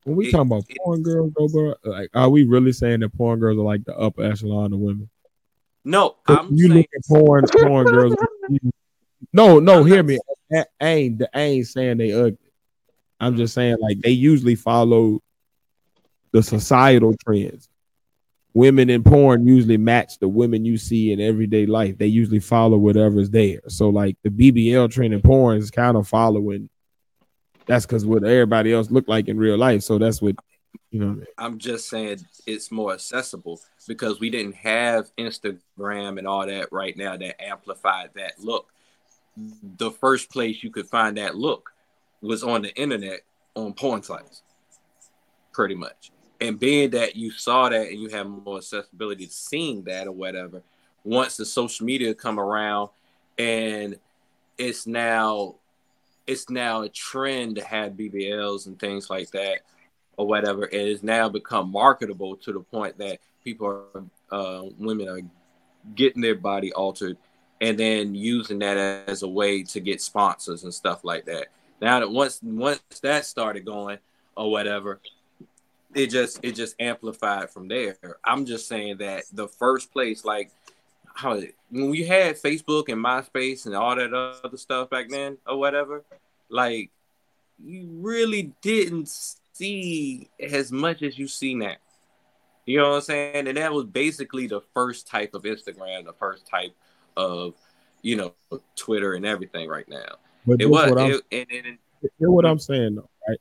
When 0.04 0.16
we 0.16 0.28
It- 0.28 0.30
talking 0.32 0.46
about 0.52 0.64
it- 0.68 0.76
porn 0.82 1.02
girls, 1.02 1.32
though, 1.36 1.48
bro, 1.48 1.74
like, 1.84 2.10
are 2.14 2.30
we 2.30 2.44
really 2.44 2.72
saying 2.72 3.00
that 3.00 3.10
porn 3.10 3.38
girls 3.40 3.58
are 3.58 3.62
like 3.62 3.84
the 3.84 3.96
upper 3.98 4.22
echelon 4.22 4.72
of 4.72 4.78
women? 4.78 5.10
No, 5.84 6.16
I'm 6.26 6.52
you 6.54 6.68
saying 6.68 6.72
look 6.72 6.86
at 6.94 7.04
porn, 7.06 7.44
porn 7.52 7.86
girls. 7.86 8.14
No, 9.32 9.60
no, 9.60 9.84
hear 9.84 10.02
me. 10.02 10.18
I 10.52 10.64
I 10.80 10.86
ain't, 10.86 11.22
I 11.34 11.40
ain't 11.40 11.66
saying 11.66 11.98
they 11.98 12.12
ugly. 12.12 12.38
I'm 13.20 13.36
just 13.36 13.54
saying 13.54 13.76
like 13.80 14.00
they 14.00 14.10
usually 14.10 14.54
follow 14.54 15.20
the 16.32 16.42
societal 16.42 17.14
trends. 17.24 17.68
Women 18.52 18.90
in 18.90 19.04
porn 19.04 19.46
usually 19.46 19.76
match 19.76 20.18
the 20.18 20.26
women 20.26 20.64
you 20.64 20.76
see 20.76 21.12
in 21.12 21.20
everyday 21.20 21.66
life. 21.66 21.98
They 21.98 22.06
usually 22.06 22.40
follow 22.40 22.78
whatever's 22.78 23.30
there. 23.30 23.60
So 23.68 23.90
like 23.90 24.16
the 24.24 24.30
BBL 24.30 24.90
trend 24.90 25.14
in 25.14 25.20
porn 25.20 25.58
is 25.58 25.70
kind 25.70 25.96
of 25.96 26.08
following. 26.08 26.68
That's 27.66 27.86
because 27.86 28.04
what 28.04 28.24
everybody 28.24 28.72
else 28.72 28.90
look 28.90 29.06
like 29.06 29.28
in 29.28 29.38
real 29.38 29.56
life. 29.56 29.82
So 29.82 29.98
that's 29.98 30.20
what 30.20 30.34
you 30.90 30.98
know. 30.98 31.22
I'm 31.38 31.58
just 31.58 31.88
saying 31.88 32.26
it's 32.46 32.72
more 32.72 32.92
accessible 32.92 33.60
because 33.86 34.18
we 34.18 34.30
didn't 34.30 34.56
have 34.56 35.10
Instagram 35.16 36.18
and 36.18 36.26
all 36.26 36.46
that 36.46 36.72
right 36.72 36.96
now 36.96 37.16
that 37.16 37.42
amplified 37.42 38.10
that 38.16 38.40
look. 38.40 38.66
The 39.76 39.90
first 39.90 40.30
place 40.30 40.62
you 40.62 40.70
could 40.70 40.86
find 40.86 41.16
that 41.16 41.36
look 41.36 41.72
was 42.20 42.42
on 42.42 42.62
the 42.62 42.74
internet 42.74 43.20
on 43.54 43.72
porn 43.72 44.02
sites, 44.02 44.42
pretty 45.52 45.74
much. 45.74 46.10
And 46.40 46.58
being 46.58 46.90
that 46.90 47.16
you 47.16 47.30
saw 47.30 47.68
that 47.68 47.88
and 47.88 48.00
you 48.00 48.08
have 48.08 48.26
more 48.26 48.58
accessibility 48.58 49.26
to 49.26 49.32
seeing 49.32 49.82
that 49.84 50.06
or 50.06 50.12
whatever, 50.12 50.62
once 51.04 51.36
the 51.36 51.44
social 51.44 51.86
media 51.86 52.14
come 52.14 52.38
around 52.38 52.90
and 53.38 53.96
it's 54.58 54.86
now 54.86 55.56
it's 56.26 56.48
now 56.48 56.82
a 56.82 56.88
trend 56.88 57.56
to 57.56 57.64
have 57.64 57.92
BBLs 57.92 58.66
and 58.66 58.78
things 58.78 59.10
like 59.10 59.30
that 59.30 59.60
or 60.16 60.26
whatever, 60.26 60.64
it 60.66 60.88
has 60.88 61.02
now 61.02 61.28
become 61.28 61.72
marketable 61.72 62.36
to 62.36 62.52
the 62.52 62.60
point 62.60 62.96
that 62.98 63.18
people 63.42 63.66
are, 63.66 64.04
uh, 64.30 64.62
women 64.78 65.08
are 65.08 65.20
getting 65.94 66.22
their 66.22 66.34
body 66.34 66.72
altered 66.72 67.16
and 67.60 67.78
then 67.78 68.14
using 68.14 68.58
that 68.60 68.76
as 69.06 69.22
a 69.22 69.28
way 69.28 69.62
to 69.62 69.80
get 69.80 70.00
sponsors 70.00 70.64
and 70.64 70.72
stuff 70.72 71.04
like 71.04 71.26
that. 71.26 71.48
Now 71.80 72.00
that 72.00 72.10
once 72.10 72.40
once 72.42 72.80
that 73.02 73.24
started 73.24 73.64
going 73.64 73.98
or 74.36 74.50
whatever, 74.50 75.00
it 75.94 76.08
just 76.08 76.40
it 76.42 76.52
just 76.52 76.76
amplified 76.80 77.50
from 77.50 77.68
there. 77.68 77.96
I'm 78.24 78.46
just 78.46 78.68
saying 78.68 78.98
that 78.98 79.24
the 79.32 79.48
first 79.48 79.92
place, 79.92 80.24
like 80.24 80.50
how 81.14 81.40
when 81.70 81.90
we 81.90 82.04
had 82.04 82.36
Facebook 82.36 82.88
and 82.88 83.02
MySpace 83.02 83.66
and 83.66 83.74
all 83.74 83.96
that 83.96 84.12
other 84.14 84.56
stuff 84.56 84.90
back 84.90 85.08
then 85.08 85.38
or 85.46 85.58
whatever, 85.58 86.02
like 86.48 86.90
you 87.62 87.88
really 88.00 88.54
didn't 88.62 89.08
see 89.08 90.28
as 90.38 90.72
much 90.72 91.02
as 91.02 91.18
you 91.18 91.28
see 91.28 91.54
now. 91.54 91.76
You 92.66 92.78
know 92.78 92.90
what 92.90 92.96
I'm 92.96 93.02
saying? 93.02 93.48
And 93.48 93.56
that 93.56 93.72
was 93.72 93.86
basically 93.86 94.46
the 94.46 94.60
first 94.74 95.08
type 95.08 95.34
of 95.34 95.42
Instagram, 95.42 96.04
the 96.04 96.12
first 96.12 96.46
type 96.46 96.74
of, 97.16 97.54
you 98.02 98.16
know, 98.16 98.34
Twitter 98.76 99.14
and 99.14 99.26
everything 99.26 99.68
right 99.68 99.88
now. 99.88 100.16
But 100.46 100.60
It 100.60 100.66
was, 100.66 100.90
what 100.90 100.98
I'm, 100.98 101.10
it, 101.12 101.22
and, 101.32 101.46
and, 101.50 101.66
and 101.66 101.78
hear 102.18 102.30
what 102.30 102.46
I'm 102.46 102.58
saying 102.58 102.94
though, 102.96 103.08
right? 103.28 103.38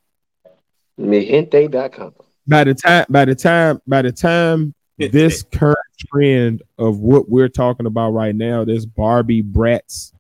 Mijente.com. 1.00 2.14
By 2.48 2.64
the 2.64 2.74
time, 2.74 3.06
by 3.10 3.26
the 3.26 3.36
time, 3.36 3.82
by 3.88 4.02
the 4.02 4.12
time 4.12 4.74
this 4.98 5.44
current 5.44 5.78
trend 6.12 6.62
of 6.78 7.00
what 7.00 7.30
we're 7.30 7.48
talking 7.50 7.86
about 7.86 8.10
right 8.12 8.36
now, 8.36 8.66
this 8.66 8.86
Barbie 8.86 9.42
brats, 9.42 10.14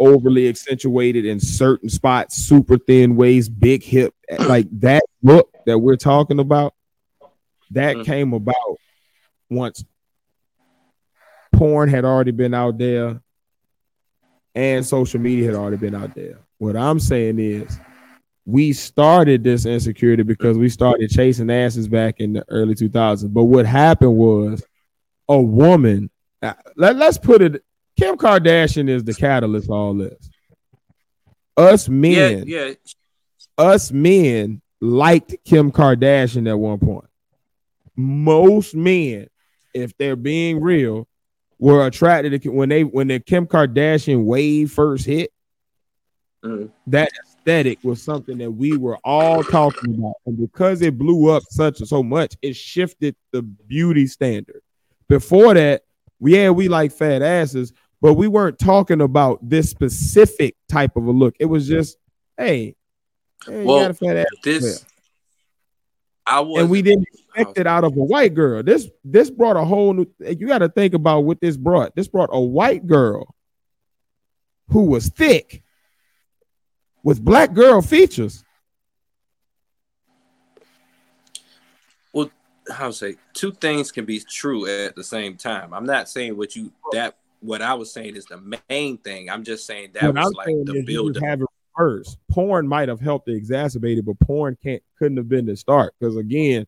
overly 0.00 0.48
accentuated 0.48 1.24
in 1.24 1.38
certain 1.38 1.88
spots, 1.88 2.36
super 2.36 2.76
thin 2.78 3.14
waist, 3.14 3.58
big 3.58 3.82
hip, 3.84 4.14
like 4.40 4.66
that 4.80 5.04
look 5.22 5.54
that 5.66 5.78
we're 5.78 5.96
talking 5.96 6.40
about, 6.40 6.74
that 7.70 7.96
Mhm. 7.96 8.04
came 8.04 8.32
about 8.32 8.56
once 9.48 9.84
porn 11.52 11.88
had 11.88 12.04
already 12.04 12.30
been 12.32 12.54
out 12.54 12.78
there 12.78 13.20
and 14.54 14.84
social 14.84 15.20
media 15.20 15.46
had 15.46 15.54
already 15.54 15.76
been 15.76 15.94
out 15.94 16.14
there. 16.14 16.38
What 16.58 16.76
I'm 16.76 17.00
saying 17.00 17.38
is 17.38 17.78
we 18.44 18.72
started 18.72 19.44
this 19.44 19.66
insecurity 19.66 20.22
because 20.22 20.58
we 20.58 20.68
started 20.68 21.10
chasing 21.10 21.50
asses 21.50 21.88
back 21.88 22.20
in 22.20 22.32
the 22.32 22.44
early 22.48 22.74
2000s. 22.74 23.32
But 23.32 23.44
what 23.44 23.66
happened 23.66 24.16
was 24.16 24.62
a 25.28 25.40
woman, 25.40 26.10
uh, 26.42 26.54
let, 26.76 26.96
let's 26.96 27.18
put 27.18 27.42
it, 27.42 27.62
Kim 27.98 28.16
Kardashian 28.16 28.88
is 28.88 29.04
the 29.04 29.14
catalyst 29.14 29.66
of 29.66 29.70
all 29.70 29.94
this. 29.94 30.30
Us 31.56 31.88
yeah, 31.88 31.94
men, 31.94 32.44
yeah, 32.46 32.72
us 33.58 33.92
men 33.92 34.62
liked 34.80 35.36
Kim 35.44 35.70
Kardashian 35.70 36.48
at 36.48 36.58
one 36.58 36.78
point. 36.78 37.04
Most 37.94 38.74
men, 38.74 39.28
if 39.74 39.96
they're 39.98 40.16
being 40.16 40.60
real, 40.60 41.06
were 41.62 41.86
attracted 41.86 42.42
to 42.42 42.48
when 42.48 42.68
they 42.68 42.82
when 42.82 43.06
the 43.06 43.20
Kim 43.20 43.46
Kardashian 43.46 44.24
wave 44.24 44.72
first 44.72 45.06
hit. 45.06 45.30
Mhm. 46.44 46.72
That 46.88 47.08
aesthetic 47.22 47.78
was 47.84 48.02
something 48.02 48.36
that 48.38 48.50
we 48.50 48.76
were 48.76 48.98
all 49.04 49.44
talking 49.44 49.94
about, 49.94 50.14
and 50.26 50.36
because 50.36 50.82
it 50.82 50.98
blew 50.98 51.30
up 51.30 51.44
such 51.50 51.78
so 51.78 52.02
much, 52.02 52.34
it 52.42 52.56
shifted 52.56 53.14
the 53.30 53.42
beauty 53.42 54.08
standard. 54.08 54.60
Before 55.08 55.54
that, 55.54 55.84
yeah, 56.18 56.50
we 56.50 56.66
like 56.66 56.90
fat 56.90 57.22
asses, 57.22 57.72
but 58.00 58.14
we 58.14 58.26
weren't 58.26 58.58
talking 58.58 59.00
about 59.00 59.48
this 59.48 59.70
specific 59.70 60.56
type 60.68 60.96
of 60.96 61.06
a 61.06 61.12
look. 61.12 61.36
It 61.38 61.44
was 61.44 61.68
just, 61.68 61.96
hey, 62.36 62.74
hey 63.46 63.60
you 63.60 63.66
Well, 63.68 63.82
got 63.82 63.90
a 63.92 63.94
fat 63.94 64.16
ass 64.16 64.26
this 64.42 64.84
I 66.26 66.40
was, 66.40 66.62
and 66.62 66.70
we 66.70 66.82
didn't 66.82 67.06
expect 67.12 67.58
it 67.58 67.66
out 67.66 67.84
of 67.84 67.96
a 67.96 68.04
white 68.04 68.34
girl. 68.34 68.62
This 68.62 68.88
this 69.04 69.30
brought 69.30 69.56
a 69.56 69.64
whole 69.64 69.92
new. 69.92 70.06
You 70.20 70.46
got 70.46 70.58
to 70.58 70.68
think 70.68 70.94
about 70.94 71.20
what 71.20 71.40
this 71.40 71.56
brought. 71.56 71.96
This 71.96 72.08
brought 72.08 72.30
a 72.32 72.40
white 72.40 72.86
girl 72.86 73.34
who 74.68 74.84
was 74.84 75.08
thick 75.08 75.62
with 77.02 77.22
black 77.24 77.52
girl 77.52 77.82
features. 77.82 78.44
Well, 82.12 82.30
how 82.70 82.88
to 82.88 82.92
say 82.92 83.16
two 83.34 83.52
things 83.52 83.90
can 83.90 84.04
be 84.04 84.20
true 84.20 84.66
at 84.66 84.94
the 84.94 85.04
same 85.04 85.36
time. 85.36 85.74
I'm 85.74 85.86
not 85.86 86.08
saying 86.08 86.36
what 86.36 86.54
you 86.54 86.72
that 86.92 87.16
what 87.40 87.62
I 87.62 87.74
was 87.74 87.92
saying 87.92 88.14
is 88.14 88.26
the 88.26 88.40
main 88.70 88.98
thing. 88.98 89.28
I'm 89.28 89.42
just 89.42 89.66
saying 89.66 89.90
that 89.94 90.04
What 90.04 90.14
was 90.14 90.26
I'm 90.26 90.32
like 90.34 90.66
the 90.66 90.84
build 90.84 91.18
have 91.20 91.40
it 91.42 91.48
reversed. 91.76 92.18
Porn 92.30 92.66
might 92.66 92.88
have 92.88 93.00
helped 93.00 93.26
to 93.26 93.32
exacerbate 93.32 93.98
it, 93.98 94.04
but 94.04 94.18
porn 94.20 94.56
can't 94.62 94.82
couldn't 94.98 95.16
have 95.16 95.28
been 95.28 95.46
the 95.46 95.56
start 95.56 95.94
because 95.98 96.16
again, 96.16 96.66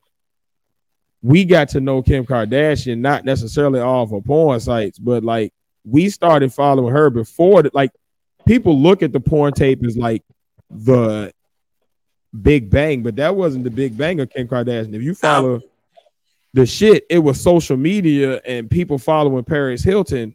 we 1.23 1.45
got 1.45 1.71
to 1.71 1.81
know 1.81 2.03
Kim 2.03 2.27
Kardashian 2.27 2.99
not 2.99 3.25
necessarily 3.25 3.81
off 3.81 4.13
of 4.13 4.25
porn 4.25 4.61
sites, 4.61 4.99
but 4.99 5.25
like 5.25 5.53
we 5.85 6.09
started 6.11 6.53
following 6.53 6.93
her 6.93 7.11
before 7.11 7.63
that. 7.63 7.75
Like 7.75 7.93
people 8.47 8.79
look 8.79 9.03
at 9.03 9.13
the 9.13 9.21
porn 9.21 9.53
tape 9.53 9.85
as 9.85 9.97
like 9.97 10.23
the 10.71 11.33
Big 12.43 12.69
Bang, 12.71 13.03
but 13.03 13.17
that 13.17 13.37
wasn't 13.37 13.65
the 13.65 13.71
Big 13.71 13.97
Bang 13.97 14.21
of 14.21 14.31
Kim 14.31 14.49
Kardashian. 14.49 14.95
If 14.95 15.03
you 15.03 15.15
follow 15.15 15.61
the 16.53 16.67
shit, 16.67 17.07
it 17.09 17.19
was 17.19 17.41
social 17.41 17.77
media 17.77 18.41
and 18.45 18.71
people 18.71 18.99
following 18.99 19.45
Paris 19.45 19.83
Hilton, 19.83 20.35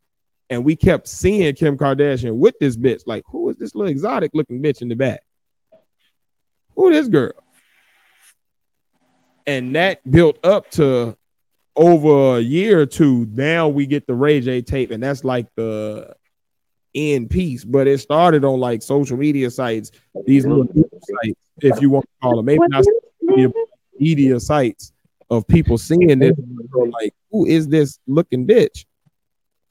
and 0.49 0.65
we 0.65 0.75
kept 0.75 1.07
seeing 1.07 1.53
Kim 1.55 1.77
Kardashian 1.77 2.35
with 2.37 2.55
this 2.59 2.75
bitch. 2.75 3.03
Like, 3.05 3.23
who 3.27 3.49
is 3.49 3.57
this 3.57 3.75
little 3.75 3.91
exotic 3.91 4.31
looking 4.33 4.61
bitch 4.61 4.81
in 4.81 4.87
the 4.87 4.95
back? 4.95 5.21
Who 6.75 6.91
this 6.91 7.07
girl? 7.07 7.33
And 9.45 9.75
that 9.75 9.99
built 10.09 10.37
up 10.45 10.69
to 10.71 11.17
over 11.75 12.37
a 12.37 12.41
year 12.41 12.81
or 12.81 12.85
two. 12.85 13.27
Now 13.31 13.67
we 13.67 13.85
get 13.85 14.05
the 14.07 14.13
Ray 14.13 14.41
J 14.41 14.61
tape, 14.61 14.91
and 14.91 15.01
that's 15.01 15.23
like 15.23 15.47
the 15.55 16.15
end 16.95 17.29
piece. 17.29 17.63
But 17.63 17.87
it 17.87 17.99
started 17.99 18.43
on 18.43 18.59
like 18.59 18.81
social 18.81 19.17
media 19.17 19.49
sites, 19.51 19.91
these 20.25 20.45
little 20.45 20.67
sites, 20.67 21.39
if 21.61 21.81
you 21.81 21.89
want 21.89 22.05
to 22.05 22.11
call 22.21 22.37
them, 22.37 22.45
maybe 22.45 22.61
not 22.67 22.85
media, 23.21 23.51
media 23.99 24.39
sites 24.39 24.93
of 25.29 25.47
people 25.47 25.77
seeing 25.77 26.21
it. 26.21 26.35
Like, 26.73 27.13
who 27.31 27.45
is 27.45 27.67
this 27.67 27.99
looking 28.07 28.47
bitch? 28.47 28.85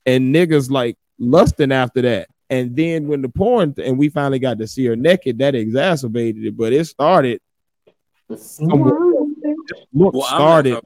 And 0.09 0.35
niggas 0.35 0.71
like 0.71 0.97
lusting 1.19 1.73
after 1.73 2.03
that. 2.03 2.29
And 2.51 2.75
then 2.75 3.09
when 3.09 3.21
the 3.21 3.29
porn 3.29 3.75
and 3.83 3.99
we 3.99 4.09
finally 4.09 4.39
got 4.39 4.59
to 4.59 4.67
see 4.67 4.87
her 4.87 4.97
naked, 4.97 5.39
that 5.39 5.55
exacerbated 5.55 6.45
it. 6.45 6.57
But 6.57 6.73
it 6.73 6.87
started. 6.87 7.41
Look, 8.29 10.15
Well, 10.15 10.23
started. 10.23 10.75
not 10.75 10.85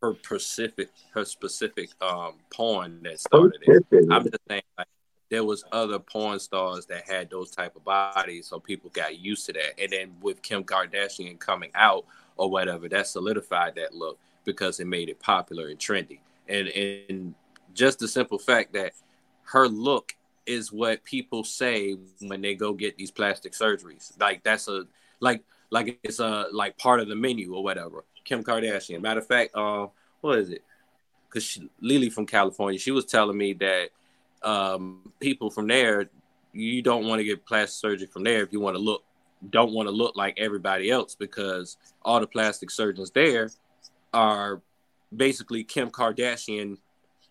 her 0.00 0.14
specific 0.14 0.88
her 1.12 1.24
specific 1.24 1.90
um 2.00 2.34
porn 2.50 3.00
that 3.02 3.18
started 3.18 3.60
it. 3.62 3.84
I'm 4.10 4.22
just 4.24 4.36
saying 4.48 4.62
like 4.76 4.86
there 5.28 5.44
was 5.44 5.64
other 5.72 5.98
porn 5.98 6.38
stars 6.38 6.86
that 6.86 7.08
had 7.08 7.30
those 7.30 7.50
type 7.50 7.76
of 7.76 7.84
bodies, 7.84 8.46
so 8.46 8.58
people 8.58 8.90
got 8.90 9.18
used 9.18 9.46
to 9.46 9.52
that. 9.54 9.80
And 9.80 9.92
then 9.92 10.14
with 10.22 10.40
Kim 10.42 10.64
Kardashian 10.64 11.38
coming 11.38 11.70
out 11.74 12.04
or 12.36 12.50
whatever, 12.50 12.88
that 12.88 13.06
solidified 13.06 13.74
that 13.74 13.94
look 13.94 14.18
because 14.44 14.80
it 14.80 14.86
made 14.86 15.08
it 15.08 15.20
popular 15.20 15.68
and 15.68 15.78
trendy. 15.78 16.20
And 16.48 16.68
and 16.68 17.34
just 17.78 18.00
the 18.00 18.08
simple 18.08 18.38
fact 18.38 18.72
that 18.74 18.92
her 19.44 19.68
look 19.68 20.14
is 20.44 20.72
what 20.72 21.04
people 21.04 21.44
say 21.44 21.96
when 22.20 22.40
they 22.40 22.54
go 22.54 22.72
get 22.72 22.96
these 22.96 23.10
plastic 23.10 23.52
surgeries. 23.52 24.18
Like 24.18 24.42
that's 24.42 24.66
a 24.68 24.84
like 25.20 25.44
like 25.70 25.98
it's 26.02 26.18
a 26.18 26.46
like 26.52 26.76
part 26.76 27.00
of 27.00 27.08
the 27.08 27.14
menu 27.14 27.54
or 27.54 27.62
whatever. 27.62 28.04
Kim 28.24 28.42
Kardashian. 28.42 29.00
Matter 29.00 29.20
of 29.20 29.26
fact, 29.26 29.54
uh, 29.54 29.86
what 30.20 30.38
is 30.38 30.50
it? 30.50 30.64
Because 31.28 31.60
Lily 31.80 32.10
from 32.10 32.26
California, 32.26 32.78
she 32.78 32.90
was 32.90 33.04
telling 33.04 33.38
me 33.38 33.52
that 33.54 33.90
um, 34.42 35.12
people 35.20 35.50
from 35.50 35.68
there, 35.68 36.10
you 36.52 36.82
don't 36.82 37.06
want 37.06 37.20
to 37.20 37.24
get 37.24 37.46
plastic 37.46 37.78
surgery 37.78 38.06
from 38.06 38.24
there 38.24 38.42
if 38.42 38.52
you 38.52 38.60
want 38.60 38.74
to 38.76 38.82
look, 38.82 39.04
don't 39.50 39.72
want 39.72 39.86
to 39.86 39.94
look 39.94 40.16
like 40.16 40.34
everybody 40.38 40.90
else 40.90 41.14
because 41.14 41.76
all 42.02 42.20
the 42.20 42.26
plastic 42.26 42.70
surgeons 42.70 43.10
there 43.10 43.50
are 44.12 44.60
basically 45.14 45.62
Kim 45.64 45.90
Kardashian 45.90 46.78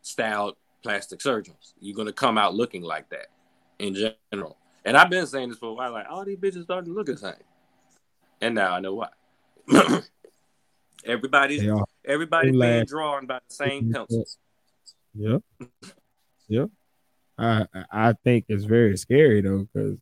styled 0.07 0.55
plastic 0.84 1.21
surgeons. 1.21 1.73
You're 1.79 1.95
gonna 1.95 2.13
come 2.13 2.38
out 2.38 2.55
looking 2.55 2.81
like 2.81 3.09
that 3.09 3.27
in 3.79 3.95
general. 4.31 4.57
And 4.85 4.95
I've 4.95 5.09
been 5.09 5.27
saying 5.27 5.49
this 5.49 5.57
for 5.57 5.67
a 5.69 5.73
while, 5.73 5.91
like 5.91 6.05
all 6.09 6.23
these 6.23 6.38
bitches 6.38 6.63
starting 6.63 6.91
to 6.93 6.95
look 6.97 7.07
the 7.07 7.17
same. 7.17 7.34
And 8.41 8.55
now 8.55 8.73
I 8.73 8.79
know 8.79 8.93
why. 8.95 9.09
everybody's 11.05 11.63
everybody's 12.05 12.53
They 12.53 12.59
being 12.59 12.77
laugh. 12.79 12.88
drawn 12.88 13.25
by 13.25 13.39
the 13.47 13.53
same 13.53 13.91
pencils. 13.91 14.38
Yep. 15.15 15.41
Yep. 16.47 16.69
I 17.38 17.65
I- 17.73 17.85
I 18.09 18.13
think 18.23 18.45
it's 18.47 18.63
very 18.63 18.95
scary 18.97 19.41
though, 19.41 19.67
because 19.73 19.97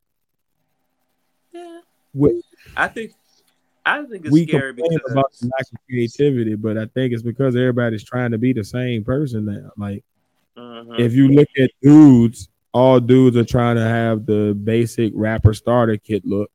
Yeah. 1.51 1.81
we, 2.13 2.43
I 2.77 2.87
think 2.89 3.13
I 3.85 4.03
think 4.03 4.25
it's 4.25 4.31
we 4.31 4.47
scary 4.47 4.73
because 4.73 4.99
about 5.11 5.31
the 5.39 5.45
lack 5.47 5.61
of 5.71 5.77
creativity, 5.87 6.55
but 6.55 6.77
I 6.77 6.85
think 6.87 7.13
it's 7.13 7.21
because 7.21 7.55
everybody's 7.55 8.03
trying 8.03 8.31
to 8.31 8.37
be 8.39 8.51
the 8.51 8.63
same 8.63 9.03
person 9.03 9.45
now. 9.45 9.71
Like 9.77 10.03
Mhm. 10.57 10.99
if 10.99 11.13
you 11.13 11.27
look 11.29 11.47
at 11.59 11.69
dudes, 11.81 12.49
all 12.73 12.99
dudes 12.99 13.37
are 13.37 13.45
trying 13.45 13.75
to 13.75 13.83
have 13.83 14.25
the 14.25 14.53
basic 14.63 15.13
rapper 15.15 15.53
starter 15.53 15.97
kit 15.97 16.25
look. 16.25 16.49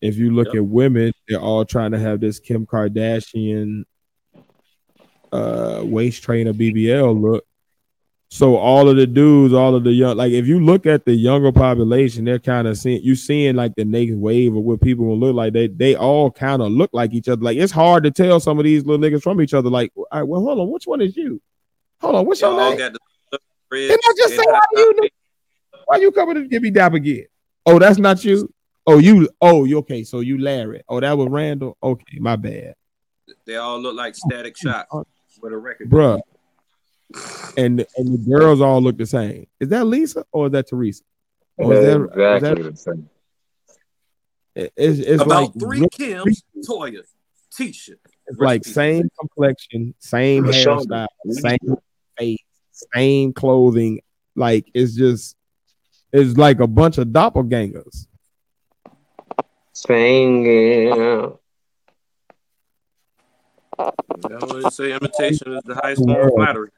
If 0.00 0.16
you 0.16 0.32
look 0.32 0.48
Yep. 0.48 0.56
at 0.56 0.64
women, 0.66 1.12
they're 1.28 1.40
all 1.40 1.64
trying 1.64 1.92
to 1.92 1.98
have 1.98 2.20
this 2.20 2.38
Kim 2.40 2.66
Kardashian 2.66 3.84
uh 5.32 5.82
waist 5.84 6.22
trainer 6.22 6.52
BBL 6.52 7.12
look. 7.20 7.44
So 8.34 8.56
all 8.56 8.88
of 8.88 8.96
the 8.96 9.06
dudes, 9.06 9.54
all 9.54 9.76
of 9.76 9.84
the 9.84 9.92
young, 9.92 10.16
like 10.16 10.32
if 10.32 10.48
you 10.48 10.58
look 10.58 10.86
at 10.86 11.04
the 11.04 11.14
younger 11.14 11.52
population, 11.52 12.24
they're 12.24 12.40
kind 12.40 12.66
of 12.66 12.76
seeing 12.76 13.00
you 13.00 13.14
seeing 13.14 13.54
like 13.54 13.76
the 13.76 13.84
next 13.84 14.14
wave 14.14 14.56
of 14.56 14.64
what 14.64 14.80
people 14.80 15.04
will 15.06 15.16
look 15.16 15.36
like. 15.36 15.52
They 15.52 15.68
they 15.68 15.94
all 15.94 16.32
kind 16.32 16.60
of 16.60 16.72
look 16.72 16.90
like 16.92 17.14
each 17.14 17.28
other. 17.28 17.40
Like 17.40 17.58
it's 17.58 17.70
hard 17.70 18.02
to 18.02 18.10
tell 18.10 18.40
some 18.40 18.58
of 18.58 18.64
these 18.64 18.84
little 18.84 18.98
niggas 19.08 19.22
from 19.22 19.40
each 19.40 19.54
other. 19.54 19.70
Like, 19.70 19.92
all 19.94 20.06
right, 20.12 20.24
well, 20.24 20.40
hold 20.40 20.58
on, 20.58 20.68
which 20.68 20.84
one 20.84 21.00
is 21.00 21.16
you? 21.16 21.40
Hold 22.00 22.16
on, 22.16 22.26
what's 22.26 22.40
Y'all 22.40 22.58
your 22.58 22.70
name? 22.70 22.78
got 22.78 22.98
the 23.30 23.38
Didn't 23.70 24.00
I 24.04 24.14
just 24.16 24.34
say 24.34 24.44
how 24.50 24.60
you? 24.72 25.08
Why 25.84 25.96
you 25.98 26.10
coming 26.10 26.34
to 26.34 26.48
give 26.48 26.60
me 26.60 26.72
dap 26.72 26.94
again? 26.94 27.26
Oh, 27.64 27.78
that's 27.78 27.98
not 28.00 28.24
you. 28.24 28.52
Oh, 28.84 28.98
you. 28.98 29.28
Oh, 29.40 29.62
you 29.62 29.78
okay? 29.78 30.02
So 30.02 30.18
you 30.18 30.38
Larry. 30.38 30.82
Oh, 30.88 30.98
that 30.98 31.16
was 31.16 31.28
Randall. 31.28 31.76
Okay, 31.80 32.18
my 32.18 32.34
bad, 32.34 32.74
They 33.46 33.54
all 33.54 33.78
look 33.78 33.94
like 33.94 34.16
static 34.16 34.56
shots 34.56 34.92
with 35.40 35.52
a 35.52 35.56
record. 35.56 35.88
bruh. 35.88 36.20
And 37.56 37.86
and 37.96 38.14
the 38.14 38.24
girls 38.30 38.60
all 38.60 38.82
look 38.82 38.98
the 38.98 39.06
same. 39.06 39.46
Is 39.60 39.68
that 39.68 39.84
Lisa 39.86 40.24
or 40.32 40.46
is 40.46 40.52
that 40.52 40.68
Teresa? 40.68 41.02
Or 41.56 41.72
is 41.74 41.84
that- 41.86 42.34
exactly 42.34 42.70
the 42.70 42.76
same. 42.76 43.08
it's, 44.56 44.98
it's 44.98 45.22
About 45.22 45.28
like 45.42 45.52
three 45.60 45.80
real- 45.80 45.88
Kims, 45.90 46.42
Toya, 46.68 47.02
Tisha. 47.56 47.94
It's 48.26 48.38
like 48.38 48.62
Rest 48.64 48.74
same 48.74 49.08
complexion, 49.20 49.94
same 49.98 50.44
Rashawn. 50.44 50.86
hairstyle, 50.86 51.06
same 51.30 51.76
face, 52.18 52.38
same 52.92 53.32
clothing. 53.32 54.00
Like 54.34 54.68
it's 54.74 54.94
just, 54.96 55.36
it's 56.12 56.36
like 56.36 56.60
a 56.60 56.66
bunch 56.66 56.98
of 56.98 57.08
doppelgangers. 57.08 58.06
Singing. 59.72 60.46
You 60.86 60.94
know, 64.30 64.60
they 64.62 64.70
say 64.70 64.92
imitation 64.92 65.52
is 65.54 65.62
the 65.64 65.74
highest 65.82 66.02
form 66.04 66.28
of 66.28 66.32
flattery. 66.34 66.70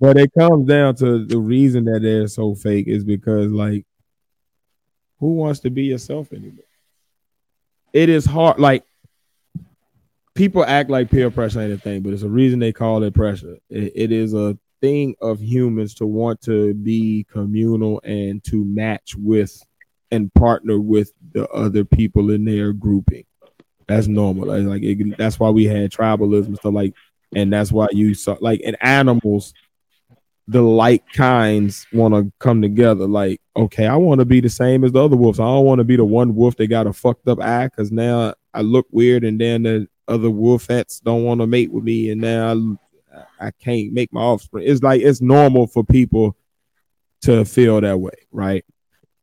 But 0.00 0.16
it 0.16 0.32
comes 0.38 0.66
down 0.68 0.94
to 0.96 1.24
the 1.24 1.38
reason 1.38 1.84
that 1.86 2.00
they're 2.02 2.28
so 2.28 2.54
fake 2.54 2.86
is 2.86 3.04
because 3.04 3.50
like 3.50 3.84
who 5.18 5.34
wants 5.34 5.60
to 5.60 5.70
be 5.70 5.84
yourself 5.84 6.32
anymore? 6.32 6.64
It 7.92 8.08
is 8.08 8.24
hard. 8.24 8.58
Like 8.60 8.84
people 10.34 10.64
act 10.64 10.90
like 10.90 11.10
peer 11.10 11.30
pressure 11.30 11.60
ain't 11.60 11.72
a 11.72 11.78
thing, 11.78 12.02
but 12.02 12.12
it's 12.12 12.22
a 12.22 12.28
reason 12.28 12.58
they 12.60 12.72
call 12.72 13.02
it 13.02 13.14
pressure. 13.14 13.56
It- 13.70 13.92
it 13.94 14.12
is 14.12 14.34
a 14.34 14.56
thing 14.80 15.16
of 15.20 15.42
humans 15.42 15.94
to 15.94 16.06
want 16.06 16.40
to 16.42 16.74
be 16.74 17.26
communal 17.32 18.00
and 18.04 18.42
to 18.44 18.64
match 18.64 19.16
with 19.16 19.60
and 20.12 20.32
partner 20.34 20.78
with 20.78 21.12
the 21.32 21.48
other 21.48 21.84
people 21.84 22.30
in 22.30 22.44
their 22.44 22.72
grouping. 22.72 23.24
That's 23.88 24.06
normal. 24.06 24.46
Like, 24.46 24.82
it, 24.82 25.18
that's 25.18 25.40
why 25.40 25.50
we 25.50 25.64
had 25.64 25.90
tribalism 25.90 26.56
stuff 26.56 26.72
like 26.74 26.94
and 27.34 27.52
that's 27.52 27.70
why 27.72 27.86
you 27.92 28.14
saw 28.14 28.36
like 28.40 28.60
in 28.60 28.74
animals 28.76 29.52
the 30.50 30.62
like 30.62 31.04
kinds 31.12 31.86
want 31.92 32.14
to 32.14 32.32
come 32.38 32.62
together 32.62 33.06
like 33.06 33.38
okay 33.54 33.86
i 33.86 33.94
want 33.94 34.18
to 34.18 34.24
be 34.24 34.40
the 34.40 34.48
same 34.48 34.82
as 34.82 34.92
the 34.92 35.04
other 35.04 35.16
wolves. 35.16 35.38
I 35.38 35.44
don't 35.44 35.66
want 35.66 35.78
to 35.80 35.84
be 35.84 35.96
the 35.96 36.04
one 36.06 36.34
wolf 36.34 36.56
that 36.56 36.68
got 36.68 36.86
a 36.86 36.92
fucked 36.92 37.28
up 37.28 37.40
eye 37.40 37.66
because 37.68 37.92
now 37.92 38.34
i 38.54 38.62
look 38.62 38.86
weird 38.90 39.24
and 39.24 39.38
then 39.40 39.64
the 39.64 39.88
other 40.06 40.28
wolfettes 40.28 41.02
don't 41.02 41.24
want 41.24 41.40
to 41.42 41.46
mate 41.46 41.70
with 41.70 41.84
me 41.84 42.10
and 42.10 42.20
now 42.22 42.76
I, 43.40 43.48
I 43.48 43.50
can't 43.50 43.92
make 43.92 44.10
my 44.12 44.22
offspring. 44.22 44.64
It's 44.66 44.82
like 44.82 45.02
it's 45.02 45.20
normal 45.20 45.66
for 45.66 45.84
people 45.84 46.34
to 47.22 47.44
feel 47.44 47.80
that 47.82 47.98
way 48.00 48.12
right? 48.32 48.64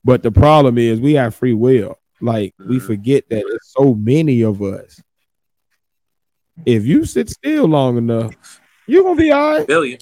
But 0.04 0.22
the 0.22 0.32
problem 0.32 0.78
is 0.78 1.00
we 1.00 1.14
have 1.14 1.34
free 1.34 1.54
will. 1.54 1.98
Like 2.22 2.54
we 2.60 2.78
Mhm. 2.78 2.86
forget 2.86 3.28
that 3.30 3.44
it's 3.48 3.74
so 3.76 3.96
many 3.96 4.44
of 4.44 4.62
us 4.62 5.02
if 6.66 6.86
you 6.86 7.06
sit 7.06 7.30
still 7.30 7.66
long 7.66 7.98
enough, 7.98 8.34
you're 8.88 9.04
gonna 9.04 9.16
be 9.16 9.32
all 9.32 9.58
right. 9.58 9.68
Billion. 9.68 10.00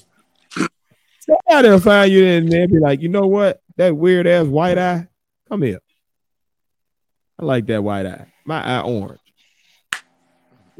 Somebody 1.20 1.68
will 1.70 1.80
find 1.80 2.12
you 2.12 2.24
in 2.24 2.46
there 2.50 2.62
and 2.64 2.72
be 2.72 2.78
like, 2.78 3.00
you 3.00 3.08
know 3.08 3.26
what? 3.26 3.62
That 3.76 3.96
weird 3.96 4.26
ass 4.26 4.46
white 4.46 4.76
eye, 4.78 5.08
come 5.48 5.62
here. 5.62 5.80
I 7.38 7.44
like 7.44 7.66
that 7.66 7.82
white 7.82 8.06
eye. 8.06 8.26
My 8.44 8.62
eye 8.62 8.82
orange. 8.82 9.18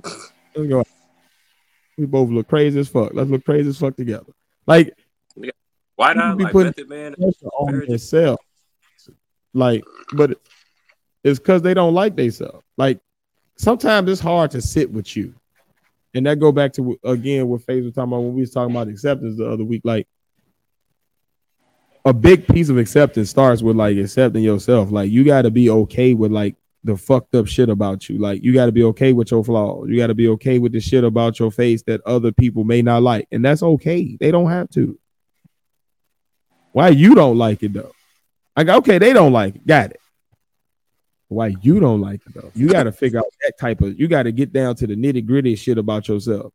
Let's 0.05 0.69
go. 0.69 0.85
We 1.97 2.07
both 2.07 2.29
look 2.31 2.49
crazy 2.49 2.79
as 2.81 2.89
fuck. 2.89 3.13
Let's 3.15 3.31
look 3.31 3.45
crazy 3.45 3.71
as 3.71 3.79
fuck 3.79 3.97
together. 3.97 4.33
Like 4.67 4.93
Why 5.97 6.13
not? 6.13 6.37
be 6.37 6.45
Like 6.45 6.53
putting- 6.53 6.67
Method 6.69 6.89
Man. 6.89 7.15
on 7.59 7.81
themselves. 7.87 8.43
Like, 9.55 9.85
but 10.13 10.39
it's 11.23 11.39
because 11.39 11.63
they 11.63 11.75
don't 11.75 11.95
like 11.95 12.17
themselves. 12.17 12.65
Like 12.77 13.01
sometimes 13.57 14.11
it's 14.11 14.21
hard 14.21 14.51
to 14.53 14.61
sit 14.61 14.91
with 14.91 15.17
you. 15.17 15.35
And 16.15 16.27
that 16.27 16.39
go 16.39 16.53
back 16.53 16.73
to 16.75 16.99
again 17.05 17.49
what 17.49 17.63
Faith 17.63 17.85
was 17.85 17.95
talking 17.95 18.13
about 18.13 18.23
when 18.23 18.35
we 18.35 18.43
was 18.43 18.53
talking 18.53 18.75
about 18.75 18.89
acceptance 18.89 19.37
the 19.37 19.51
other 19.51 19.65
week. 19.65 19.83
Like 19.85 20.07
a 22.05 22.13
big 22.13 22.47
piece 22.47 22.69
of 22.69 22.79
acceptance 22.79 23.31
starts 23.31 23.63
with 23.63 23.77
like 23.77 23.97
accepting 23.97 24.43
yourself. 24.43 24.91
Like 24.91 25.11
you 25.11 25.25
got 25.25 25.43
to 25.43 25.51
be 25.51 25.71
okay 25.71 26.15
with 26.15 26.31
like 26.31 26.57
the 26.85 26.97
fucked 26.97 27.35
up 27.35 27.47
shit 27.47 27.69
about 27.69 28.09
you. 28.09 28.19
Like 28.19 28.45
you 28.45 28.53
got 28.53 28.67
to 28.67 28.73
be 28.73 28.85
okay 28.85 29.13
with 29.13 29.31
your 29.31 29.43
flaws. 29.43 29.89
You 29.89 29.97
got 29.97 30.09
to 30.09 30.15
be 30.15 30.29
okay 30.29 30.59
with 30.59 30.73
the 30.73 30.81
shit 30.81 31.03
about 31.03 31.39
your 31.39 31.51
face 31.51 31.83
that 31.85 32.03
other 32.07 32.31
people 32.31 32.63
may 32.63 32.83
not 32.83 33.03
like, 33.03 33.27
and 33.33 33.45
that's 33.45 33.63
okay. 33.63 34.17
They 34.21 34.31
don't 34.31 34.51
have 34.51 34.71
to. 34.71 34.99
Why 36.73 36.89
you 36.89 37.15
don't 37.15 37.39
like 37.39 37.63
it 37.63 37.73
though? 37.73 37.93
Like 38.57 38.69
okay, 38.69 38.99
they 38.99 39.13
don't 39.13 39.33
like 39.33 39.57
it. 39.57 39.67
Got 39.67 39.93
it. 39.93 40.01
Why 41.29 41.55
you 41.63 41.81
don't 41.81 42.01
like 42.01 42.21
it 42.27 42.35
though? 42.35 42.51
You 42.55 42.69
got 42.69 42.85
to 42.85 42.93
figure 42.93 43.19
out 43.19 43.27
that 43.43 43.59
type 43.59 43.81
of. 43.81 43.99
You 43.99 44.09
got 44.09 44.25
to 44.25 44.33
get 44.33 44.53
down 44.53 44.77
to 44.77 44.87
the 44.87 44.95
nitty 44.95 45.27
gritty 45.27 45.57
shit 45.57 45.79
about 45.79 46.09
yourself, 46.09 46.53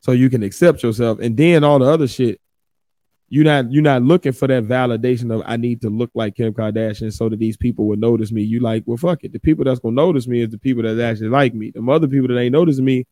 so 0.00 0.12
you 0.12 0.30
can 0.30 0.42
accept 0.42 0.82
yourself, 0.82 1.18
and 1.20 1.36
then 1.36 1.64
all 1.64 1.78
the 1.78 1.86
other 1.86 2.08
shit. 2.08 2.40
You're 3.28 3.44
not 3.44 3.72
you're 3.72 3.82
not 3.82 4.02
looking 4.02 4.30
for 4.30 4.46
that 4.46 4.68
validation 4.68 5.34
of 5.34 5.42
I 5.44 5.56
need 5.56 5.82
to 5.82 5.90
look 5.90 6.12
like 6.14 6.36
Kim 6.36 6.54
Kardashian 6.54 7.12
so 7.12 7.28
that 7.28 7.40
these 7.40 7.56
people 7.56 7.88
will 7.88 7.96
notice 7.96 8.30
me. 8.30 8.42
You 8.42 8.60
like, 8.60 8.84
well, 8.86 8.96
fuck 8.96 9.24
it. 9.24 9.32
The 9.32 9.40
people 9.40 9.64
that's 9.64 9.80
gonna 9.80 9.96
notice 9.96 10.28
me 10.28 10.42
is 10.42 10.50
the 10.50 10.58
people 10.58 10.84
that 10.84 11.00
actually 11.00 11.30
like 11.30 11.52
me. 11.52 11.72
The 11.74 11.82
other 11.90 12.06
people 12.06 12.28
that 12.28 12.38
ain't 12.38 12.52
noticing 12.52 12.84
me, 12.84 13.04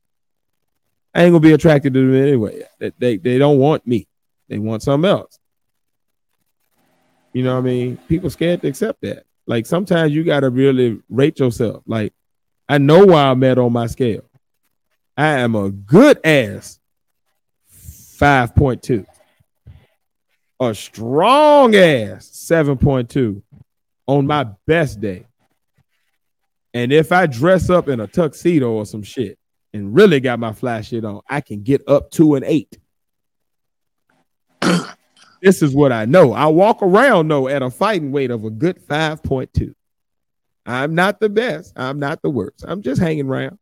I 1.13 1.25
ain't 1.25 1.33
gonna 1.33 1.41
be 1.41 1.53
attracted 1.53 1.95
to 1.95 2.01
them 2.01 2.15
anyway. 2.15 2.63
They, 2.79 2.93
they 2.97 3.17
they 3.17 3.39
don't 3.39 3.59
want 3.59 3.89
me. 3.89 4.07
They 4.49 4.61
want 4.61 4.85
something 4.85 5.11
else. 5.11 5.37
You 7.33 7.43
know 7.43 7.55
what 7.55 7.63
I 7.63 7.63
mean? 7.63 7.97
People 8.09 8.31
scared 8.31 8.63
to 8.63 8.69
accept 8.69 9.01
that. 9.03 9.25
Like 9.47 9.67
sometimes 9.67 10.13
you 10.13 10.25
gotta 10.25 10.51
really 10.51 11.01
rate 11.09 11.39
yourself. 11.39 11.83
Like 11.87 12.13
I 12.69 12.79
know 12.79 13.05
why 13.05 13.25
I'm 13.25 13.43
at 13.45 13.59
on 13.59 13.73
my 13.73 13.87
scale. 13.87 14.25
I 15.17 15.39
am 15.41 15.55
a 15.55 15.71
good 15.71 16.19
ass 16.25 16.81
5.2. 17.71 19.07
A 20.61 20.75
strong 20.75 21.75
ass 21.75 22.31
7.2 22.51 23.43
on 24.07 24.27
my 24.27 24.47
best 24.67 25.01
day. 25.01 25.27
And 26.73 26.93
if 26.93 27.13
I 27.13 27.27
dress 27.27 27.71
up 27.71 27.89
in 27.89 28.01
a 28.01 28.07
tuxedo 28.07 28.73
or 28.73 28.87
some 28.87 29.03
shit 29.03 29.39
and 29.73 29.95
really 29.95 30.21
got 30.21 30.39
my 30.39 30.53
flash 30.53 30.89
shit 30.89 31.05
on, 31.05 31.21
I 31.29 31.41
can 31.41 31.63
get 31.63 31.83
up 31.87 32.11
to 32.13 32.35
an 32.35 32.45
eight. 32.45 32.79
this 35.45 35.61
is 35.61 35.75
what 35.75 35.93
I 35.93 36.07
know. 36.07 36.33
I 36.33 36.47
walk 36.47 36.79
around 36.81 37.29
though 37.29 37.49
at 37.49 37.61
a 37.61 37.69
fighting 37.69 38.13
weight 38.13 38.31
of 38.31 38.47
a 38.47 38.51
good 38.51 38.81
5.2. 38.87 39.75
I'm 40.65 40.95
not 40.95 41.21
the 41.21 41.29
best. 41.29 41.75
I'm 41.77 41.99
not 41.99 42.23
the 42.23 42.31
worst. 42.31 42.65
I'm 42.67 42.81
just 42.81 42.99
hanging 42.99 43.29
around. 43.29 43.59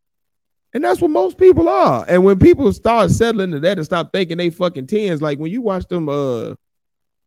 And 0.73 0.85
that's 0.85 1.01
what 1.01 1.11
most 1.11 1.39
people 1.39 1.69
are. 1.69 2.05
And 2.07 2.25
when 2.25 2.39
people 2.39 2.73
start 2.73 3.11
settling 3.11 3.51
to 3.51 3.59
that 3.61 3.79
and 3.79 3.85
stop 3.85 4.13
thinking 4.13 4.39
they 4.39 4.51
fucking 4.51 4.87
tens, 4.87 5.21
like 5.21 5.41
when 5.41 5.51
you 5.51 5.61
watch 5.61 5.89
them, 5.89 6.09
uh, 6.09 6.55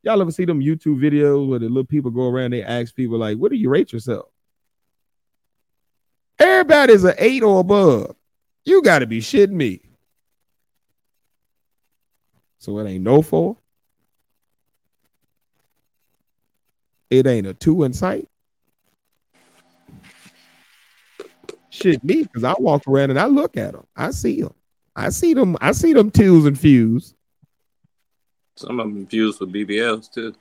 y'all 0.03 0.21
ever 0.21 0.31
see 0.31 0.45
them 0.45 0.61
YouTube 0.61 1.01
videos 1.01 1.49
where 1.49 1.59
the 1.59 1.67
little 1.67 1.83
people 1.83 2.09
go 2.09 2.29
around, 2.29 2.51
they 2.51 2.63
ask 2.63 2.95
people 2.95 3.17
like, 3.17 3.37
"What 3.37 3.51
do 3.51 3.57
you 3.57 3.69
rate 3.69 3.91
yourself?" 3.91 4.29
Everybody's 6.39 7.03
an 7.03 7.15
eight 7.17 7.43
or 7.43 7.59
above. 7.59 8.15
You 8.63 8.81
got 8.81 8.99
to 8.99 9.05
be 9.05 9.19
shitting 9.19 9.49
me. 9.51 9.81
So 12.59 12.79
it 12.79 12.89
ain't 12.89 13.03
no 13.03 13.21
four. 13.21 13.57
It 17.15 17.27
ain't 17.27 17.47
a 17.47 17.53
two 17.53 17.83
in 17.83 17.93
sight. 17.93 18.27
Shit 21.69 22.03
me 22.03 22.23
because 22.23 22.43
I 22.43 22.53
walk 22.57 22.83
around 22.87 23.09
and 23.09 23.19
I 23.19 23.25
look 23.25 23.57
at 23.57 23.73
them. 23.73 23.85
I 23.95 24.11
see 24.11 24.41
them. 24.41 24.53
I 24.95 25.09
see 25.09 25.33
them. 25.33 25.57
I 25.61 25.71
see 25.71 25.93
them 25.93 26.11
twos 26.11 26.45
and 26.45 26.59
fews. 26.59 27.13
Some 28.55 28.79
of 28.79 28.87
them 28.87 28.97
infused 28.97 29.39
with 29.41 29.53
BBLs 29.53 30.11
too. 30.11 30.33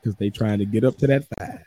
because 0.00 0.16
they 0.16 0.30
trying 0.30 0.58
to 0.58 0.64
get 0.64 0.84
up 0.84 0.96
to 0.98 1.06
that 1.06 1.24
five. 1.38 1.62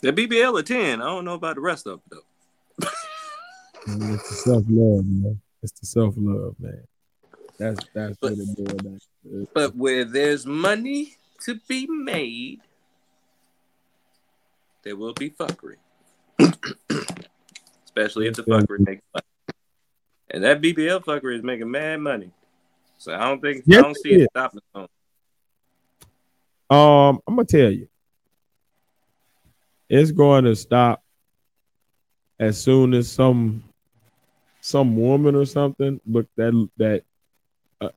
The 0.00 0.12
BBL 0.12 0.58
a 0.58 0.62
10. 0.62 1.00
I 1.00 1.04
don't 1.04 1.24
know 1.24 1.34
about 1.34 1.54
the 1.54 1.60
rest 1.60 1.86
of 1.86 2.00
them 2.00 2.02
though. 2.10 2.31
It's 3.84 4.28
the 4.28 4.34
self 4.34 4.64
love, 4.68 5.04
man. 5.06 5.40
It's 5.62 5.72
the 5.72 5.86
self 5.86 6.14
love, 6.16 6.54
man. 6.58 6.84
That's 7.58 7.84
that's 7.94 8.16
what 8.20 8.32
it 8.32 8.56
boils 8.56 8.80
down 8.82 9.00
to. 9.24 9.48
But 9.52 9.76
where 9.76 10.04
there's 10.04 10.46
money 10.46 11.16
to 11.44 11.58
be 11.68 11.86
made, 11.86 12.60
there 14.82 14.96
will 14.96 15.14
be 15.14 15.30
fuckery. 15.30 15.76
Especially 17.84 18.26
if 18.28 18.34
the 18.36 18.44
fuckery 18.44 18.86
makes 18.86 19.02
money. 19.12 19.26
And 20.30 20.44
that 20.44 20.62
BBL 20.62 21.04
fuckery 21.04 21.36
is 21.36 21.42
making 21.42 21.70
mad 21.70 22.00
money. 22.00 22.30
So 22.98 23.14
I 23.14 23.18
don't 23.28 23.40
think 23.40 23.64
Yes, 23.66 23.80
I 23.80 23.82
don't 23.82 23.96
see 23.96 24.12
it 24.12 24.20
it 24.22 24.30
stopping. 24.30 24.60
soon. 24.74 24.86
Um, 26.70 27.20
I'm 27.26 27.36
gonna 27.36 27.44
tell 27.44 27.70
you, 27.70 27.88
it's 29.88 30.10
going 30.10 30.44
to 30.44 30.56
stop 30.56 31.02
as 32.40 32.60
soon 32.60 32.94
as 32.94 33.10
some 33.12 33.62
some 34.62 34.96
woman 34.96 35.34
or 35.34 35.44
something. 35.44 36.00
Look, 36.06 36.26
that 36.36 36.68
that 36.78 37.04
uh, 37.80 37.90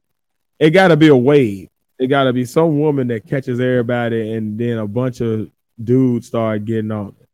it 0.59 0.71
got 0.71 0.89
to 0.89 0.97
be 0.97 1.07
a 1.07 1.15
wave. 1.15 1.69
It 1.97 2.07
got 2.07 2.25
to 2.25 2.33
be 2.33 2.43
some 2.43 2.79
woman 2.79 3.07
that 3.07 3.25
catches 3.25 3.59
everybody, 3.61 4.33
and 4.33 4.59
then 4.59 4.79
a 4.79 4.87
bunch 4.87 5.21
of 5.21 5.49
dudes 5.81 6.27
start 6.27 6.65
getting 6.65 6.91
on 6.91 7.15
it. 7.21 7.29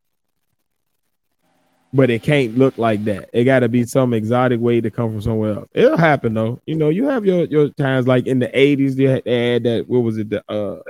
But 1.94 2.10
it 2.10 2.24
can't 2.24 2.58
look 2.58 2.78
like 2.78 3.04
that. 3.06 3.30
It 3.34 3.46
got 3.46 3.60
to 3.60 3.70
be 3.70 3.86
some 3.86 4.14
exotic 4.14 4.60
way 4.60 4.80
to 4.80 4.92
come 4.92 5.12
from 5.12 5.22
somewhere 5.22 5.56
else. 5.56 5.70
It'll 5.74 5.98
happen 5.98 6.34
though. 6.34 6.62
You 6.66 6.76
know, 6.76 6.90
you 6.90 7.06
have 7.08 7.26
your 7.26 7.46
your 7.46 7.70
times 7.70 8.08
like 8.08 8.28
in 8.28 8.40
the 8.40 8.50
'80s. 8.50 8.96
They 8.96 9.32
had, 9.32 9.64
that. 9.64 9.86
What 9.88 10.00
was 10.00 10.18
it? 10.18 10.30
The 10.30 10.44
uh, 10.52 10.82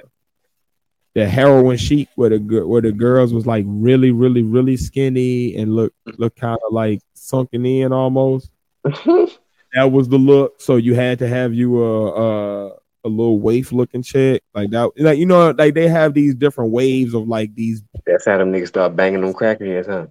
the 1.13 1.27
heroin 1.27 1.77
chic 1.77 2.09
where 2.15 2.29
the 2.29 2.65
where 2.65 2.81
the 2.81 2.91
girls 2.91 3.33
was 3.33 3.45
like 3.45 3.65
really, 3.67 4.11
really, 4.11 4.43
really 4.43 4.77
skinny 4.77 5.55
and 5.55 5.75
look 5.75 5.93
look 6.17 6.35
kind 6.35 6.59
of 6.65 6.73
like 6.73 7.01
sunken 7.21 7.65
in 7.65 7.91
almost. 7.93 8.51
That 9.73 9.91
was 9.91 10.09
the 10.09 10.17
look. 10.17 10.59
So 10.61 10.75
you 10.75 10.95
had 10.95 11.19
to 11.19 11.27
have 11.27 11.53
you 11.53 11.81
a 11.81 12.11
a, 12.11 12.67
a 13.05 13.09
little 13.09 13.39
waif 13.39 13.71
looking 13.71 14.03
chick 14.03 14.43
like 14.53 14.69
that. 14.71 14.91
Like 14.97 15.17
you 15.17 15.25
know, 15.25 15.51
like 15.51 15.73
they 15.75 15.87
have 15.87 16.13
these 16.13 16.35
different 16.35 16.71
waves 16.71 17.13
of 17.13 17.27
like 17.27 17.55
these 17.55 17.81
That's 18.05 18.25
how 18.25 18.37
them 18.37 18.51
niggas 18.51 18.67
start 18.67 18.95
banging 18.95 19.21
them 19.21 19.33
crackheads, 19.33 19.87
huh? 19.87 20.07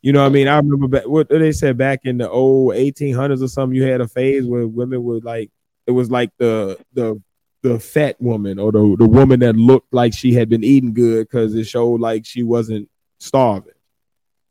You 0.00 0.12
know 0.12 0.22
what 0.22 0.28
I 0.28 0.30
mean? 0.30 0.48
I 0.48 0.56
remember 0.56 0.88
back, 0.88 1.06
what 1.06 1.28
they 1.28 1.52
said 1.52 1.76
back 1.76 2.00
in 2.04 2.18
the 2.18 2.30
old 2.30 2.74
1800s 2.74 3.42
or 3.42 3.48
something. 3.48 3.76
You 3.76 3.84
had 3.84 4.00
a 4.00 4.08
phase 4.08 4.46
where 4.46 4.66
women 4.66 5.02
would 5.04 5.24
like 5.24 5.50
it 5.86 5.90
was 5.90 6.10
like 6.10 6.30
the 6.38 6.78
the 6.94 7.20
the 7.62 7.78
fat 7.78 8.16
woman 8.20 8.58
or 8.58 8.72
the 8.72 8.96
the 8.98 9.08
woman 9.08 9.40
that 9.40 9.56
looked 9.56 9.92
like 9.92 10.14
she 10.14 10.32
had 10.32 10.48
been 10.48 10.64
eating 10.64 10.94
good 10.94 11.28
because 11.28 11.54
it 11.54 11.64
showed 11.64 12.00
like 12.00 12.24
she 12.24 12.42
wasn't 12.42 12.88
starving. 13.18 13.72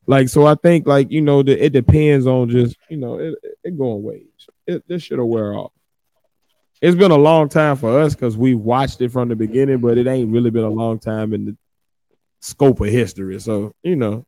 Like 0.08 0.30
so, 0.30 0.46
I 0.46 0.56
think 0.56 0.88
like 0.88 1.12
you 1.12 1.22
know 1.22 1.42
the, 1.42 1.64
it 1.64 1.74
depends 1.74 2.28
on 2.28 2.50
just 2.50 2.76
you 2.90 2.98
know 2.98 3.18
it, 3.18 3.36
it 3.64 3.78
going 3.78 4.04
waves. 4.04 4.50
It, 4.68 4.88
this 4.88 5.04
shit'll 5.04 5.30
wear 5.30 5.54
off. 5.54 5.72
It's 6.82 6.96
been 6.96 7.12
a 7.12 7.18
long 7.18 7.50
time 7.50 7.78
for 7.78 8.00
us 8.00 8.14
because 8.14 8.38
we 8.38 8.54
watched 8.54 9.02
it 9.02 9.12
from 9.12 9.30
the 9.30 9.36
beginning, 9.36 9.80
but 9.80 9.98
it 9.98 10.08
ain't 10.08 10.32
really 10.32 10.52
been 10.52 10.64
a 10.64 10.70
long 10.70 11.00
time 11.00 11.34
in 11.34 11.46
the 11.46 11.58
scope 12.42 12.82
of 12.82 12.88
history. 12.88 13.40
So 13.40 13.74
you 13.82 13.96
know, 13.96 14.26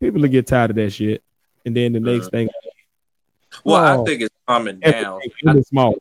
people 0.00 0.20
will 0.20 0.28
get 0.28 0.46
tired 0.46 0.70
of 0.70 0.76
that 0.76 0.90
shit, 0.90 1.24
and 1.64 1.76
then 1.76 1.92
the 1.92 2.00
next 2.00 2.28
Mhm. 2.28 2.30
thing, 2.30 2.48
Well. 3.64 4.02
I 4.02 4.04
think 4.04 4.22
it's 4.22 4.34
calming 4.46 4.80
down. 4.80 5.20
in 5.42 5.64
small. 5.64 5.96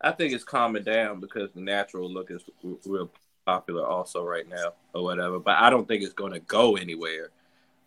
I 0.00 0.12
think 0.12 0.32
it's 0.32 0.44
calming 0.44 0.84
down 0.84 1.20
because 1.20 1.50
the 1.52 1.60
natural 1.60 2.10
look 2.10 2.30
is 2.30 2.42
real 2.86 3.10
popular 3.44 3.84
also 3.86 4.24
right 4.24 4.48
now 4.48 4.74
or 4.94 5.02
whatever. 5.02 5.38
But 5.38 5.56
I 5.58 5.70
don't 5.70 5.86
think 5.88 6.02
it's 6.02 6.12
going 6.12 6.32
to 6.32 6.40
go 6.40 6.76
anywhere. 6.76 7.30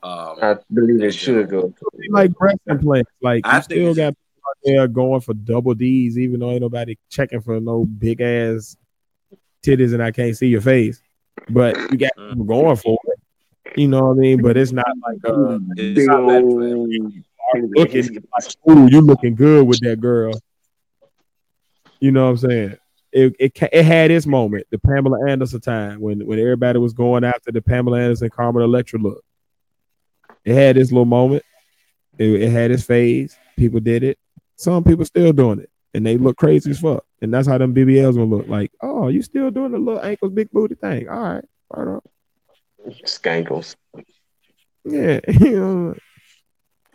Um, 0.02 0.38
I 0.42 0.58
believe 0.74 1.04
it 1.04 1.12
should 1.12 1.50
go. 1.50 1.74
like 2.10 2.32
breast 2.34 2.60
implants. 2.68 3.12
Like 3.22 3.46
I 3.46 3.58
you 3.58 3.62
think 3.64 3.72
still 3.72 3.96
got 3.96 4.14
people 4.14 4.42
out 4.50 4.58
there 4.64 4.88
going 4.88 5.22
for 5.22 5.34
double 5.34 5.74
D's, 5.74 6.18
even 6.18 6.40
though 6.40 6.52
ain't 6.52 6.62
nobody 6.62 6.98
checking 7.10 7.42
for 7.42 7.60
no 7.60 7.86
big 7.86 8.22
ass 8.22 8.78
titties 9.66 9.94
and 9.94 10.02
I 10.02 10.12
can't 10.12 10.38
see 10.38 10.48
your 10.48 10.62
face. 10.62 11.02
But 11.50 11.76
you 11.92 11.98
got 11.98 12.12
Mm. 12.18 12.30
people 12.30 12.46
going 12.46 12.76
for 12.78 12.98
it. 13.06 13.20
You 13.78 13.88
know 13.88 14.06
what 14.06 14.18
I 14.18 14.20
mean? 14.20 14.42
But 14.42 14.58
it's 14.58 14.72
not 14.72 14.88
like 15.06 15.18
uh 15.26 15.60
it's 15.76 15.96
Big 15.96 16.08
not 16.08 16.28
that 16.28 16.44
old 16.44 16.60
looking 17.76 18.04
like, 18.14 18.56
ooh, 18.70 18.88
you 18.90 19.02
looking 19.02 19.36
good 19.36 19.68
with 19.68 19.80
that 19.82 20.00
girl. 20.00 20.32
You 22.00 22.12
know 22.12 22.26
what 22.26 22.32
I'm 22.32 22.38
saying? 22.38 22.78
it, 23.12 23.36
it 23.40 23.58
it 23.72 23.84
had 23.86 24.12
its 24.12 24.26
moment, 24.28 24.68
the 24.70 24.78
Pamela 24.78 25.18
Anderson 25.30 25.60
time 25.62 26.00
when 26.00 26.26
when 26.26 26.40
everybody 26.40 26.80
was 26.80 26.94
going 26.94 27.24
after 27.24 27.52
the 27.52 27.62
Pamela 27.62 28.00
Anderson 28.00 28.30
Carmen 28.30 28.64
Electra 28.64 29.00
look. 29.00 29.24
It 30.50 30.56
had 30.56 30.78
its 30.78 30.92
little 30.92 31.06
moment. 31.06 31.44
It, 32.18 32.42
it 32.42 32.50
had 32.52 32.72
its 32.72 32.84
phase. 32.84 33.38
People 33.56 33.80
did 33.80 34.04
it. 34.04 34.18
Some 34.56 34.84
people 34.84 35.06
still 35.06 35.32
doing 35.32 35.60
it, 35.60 35.70
and 35.94 36.06
they 36.06 36.18
look 36.18 36.38
crazy 36.38 36.72
as 36.72 36.80
fuck. 36.80 37.06
And 37.22 37.34
that's 37.34 37.48
how 37.48 37.58
them 37.58 37.74
BBLs 37.76 38.16
gonna 38.16 38.26
look. 38.26 38.48
Like, 38.48 38.72
oh, 38.82 39.10
you 39.10 39.22
still 39.22 39.52
doing 39.52 39.72
the 39.74 39.78
little 39.78 40.02
ankles, 40.02 40.32
big 40.34 40.50
booty 40.52 40.76
thing? 40.76 41.08
All 41.08 41.20
right, 41.20 41.46
right 41.72 41.88
on. 41.88 42.02
Skankles. 43.06 43.76
Yeah, 44.86 45.20
you 45.28 45.60
know, 45.60 45.96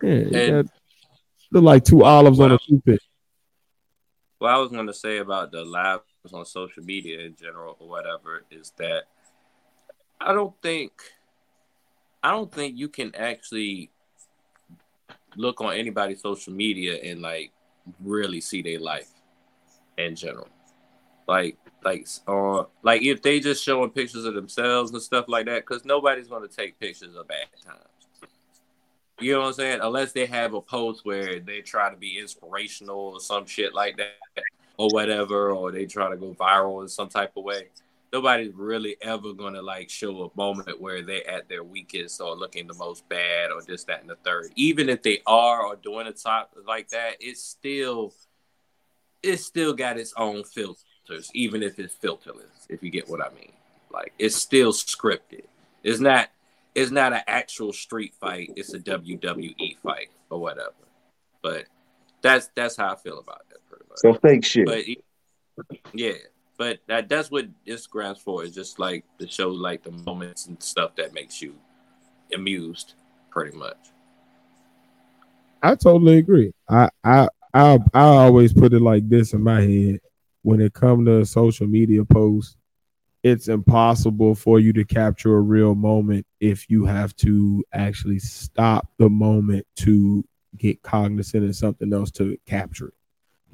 yeah, 0.03 0.11
And- 0.11 0.33
got- 0.67 0.75
look 1.53 1.65
like 1.65 1.85
two 1.85 2.03
olives 2.03 2.41
on 2.41 2.47
a 2.47 2.55
Well- 2.55 2.59
toothpick. 2.67 3.01
what 4.39 4.51
I 4.51 4.59
was 4.59 4.71
going 4.71 4.87
to 4.89 4.95
say 4.95 5.19
about 5.19 5.53
the 5.53 5.65
lives 5.65 6.03
on 6.33 6.45
social 6.47 6.83
media 6.83 7.21
in 7.21 7.37
general 7.37 7.77
or 7.79 7.89
whatever 7.89 8.43
is 8.51 8.73
that 8.79 9.05
I 10.21 10.33
don't 10.33 10.55
think 10.63 10.93
I 12.25 12.31
don't 12.31 12.51
think 12.51 12.79
you 12.79 12.89
can 12.89 13.15
actually 13.15 13.91
look 15.37 15.61
on 15.61 15.75
anybody's 15.75 16.23
social 16.23 16.55
media 16.55 16.99
and 17.03 17.21
like 17.21 17.53
really 18.03 18.41
see 18.41 18.63
their 18.63 18.81
life 18.81 19.11
in 19.99 20.17
general. 20.17 20.49
Like 21.29 21.59
like 21.85 22.09
uh 22.27 22.65
like 22.83 23.03
if 23.03 23.21
they 23.21 23.41
just 23.41 23.63
showing 23.63 23.91
pictures 23.91 24.25
of 24.25 24.33
themselves 24.33 24.91
and 24.91 25.03
stuff 25.03 25.27
like 25.29 25.45
that, 25.47 25.67
because 25.67 25.85
nobody's 25.85 26.29
gonna 26.29 26.49
take 26.49 26.81
pictures 26.81 27.15
of 27.15 27.29
bad 27.29 27.47
times. 27.63 28.31
You 29.21 29.35
know 29.35 29.41
what 29.41 29.49
I'm 29.49 29.53
saying? 29.53 29.81
Unless 29.83 30.13
they 30.13 30.25
have 30.25 30.55
a 30.55 30.63
post 30.63 31.05
where 31.05 31.41
they 31.41 31.61
try 31.61 31.91
to 31.91 31.97
be 31.97 32.19
inspirational 32.19 32.99
or 32.99 33.21
some 33.21 33.45
shit 33.45 33.75
like 33.75 33.99
that, 33.99 34.17
or 34.79 34.89
whatever, 34.93 35.51
or 35.53 35.71
they 35.71 35.85
try 35.85 36.09
to 36.09 36.17
go 36.17 36.35
viral 36.35 36.81
in 36.81 36.89
some 36.89 37.09
type 37.09 37.33
of 37.37 37.45
way. 37.45 37.69
Nobody's 38.15 38.55
really 38.55 38.97
ever 39.03 39.33
gonna 39.33 39.61
like 39.61 39.91
show 39.91 40.23
a 40.23 40.39
moment 40.39 40.81
where 40.81 41.03
they're 41.03 41.29
at 41.29 41.49
their 41.49 41.65
weakest 41.65 42.21
or 42.21 42.37
looking 42.37 42.69
the 42.69 42.75
most 42.75 43.09
bad 43.09 43.51
or 43.51 43.61
this, 43.61 43.83
that, 43.85 44.03
and 44.03 44.09
the 44.09 44.15
third. 44.15 44.53
Even 44.55 44.89
if 44.89 45.03
they 45.03 45.21
are 45.27 45.67
or 45.67 45.75
doing 45.75 46.07
a 46.07 46.13
top 46.13 46.57
like 46.65 46.91
that, 46.91 47.17
it's 47.19 47.43
still 47.43 48.15
it's 49.21 49.45
still 49.45 49.73
got 49.73 49.99
its 49.99 50.15
own 50.17 50.45
filters, 50.45 51.29
even 51.35 51.61
if 51.61 51.81
it's 51.81 51.97
filterless, 51.97 52.67
if 52.69 52.85
you 52.85 52.91
get 52.91 53.09
what 53.09 53.21
I 53.21 53.35
mean. 53.35 53.51
Like 53.93 54.13
it's 54.17 54.37
still 54.37 54.73
scripted. 54.73 55.47
It's 55.83 55.99
not 55.99 56.29
it's 56.73 56.93
not 56.93 57.15
an 57.15 57.23
actual 57.27 57.73
street 57.73 58.15
fight, 58.15 58.53
it's 58.55 58.75
a 58.75 58.79
WWE 58.79 59.77
fight 59.79 60.11
or 60.31 60.39
whatever. 60.39 60.71
But 61.43 61.65
that's 62.23 62.49
that's 62.55 62.77
how 62.77 62.93
I 62.93 62.95
feel 62.95 63.19
about 63.19 63.49
that 63.49 63.59
pretty 63.69 63.87
much. 63.89 63.99
Some 63.99 64.19
fake 64.21 64.45
shit. 64.45 64.67
But 64.67 64.85
yeah, 65.93 66.13
but 66.57 66.79
that 66.87 67.09
that's 67.09 67.31
what 67.31 67.47
Instagram's 67.67 68.21
for. 68.21 68.45
Is 68.45 68.55
just 68.55 68.79
like 68.79 69.05
to 69.19 69.29
show 69.29 69.51
like 69.51 69.83
the 69.83 69.91
moments 69.91 70.47
and 70.47 70.63
stuff 70.63 70.95
that 70.97 71.15
makes 71.15 71.43
you 71.43 71.55
amused, 72.35 72.95
pretty 73.31 73.57
much. 73.57 73.77
I 75.63 75.75
totally 75.75 76.19
agree. 76.19 76.53
I 76.69 76.91
I 77.03 77.29
I 77.53 77.79
I 77.95 78.01
always 78.01 78.53
put 78.53 78.73
it 78.73 78.83
like 78.83 79.09
this 79.09 79.33
in 79.33 79.43
my 79.43 79.63
head 79.63 80.01
when 80.43 80.61
it 80.61 80.75
comes 80.75 81.07
to 81.07 81.25
social 81.25 81.67
media 81.67 82.05
posts. 82.05 82.57
It's 83.23 83.49
impossible 83.49 84.35
for 84.35 84.61
you 84.61 84.75
to 84.75 84.85
capture 84.85 85.35
a 85.37 85.41
real 85.41 85.75
moment 85.75 86.27
if 86.41 86.69
you 86.69 86.85
have 86.85 87.17
to 87.17 87.65
actually 87.73 88.19
stop 88.19 88.87
the 88.99 89.09
moment 89.09 89.67
to 89.77 90.23
get 90.59 90.83
cognizant 90.83 91.45
of 91.49 91.57
something 91.57 91.93
else 91.95 92.11
to 92.13 92.37
capture 92.47 92.89
it. 92.89 92.95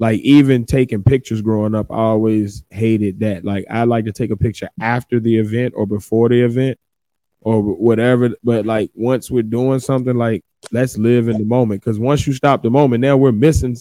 Like 0.01 0.19
even 0.21 0.65
taking 0.65 1.03
pictures 1.03 1.43
growing 1.43 1.75
up, 1.75 1.91
I 1.91 1.97
always 1.97 2.63
hated 2.71 3.19
that. 3.19 3.45
Like 3.45 3.65
I 3.69 3.83
like 3.83 4.05
to 4.05 4.11
take 4.11 4.31
a 4.31 4.35
picture 4.35 4.67
after 4.81 5.19
the 5.19 5.37
event 5.37 5.75
or 5.77 5.85
before 5.85 6.27
the 6.27 6.41
event 6.41 6.79
or 7.41 7.61
whatever. 7.61 8.31
But 8.43 8.65
like 8.65 8.89
once 8.95 9.29
we're 9.29 9.43
doing 9.43 9.77
something, 9.77 10.17
like 10.17 10.43
let's 10.71 10.97
live 10.97 11.27
in 11.27 11.37
the 11.37 11.45
moment. 11.45 11.81
Because 11.81 11.99
once 11.99 12.25
you 12.25 12.33
stop 12.33 12.63
the 12.63 12.71
moment, 12.71 13.01
now 13.01 13.15
we're 13.15 13.31
missing. 13.31 13.77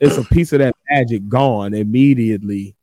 It's 0.00 0.16
a 0.16 0.24
piece 0.24 0.52
of 0.52 0.58
that 0.58 0.74
magic 0.90 1.28
gone 1.28 1.74
immediately. 1.74 2.74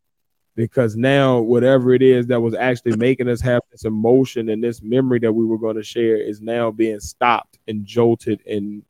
Because 0.56 0.96
now 0.96 1.40
whatever 1.40 1.94
it 1.94 2.02
is 2.02 2.28
that 2.28 2.40
was 2.40 2.56
actually 2.56 2.96
making 2.96 3.28
us 3.28 3.42
have 3.42 3.62
this 3.74 3.84
emotion 3.84 4.48
and 4.48 4.64
this 4.64 4.82
memory 4.82 5.20
that 5.20 5.34
we 5.34 5.46
were 5.46 5.58
going 5.58 5.76
to 5.76 5.84
share 5.84 6.16
is 6.16 6.40
now 6.40 6.72
being 6.72 7.02
stopped 7.02 7.60
and 7.68 7.86
jolted 7.86 8.40
and 8.48 8.84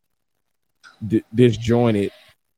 di- 1.07 1.23
disjointed 1.33 2.11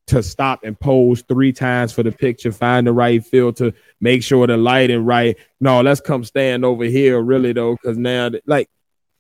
to 0.08 0.22
stop 0.22 0.64
and 0.64 0.80
pose 0.80 1.24
three 1.28 1.54
times 1.54 1.94
for 1.94 2.04
the 2.04 2.12
picture, 2.12 2.52
find 2.52 2.86
the 2.86 2.94
right 2.94 3.26
filter, 3.26 3.72
make 4.00 4.24
sure 4.24 4.48
the 4.48 4.58
lighting 4.58 5.06
right. 5.06 5.38
No, 5.60 5.82
let's 5.82 6.02
come 6.02 6.24
stand 6.24 6.66
over 6.66 6.84
here, 6.86 7.22
really 7.22 7.54
though, 7.54 7.74
because 7.74 7.98
now 7.98 8.32
like 8.46 8.70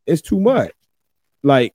it's 0.05 0.21
too 0.21 0.39
much. 0.39 0.73
Like 1.43 1.73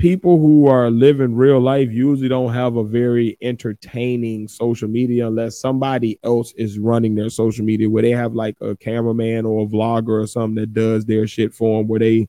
people 0.00 0.38
who 0.38 0.66
are 0.66 0.90
living 0.90 1.34
real 1.34 1.60
life 1.60 1.90
usually 1.92 2.28
don't 2.28 2.54
have 2.54 2.76
a 2.76 2.82
very 2.82 3.36
entertaining 3.42 4.48
social 4.48 4.88
media 4.88 5.26
unless 5.26 5.60
somebody 5.60 6.18
else 6.24 6.52
is 6.52 6.78
running 6.78 7.14
their 7.14 7.28
social 7.28 7.64
media 7.64 7.88
where 7.88 8.02
they 8.02 8.10
have 8.10 8.34
like 8.34 8.56
a 8.62 8.74
cameraman 8.76 9.44
or 9.44 9.64
a 9.64 9.66
vlogger 9.66 10.22
or 10.22 10.26
something 10.26 10.54
that 10.54 10.72
does 10.72 11.04
their 11.04 11.26
shit 11.26 11.52
for 11.52 11.78
them 11.78 11.86
where 11.86 12.00
they 12.00 12.26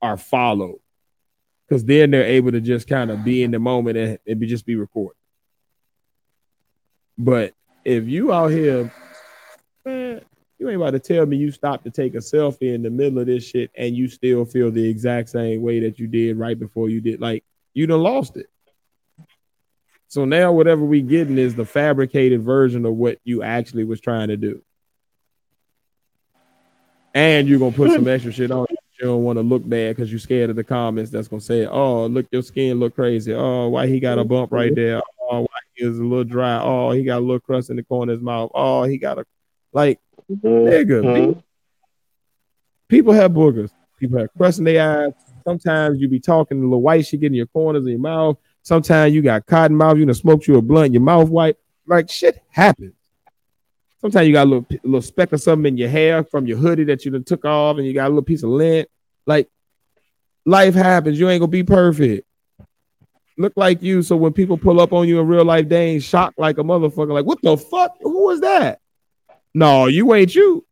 are 0.00 0.16
followed. 0.16 0.78
Because 1.66 1.84
then 1.84 2.12
they're 2.12 2.24
able 2.24 2.52
to 2.52 2.60
just 2.60 2.86
kind 2.86 3.10
of 3.10 3.24
be 3.24 3.42
in 3.42 3.50
the 3.50 3.58
moment 3.58 3.98
and, 3.98 4.18
and 4.26 4.40
be, 4.40 4.46
just 4.46 4.64
be 4.64 4.76
recorded. 4.76 5.17
But 7.18 7.54
if 7.84 8.06
you 8.06 8.32
out 8.32 8.52
here, 8.52 8.92
man, 9.84 10.20
you 10.58 10.68
ain't 10.68 10.80
about 10.80 10.92
to 10.92 11.00
tell 11.00 11.26
me 11.26 11.36
you 11.36 11.50
stopped 11.50 11.84
to 11.84 11.90
take 11.90 12.14
a 12.14 12.18
selfie 12.18 12.74
in 12.74 12.82
the 12.82 12.90
middle 12.90 13.18
of 13.18 13.26
this 13.26 13.44
shit 13.44 13.70
and 13.76 13.96
you 13.96 14.08
still 14.08 14.44
feel 14.44 14.70
the 14.70 14.88
exact 14.88 15.28
same 15.28 15.62
way 15.62 15.80
that 15.80 15.98
you 15.98 16.06
did 16.06 16.36
right 16.36 16.58
before 16.58 16.88
you 16.88 17.00
did. 17.00 17.20
Like 17.20 17.44
you 17.74 17.86
done 17.86 18.02
lost 18.02 18.36
it. 18.36 18.46
So 20.08 20.24
now 20.24 20.52
whatever 20.52 20.84
we 20.84 21.02
getting 21.02 21.38
is 21.38 21.54
the 21.54 21.66
fabricated 21.66 22.42
version 22.42 22.86
of 22.86 22.94
what 22.94 23.18
you 23.24 23.42
actually 23.42 23.84
was 23.84 24.00
trying 24.00 24.28
to 24.28 24.36
do. 24.36 24.62
And 27.14 27.48
you're 27.48 27.58
gonna 27.58 27.76
put 27.76 27.92
some 27.92 28.08
extra 28.08 28.32
shit 28.32 28.50
on. 28.50 28.66
You 28.70 29.06
don't 29.06 29.22
want 29.22 29.38
to 29.38 29.42
look 29.42 29.68
bad 29.68 29.94
because 29.94 30.10
you're 30.10 30.18
scared 30.18 30.50
of 30.50 30.56
the 30.56 30.64
comments 30.64 31.10
that's 31.10 31.28
gonna 31.28 31.40
say, 31.40 31.66
"Oh, 31.66 32.06
look, 32.06 32.26
your 32.32 32.42
skin 32.42 32.80
look 32.80 32.94
crazy. 32.94 33.32
Oh, 33.32 33.68
why 33.68 33.86
he 33.86 34.00
got 34.00 34.18
a 34.18 34.24
bump 34.24 34.50
right 34.50 34.74
there? 34.74 35.02
Oh, 35.20 35.42
why 35.42 35.57
is 35.78 35.98
a 35.98 36.02
little 36.04 36.24
dry? 36.24 36.60
Oh, 36.62 36.90
he 36.90 37.04
got 37.04 37.18
a 37.18 37.24
little 37.24 37.40
crust 37.40 37.70
in 37.70 37.76
the 37.76 37.82
corner 37.82 38.12
of 38.12 38.18
his 38.18 38.24
mouth. 38.24 38.50
Oh, 38.54 38.84
he 38.84 38.98
got 38.98 39.18
a 39.18 39.24
like 39.72 40.00
nigga. 40.30 41.02
Mhm. 41.02 41.34
pe- 41.34 41.40
People 42.88 43.12
have 43.12 43.32
boogers. 43.32 43.70
People 43.98 44.18
have 44.18 44.28
crust 44.36 44.58
in 44.58 44.64
their 44.64 45.06
eyes. 45.06 45.12
Sometimes 45.44 46.00
you 46.00 46.08
be 46.08 46.20
talking, 46.20 46.58
a 46.58 46.62
little 46.62 46.82
white 46.82 47.06
shit 47.06 47.20
getting 47.20 47.36
your 47.36 47.46
corners 47.46 47.82
of 47.82 47.88
your 47.88 47.98
mouth. 47.98 48.36
Sometimes 48.62 49.14
you 49.14 49.22
got 49.22 49.46
cotton 49.46 49.76
mouth. 49.76 49.96
You 49.98 50.04
done 50.06 50.14
smoked 50.14 50.46
you 50.46 50.56
a 50.56 50.62
blunt, 50.62 50.92
your 50.92 51.02
mouth 51.02 51.28
white. 51.28 51.56
Like 51.86 52.10
shit 52.10 52.42
happens. 52.50 52.94
Sometimes 54.00 54.26
you 54.28 54.32
got 54.32 54.46
a 54.46 54.50
little, 54.50 54.66
a 54.70 54.78
little 54.86 55.02
speck 55.02 55.32
of 55.32 55.40
something 55.40 55.72
in 55.72 55.76
your 55.78 55.88
hair 55.88 56.22
from 56.22 56.46
your 56.46 56.56
hoodie 56.58 56.84
that 56.84 57.04
you 57.04 57.10
done 57.10 57.24
took 57.24 57.44
off, 57.44 57.78
and 57.78 57.86
you 57.86 57.92
got 57.94 58.06
a 58.06 58.10
little 58.10 58.22
piece 58.22 58.42
of 58.42 58.50
lint. 58.50 58.88
Like 59.26 59.48
life 60.46 60.74
happens. 60.74 61.18
You 61.18 61.28
ain't 61.28 61.40
gonna 61.40 61.50
be 61.50 61.64
perfect. 61.64 62.27
Look 63.38 63.52
like 63.56 63.82
you. 63.82 64.02
So 64.02 64.16
when 64.16 64.32
people 64.32 64.58
pull 64.58 64.80
up 64.80 64.92
on 64.92 65.06
you 65.08 65.20
in 65.20 65.26
real 65.28 65.44
life, 65.44 65.68
they 65.68 65.86
ain't 65.90 66.02
shocked 66.02 66.38
like 66.38 66.58
a 66.58 66.62
motherfucker. 66.62 67.12
Like, 67.12 67.24
what 67.24 67.40
the 67.42 67.56
fuck? 67.56 67.96
Who 68.00 68.30
is 68.30 68.40
that? 68.40 68.80
No, 69.54 69.86
you 69.86 70.12
ain't 70.12 70.34
you. 70.34 70.66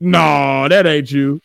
No, 0.00 0.66
that 0.68 0.86
ain't 0.86 1.10
you. 1.10 1.40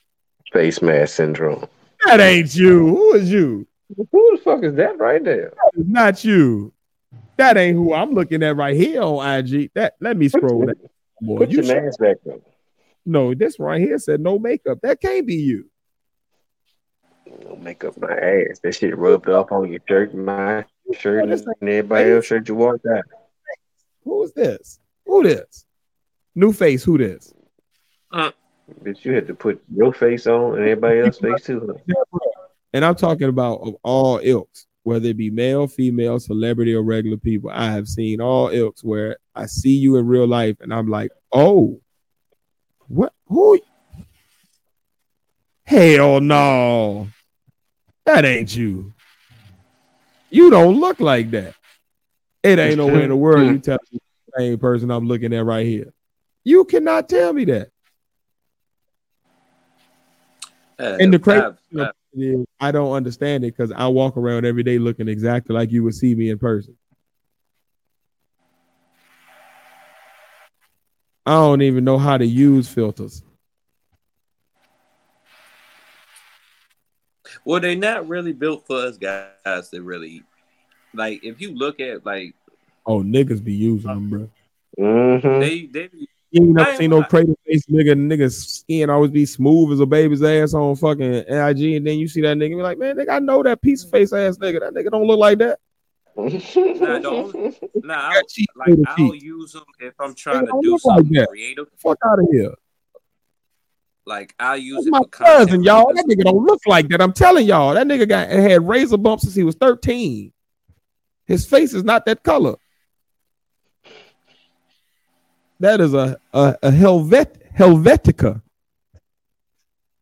Face 0.52 0.82
mask 0.82 1.16
syndrome. 1.16 1.66
That 2.06 2.20
ain't 2.20 2.56
you. 2.56 2.88
Who 2.88 3.14
is 3.14 3.32
you? 3.32 3.68
Who 3.98 4.38
the 4.38 4.42
fuck 4.44 4.64
is 4.64 4.76
that 4.76 4.98
right 4.98 5.24
there? 5.24 5.54
That 5.56 5.80
is 5.82 5.88
not 5.88 6.24
you. 6.24 6.74
That 7.38 7.58
ain't 7.58 7.76
who 7.76 7.94
I'm 7.94 8.14
looking 8.14 8.44
at 8.44 8.56
right 8.56 8.76
here 8.76 9.02
on 9.02 9.26
IG. 9.46 9.72
That 9.76 9.96
let 10.00 10.18
me 10.18 10.30
scroll 10.30 10.66
that. 10.66 10.78
Boy, 11.22 11.38
Put 11.38 11.50
you 11.52 11.62
your 11.62 11.82
mask 11.84 12.00
back 12.00 12.18
up. 12.32 12.40
no, 13.06 13.34
this 13.34 13.60
right 13.60 13.80
here 13.82 13.98
said 14.00 14.22
no 14.22 14.40
makeup. 14.40 14.80
That 14.82 15.02
can't 15.02 15.26
be 15.28 15.36
you. 15.36 15.69
Don't 17.44 17.62
make 17.62 17.84
up 17.84 17.98
my 18.00 18.12
ass. 18.12 18.60
That 18.64 18.74
shit 18.74 18.98
rubbed 18.98 19.30
off 19.30 19.52
on 19.52 19.72
your 19.72 19.82
shirt, 19.88 20.14
my 20.14 20.66
shirt, 20.94 21.24
and 21.24 21.32
this 21.32 21.42
ain't- 21.42 21.58
everybody 21.70 22.12
else's 22.12 22.26
shirt 22.28 22.48
you 22.48 22.56
walked 22.56 22.86
out. 22.86 23.04
Who 24.04 24.24
is 24.24 24.34
this? 24.34 24.80
Who 25.06 25.24
this? 25.24 25.66
New 26.36 26.54
face. 26.54 26.84
Who 26.84 26.98
this? 26.98 27.34
Uh, 28.12 28.32
Bitch, 28.84 29.04
you 29.04 29.14
had 29.14 29.28
to 29.28 29.34
put 29.34 29.62
your 29.76 29.94
face 29.94 30.28
on 30.28 30.54
and 30.58 30.62
everybody 30.68 31.00
else's 31.00 31.20
face 31.22 31.44
too. 31.46 31.76
huh? 31.90 32.20
And 32.74 32.86
I'm 32.86 32.96
talking 32.96 33.30
about 33.30 33.62
of 33.62 33.76
all 33.84 34.20
ilks, 34.24 34.68
whether 34.84 35.08
it 35.08 35.18
be 35.18 35.32
male, 35.32 35.68
female, 35.68 36.20
celebrity, 36.20 36.74
or 36.76 36.84
regular 36.84 37.18
people. 37.18 37.50
I 37.52 37.72
have 37.72 37.88
seen 37.88 38.22
all 38.22 38.50
ilks 38.50 38.84
where 38.84 39.18
I 39.36 39.48
see 39.48 39.76
you 39.76 39.96
in 39.98 40.06
real 40.08 40.28
life 40.28 40.58
and 40.62 40.72
I'm 40.74 40.88
like, 40.88 41.12
oh, 41.32 41.82
what? 42.88 43.12
Who? 43.28 43.60
Hell 45.64 46.20
no. 46.22 47.08
That 48.10 48.26
ain't 48.26 48.56
you. 48.56 48.92
You 50.32 50.50
don't 50.50 50.80
look 50.80 51.00
like 51.00 51.30
that. 51.30 51.54
It 52.42 52.58
ain't 52.58 52.78
no 52.78 52.88
way 52.88 53.04
in 53.04 53.10
the 53.10 53.16
world 53.16 53.46
you 53.54 53.60
tell 53.60 53.78
me 53.92 54.00
the 54.26 54.42
same 54.42 54.58
person 54.58 54.90
I'm 54.90 55.08
looking 55.08 55.32
at 55.32 55.46
right 55.46 55.64
here. 55.64 55.94
You 56.44 56.66
cannot 56.66 57.08
tell 57.08 57.34
me 57.34 57.46
that. 57.46 57.70
Uh, 60.80 60.98
And 61.00 61.14
the 61.14 61.20
crazy 61.20 61.46
thing 61.72 61.88
is, 62.16 62.46
I 62.60 62.72
don't 62.72 62.94
understand 62.94 63.44
it 63.44 63.56
because 63.56 63.72
I 63.72 63.86
walk 63.90 64.18
around 64.18 64.44
every 64.44 64.64
day 64.64 64.80
looking 64.80 65.08
exactly 65.08 65.54
like 65.54 65.72
you 65.72 65.84
would 65.84 65.94
see 65.94 66.16
me 66.16 66.32
in 66.32 66.40
person. 66.40 66.76
I 71.28 71.34
don't 71.34 71.62
even 71.62 71.84
know 71.84 72.00
how 72.00 72.18
to 72.18 72.26
use 72.26 72.68
filters. 72.68 73.22
Well, 77.50 77.60
they're 77.60 77.76
not 77.76 78.08
really 78.08 78.32
built 78.32 78.68
for 78.68 78.76
us 78.78 78.96
guys 79.00 79.70
to 79.72 79.82
really 79.82 80.22
like. 80.94 81.24
If 81.24 81.42
you 81.42 81.56
look 81.56 81.80
at 81.80 82.06
like 82.06 82.36
Oh, 82.86 83.02
niggas 83.02 83.44
be 83.44 83.54
using 83.54 83.90
them, 83.90 84.10
bro. 84.10 84.30
Mm-hmm. 84.80 85.40
they 85.40 85.66
they 85.66 85.90
You 86.30 86.44
ain't 86.44 86.50
never 86.54 86.76
seen 86.76 86.92
no 86.92 87.02
crazy 87.02 87.34
face 87.48 87.66
nigga. 87.66 87.96
Nigga's 87.96 88.38
skin 88.60 88.92
always 88.92 89.10
be 89.10 89.26
smooth 89.26 89.72
as 89.74 89.80
a 89.80 89.88
baby's 89.88 90.22
ass 90.22 90.54
on 90.54 90.76
fucking 90.76 91.26
IG, 91.26 91.62
and 91.74 91.88
then 91.88 91.98
you 91.98 92.08
see 92.08 92.22
that 92.22 92.38
nigga 92.38 92.56
be 92.56 92.62
like, 92.62 92.78
man, 92.78 92.96
nigga, 92.96 93.10
I 93.10 93.18
know 93.20 93.42
that 93.42 93.64
piece 93.64 93.84
of 93.84 93.90
face 93.90 94.14
ass 94.14 94.38
nigga. 94.38 94.60
That 94.60 94.76
nigga 94.76 94.92
don't 94.92 95.08
look 95.08 95.20
like 95.20 95.40
that. 95.40 95.58
Nah, 96.16 97.00
don't. 97.00 97.34
nah, 97.84 98.12
I'll, 98.12 98.22
like 98.58 98.78
I'll 98.88 98.96
cheek. 98.96 99.24
use 99.24 99.54
them 99.54 99.64
if 99.80 99.96
I'm 100.00 100.14
trying 100.14 100.46
to 100.46 100.52
don't 100.52 100.62
do 100.62 100.74
look 100.74 100.86
like 100.86 100.98
something 100.98 101.14
that. 101.14 101.30
creative. 101.30 101.68
Fuck 101.78 101.98
out 102.06 102.20
of 102.20 102.28
here. 102.32 102.54
Like 104.10 104.34
I'll 104.40 104.58
use 104.58 104.88
it 104.88 104.90
my 104.90 105.04
cousin, 105.12 105.62
y'all. 105.64 105.94
That 105.94 106.06
nigga 106.08 106.24
don't 106.24 106.44
look 106.44 106.62
like 106.66 106.88
that. 106.90 107.00
I'm 107.00 107.14
telling 107.14 107.46
y'all, 107.46 107.76
that 107.76 107.86
nigga 107.86 108.10
got 108.10 108.28
had 108.28 108.68
razor 108.68 108.98
bumps 108.98 109.22
since 109.22 109.36
he 109.36 109.44
was 109.44 109.54
13. 109.54 110.34
His 111.26 111.46
face 111.46 111.76
is 111.76 111.84
not 111.84 112.08
that 112.08 112.24
color. 112.24 112.56
That 115.60 115.80
is 115.80 115.94
a 115.94 116.18
a, 116.34 116.56
a 116.64 116.72
Helvet 116.72 117.36
Helvetica. 117.56 118.42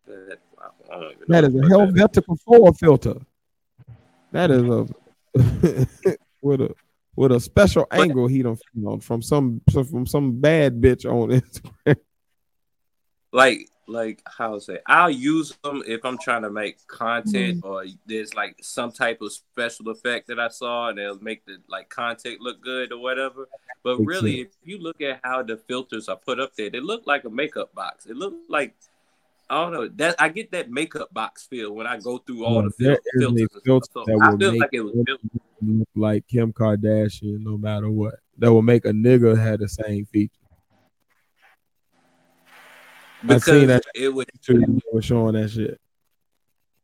That- 0.05 0.39
I 0.89 0.99
don't 1.01 1.11
even 1.11 1.25
That 1.27 1.41
know 1.41 1.47
is 1.49 1.53
a 1.53 1.57
what 1.57 1.95
that 1.95 2.17
is. 2.17 2.23
Helvetica 2.23 2.39
four 2.45 2.73
filter. 2.75 3.15
That 4.31 4.51
is 4.51 4.63
a 4.63 4.87
with 6.41 6.61
a 6.61 6.73
with 7.17 7.31
a 7.33 7.41
special 7.41 7.87
But- 7.89 7.99
angle 7.99 8.27
he 8.27 8.41
don't 8.41 8.57
on 8.85 9.01
from 9.01 9.21
some 9.21 9.59
from 9.69 10.05
some 10.07 10.39
bad 10.39 10.79
bitch 10.79 11.03
on 11.05 11.41
Instagram. 11.41 11.97
like 13.33 13.67
like 13.89 14.21
how 14.37 14.59
say 14.59 14.79
I'll 14.85 15.09
use 15.09 15.57
them 15.63 15.81
if 15.87 16.03
I'm 16.03 16.17
trying 16.17 16.41
to 16.41 16.49
make 16.49 16.85
content 16.87 17.61
Mm-hmm. 17.61 17.67
or 17.67 17.85
there's 18.05 18.33
like 18.35 18.57
some 18.61 18.91
type 18.91 19.21
of 19.21 19.31
special 19.31 19.89
effect 19.89 20.27
that 20.27 20.39
I 20.39 20.49
saw 20.49 20.89
and 20.89 20.99
it'll 20.99 21.23
make 21.23 21.45
the 21.45 21.57
like 21.69 21.89
content 21.89 22.41
look 22.41 22.61
good 22.61 22.91
or 22.91 22.97
whatever. 22.99 23.47
But 23.83 23.99
really, 23.99 24.41
if 24.41 24.49
you 24.65 24.79
look 24.79 25.01
at 25.01 25.21
how 25.23 25.41
the 25.43 25.55
filters 25.55 26.09
are 26.09 26.17
put 26.17 26.39
up 26.39 26.53
there, 26.55 26.69
they 26.69 26.81
look 26.81 27.07
like 27.07 27.23
a 27.23 27.29
makeup 27.29 27.73
box. 27.73 28.05
It 28.07 28.17
look 28.17 28.35
like 28.49 28.75
I 29.49 29.61
don't 29.63 29.71
know 29.71 29.87
that 29.95 30.15
I 30.19 30.27
get 30.27 30.51
that 30.51 30.69
makeup 30.69 31.13
box 31.13 31.47
feel 31.47 31.71
when 31.73 31.87
I 31.87 31.97
go 31.97 32.17
through 32.17 32.43
all 32.43 32.63
the 32.63 32.71
There 32.77 32.97
fil- 33.17 33.21
filters. 33.31 33.47
filter 33.63 33.85
stuff. 33.89 34.05
that 34.07 34.17
So 34.19 34.25
I 34.25 34.37
feel 34.37 34.51
make 34.51 34.61
like 34.61 34.69
it 34.73 34.81
was 34.81 34.95
built. 35.05 35.21
look 35.61 35.87
like 35.95 36.27
Kim 36.27 36.51
Kardashian, 36.51 37.39
no 37.39 37.57
matter 37.57 37.89
what. 37.89 38.15
That 38.39 38.51
will 38.51 38.61
make 38.61 38.83
a 38.83 38.91
nigga 38.91 39.37
have 39.37 39.59
the 39.59 39.69
same 39.69 40.05
I 43.23 43.37
seen 43.37 43.67
because 43.67 43.67
that. 43.67 43.83
it 43.95 44.09
was, 44.09 44.25
were 44.91 45.01
showing 45.01 45.33
that 45.33 45.49
shit. 45.49 45.79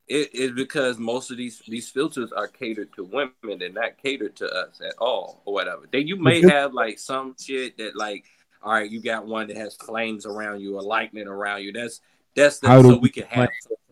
it 0.07 0.33
is 0.33 0.51
because 0.51 0.97
most 0.97 1.31
of 1.31 1.37
these 1.37 1.61
these 1.67 1.89
filters 1.89 2.31
are 2.31 2.47
catered 2.47 2.93
to 2.95 3.03
women 3.03 3.61
and 3.61 3.73
not 3.73 3.97
catered 4.01 4.35
to 4.37 4.47
us 4.47 4.81
at 4.81 4.95
all 4.99 5.41
or 5.45 5.53
whatever. 5.53 5.87
Then 5.91 6.07
you 6.07 6.15
may 6.15 6.41
have 6.41 6.73
like 6.73 6.99
some 6.99 7.35
shit 7.39 7.77
that 7.77 7.95
like, 7.95 8.25
all 8.61 8.73
right, 8.73 8.89
you 8.89 9.01
got 9.01 9.25
one 9.25 9.47
that 9.47 9.57
has 9.57 9.75
flames 9.75 10.25
around 10.25 10.61
you 10.61 10.75
or 10.75 10.81
lightning 10.81 11.27
around 11.27 11.63
you. 11.63 11.71
That's 11.71 12.01
that's 12.35 12.59
the, 12.59 12.81
so 12.81 12.97
we 12.97 13.09
can 13.09 13.25
have. 13.25 13.49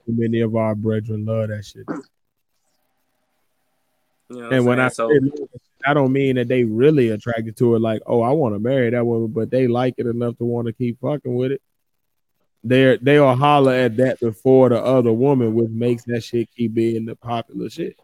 Many 0.08 0.42
of 0.42 0.56
our 0.56 0.74
brethren 0.76 1.26
love 1.26 1.50
that 1.50 1.66
shit. 1.66 1.86
You 4.34 4.40
know 4.40 4.50
And 4.50 4.66
when 4.66 4.80
I 4.80 4.88
say 4.88 4.94
so, 4.96 5.10
shit, 5.12 5.62
I 5.86 5.94
don't 5.94 6.14
mean 6.14 6.38
that 6.38 6.48
they 6.48 6.64
really 6.64 7.10
attracted 7.10 7.58
to 7.58 7.76
it, 7.76 7.80
like, 7.80 8.02
oh, 8.06 8.22
I 8.22 8.32
want 8.32 8.56
to 8.56 8.60
marry 8.60 8.90
that 8.90 9.06
woman, 9.06 9.28
but 9.28 9.52
they 9.52 9.68
like 9.68 9.96
it 9.98 10.08
enough 10.08 10.38
to 10.38 10.46
want 10.46 10.68
to 10.68 10.74
keep 10.74 11.02
fucking 11.02 11.34
with 11.34 11.52
it. 11.52 11.62
They're 12.64 12.98
they'll 12.98 13.36
holler 13.36 13.74
at 13.74 13.98
that 13.98 14.20
before 14.20 14.70
the 14.70 14.82
other 14.84 15.12
woman, 15.12 15.54
which 15.56 15.70
makes 15.70 16.04
that 16.06 16.24
shit 16.24 16.50
keep 16.56 16.74
being 16.76 17.06
the 17.06 17.16
popular 17.16 17.70
shit. 17.70 18.00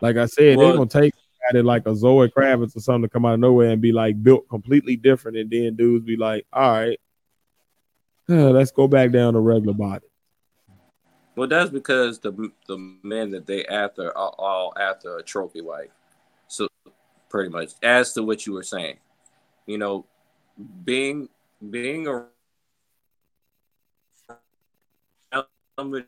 Like 0.00 0.16
I 0.16 0.26
said, 0.26 0.56
Well- 0.56 0.68
they're 0.68 0.76
gonna 0.76 0.90
take 0.90 1.14
at 1.48 1.56
it 1.56 1.64
like 1.64 1.86
a 1.86 1.96
Zoe 1.96 2.28
Kravitz 2.28 2.76
or 2.76 2.80
something 2.80 3.02
to 3.02 3.08
come 3.08 3.24
out 3.24 3.34
of 3.34 3.40
nowhere 3.40 3.70
and 3.70 3.80
be 3.80 3.92
like 3.92 4.22
built 4.22 4.48
completely 4.50 4.96
different, 4.96 5.38
and 5.38 5.50
then 5.50 5.76
dudes 5.76 6.04
be 6.04 6.16
like, 6.16 6.44
all 6.52 6.72
right, 6.72 7.00
uh, 8.28 8.50
let's 8.50 8.70
go 8.70 8.86
back 8.86 9.10
down 9.12 9.32
to 9.32 9.40
regular 9.40 9.72
body. 9.72 10.06
well, 11.36 11.48
that's 11.48 11.70
because 11.70 12.18
the 12.18 12.32
the 12.66 12.76
men 13.02 13.30
that 13.30 13.46
they 13.46 13.64
after 13.64 14.08
are 14.18 14.34
all 14.38 14.74
after 14.78 15.16
a 15.16 15.22
trophy 15.22 15.62
wife. 15.62 15.90
So 16.48 16.68
pretty 17.30 17.48
much, 17.50 17.72
as 17.82 18.12
to 18.14 18.22
what 18.22 18.44
you 18.46 18.52
were 18.52 18.62
saying, 18.62 18.98
you 19.66 19.78
know, 19.78 20.04
being 20.84 21.28
being 21.70 22.06
a 25.78 26.04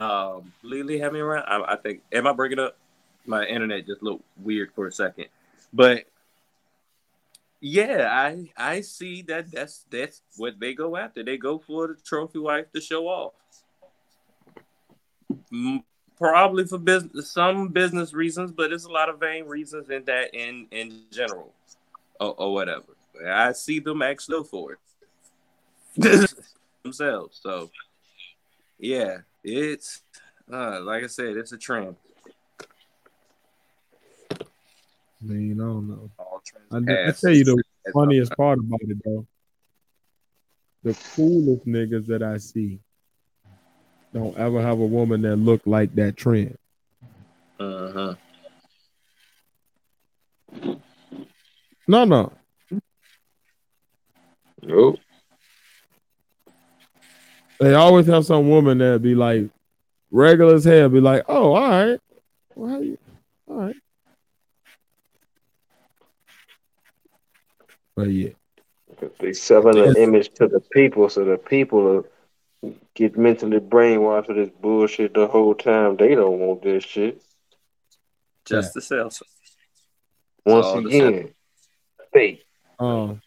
um 0.00 0.52
Lily 0.62 0.98
had 0.98 1.12
me 1.12 1.20
around. 1.20 1.44
I, 1.46 1.74
I 1.74 1.76
think 1.76 2.02
am 2.12 2.26
I 2.26 2.32
breaking 2.32 2.58
up? 2.58 2.76
My 3.26 3.44
internet 3.44 3.86
just 3.86 4.02
looked 4.02 4.24
weird 4.42 4.72
for 4.74 4.86
a 4.86 4.92
second, 4.92 5.26
but 5.72 6.06
yeah, 7.60 8.08
I 8.10 8.50
I 8.56 8.80
see 8.80 9.22
that 9.22 9.52
that's 9.52 9.84
that's 9.90 10.22
what 10.36 10.58
they 10.58 10.74
go 10.74 10.96
after. 10.96 11.22
They 11.22 11.36
go 11.36 11.58
for 11.58 11.88
the 11.88 11.96
trophy 12.02 12.38
wife 12.38 12.72
to 12.72 12.80
show 12.80 13.06
off. 13.06 13.32
Probably 16.16 16.64
for 16.64 16.78
business, 16.78 17.30
some 17.30 17.68
business 17.68 18.14
reasons, 18.14 18.52
but 18.52 18.70
there's 18.70 18.84
a 18.84 18.92
lot 18.92 19.08
of 19.08 19.20
vain 19.20 19.44
reasons 19.44 19.90
in 19.90 20.04
that 20.04 20.34
in 20.34 20.66
in 20.70 21.02
general, 21.10 21.52
or, 22.18 22.34
or 22.38 22.54
whatever. 22.54 22.96
I 23.26 23.52
see 23.52 23.78
them 23.78 24.00
actually 24.00 24.44
for 24.44 24.78
it 25.96 26.30
themselves. 26.82 27.40
So 27.42 27.70
yeah, 28.80 29.18
it's 29.44 30.02
uh, 30.52 30.80
like 30.80 31.04
I 31.04 31.06
said, 31.06 31.36
it's 31.36 31.52
a 31.52 31.58
trend. 31.58 31.96
I 34.32 34.36
mean, 35.22 35.60
I 35.60 35.64
don't 35.64 35.88
know. 35.88 36.10
I, 36.72 37.08
I 37.08 37.12
tell 37.12 37.30
you 37.30 37.44
the 37.44 37.62
funniest 37.92 38.34
part 38.36 38.58
about 38.58 38.80
it 38.82 38.96
though. 39.04 39.26
The 40.82 40.96
coolest 41.14 41.66
niggas 41.66 42.06
that 42.06 42.22
I 42.22 42.38
see 42.38 42.80
don't 44.14 44.36
ever 44.38 44.62
have 44.62 44.80
a 44.80 44.86
woman 44.86 45.22
that 45.22 45.36
look 45.36 45.60
like 45.66 45.94
that 45.96 46.16
trend. 46.16 46.56
Uh-huh. 47.58 48.14
No, 51.86 52.04
no. 52.04 52.32
Nope. 54.62 54.98
They 57.60 57.74
always 57.74 58.06
have 58.06 58.24
some 58.24 58.48
woman 58.48 58.78
that 58.78 59.02
be 59.02 59.14
like 59.14 59.50
regular 60.10 60.54
as 60.54 60.64
hell, 60.64 60.88
be 60.88 61.00
like, 61.00 61.24
oh, 61.28 61.54
all 61.54 61.68
right. 61.70 62.00
Well, 62.54 62.70
how 62.70 62.80
you 62.80 62.98
all 63.46 63.56
right. 63.56 63.76
But 67.94 68.08
yeah. 68.08 68.30
They 69.18 69.34
selling 69.34 69.78
an 69.78 69.96
image 69.96 70.32
to 70.34 70.48
the 70.48 70.60
people, 70.60 71.08
so 71.10 71.24
the 71.24 71.36
people 71.36 72.06
get 72.94 73.18
mentally 73.18 73.60
brainwashed 73.60 74.28
with 74.28 74.36
this 74.38 74.50
bullshit 74.60 75.14
the 75.14 75.26
whole 75.26 75.54
time. 75.54 75.96
They 75.96 76.14
don't 76.14 76.38
want 76.38 76.62
this 76.62 76.84
shit. 76.84 77.22
Just 78.46 78.72
to 78.74 78.80
sell. 78.80 79.10
some. 79.10 79.28
Once 80.46 80.66
all 80.66 80.82
the 80.82 80.88
again, 80.88 81.34
fake. 82.12 82.42
Um, 82.78 83.20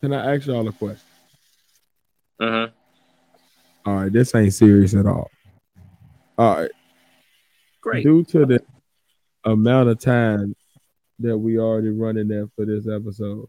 can 0.00 0.12
I 0.12 0.34
ask 0.34 0.46
y'all 0.46 0.66
a 0.66 0.72
question? 0.72 1.00
Uh-huh. 2.40 2.68
All 3.84 3.94
right, 3.96 4.12
this 4.12 4.34
ain't 4.34 4.54
serious 4.54 4.94
at 4.94 5.06
all. 5.06 5.30
All 6.38 6.56
right. 6.60 6.70
Great. 7.80 8.04
Due 8.04 8.22
to 8.24 8.46
the 8.46 8.60
amount 9.44 9.88
of 9.88 9.98
time 9.98 10.54
that 11.18 11.36
we 11.36 11.58
already 11.58 11.90
running 11.90 12.28
there 12.28 12.46
for 12.54 12.64
this 12.64 12.86
episode, 12.88 13.48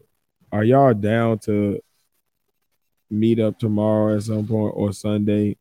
are 0.50 0.64
y'all 0.64 0.92
down 0.92 1.38
to 1.40 1.80
meet 3.10 3.38
up 3.38 3.58
tomorrow 3.58 4.16
at 4.16 4.24
some 4.24 4.46
point 4.46 4.74
or 4.76 4.92
Sunday 4.92 5.56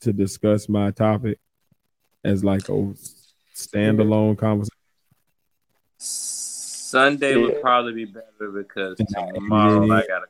to 0.00 0.12
discuss 0.12 0.68
my 0.68 0.90
topic 0.90 1.38
as 2.24 2.42
like 2.42 2.68
a 2.70 2.94
standalone 3.54 4.38
conversation? 4.38 4.70
Sunday 5.98 7.36
would 7.36 7.60
probably 7.60 7.92
be 7.92 8.04
better 8.06 8.50
because 8.52 8.98
Yeah. 9.14 9.32
tomorrow 9.32 9.84
I 9.90 10.06
gotta 10.06 10.26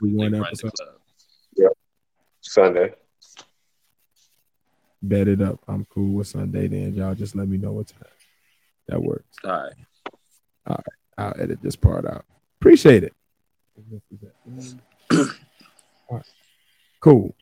One 0.00 0.16
run 0.18 0.32
the 0.32 0.38
episode, 0.46 0.72
club. 0.72 1.72
Sunday. 2.40 2.94
Bet 5.08 5.28
it 5.28 5.40
up. 5.40 5.60
I'm 5.68 5.84
cool 5.86 6.14
with 6.14 6.26
Sunday. 6.28 6.68
Then 6.68 6.94
y'all 6.94 7.14
just 7.14 7.34
let 7.34 7.48
me 7.48 7.56
know 7.56 7.72
what 7.72 7.88
time. 7.88 8.02
That 8.88 9.02
works. 9.02 9.36
All 9.44 9.50
right. 9.50 9.72
All 10.66 10.76
right. 10.76 10.86
I'll 11.18 11.42
edit 11.42 11.60
this 11.62 11.76
part 11.76 12.06
out. 12.06 12.24
Appreciate 12.60 13.04
it. 13.04 13.14
All 15.12 15.28
right. 16.10 16.22
Cool. 17.00 17.34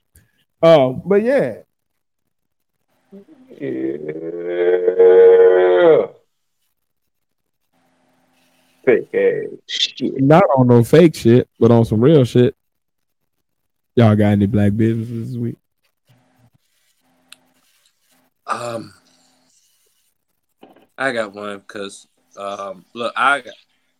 Um, 0.63 1.03
but 1.05 1.23
yeah, 1.23 1.59
Yeah. 3.61 3.97
Fake 8.85 9.15
ass 9.15 9.47
shit. 9.67 10.21
not 10.21 10.45
on 10.57 10.67
no 10.67 10.85
fake 10.85 11.15
shit, 11.15 11.49
but 11.59 11.71
on 11.71 11.85
some 11.85 12.01
real 12.01 12.25
shit. 12.25 12.55
Y'all 13.97 14.15
got 14.17 14.27
any 14.33 14.47
black 14.47 14.77
businesses 14.77 15.29
this 15.33 15.39
week? 15.39 15.57
Um, 18.47 18.93
I 20.99 21.13
got 21.13 21.33
one 21.33 21.59
because 21.59 22.07
um, 22.37 22.85
look, 22.95 23.13
I 23.17 23.41
got, 23.41 23.55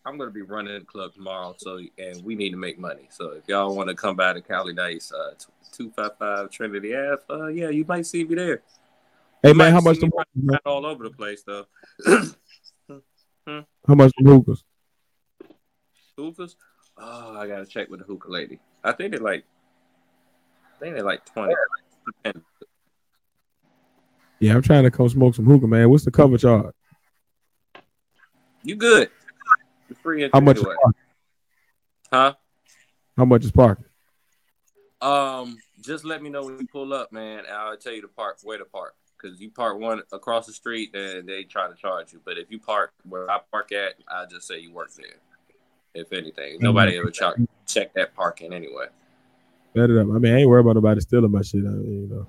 I'm 0.05 0.17
gonna 0.17 0.31
be 0.31 0.43
running 0.43 0.79
the 0.79 0.85
club 0.85 1.13
tomorrow, 1.13 1.55
so 1.57 1.79
and 1.97 2.23
we 2.23 2.35
need 2.35 2.51
to 2.51 2.57
make 2.57 2.77
money. 2.77 3.07
So 3.09 3.31
if 3.31 3.43
y'all 3.47 3.75
want 3.75 3.89
to 3.89 3.95
come 3.95 4.15
by 4.15 4.33
to 4.33 4.41
Cali 4.41 4.73
Dice, 4.73 5.11
uh, 5.11 5.33
two 5.71 5.91
five 5.91 6.17
five 6.19 6.49
Trinity 6.51 6.95
Ave, 6.95 7.21
uh, 7.29 7.47
yeah, 7.47 7.69
you 7.69 7.85
might 7.87 8.05
see 8.05 8.23
me 8.23 8.35
there. 8.35 8.61
Hey 9.41 9.49
You 9.49 9.55
man, 9.55 9.73
how 9.73 9.81
much 9.81 9.97
the 9.99 10.09
running 10.15 10.49
around 10.49 10.61
all 10.65 10.85
over 10.85 11.03
the 11.03 11.09
place 11.09 11.43
though. 11.43 11.65
how 13.87 13.95
much 13.95 14.11
the 14.17 14.29
hookahs? 14.29 14.63
Hookahs? 16.17 16.55
Oh, 16.97 17.37
I 17.37 17.47
gotta 17.47 17.65
check 17.65 17.89
with 17.89 17.99
the 17.99 18.05
hookah 18.05 18.31
lady. 18.31 18.59
I 18.83 18.91
think 18.91 19.11
they're 19.11 19.19
like, 19.19 19.43
I 20.75 20.79
think 20.79 20.95
they're 20.95 21.03
like 21.03 21.25
twenty. 21.25 21.55
Yeah, 22.23 22.31
I'm 24.53 24.61
trying 24.61 24.83
to 24.83 24.91
come 24.91 25.09
smoke 25.09 25.35
some 25.35 25.45
hookah, 25.45 25.67
man. 25.67 25.89
What's 25.89 26.05
the 26.05 26.11
cover 26.11 26.37
charge? 26.37 26.73
You 28.63 28.75
good? 28.75 29.09
You're 29.89 29.97
free 29.97 30.29
How 30.33 30.39
much? 30.39 30.59
Huh? 32.11 32.33
How 33.17 33.25
much 33.25 33.45
is 33.45 33.51
parking? 33.51 33.85
Um, 35.01 35.57
just 35.81 36.03
let 36.03 36.23
me 36.23 36.29
know 36.29 36.43
when 36.43 36.59
you 36.59 36.67
pull 36.67 36.93
up, 36.93 37.11
man. 37.11 37.39
And 37.39 37.47
I'll 37.47 37.77
tell 37.77 37.93
you 37.93 38.01
to 38.01 38.07
park 38.07 38.37
where 38.43 38.57
to 38.57 38.65
park. 38.65 38.95
Cause 39.21 39.39
you 39.39 39.49
park 39.49 39.79
one 39.79 40.01
across 40.11 40.45
the 40.45 40.53
street, 40.53 40.91
then 40.93 41.25
they 41.25 41.43
try 41.43 41.67
to 41.67 41.75
charge 41.75 42.13
you. 42.13 42.21
But 42.23 42.37
if 42.37 42.51
you 42.51 42.59
park 42.59 42.91
where 43.07 43.31
I 43.31 43.39
park 43.49 43.71
at, 43.71 43.93
I 44.07 44.25
just 44.25 44.47
say 44.47 44.59
you 44.59 44.71
work 44.71 44.93
there. 44.93 45.15
If 45.95 46.11
anything, 46.11 46.57
nobody 46.59 46.97
ever 46.97 47.09
check 47.09 47.35
check 47.65 47.93
that 47.93 48.13
parking 48.13 48.53
anyway. 48.53 48.87
Better 49.73 50.01
up. 50.01 50.07
I 50.13 50.19
mean, 50.19 50.33
I 50.33 50.39
ain't 50.39 50.49
worried 50.49 50.61
about 50.61 50.75
nobody 50.75 51.01
stealing 51.01 51.31
my 51.31 51.41
shit. 51.41 51.61
I 51.65 51.69
mean, 51.69 52.01
you 52.01 52.07
know. 52.07 52.27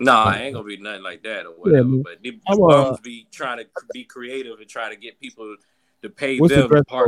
No, 0.00 0.12
I 0.12 0.38
ain't 0.38 0.54
gonna 0.54 0.66
be 0.66 0.78
nothing 0.78 1.02
like 1.02 1.22
that 1.24 1.44
or 1.44 1.50
whatever. 1.50 1.84
man. 1.84 2.02
but 2.02 2.22
these 2.22 2.40
I'm, 2.48 2.62
uh, 2.62 2.66
bums 2.66 3.00
be 3.00 3.26
trying 3.30 3.58
to 3.58 3.66
be 3.92 4.04
creative 4.04 4.58
and 4.58 4.68
try 4.68 4.88
to 4.88 4.96
get 4.96 5.20
people 5.20 5.54
to 6.02 6.08
pay 6.08 6.38
What's 6.38 6.54
the 6.54 6.62
them 6.62 6.70
to 6.70 6.74
dress 6.74 6.84
there. 6.88 7.06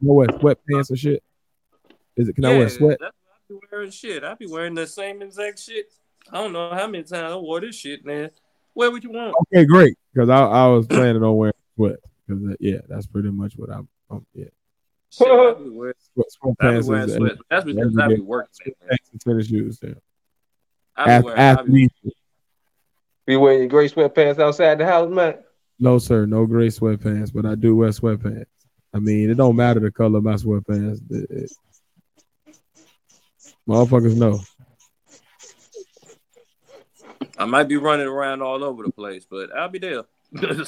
You 0.00 0.08
know 0.08 0.12
what? 0.12 0.28
Sweatpants 0.38 0.90
and 0.90 0.98
shit. 0.98 1.22
Is 2.16 2.28
it? 2.28 2.34
Can 2.34 2.44
I 2.44 2.58
wear 2.58 2.68
sweat? 2.68 2.98
I 3.02 3.08
be 3.48 3.58
wearing 3.72 3.90
shit. 3.90 4.22
I 4.22 4.34
be 4.34 4.46
wearing 4.46 4.74
the 4.74 4.86
same 4.86 5.22
exact 5.22 5.58
shit. 5.60 5.90
I 6.30 6.42
don't 6.42 6.52
know 6.52 6.74
how 6.74 6.86
many 6.86 7.04
times 7.04 7.32
I 7.32 7.36
wore 7.36 7.60
this 7.60 7.76
shit, 7.76 8.04
man. 8.04 8.30
Where 8.74 8.90
would 8.90 9.02
you 9.02 9.10
want? 9.10 9.34
Okay, 9.54 9.64
great. 9.64 9.96
Because 10.12 10.28
I, 10.28 10.40
I 10.40 10.66
was 10.66 10.86
planning 10.86 11.22
on 11.22 11.36
wearing 11.36 11.54
sweat. 11.74 11.96
Because 12.26 12.56
yeah, 12.60 12.80
that's 12.86 13.06
pretty 13.06 13.30
much 13.30 13.54
what 13.56 13.70
I'm. 13.70 13.88
Um, 14.10 14.26
yeah, 14.34 14.46
Shit, 15.10 15.28
I 15.28 15.54
be 15.54 15.70
wearing, 15.70 15.94
sweat, 16.12 16.26
I 16.60 16.80
be 16.80 16.86
wearing 16.86 17.08
sweat. 17.08 17.32
That's 17.48 17.64
because 17.64 17.96
I 17.98 18.08
be 18.08 18.20
working. 18.20 18.50
Sweatpants 18.66 19.12
and 19.12 19.20
tennis 19.22 19.46
shoes. 19.48 19.78
Yeah. 19.82 19.90
I 20.96 21.04
be 21.04 21.10
Ath- 21.10 21.24
wearing, 21.24 21.40
I 21.40 21.54
be, 21.54 21.60
athlete. 21.60 21.92
You 23.26 23.40
wearing 23.40 23.60
your 23.60 23.68
gray 23.68 23.88
sweatpants 23.88 24.38
outside 24.38 24.78
the 24.78 24.86
house, 24.86 25.10
man? 25.10 25.38
No, 25.78 25.98
sir, 25.98 26.26
no 26.26 26.46
gray 26.46 26.68
sweatpants, 26.68 27.32
but 27.32 27.44
I 27.44 27.54
do 27.54 27.74
wear 27.76 27.90
sweatpants. 27.90 28.46
I 28.94 28.98
mean, 28.98 29.30
it 29.30 29.34
don't 29.34 29.56
matter 29.56 29.80
the 29.80 29.90
color 29.90 30.18
of 30.18 30.24
my 30.24 30.34
sweatpants. 30.34 31.00
It- 31.10 31.30
it- 31.30 31.52
motherfuckers 33.68 34.16
know. 34.16 34.40
I 37.38 37.44
might 37.44 37.64
be 37.68 37.76
running 37.76 38.06
around 38.06 38.42
all 38.42 38.62
over 38.64 38.84
the 38.84 38.92
place, 38.92 39.26
but 39.28 39.54
I'll 39.54 39.68
be 39.68 39.78
there. 39.78 40.02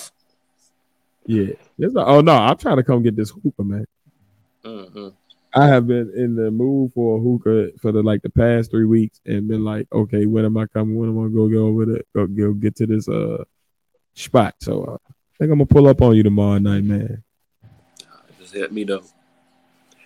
Yeah. 1.30 1.52
It's 1.78 1.92
like, 1.94 2.06
oh 2.06 2.22
no, 2.22 2.32
I'm 2.32 2.56
trying 2.56 2.78
to 2.78 2.82
come 2.82 3.02
get 3.02 3.14
this 3.14 3.28
hooper, 3.28 3.62
man. 3.62 3.84
hmm 4.64 5.08
I 5.54 5.66
have 5.66 5.86
been 5.86 6.12
in 6.14 6.36
the 6.36 6.50
mood 6.50 6.92
for 6.94 7.18
a 7.18 7.20
hookah 7.20 7.78
for 7.78 7.90
the 7.90 8.02
like 8.02 8.22
the 8.22 8.30
past 8.30 8.70
three 8.70 8.84
weeks 8.84 9.20
and 9.24 9.48
been 9.48 9.64
like, 9.64 9.86
okay, 9.92 10.26
when 10.26 10.44
am 10.44 10.56
I 10.56 10.66
coming? 10.66 10.96
When 10.96 11.08
am 11.08 11.18
I 11.18 11.28
gonna 11.34 11.52
go 11.52 11.66
over 11.66 11.86
there? 11.86 12.02
Go, 12.14 12.26
go 12.26 12.52
get 12.52 12.76
to 12.76 12.86
this 12.86 13.08
uh 13.08 13.44
spot. 14.14 14.54
So 14.60 14.84
uh, 14.84 14.98
I 15.08 15.34
think 15.38 15.52
I'm 15.52 15.58
gonna 15.58 15.66
pull 15.66 15.88
up 15.88 16.02
on 16.02 16.16
you 16.16 16.22
tomorrow 16.22 16.58
night, 16.58 16.84
man. 16.84 17.22
Just 18.38 18.54
let 18.54 18.72
me 18.72 18.84
know. 18.84 19.02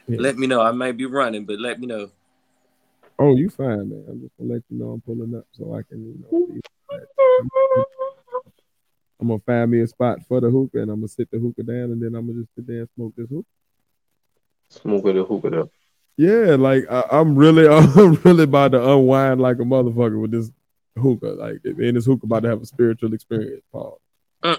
Yeah. 0.06 0.19
Let 0.20 0.39
me 0.39 0.47
know. 0.47 0.60
I 0.62 0.70
might 0.73 0.97
be 0.97 1.06
running, 1.06 1.44
but 1.44 1.59
let 1.59 1.81
me 1.81 1.86
know. 1.86 2.10
Oh, 3.19 3.36
you 3.36 3.51
fine, 3.51 3.89
man. 3.89 4.05
I'm 4.09 4.20
just 4.20 4.36
gonna 4.39 4.55
let 4.55 4.62
you 4.69 4.78
know 4.78 4.90
I'm 4.90 5.01
pulling 5.01 5.35
up 5.35 5.47
so 5.52 5.74
I 5.74 5.82
can, 5.82 6.05
you 6.05 6.14
know. 6.20 6.47
I'm 9.20 9.28
gonna 9.28 9.40
find 9.47 9.70
me 9.70 9.81
a 9.81 9.86
spot 9.86 10.19
for 10.27 10.40
the 10.40 10.51
hookah 10.51 10.82
and 10.82 10.90
I'm 10.90 10.98
gonna 10.98 11.09
sit 11.09 11.31
the 11.31 11.39
hookah 11.39 11.62
down 11.62 11.93
and 11.93 12.02
then 12.02 12.14
I'm 12.14 12.27
gonna 12.27 12.40
just 12.43 12.55
sit 12.55 12.66
there 12.66 12.81
and 12.81 12.89
smoke 12.94 13.12
this 13.16 13.28
hookah. 13.28 13.47
Smoke 14.73 15.05
with 15.05 15.19
a 15.19 15.24
hookah 15.24 15.61
up. 15.61 15.69
Yeah, 16.16 16.57
like 16.57 16.90
I, 16.90 17.05
I'm 17.11 17.36
really, 17.36 17.69
I'm 17.69 18.15
really 18.24 18.44
about 18.44 18.73
to 18.73 18.93
unwind 18.93 19.40
like 19.40 19.57
a 19.57 19.65
motherfucker 19.65 20.20
with 20.20 20.31
this 20.31 20.51
hookah. 20.99 21.27
Like, 21.27 21.62
me 21.65 21.89
and 21.89 21.97
this 21.97 22.07
hookah 22.07 22.24
about 22.24 22.44
to 22.44 22.49
have 22.49 22.62
a 22.62 22.66
spiritual 22.66 23.12
experience, 23.12 23.65
Paul. 23.70 24.01
Mm. 24.43 24.59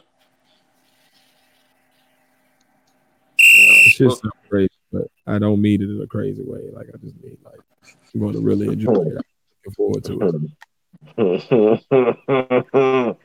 It 3.39 3.91
shit 3.91 4.07
Well, 4.07 4.19
crazy, 4.49 4.69
but 4.91 5.07
I 5.25 5.39
don't 5.39 5.61
mean 5.61 5.81
it 5.81 5.89
in 5.89 5.99
a 6.01 6.07
crazy 6.07 6.43
way. 6.43 6.69
Like 6.71 6.87
I 6.93 6.97
just 6.97 7.15
mean 7.23 7.37
like 7.43 7.59
I'm 8.13 8.19
going 8.19 8.33
to 8.33 8.41
really 8.41 8.67
enjoy 8.67 8.93
it. 8.93 9.17
I'm 9.17 9.23
looking 9.65 9.73
forward 9.75 10.03
to 10.05 10.51
it. 11.15 11.15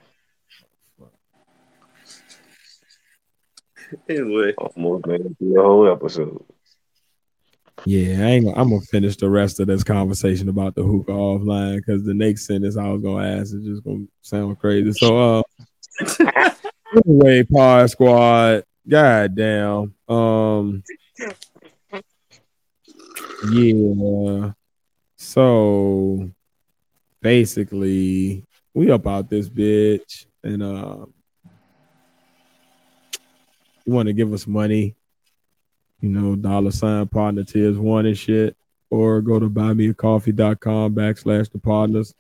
anyway, 4.09 4.55
Almost 4.55 5.06
made 5.06 5.20
it 5.20 5.36
through 5.39 5.55
the 5.55 5.62
whole 5.62 5.90
episode. 5.90 6.44
Yeah, 7.89 8.20
I 8.20 8.31
ain't. 8.32 8.47
I'm 8.48 8.69
gonna 8.69 8.82
finish 8.82 9.16
the 9.16 9.31
rest 9.31 9.60
of 9.60 9.66
this 9.66 9.82
conversation 9.82 10.51
about 10.51 10.74
the 10.74 10.82
hookah 10.82 11.10
offline 11.10 11.77
because 11.77 12.05
the 12.05 12.12
next 12.12 12.47
sentence 12.47 12.77
I 12.77 12.86
was 12.90 13.01
gonna 13.01 13.27
ask 13.27 13.55
is 13.55 13.65
just 13.65 13.82
gonna 13.82 14.05
sound 14.20 14.59
crazy. 14.59 14.93
So, 14.93 15.39
uh, 15.39 15.43
anyway, 17.06 17.44
Pod 17.44 17.90
Squad, 17.90 18.65
goddamn, 18.86 19.94
um, 20.06 20.82
yeah. 23.52 24.51
So 25.16 26.31
basically, 27.23 28.44
we 28.74 28.90
about 28.90 29.31
this 29.31 29.48
bitch, 29.48 30.27
and 30.44 30.62
uh, 30.62 31.06
you 33.86 33.94
want 33.94 34.09
to 34.09 34.12
give 34.12 34.31
us 34.35 34.47
money 34.47 34.94
you 36.00 36.08
know, 36.08 36.36
dollar 36.36 36.70
sign 36.70 37.08
partner 37.08 37.44
tiers 37.44 37.78
one 37.78 38.06
and 38.06 38.18
shit, 38.18 38.56
or 38.90 39.20
go 39.20 39.38
to 39.38 39.50
buymeacoffee.com 39.50 40.94
backslash 40.94 41.50
the 41.50 41.58
Podnas 41.58 42.14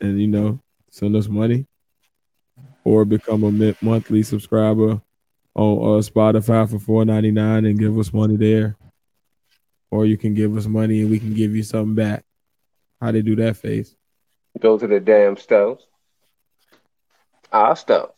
and, 0.00 0.20
you 0.20 0.28
know, 0.28 0.60
send 0.90 1.16
us 1.16 1.28
money 1.28 1.66
or 2.84 3.04
become 3.04 3.44
a 3.44 3.74
monthly 3.80 4.22
subscriber 4.22 5.00
on 5.54 5.78
uh, 5.78 6.02
Spotify 6.02 6.68
for 6.68 6.78
four 6.78 7.04
ninety 7.04 7.30
nine 7.30 7.64
and 7.64 7.78
give 7.78 7.96
us 7.98 8.12
money 8.12 8.36
there. 8.36 8.76
Or 9.90 10.06
you 10.06 10.16
can 10.16 10.34
give 10.34 10.56
us 10.56 10.66
money 10.66 11.02
and 11.02 11.10
we 11.10 11.18
can 11.18 11.34
give 11.34 11.54
you 11.54 11.62
something 11.62 11.94
back. 11.94 12.24
How 13.00 13.12
they 13.12 13.22
do 13.22 13.36
that 13.36 13.56
face? 13.56 13.94
Go 14.58 14.78
to 14.78 14.86
the 14.86 15.00
damn 15.00 15.36
stove. 15.36 15.80
Our 17.52 17.76
stuff. 17.76 18.10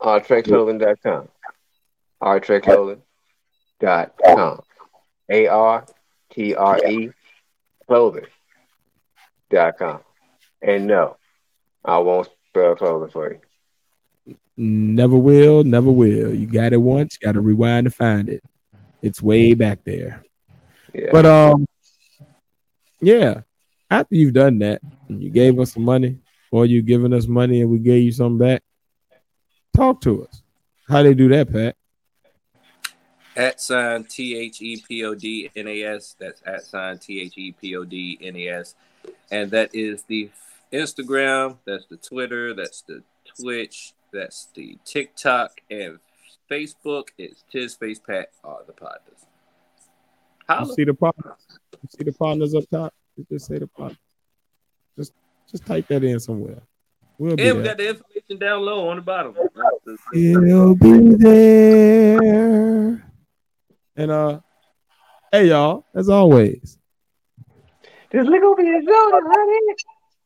RTrekClothing.com. 0.00 1.28
RTrekClothing.com. 3.82 4.60
A 5.28 5.46
R 5.48 5.84
T 6.30 6.54
R 6.54 6.78
E 6.86 7.10
clothing 7.86 8.26
dot 9.50 9.78
com. 9.78 10.00
And 10.62 10.86
no, 10.86 11.16
I 11.84 11.98
won't 11.98 12.28
spell 12.48 12.76
clothing 12.76 13.10
for 13.10 13.32
you. 13.32 14.36
Never 14.56 15.16
will, 15.16 15.64
never 15.64 15.90
will. 15.90 16.34
You 16.34 16.46
got 16.46 16.72
it 16.72 16.78
once, 16.78 17.18
got 17.18 17.32
to 17.32 17.40
rewind 17.40 17.84
to 17.84 17.90
find 17.90 18.28
it. 18.28 18.42
It's 19.02 19.22
way 19.22 19.54
back 19.54 19.84
there. 19.84 20.24
Yeah. 20.94 21.10
But 21.12 21.26
um, 21.26 21.66
yeah. 23.00 23.42
After 23.88 24.16
you've 24.16 24.32
done 24.34 24.58
that, 24.60 24.80
and 25.08 25.22
you 25.22 25.30
gave 25.30 25.60
us 25.60 25.74
some 25.74 25.84
money, 25.84 26.18
or 26.50 26.66
you 26.66 26.82
giving 26.82 27.12
us 27.12 27.28
money 27.28 27.60
and 27.60 27.70
we 27.70 27.78
gave 27.78 28.02
you 28.02 28.10
something 28.10 28.38
back, 28.38 28.62
talk 29.76 30.00
to 30.00 30.26
us. 30.26 30.42
How 30.88 31.02
they 31.02 31.14
do 31.14 31.28
that, 31.28 31.52
Pat? 31.52 31.76
At 33.36 33.60
sign 33.60 34.04
T 34.04 34.36
H 34.36 34.62
E 34.62 34.82
P 34.88 35.04
O 35.04 35.14
D 35.14 35.50
N 35.54 35.68
A 35.68 35.82
S. 35.82 36.16
That's 36.18 36.42
at 36.46 36.64
sign 36.64 36.98
T 36.98 37.20
H 37.20 37.34
E 37.36 37.52
P 37.52 37.76
O 37.76 37.84
D 37.84 38.18
N 38.22 38.36
A 38.36 38.48
S. 38.48 38.74
And 39.30 39.50
that 39.50 39.74
is 39.74 40.02
the 40.04 40.30
Instagram, 40.72 41.58
that's 41.64 41.86
the 41.86 41.96
Twitter, 41.96 42.54
that's 42.54 42.82
the 42.82 43.02
Twitch, 43.38 43.92
that's 44.12 44.48
the 44.54 44.78
TikTok, 44.84 45.60
and 45.70 45.98
Facebook 46.50 47.08
is 47.18 47.44
Tis 47.50 47.74
Face 47.74 47.98
Pat 47.98 48.30
are 48.44 48.60
the 48.66 48.72
Podnas. 48.72 49.26
You 50.48 50.74
see 50.74 50.84
the 50.84 50.92
Podnas. 50.92 51.36
You 51.72 51.88
see 51.88 52.04
the 52.04 52.12
Podnas 52.12 52.56
up 52.56 52.68
top. 52.70 52.94
You 53.16 53.26
just 53.30 53.46
say 53.46 53.58
the 53.58 53.66
Podnas. 53.66 53.96
Just 54.96 55.12
just 55.50 55.66
type 55.66 55.88
that 55.88 56.04
in 56.04 56.20
somewhere. 56.20 56.62
We'll 57.18 57.36
be 57.36 57.44
Yeah, 57.44 57.52
we 57.52 57.62
got 57.62 57.78
the 57.78 57.88
information 57.88 58.38
down 58.38 58.62
low 58.64 58.88
on 58.88 58.96
the 58.96 59.02
bottom. 59.02 59.34
He'll 60.12 60.74
be 60.74 61.14
there. 61.16 63.02
And 63.96 64.10
uh, 64.10 64.40
hey 65.32 65.48
y'all, 65.48 65.86
as 65.94 66.08
always. 66.08 66.78
Just 68.12 68.28
look 68.28 68.42
over 68.42 68.62
your 68.62 68.82
shoulder, 68.82 69.20
honey. 69.24 69.60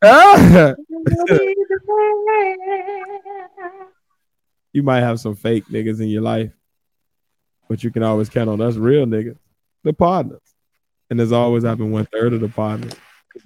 Ah! 0.02 0.74
you 4.72 4.82
might 4.82 5.01
have 5.01 5.20
some 5.20 5.36
fake 5.36 5.66
niggas 5.66 6.01
in 6.01 6.09
your 6.09 6.22
life, 6.22 6.52
but 7.68 7.84
you 7.84 7.90
can 7.90 8.02
always 8.02 8.28
count 8.28 8.51
on 8.51 8.60
us 8.60 8.76
real 8.76 9.06
niggas, 9.06 9.38
the 9.84 9.92
Podnas. 9.92 10.40
And 11.10 11.20
as 11.20 11.32
always, 11.32 11.64
I've 11.64 11.78
been 11.78 11.90
one 11.90 12.06
third 12.06 12.32
of 12.32 12.40
the 12.40 12.48
Podnas. 12.48 12.97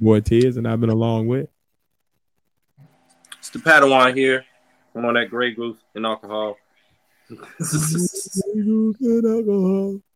Boy 0.01 0.21
Tears, 0.21 0.57
and 0.57 0.67
I've 0.67 0.81
been 0.81 0.91
along 0.91 1.29
with. 1.29 1.49
It's 3.39 3.51
the 3.51 3.59
Padawan 3.59 4.17
here. 4.17 4.45
I'm 4.95 5.05
on 5.05 5.15
that 5.15 5.29
Grey 5.29 5.55
Goose 5.55 5.77
and 5.95 6.07
alcohol. 6.07 6.57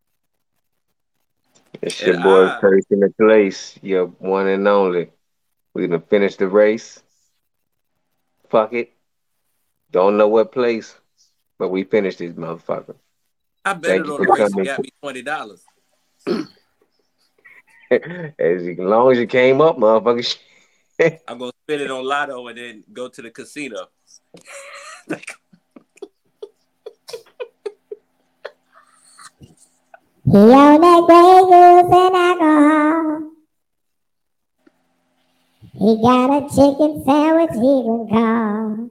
It's 1.81 2.01
your 2.01 2.15
And 2.15 2.23
boy 2.23 2.45
I- 2.47 2.59
Curse 2.59 2.85
in 2.89 2.99
the 2.99 3.09
place, 3.17 3.77
your 3.81 4.07
one 4.07 4.47
and 4.47 4.67
only. 4.67 5.11
We're 5.73 5.87
gonna 5.87 5.99
finish 6.01 6.35
the 6.35 6.47
race. 6.47 7.01
Fuck 8.49 8.73
it. 8.73 8.91
Don't 9.91 10.17
know 10.17 10.27
what 10.27 10.51
place, 10.51 10.95
but 11.57 11.69
we 11.69 11.83
finished 11.83 12.19
this 12.19 12.33
motherfucker. 12.33 12.95
I 13.65 13.73
bet 13.73 13.83
Thank 13.91 14.05
it 14.05 14.11
on 14.11 14.21
the 14.21 14.27
race. 14.27 14.49
Coming. 14.49 14.65
got 14.65 14.79
me 14.81 14.89
twenty 15.01 15.21
dollars. 15.21 15.63
as 17.91 18.61
long 18.77 19.11
as 19.11 19.17
you 19.19 19.27
came 19.27 19.61
up, 19.61 19.77
motherfucker. 19.77 20.37
I'm 21.27 21.37
gonna 21.37 21.51
spend 21.65 21.81
it 21.81 21.91
on 21.91 22.03
Lotto 22.03 22.47
and 22.47 22.57
then 22.57 22.83
go 22.91 23.07
to 23.07 23.21
the 23.21 23.31
casino. 23.31 23.87
He 30.31 30.35
that 30.35 31.03
Grey 31.07 31.41
Goose 31.49 31.89
and 31.91 32.15
alcohol. 32.15 33.31
He 35.73 36.01
got 36.03 36.29
a 36.29 36.41
chicken 36.53 37.03
sandwich 37.03 37.49
he 37.53 37.73
can 37.81 38.07
call. 38.07 38.89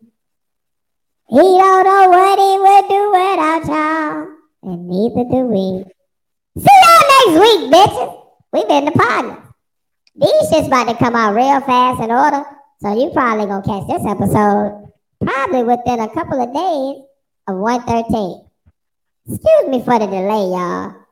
He 1.28 1.36
don't 1.36 1.84
know 1.84 2.10
what 2.10 2.38
he 2.40 2.58
would 2.58 2.88
do 2.88 3.10
without 3.12 3.66
y'all, 3.66 4.26
and 4.64 4.88
neither 4.88 5.30
do 5.30 5.46
we. 5.46 5.84
See 6.60 6.76
y'all 6.82 7.06
next 7.14 7.34
week, 7.40 7.70
bitches. 7.70 8.10
We 8.52 8.64
been 8.64 8.86
the 8.86 8.90
Podnas. 8.90 9.40
These 10.16 10.48
shit's 10.50 10.66
about 10.66 10.88
to 10.88 10.96
come 10.96 11.14
out 11.14 11.36
real 11.36 11.60
fast 11.60 12.02
in 12.02 12.10
order, 12.10 12.44
so 12.82 13.00
you 13.00 13.12
probably 13.12 13.46
gonna 13.46 13.62
catch 13.62 13.86
this 13.86 14.04
episode 14.04 14.90
probably 15.20 15.62
within 15.62 16.00
a 16.00 16.08
couple 16.08 16.42
of 16.42 16.52
days 16.52 17.04
of 17.46 17.58
113. 17.58 18.44
Excuse 19.30 19.68
me 19.68 19.84
for 19.84 20.00
the 20.00 20.06
delay, 20.06 20.50
y'all. 20.50 21.04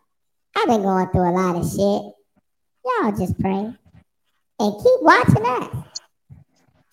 I've 0.58 0.68
been 0.68 0.82
going 0.82 1.06
through 1.10 1.28
a 1.28 1.32
lot 1.32 1.56
of 1.56 1.70
shit. 1.70 1.78
Y'all 1.78 3.12
just 3.12 3.38
pray. 3.38 3.74
And 4.58 4.72
keep 4.82 5.02
watching 5.02 5.44
us. 5.44 5.70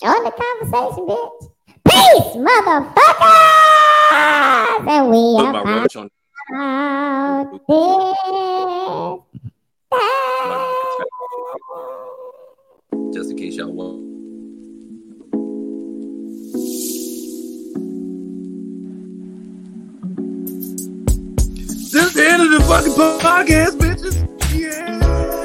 Join 0.02 0.24
the 0.26 0.32
conversation, 0.32 1.08
bitch. 1.08 1.50
Peace, 1.88 2.36
motherfuckers! 2.36 3.54
And 4.90 5.10
we 5.10 5.38
Put 5.38 5.46
are 5.46 5.54
my 5.54 5.78
watch 5.78 5.96
on. 5.96 6.10
out 6.54 7.52
this 7.52 7.62
Just 13.14 13.32
in 13.32 13.38
case 13.38 13.56
y'all 13.56 13.72
want. 13.72 14.13
This 21.94 22.06
is 22.06 22.14
the 22.16 22.28
end 22.28 22.42
of 22.42 22.50
the 22.50 22.60
fucking 22.62 22.94
podcast, 23.22 23.78
bitches. 23.78 24.16
Yeah. 24.52 25.43